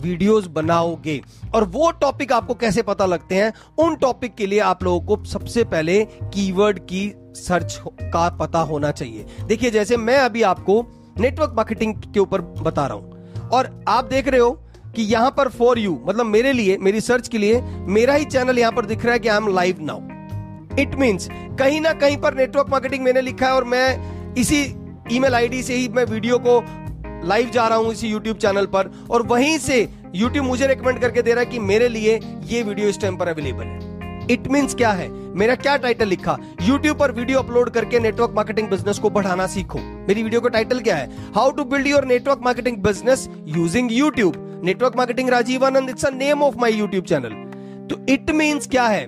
वीडियोस 0.01 0.47
बनाओगे? 0.47 1.21
और 1.55 1.63
वो 1.63 1.91
टॉपिक 1.91 2.31
आपको 2.31 2.53
कैसे 2.53 2.81
पता 2.81 3.05
लगते 3.05 3.35
हैं? 3.35 3.51
उन 3.79 3.95
टॉपिक 3.95 4.35
के 4.35 4.47
लिए 4.47 4.59
आप 4.59 4.83
लोगों 4.83 4.99
को 5.07 5.23
सबसे 5.25 5.63
पहले 5.63 6.03
कीवर्ड 6.33 6.79
की 6.79 7.11
सर्च 7.35 7.79
का 7.85 8.29
पता 8.37 8.59
होना 8.59 8.91
चाहिए। 8.91 9.25
देखिए, 9.47 9.71
जैसे 9.71 9.97
मैं 9.97 10.17
अभी 10.17 10.41
आपको 10.43 10.85
नेटवर्क 11.19 11.53
मार्केटिंग 11.57 11.93
के 12.03 12.19
ऊपर 12.19 12.41
बता 12.41 12.85
रहा 12.87 12.97
हूँ। 12.97 13.49
और 13.49 13.69
आप 13.87 14.05
देख 14.05 14.27
रहे 14.27 14.39
हो 14.39 14.51
कि 14.95 15.03
यहाँ 15.03 15.31
पर 15.31 15.49
फॉर 15.49 15.79
यू 15.79 15.99
मतलब 16.07 16.25
मेरे 16.25 16.53
लिए, 16.53 16.77
मेरी 16.77 17.01
सर्च 17.01 17.27
के 17.27 17.37
लिए, 17.37 17.61
मेरा 17.87 18.13
ही 18.13 18.25
चैनल 18.25 18.59
यहाँ 18.59 18.71
पर 18.71 18.85
दिख 18.85 19.05
रहा 19.05 19.13
है 19.13 19.19
कि 19.19 19.27
I 19.27 19.37
am 19.37 19.47
live 19.47 19.77
now 19.81 20.79
it 20.79 20.95
means 20.95 21.27
कहीं 21.59 21.79
ना 21.81 21.93
कहीं 21.93 22.17
पर 22.17 22.33
नेटवर्क 22.33 22.69
मार्केटिंग 22.69 23.03
मैंने 23.03 23.21
लिखा 23.21 23.47
है 23.47 23.53
और 23.53 23.63
मैं 23.63 24.33
इसी 24.35 24.61
ईमेल 25.11 25.35
आईडी 25.35 25.61
से 25.63 25.75
ही 25.75 25.87
मैं 25.89 26.03
वीडियो 26.05 26.37
को 26.39 26.59
लाइव 27.23 27.49
जा 27.49 27.67
रहा 27.67 27.77
हूँ 27.77 27.91
इसी 27.91 28.07
यूट्यूब 28.07 28.37
चैनल 28.37 28.65
पर 28.65 28.91
और 29.11 29.25
वहीं 29.27 29.57
से 29.57 29.87
यूट्यूब 30.15 30.45
मुझे 30.45 30.67
रिकमेंड 30.67 30.99
करके 30.99 31.21
दे 31.21 31.33
रहा 31.33 31.43
है 31.43 31.49
कि 31.51 31.59
मेरे 31.61 31.87
लिए 31.89 32.19
ये 32.45 32.63
वीडियो 32.63 32.89
इस 32.89 32.99
टाइम 33.01 33.17
पर 33.17 33.27
अवेलेबल 33.27 33.63
है। 33.63 34.25
इट 34.31 34.47
मींस 34.47 34.75
क्या 34.75 34.91
है? 34.91 35.09
मेरा 35.09 35.55
क्या 35.55 35.75
टाइटल 35.77 36.07
लिखा? 36.07 36.37
यूट्यूब 36.61 36.97
पर 36.99 37.11
वीडियो 37.11 37.39
अपलोड 37.39 37.69
करके 37.69 37.99
नेटवर्क 37.99 38.33
मार्केटिंग 38.35 38.69
बिज़नेस 38.69 38.99
को 38.99 39.09
बढ़ाना 39.09 39.45
सीखो। 39.47 39.79
मेरी 40.07 40.23
वीडियो 40.23 40.41
का 40.41 40.49
टाइटल 40.49 40.79
क्या 40.79 40.95
है? 40.95 41.09
How 41.35 41.51
to 41.51 41.63
build 41.65 41.87
your 41.87 42.05
network 42.05 42.39
marketing 42.43 42.77
business 42.83 43.27
using 43.47 43.91
YouTube 43.91 44.61
network 44.65 44.97
marketing 44.97 45.29
Rajiv 45.29 45.65
Anand 45.65 45.89
it's 45.89 46.05
a 46.05 46.09
name 46.09 46.43
of 46.43 46.57
my 46.59 46.73
YouTube 46.73 47.05
channel 47.05 47.33
तो 47.89 47.99
इट 48.13 48.31
मींस 48.31 48.67
क्या 48.67 48.87
है? 48.87 49.05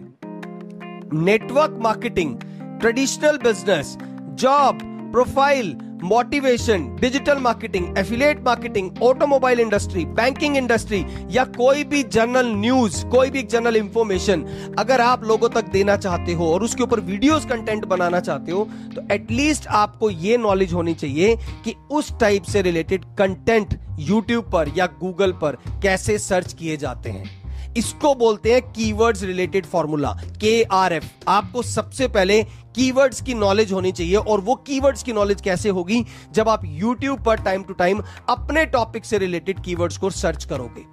Network 1.13 1.77
marketing 1.81 2.35
traditional 2.79 3.37
business 3.43 3.97
job 4.41 4.79
profile 5.11 5.75
motivation, 6.03 6.85
digital 7.01 7.37
marketing 7.37 7.97
affiliate 7.97 8.43
marketing, 8.45 8.89
automobile 9.03 9.59
industry, 9.59 10.05
banking 10.05 10.57
industry 10.57 11.03
या 11.31 11.43
कोई 11.57 11.83
भी 11.83 12.03
general 12.05 12.51
news, 12.55 13.05
कोई 13.05 13.29
भी 13.29 13.43
general 13.43 13.75
information 13.75 14.45
अगर 14.79 15.01
आप 15.01 15.23
लोगों 15.23 15.49
तक 15.49 15.69
देना 15.69 15.95
चाहते 15.97 16.33
हो 16.33 16.51
और 16.53 16.63
उसके 16.63 16.83
ऊपर 16.83 16.99
वीडियोस 17.01 17.45
कंटेंट 17.45 17.85
बनाना 17.85 18.19
चाहते 18.19 18.51
हो 18.51 18.67
तो 18.95 19.01
एटलीस्ट 19.11 19.67
आपको 19.67 20.09
ये 20.09 20.37
नॉलेज 20.37 20.73
होनी 20.73 20.93
चाहिए 20.93 21.35
कि 21.65 21.75
उस 21.91 22.13
टाइप 22.19 22.43
से 22.43 22.61
रिलेटेड 22.61 23.05
कंटेंट 23.17 23.79
यूट्यूब 23.99 24.51
पर 24.51 24.71
या 24.77 24.85
गूगल 24.99 25.31
पर 25.31 25.57
कैसे 25.83 26.17
सर्च 26.19 26.53
किए 26.53 26.77
जाते 26.77 27.09
हैं। 27.09 27.38
इसको 27.79 28.13
बोलते 28.15 28.53
हैं 28.53 28.61
keywords 28.71 29.23
related 29.23 29.65
formula 29.65 30.11
K 30.41 30.61
R 30.63 30.93
F 30.93 31.05
आपको 31.27 31.61
सबसे 31.63 32.07
पहले 32.07 32.43
कीवर्ड्स 32.75 33.21
की 33.21 33.33
नॉलेज 33.33 33.71
होनी 33.71 33.91
चाहिए 33.91 34.15
और 34.15 34.41
वो 34.41 34.55
कीवर्ड्स 34.67 35.03
की 35.03 35.13
नॉलेज 35.13 35.41
कैसे 35.41 35.69
होगी? 35.69 36.05
जब 36.31 36.49
आप 36.49 36.61
यूट्यूब 36.65 37.23
पर 37.23 37.41
टाइम 37.41 37.63
टू 37.63 37.73
टाइम 37.73 38.03
अपने 38.29 38.65
टॉपिक 38.67 39.05
से 39.05 39.17
रिलेटेड 39.17 39.59
कीवर्ड्स 39.59 39.97
को 39.97 40.09
सर्च 40.09 40.45
करोगे। 40.45 40.85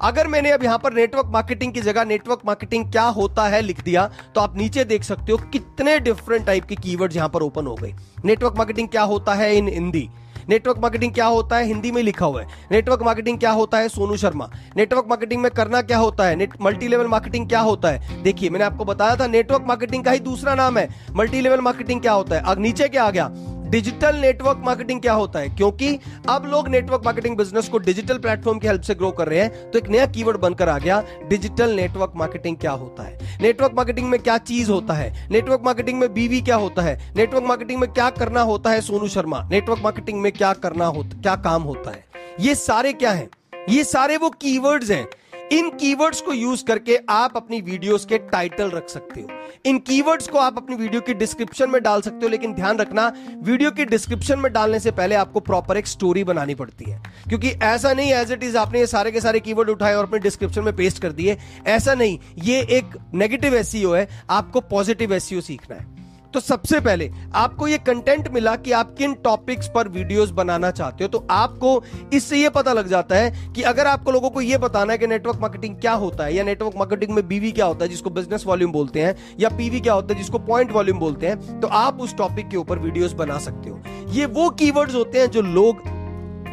अगर 0.00 0.26
मैंने 0.26 0.50
अब 0.50 0.64
यहाँ 0.64 0.78
पर 0.78 0.92
नेटवर्क 0.92 1.26
मार्केटिंग 1.26 1.72
की 1.72 1.80
जगह 1.80 2.04
नेटवर्क 2.04 2.40
मार्केटिंग 2.46 2.90
क्या 2.92 3.04
होता 3.12 3.46
है 3.48 3.60
लिख 3.60 3.82
दिया 3.84 4.10
तो 4.34 4.40
आप 4.40 4.56
नीचे 4.56 4.84
देख 4.84 5.04
सकते 5.04 5.32
हो 5.32 5.38
कितने 5.52 5.98
डिफरेंट 6.00 6.46
टाइप 6.46 6.64
के 6.64 6.74
कीवर्ड्स 6.76 7.16
यहाँ 7.16 7.28
पर 7.28 7.42
ओपन 7.42 7.66
हो 7.66 7.74
गए। 7.74 7.94
नेटवर्क 8.24 8.56
मार्केटिंग 8.56 8.88
क्या 8.88 9.02
होता 9.04 9.34
है 9.34 9.56
इन 9.56 9.68
हिंदी? 9.68 10.08
नेटवर्क 10.48 10.78
मार्केटिंग 10.78 11.12
क्या 11.12 11.26
होता 11.26 11.56
है? 11.56 11.64
हिंदी 11.64 11.90
में 11.90 12.02
लिखा 12.02 12.26
हुआ 12.26 12.40
है। 12.40 12.48
नेटवर्क 12.72 13.02
मार्केटिंग 13.02 13.38
क्या 13.38 13.50
होता 13.50 13.78
है? 13.78 13.88
सोनू 13.88 14.16
शर्मा। 14.16 14.50
नेटवर्क 14.76 15.06
मार्केटिंग 15.08 15.42
में 15.42 15.50
करना 15.50 15.82
क्या 15.82 15.98
होता 15.98 16.24
है? 16.24 16.48
मल्टी 16.62 16.88
लेवल 16.88 17.06
मार्केटिंग 17.06 17.48
क्या 17.48 17.60
होता 17.60 17.88
है? 17.88 18.22
देखिए, 18.22 18.50
मैंने 18.50 18.64
आपको 18.64 18.84
बताया 18.84 19.16
था 19.16 19.26
नेटवर्क 19.26 19.64
मार्केटिंग 19.66 20.04
का 20.04 20.10
ही 20.10 20.18
दूसरा 20.18 20.54
नाम 20.54 20.78
है। 20.78 20.88
मल्टी 21.16 21.40
लेवल 21.40 21.60
मार्केटिंग 21.60 22.00
क्या 22.00 22.12
होता 22.12 22.36
है? 22.36 22.42
अब 22.42 22.58
नीचे 22.58 22.88
क्या 22.88 23.04
आ 23.04 23.10
गया? 23.10 23.30
डिजिटल 23.66 24.16
नेटवर्क 24.16 24.62
मार्केटिंग 24.64 25.00
क्या 25.00 25.12
होता 25.12 25.38
है? 25.38 25.48
क्योंकि 25.48 25.98
अब 26.28 26.46
लोग 26.46 26.68
नेटवर्क 26.68 27.02
मार्केटिंग 27.04 27.36
बिज़नेस 27.36 27.68
को 27.68 27.78
डिजिटल 27.78 28.18
प्लेटफॉर्म 28.18 28.58
की 28.58 28.66
हेल्प 28.66 28.82
से 28.82 28.94
ग्रो 28.94 29.10
कर 29.10 29.28
रहे 29.28 29.40
हैं 29.40 29.70
तो 29.70 29.78
एक 29.78 29.88
नया 29.88 30.06
कीवर्ड 30.06 30.36
बनकर 30.36 30.68
आ 30.68 30.78
गया, 30.78 31.02
डिजिटल 31.28 31.70
नेटवर्क 31.70 32.12
मार्केटिंग 32.16 32.56
क्या 32.56 32.70
होता 32.70 33.02
है? 33.02 33.38
नेटवर्क 33.42 33.72
मार्केटिंग 33.76 34.08
में 34.10 34.20
क्या 34.20 34.38
चीज़ 34.38 34.70
होता 34.70 34.94
है? 34.94 35.28
नेटवर्क 35.30 35.62
मार्केटिंग 35.64 36.00
में 36.00 36.12
बीवी 36.14 36.40
क्या 36.40 36.56
होता 36.56 36.82
है? 36.82 37.12
नेटवर्क 37.16 37.44
मार्केटिंग 37.44 37.80
में 37.80 37.92
क्या 37.92 38.10
करना 38.10 38.40
होता 38.42 38.70
है 38.70 38.80
सोनू 38.80 39.08
शर्मा? 39.08 39.48
नेटवर्क 39.50 39.82
मार्केटिंग 39.82 40.20
में 40.20 40.32
क्या 40.32 40.52
करना 40.52 40.86
होता, 40.86 41.20
क्या 41.20 41.36
काम 41.36 41.62
होता 41.62 41.90
है? 41.90 42.04
ये 42.40 42.54
सारे 42.54 42.92
क्या 42.92 43.10
है? 43.10 43.28
ये 43.68 43.84
सारे 43.84 44.16
वो 44.16 44.30
कीवर्ड्स 44.30 44.90
हैं 44.90 45.06
इन 45.52 45.68
कीवर्ड्स 45.70 46.20
को 46.20 46.32
यूज़ 46.32 46.64
करके 46.64 46.98
आप 47.08 47.36
अपनी 47.36 47.60
वीडियोस 47.60 48.04
के 48.04 48.18
टाइटल 48.18 48.70
रख 48.70 48.88
सकते 48.88 49.20
हो। 49.20 49.28
इन 49.66 49.78
कीवर्ड्स 49.78 50.28
को 50.28 50.38
आप 50.38 50.56
अपनी 50.56 50.76
वीडियो 50.76 51.00
की 51.00 51.14
डिस्क्रिप्शन 51.14 51.70
में 51.70 51.82
डाल 51.82 52.00
सकते 52.00 52.26
हो, 52.26 52.28
लेकिन 52.28 52.54
ध्यान 52.54 52.78
रखना 52.78 53.12
वीडियो 53.42 53.70
की 53.70 53.84
डिस्क्रिप्शन 53.84 54.38
में 54.38 54.52
डालने 54.52 54.80
से 54.80 54.90
पहले 54.90 55.14
आपको 55.14 55.40
प्रॉपर 55.40 55.76
एक 55.76 55.86
स्टोरी 55.86 56.24
बनानी 56.24 56.54
पड़ती 56.54 56.90
है। 56.90 57.02
क्योंकि 57.28 57.50
ऐसा 57.50 57.92
नहीं 57.92 58.12
एज 58.12 58.32
इट 58.32 58.42
इज़ 58.42 58.56
आपने 58.58 58.80
ये 58.80 58.86
सारे 58.86 59.10
के 59.10 59.20
सारे 59.20 59.40
कीवर्ड 59.40 59.70
उठाए 59.70 59.94
और 59.94 60.04
अपने 60.04 60.18
डिस्क्रिप्शन 60.18 60.62
में 60.62 60.76
पेस्ट 60.76 61.02
कर 61.02 61.12
दिए। 61.12 61.36
ऐसा 61.66 61.94
नहीं, 61.94 62.18
ये 62.38 62.60
एक 62.60 62.98
नेगेटिव 63.14 63.54
एसईओ 63.54 63.94
है, 63.94 64.08
आपको 64.30 64.60
पॉजिटिव 64.60 65.14
एसईओ 65.14 65.40
सीखना 65.40 65.76
है। 65.76 65.95
तो 66.36 66.40
सबसे 66.40 66.78
पहले 66.80 67.08
आपको 67.34 67.66
ये 67.68 67.76
कंटेंट 67.78 68.26
मिला 68.28 68.54
कि 68.56 68.72
आप 68.72 68.92
किन 68.94 69.12
टॉपिक्स 69.14 69.68
पर 69.74 69.88
वीडियोस 69.88 70.30
बनाना 70.30 70.70
चाहते 70.70 71.04
हो 71.04 71.08
तो 71.08 71.26
आपको 71.30 71.70
इससे 72.12 72.38
ये 72.38 72.48
पता 72.48 72.72
लग 72.72 72.88
जाता 72.88 73.16
है 73.16 73.52
कि 73.52 73.62
अगर 73.62 73.86
आपको 73.86 74.12
लोगों 74.12 74.30
को 74.30 74.40
ये 74.40 74.58
बताना 74.58 74.92
है 74.92 74.98
कि 74.98 75.06
नेटवर्क 75.06 75.40
मार्केटिंग 75.40 75.76
क्या 75.76 75.92
होता 75.94 76.24
है, 76.24 76.34
या 76.34 76.44
नेटवर्क 76.44 76.76
मार्केटिंग 76.76 77.12
में 77.12 77.26
बीवी 77.28 77.52
क्या 77.52 77.66
होता 77.66 77.84
है, 77.84 77.90
जिसको 77.90 78.10
बिज़नेस 78.10 78.44
वॉल्यूम 78.46 78.72
बोलते 78.72 79.02
हैं, 79.02 79.16
या 79.40 79.48
पीवी 79.48 79.80
क्या 79.80 79.94
होता 79.94 80.14
है, 80.14 80.20
जिसको 80.20 80.38
पॉइंट 80.40 80.72
वॉल्यूम 80.72 80.98
बोलते 80.98 81.26
हैं 81.26 81.60
तो 81.60 81.68
आप 81.68 82.00
उस 82.00 82.16
टॉपिक 82.16 82.48
के 82.48 82.56
ऊपर 82.56 82.78
वीडियोस 82.78 83.12
बना 83.14 83.38
सकते 83.38 83.70
हो। 83.70 83.80
ये 84.10 84.26
वो 84.28 84.50
कीवर्ड्स 84.52 84.94
होते 84.94 85.20
हैं 85.20 85.30
जो 85.30 85.42
लोग 85.42 85.82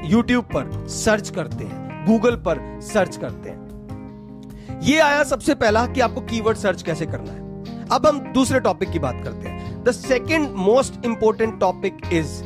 यूट्यूब 0.05 0.45
पर 0.55 0.87
सर्च 0.95 1.29
करते 1.29 1.63
हैं 1.65 2.05
गूगल 2.07 2.35
पर 2.47 2.67
सर्च 2.87 3.17
करते 3.17 3.49
हैं। 3.49 4.81
ये 4.83 4.99
आया 5.01 5.23
सबसे 5.25 5.55
पहला 5.55 5.85
कि 5.87 6.01
आपको 6.01 6.21
कीवर्ड 6.23 6.57
सर्च 6.57 6.81
कैसे 6.81 7.05
करना 7.05 7.31
है। 7.31 7.41
अब 7.91 8.05
हम 8.07 8.19
दूसरे 8.33 8.59
टॉपिक 8.59 8.91
की 8.91 8.99
बात 8.99 9.19
करते 9.23 9.47
हैं। 9.47 9.72
The 9.85 9.91
second 9.91 10.49
most 10.57 11.05
important 11.05 11.59
topic 11.59 11.97
is 12.13 12.43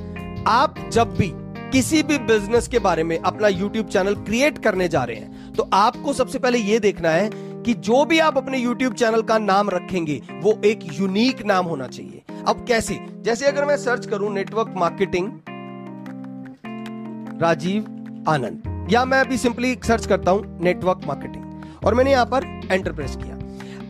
आप 0.47 0.75
जब 0.91 1.13
भी 1.17 1.31
किसी 1.71 2.01
भी 2.03 2.17
बिज़नेस 2.17 2.67
के 2.67 2.79
बारे 2.79 3.03
में 3.03 3.17
अपना 3.19 3.47
यूट्यूब 3.47 3.87
चैनल 3.87 4.15
क्रिएट 4.15 4.57
करने 4.57 4.87
जा 4.87 5.03
रहे 5.03 5.15
हैं 5.15 5.53
तो 5.53 5.67
आपको 5.73 6.13
सबसे 6.13 6.39
पहले 6.39 6.57
यह 6.59 6.79
देखना 6.79 7.09
है 7.09 7.29
कि 7.63 7.73
जो 7.75 8.03
भी 8.05 8.19
आप 8.19 8.37
अपने 8.37 8.57
यूट्यूब 8.57 8.93
चैनल 8.93 9.21
का 9.21 9.37
नाम 9.37 9.69
रखेंगे, 9.69 10.21
वो 10.33 10.59
एक 10.65 10.79
यूनिक 10.99 11.41
नाम 11.45 11.65
होना 11.65 11.87
चाहिए। 11.87 12.21
अब 12.47 12.63
कैसे? 12.67 12.99
जैसे 13.21 13.45
अगर 13.45 13.65
मैं 13.65 13.75
सर्च 13.77 14.05
करूँ 14.05 14.33
नेटवर्क 14.33 14.73
मार्केटिंग 14.77 15.31
राजीव 17.41 17.83
आनंद, 18.29 18.87
या 18.91 19.03
मैं 19.05 19.19
अभी 19.19 19.37
सिंपली 19.37 19.75
सर्च 19.85 20.05
करता 20.05 20.31
हूँ 20.31 20.59
नेटवर्क 20.63 21.01
मार्केटिंग 21.07 21.85
और 21.85 21.95
मैंने 21.95 22.11
यहाँ 22.11 22.25
पर 22.25 22.45
एंटर 22.71 22.91
प्रेस 22.91 23.15
किया। 23.15 23.35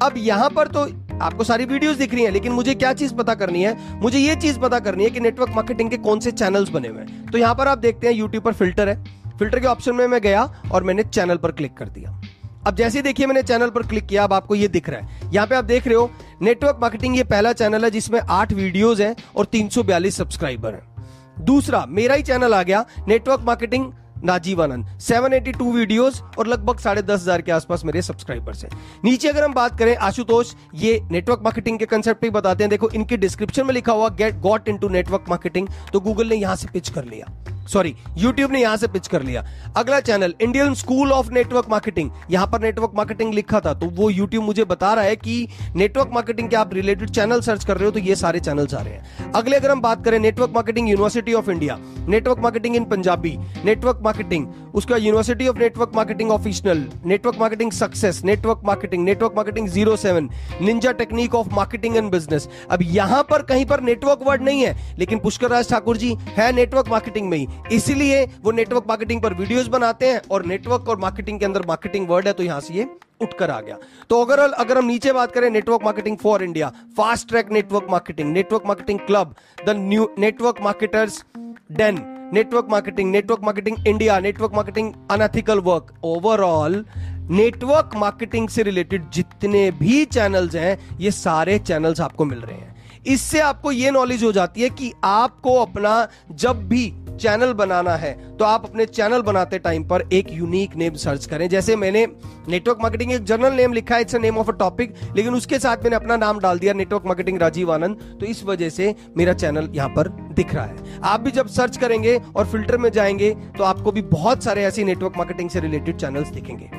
अब 0.05 0.13
यहाँ 0.17 0.49
पर 0.49 0.67
तो 0.67 0.87
आपको 1.21 1.43
सारी 1.43 1.65
वीडियोस 1.65 1.97
दिख 1.97 2.13
रही 2.13 2.23
हैं, 2.23 2.31
लेकिन 2.31 2.51
मुझे 2.51 2.73
क्या 2.75 2.93
चीज़ 2.93 3.13
पता 3.15 3.33
करनी 3.35 3.63
है? 3.63 3.75
मुझे 4.01 4.19
ये 4.19 4.35
चीज़ 4.35 4.59
पता 4.59 4.79
करनी 4.79 5.03
है 5.03 5.09
कि 5.09 5.19
नेटवर्क 5.19 5.51
मार्केटिंग 5.55 5.89
के 5.89 5.97
कौन 5.97 6.19
से 6.19 6.31
चैनल्स 6.31 6.69
बने 6.69 6.87
हुए 6.87 6.99
हैं। 6.99 7.25
तो 7.31 7.37
यहाँ 7.37 7.55
पर 7.55 7.67
आप 7.67 7.77
देखते 7.77 8.07
हैं 8.07 8.13
यूट्यूब 8.13 8.43
पर 8.43 8.53
फ़िल्टर 8.53 8.89
है। 8.89 9.03
फ़िल्टर 9.39 9.59
के 9.59 9.67
ऑप्शन 9.67 9.95
में 9.95 10.07
मैं 10.07 10.21
गया 10.21 10.43
और 10.71 10.83
मैंने 10.83 11.03
चैनल 11.03 11.37
पर 11.37 11.51
क्लिक 11.51 11.73
कर 11.73 11.89
दिया। 11.89 12.21
अब 12.67 12.75
जैसे 12.75 13.01
देखिए 13.01 13.25
मैंने 13.25 13.43
चैनल 13.43 13.69
पर 13.69 13.83
क्लिक 13.83 14.05
किया, 14.05 14.23
अब 14.23 14.33
आपको 14.33 14.55
ये 14.55 14.67
दिख 14.67 14.89
रहा 14.89 14.99
है। 14.99 15.31
यहाँ 15.33 15.47
पे 15.47 15.55
आप 15.55 15.65
देख 15.65 15.87
रहे 15.87 15.95
हो 15.95 16.09
नेटवर्क 16.41 16.77
मार्केटिंग 16.81 17.15
ये 17.17 17.23
पहला 17.23 17.53
चैनल 17.53 17.83
है 17.83 17.91
जिसमें 17.91 18.19
आठ 18.19 18.53
वीडियोस 18.53 18.99
हैं 18.99 19.15
और 19.35 19.45
तीन 19.45 19.69
सौ 19.69 19.83
बयालीस 19.83 20.17
सब्सक्राइबर 20.17 20.73
हैं। 20.73 21.45
दूसरा, 21.45 21.85
मेरा 21.87 22.15
ही 22.15 22.23
चैनल 22.23 22.53
आ 22.53 22.61
गया 22.63 22.85
network 23.07 23.41
marketing 23.43 23.91
Rajiv 24.23 24.61
Anand 24.63 24.85
782 25.01 25.71
videos 25.73 26.21
और 26.39 26.47
लगभग 26.47 26.79
साढ़े 26.79 27.01
दस 27.01 27.21
हज़ार 27.21 27.41
के 27.41 27.51
आसपास 27.51 27.85
मेरे 27.85 28.01
सब्सक्राइबर्स 28.01 28.63
हैं। 28.63 28.71
नीचे 29.03 29.27
अगर 29.27 29.43
हम 29.43 29.53
बात 29.53 29.77
करें 29.79 29.95
आशुतोष, 29.97 30.53
ये 30.75 30.99
नेटवर्क 31.11 31.41
मार्केटिंग 31.43 31.79
के 31.79 31.85
कंसेप्ट 31.87 32.25
बताते 32.27 32.63
हैं। 32.63 32.69
देखो, 32.69 32.89
इनके 32.89 33.17
डिस्क्रिप्शन 33.17 33.65
में 33.65 33.73
लिखा 33.73 33.93
हुआ 33.93 34.09
get 34.11 34.39
got 34.41 34.69
into 34.69 34.89
network 34.89 35.25
marketing 35.29 35.67
तो 35.93 35.99
गूगल 35.99 36.27
ने 36.27 36.35
यहाँ 36.35 36.55
से 36.55 36.67
पिच 36.73 36.89
कर 36.89 37.05
लिया। 37.05 37.33
सॉरी 37.67 37.95
यूट्यूब 38.17 38.51
ने 38.51 38.61
यहाँ 38.61 38.77
से 38.77 38.87
पिच 38.87 39.07
कर 39.07 39.23
लिया। 39.23 39.45
अगला 39.77 39.99
channel 40.01 40.33
Indian 40.41 40.73
school 40.75 41.11
of 41.11 41.31
network 41.33 41.69
marketing 41.69 42.11
यहाँ 42.31 42.47
पर 42.47 42.61
नेटवर्क 42.61 42.91
मार्केटिंग 42.95 43.33
लिखा 43.33 43.59
था 43.59 43.73
तो 43.73 43.89
वो 43.91 44.09
यूट्यूब 44.09 44.43
मुझे 44.43 44.65
बता 44.65 44.93
रहा 44.93 45.03
है 45.03 45.15
कि 45.15 45.47
नेटवर्क 45.75 46.09
मार्केटिंग 46.13 46.49
के 46.49 46.55
आप 46.55 46.73
रिलेटेड 46.73 47.09
चैनल 47.09 47.41
सर्च 47.41 47.65
कर 47.65 47.77
रहे 47.77 47.85
हो 47.85 47.91
तो 47.91 47.99
ये 47.99 48.15
सारे 48.15 48.39
चैनल्स 48.39 48.73
आ 48.73 48.81
रहे 48.81 48.93
हैं। 48.93 49.31
अगले 49.35 49.55
अगर 49.55 49.71
हम 49.71 49.81
बात 49.81 50.03
करें 50.05 50.19
network 50.19 50.51
marketing 50.55 50.89
university 50.89 51.33
of 51.33 51.49
India 51.51 51.77
network 52.09 52.39
marketing 52.39 52.75
in 52.75 52.85
Punjabi 52.85 53.35
network 53.65 53.99
marketing 54.03 54.47
उसका 54.75 54.97
university 54.97 55.47
of 55.47 55.57
network 55.59 55.91
marketing 55.95 56.31
official 56.31 56.87
network 57.05 57.39
marketing 57.39 57.71
success 57.71 58.23
network 58.25 58.61
marketing 58.65 59.03
network 59.05 59.33
marketing 59.35 59.67
zero 59.67 59.95
seven 59.97 60.29
ninja 60.61 60.91
technique 60.93 61.35
of 61.35 61.53
marketing 61.53 61.97
and 61.97 62.11
business 62.11 62.47
अब 62.71 62.79
यहाँ 62.83 63.21
पर 63.29 63.41
कहीं 63.43 63.65
पर 63.65 63.81
network 63.81 64.19
word 64.27 64.41
नहीं 64.43 64.61
है, 64.61 64.75
लेकिन 64.99 65.19
पुष्कर 65.19 65.49
राज 65.49 65.69
ठाकुर 65.69 65.97
जी, 65.97 66.15
है 66.37 66.51
नेटवर्क 66.55 66.89
मार्केटिंग 66.89 67.29
में 67.29 67.37
ही। 67.37 67.47
इसीलिए 67.71 68.23
वो 68.43 68.51
नेटवर्क 68.51 68.85
मार्केटिंग 68.87 69.21
पर 69.21 69.33
वीडियोस 69.33 69.67
बनाते 69.67 70.09
हैं 70.09 70.21
और 70.31 70.45
नेटवर्क 70.45 70.89
और 70.89 70.99
मार्केटिंग 70.99 71.39
के 71.39 71.45
अंदर 71.45 71.65
मार्केटिंग 71.67 72.07
वर्ड 72.09 72.27
है 72.27 72.33
तो 72.33 72.43
यहाँ 72.43 72.59
से 72.59 72.73
ये 72.73 72.87
उठकर 73.21 73.51
आ 73.51 73.59
गया। 73.61 73.77
तो 74.09 74.21
अगर 74.23 74.39
अगर 74.39 74.77
हम 74.77 74.85
नीचे 74.85 75.13
बात 75.13 75.31
करें 75.31 75.49
network 75.49 75.83
marketing 75.83 76.17
for 76.17 76.43
India 76.43 76.71
fast 76.97 77.27
track 77.29 77.51
network 77.51 77.87
marketing 77.91 78.31
network 78.33 78.63
marketing 78.65 78.99
club 78.99 79.35
the 79.65 79.75
new 79.79 80.09
network 80.19 80.61
marketers 80.61 81.23
den 81.71 81.99
network 82.33 82.67
marketing 82.69 83.11
network 83.11 83.43
marketing 83.43 83.87
India 83.87 84.19
network 84.19 84.53
marketing 84.53 84.93
unethical 85.11 85.59
work 85.61 85.93
overall 86.03 86.83
network 87.29 87.95
marketing 87.95 88.49
से 88.49 88.63
रिलेटेड 88.63 89.09
जितने 89.09 89.69
भी 89.71 90.03
चैनल्स 90.05 90.55
हैं, 90.55 90.97
ये 90.99 91.11
सारे 91.11 91.57
चैनल्स 91.59 92.01
आपको 92.01 92.25
मिल 92.25 92.39
रहे 92.39 92.57
हैं। 92.57 92.75
इससे 93.05 93.39
आपको 93.39 93.71
यह 93.71 93.91
नॉलेज 93.91 94.23
हो 94.23 94.31
जाती 94.31 94.61
है 94.61 94.69
कि 94.69 94.91
आपको 95.03 95.55
अपना 95.55 96.07
जब 96.33 96.67
भी 96.69 96.85
चैनल 97.17 97.53
बनाना 97.53 97.95
है 97.95 98.13
तो 98.37 98.45
आप 98.45 98.65
अपने 98.65 98.85
चैनल 98.85 99.21
बनाते 99.21 99.59
टाइम 99.59 99.83
पर 99.83 100.07
एक 100.13 100.31
यूनिक 100.31 100.75
नेम 100.75 100.93
सर्च 100.95 101.25
करें। 101.25 101.47
जैसे 101.49 101.75
मैंने 101.75 102.05
नेटवर्क 102.49 102.77
मार्केटिंग 102.81 103.11
एक 103.11 103.23
जनरल 103.23 103.53
नेम 103.53 103.73
लिखा 103.73 103.95
है 103.95 104.01
it's 104.01 104.15
name 104.15 104.37
of 104.37 104.49
a 104.49 104.53
topic 104.55 104.93
लेकिन 105.15 105.33
उसके 105.33 105.59
साथ 105.59 105.83
मैंने 105.83 105.95
अपना 105.95 106.17
नाम 106.17 106.39
डाल 106.39 106.59
दिया 106.59 106.73
नेटवर्क 106.73 107.05
मार्केटिंग 107.05 107.39
राजीव 107.41 107.73
आनंद 107.73 108.17
तो 108.19 108.25
इस 108.25 108.43
वजह 108.43 108.69
से 108.69 108.93
मेरा 109.17 109.33
चैनल 109.35 109.69
यहाँ 109.73 109.89
पर 109.89 110.07
दिख 110.33 110.53
रहा 110.55 110.65
है। 110.65 110.99
आप 111.03 111.21
भी 111.21 111.31
जब 111.31 111.47
सर्च 111.49 111.77
करेंगे 111.77 112.19
और 112.35 112.45
फ़िल्टर 112.45 112.77
में 112.77 112.89
जाएँगे 112.91 113.33
तो 113.57 113.63
आपको 113.63 113.91
भी 113.91 114.01
बहुत 114.01 114.43
सारे 114.43 114.63
ऐसे 114.63 114.83
नेटवर्क 114.83 115.17
मार्केटिंग 115.17 115.49
से 115.49 115.59
रिलेटेड 115.59 115.97
चैनल्स 115.97 116.29
दिखेंगे। 116.29 116.69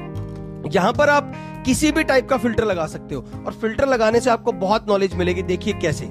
यहाँ 0.71 0.93
पर 0.93 1.09
आप 1.09 1.33
किसी 1.67 1.91
भी 1.93 2.03
टाइप 2.05 2.29
का 2.29 2.37
फ़िल्टर 2.37 2.65
लगा 2.65 2.87
सकते 2.87 3.15
हो, 3.15 3.25
और 3.47 3.53
फ़िल्टर 3.53 3.89
लगाने 3.89 4.21
से 4.21 4.31
आपको 4.31 4.53
बहुत 4.55 4.89
नॉलेज 4.89 5.15
मिलेगी। 5.15 5.43
देखिए 5.43 5.75
कैसे, 5.83 6.09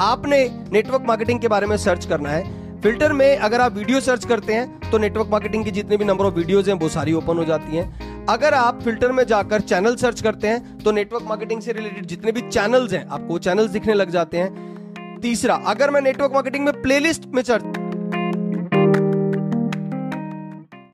आपने 0.00 0.38
नेटवर्क 0.72 1.04
मार्केटिंग 1.08 1.40
के 1.40 1.48
बारे 1.48 1.66
में 1.66 1.76
सर्च 1.76 2.06
करना 2.06 2.30
है 2.30 2.63
फ़िल्टर 2.84 3.12
में 3.12 3.36
अगर 3.36 3.60
आप 3.60 3.72
वीडियो 3.72 4.00
सर्च 4.00 4.24
करते 4.26 4.52
हैं 4.52 4.90
तो 4.90 4.98
नेटवर्क 4.98 5.28
मार्केटिंग 5.30 5.64
की 5.64 5.70
जितने 5.70 5.96
भी 5.96 6.04
नंबर 6.04 6.24
ऑफ़ 6.24 6.34
वीडियोज़ 6.34 6.68
हैं, 6.70 6.76
वो 6.78 6.88
सारी 6.88 7.12
ओपन 7.12 7.36
हो 7.36 7.44
जाती 7.44 7.76
हैं। 7.76 8.26
अगर 8.28 8.54
आप 8.54 8.82
फ़िल्टर 8.82 9.12
में 9.12 9.22
जाकर 9.26 9.60
चैनल 9.60 9.94
सर्च 9.96 10.20
करते 10.22 10.48
हैं 10.48 10.78
तो 10.78 10.92
नेटवर्क 10.92 11.22
मार्केटिंग 11.22 11.60
से 11.62 11.72
रिलेटेड 11.72 12.06
जितने 12.06 12.32
भी 12.32 12.40
चैनल्स 12.42 12.92
हैं, 12.92 13.06
आपको 13.06 13.38
चैनल्स 13.38 13.70
दिखने 13.70 13.94
लग 13.94 14.10
जाते 14.10 14.38
हैं। 14.38 15.20
तीसरा, 15.20 15.54
अगर 15.66 15.90
मैं 15.90 16.00
नेटवर्क 16.00 16.32
मार्केटिंग 16.34 16.64
में 16.64 16.80
प्लेलिस्ट 16.82 17.26
में 17.26 17.42
सर्च 17.42 17.64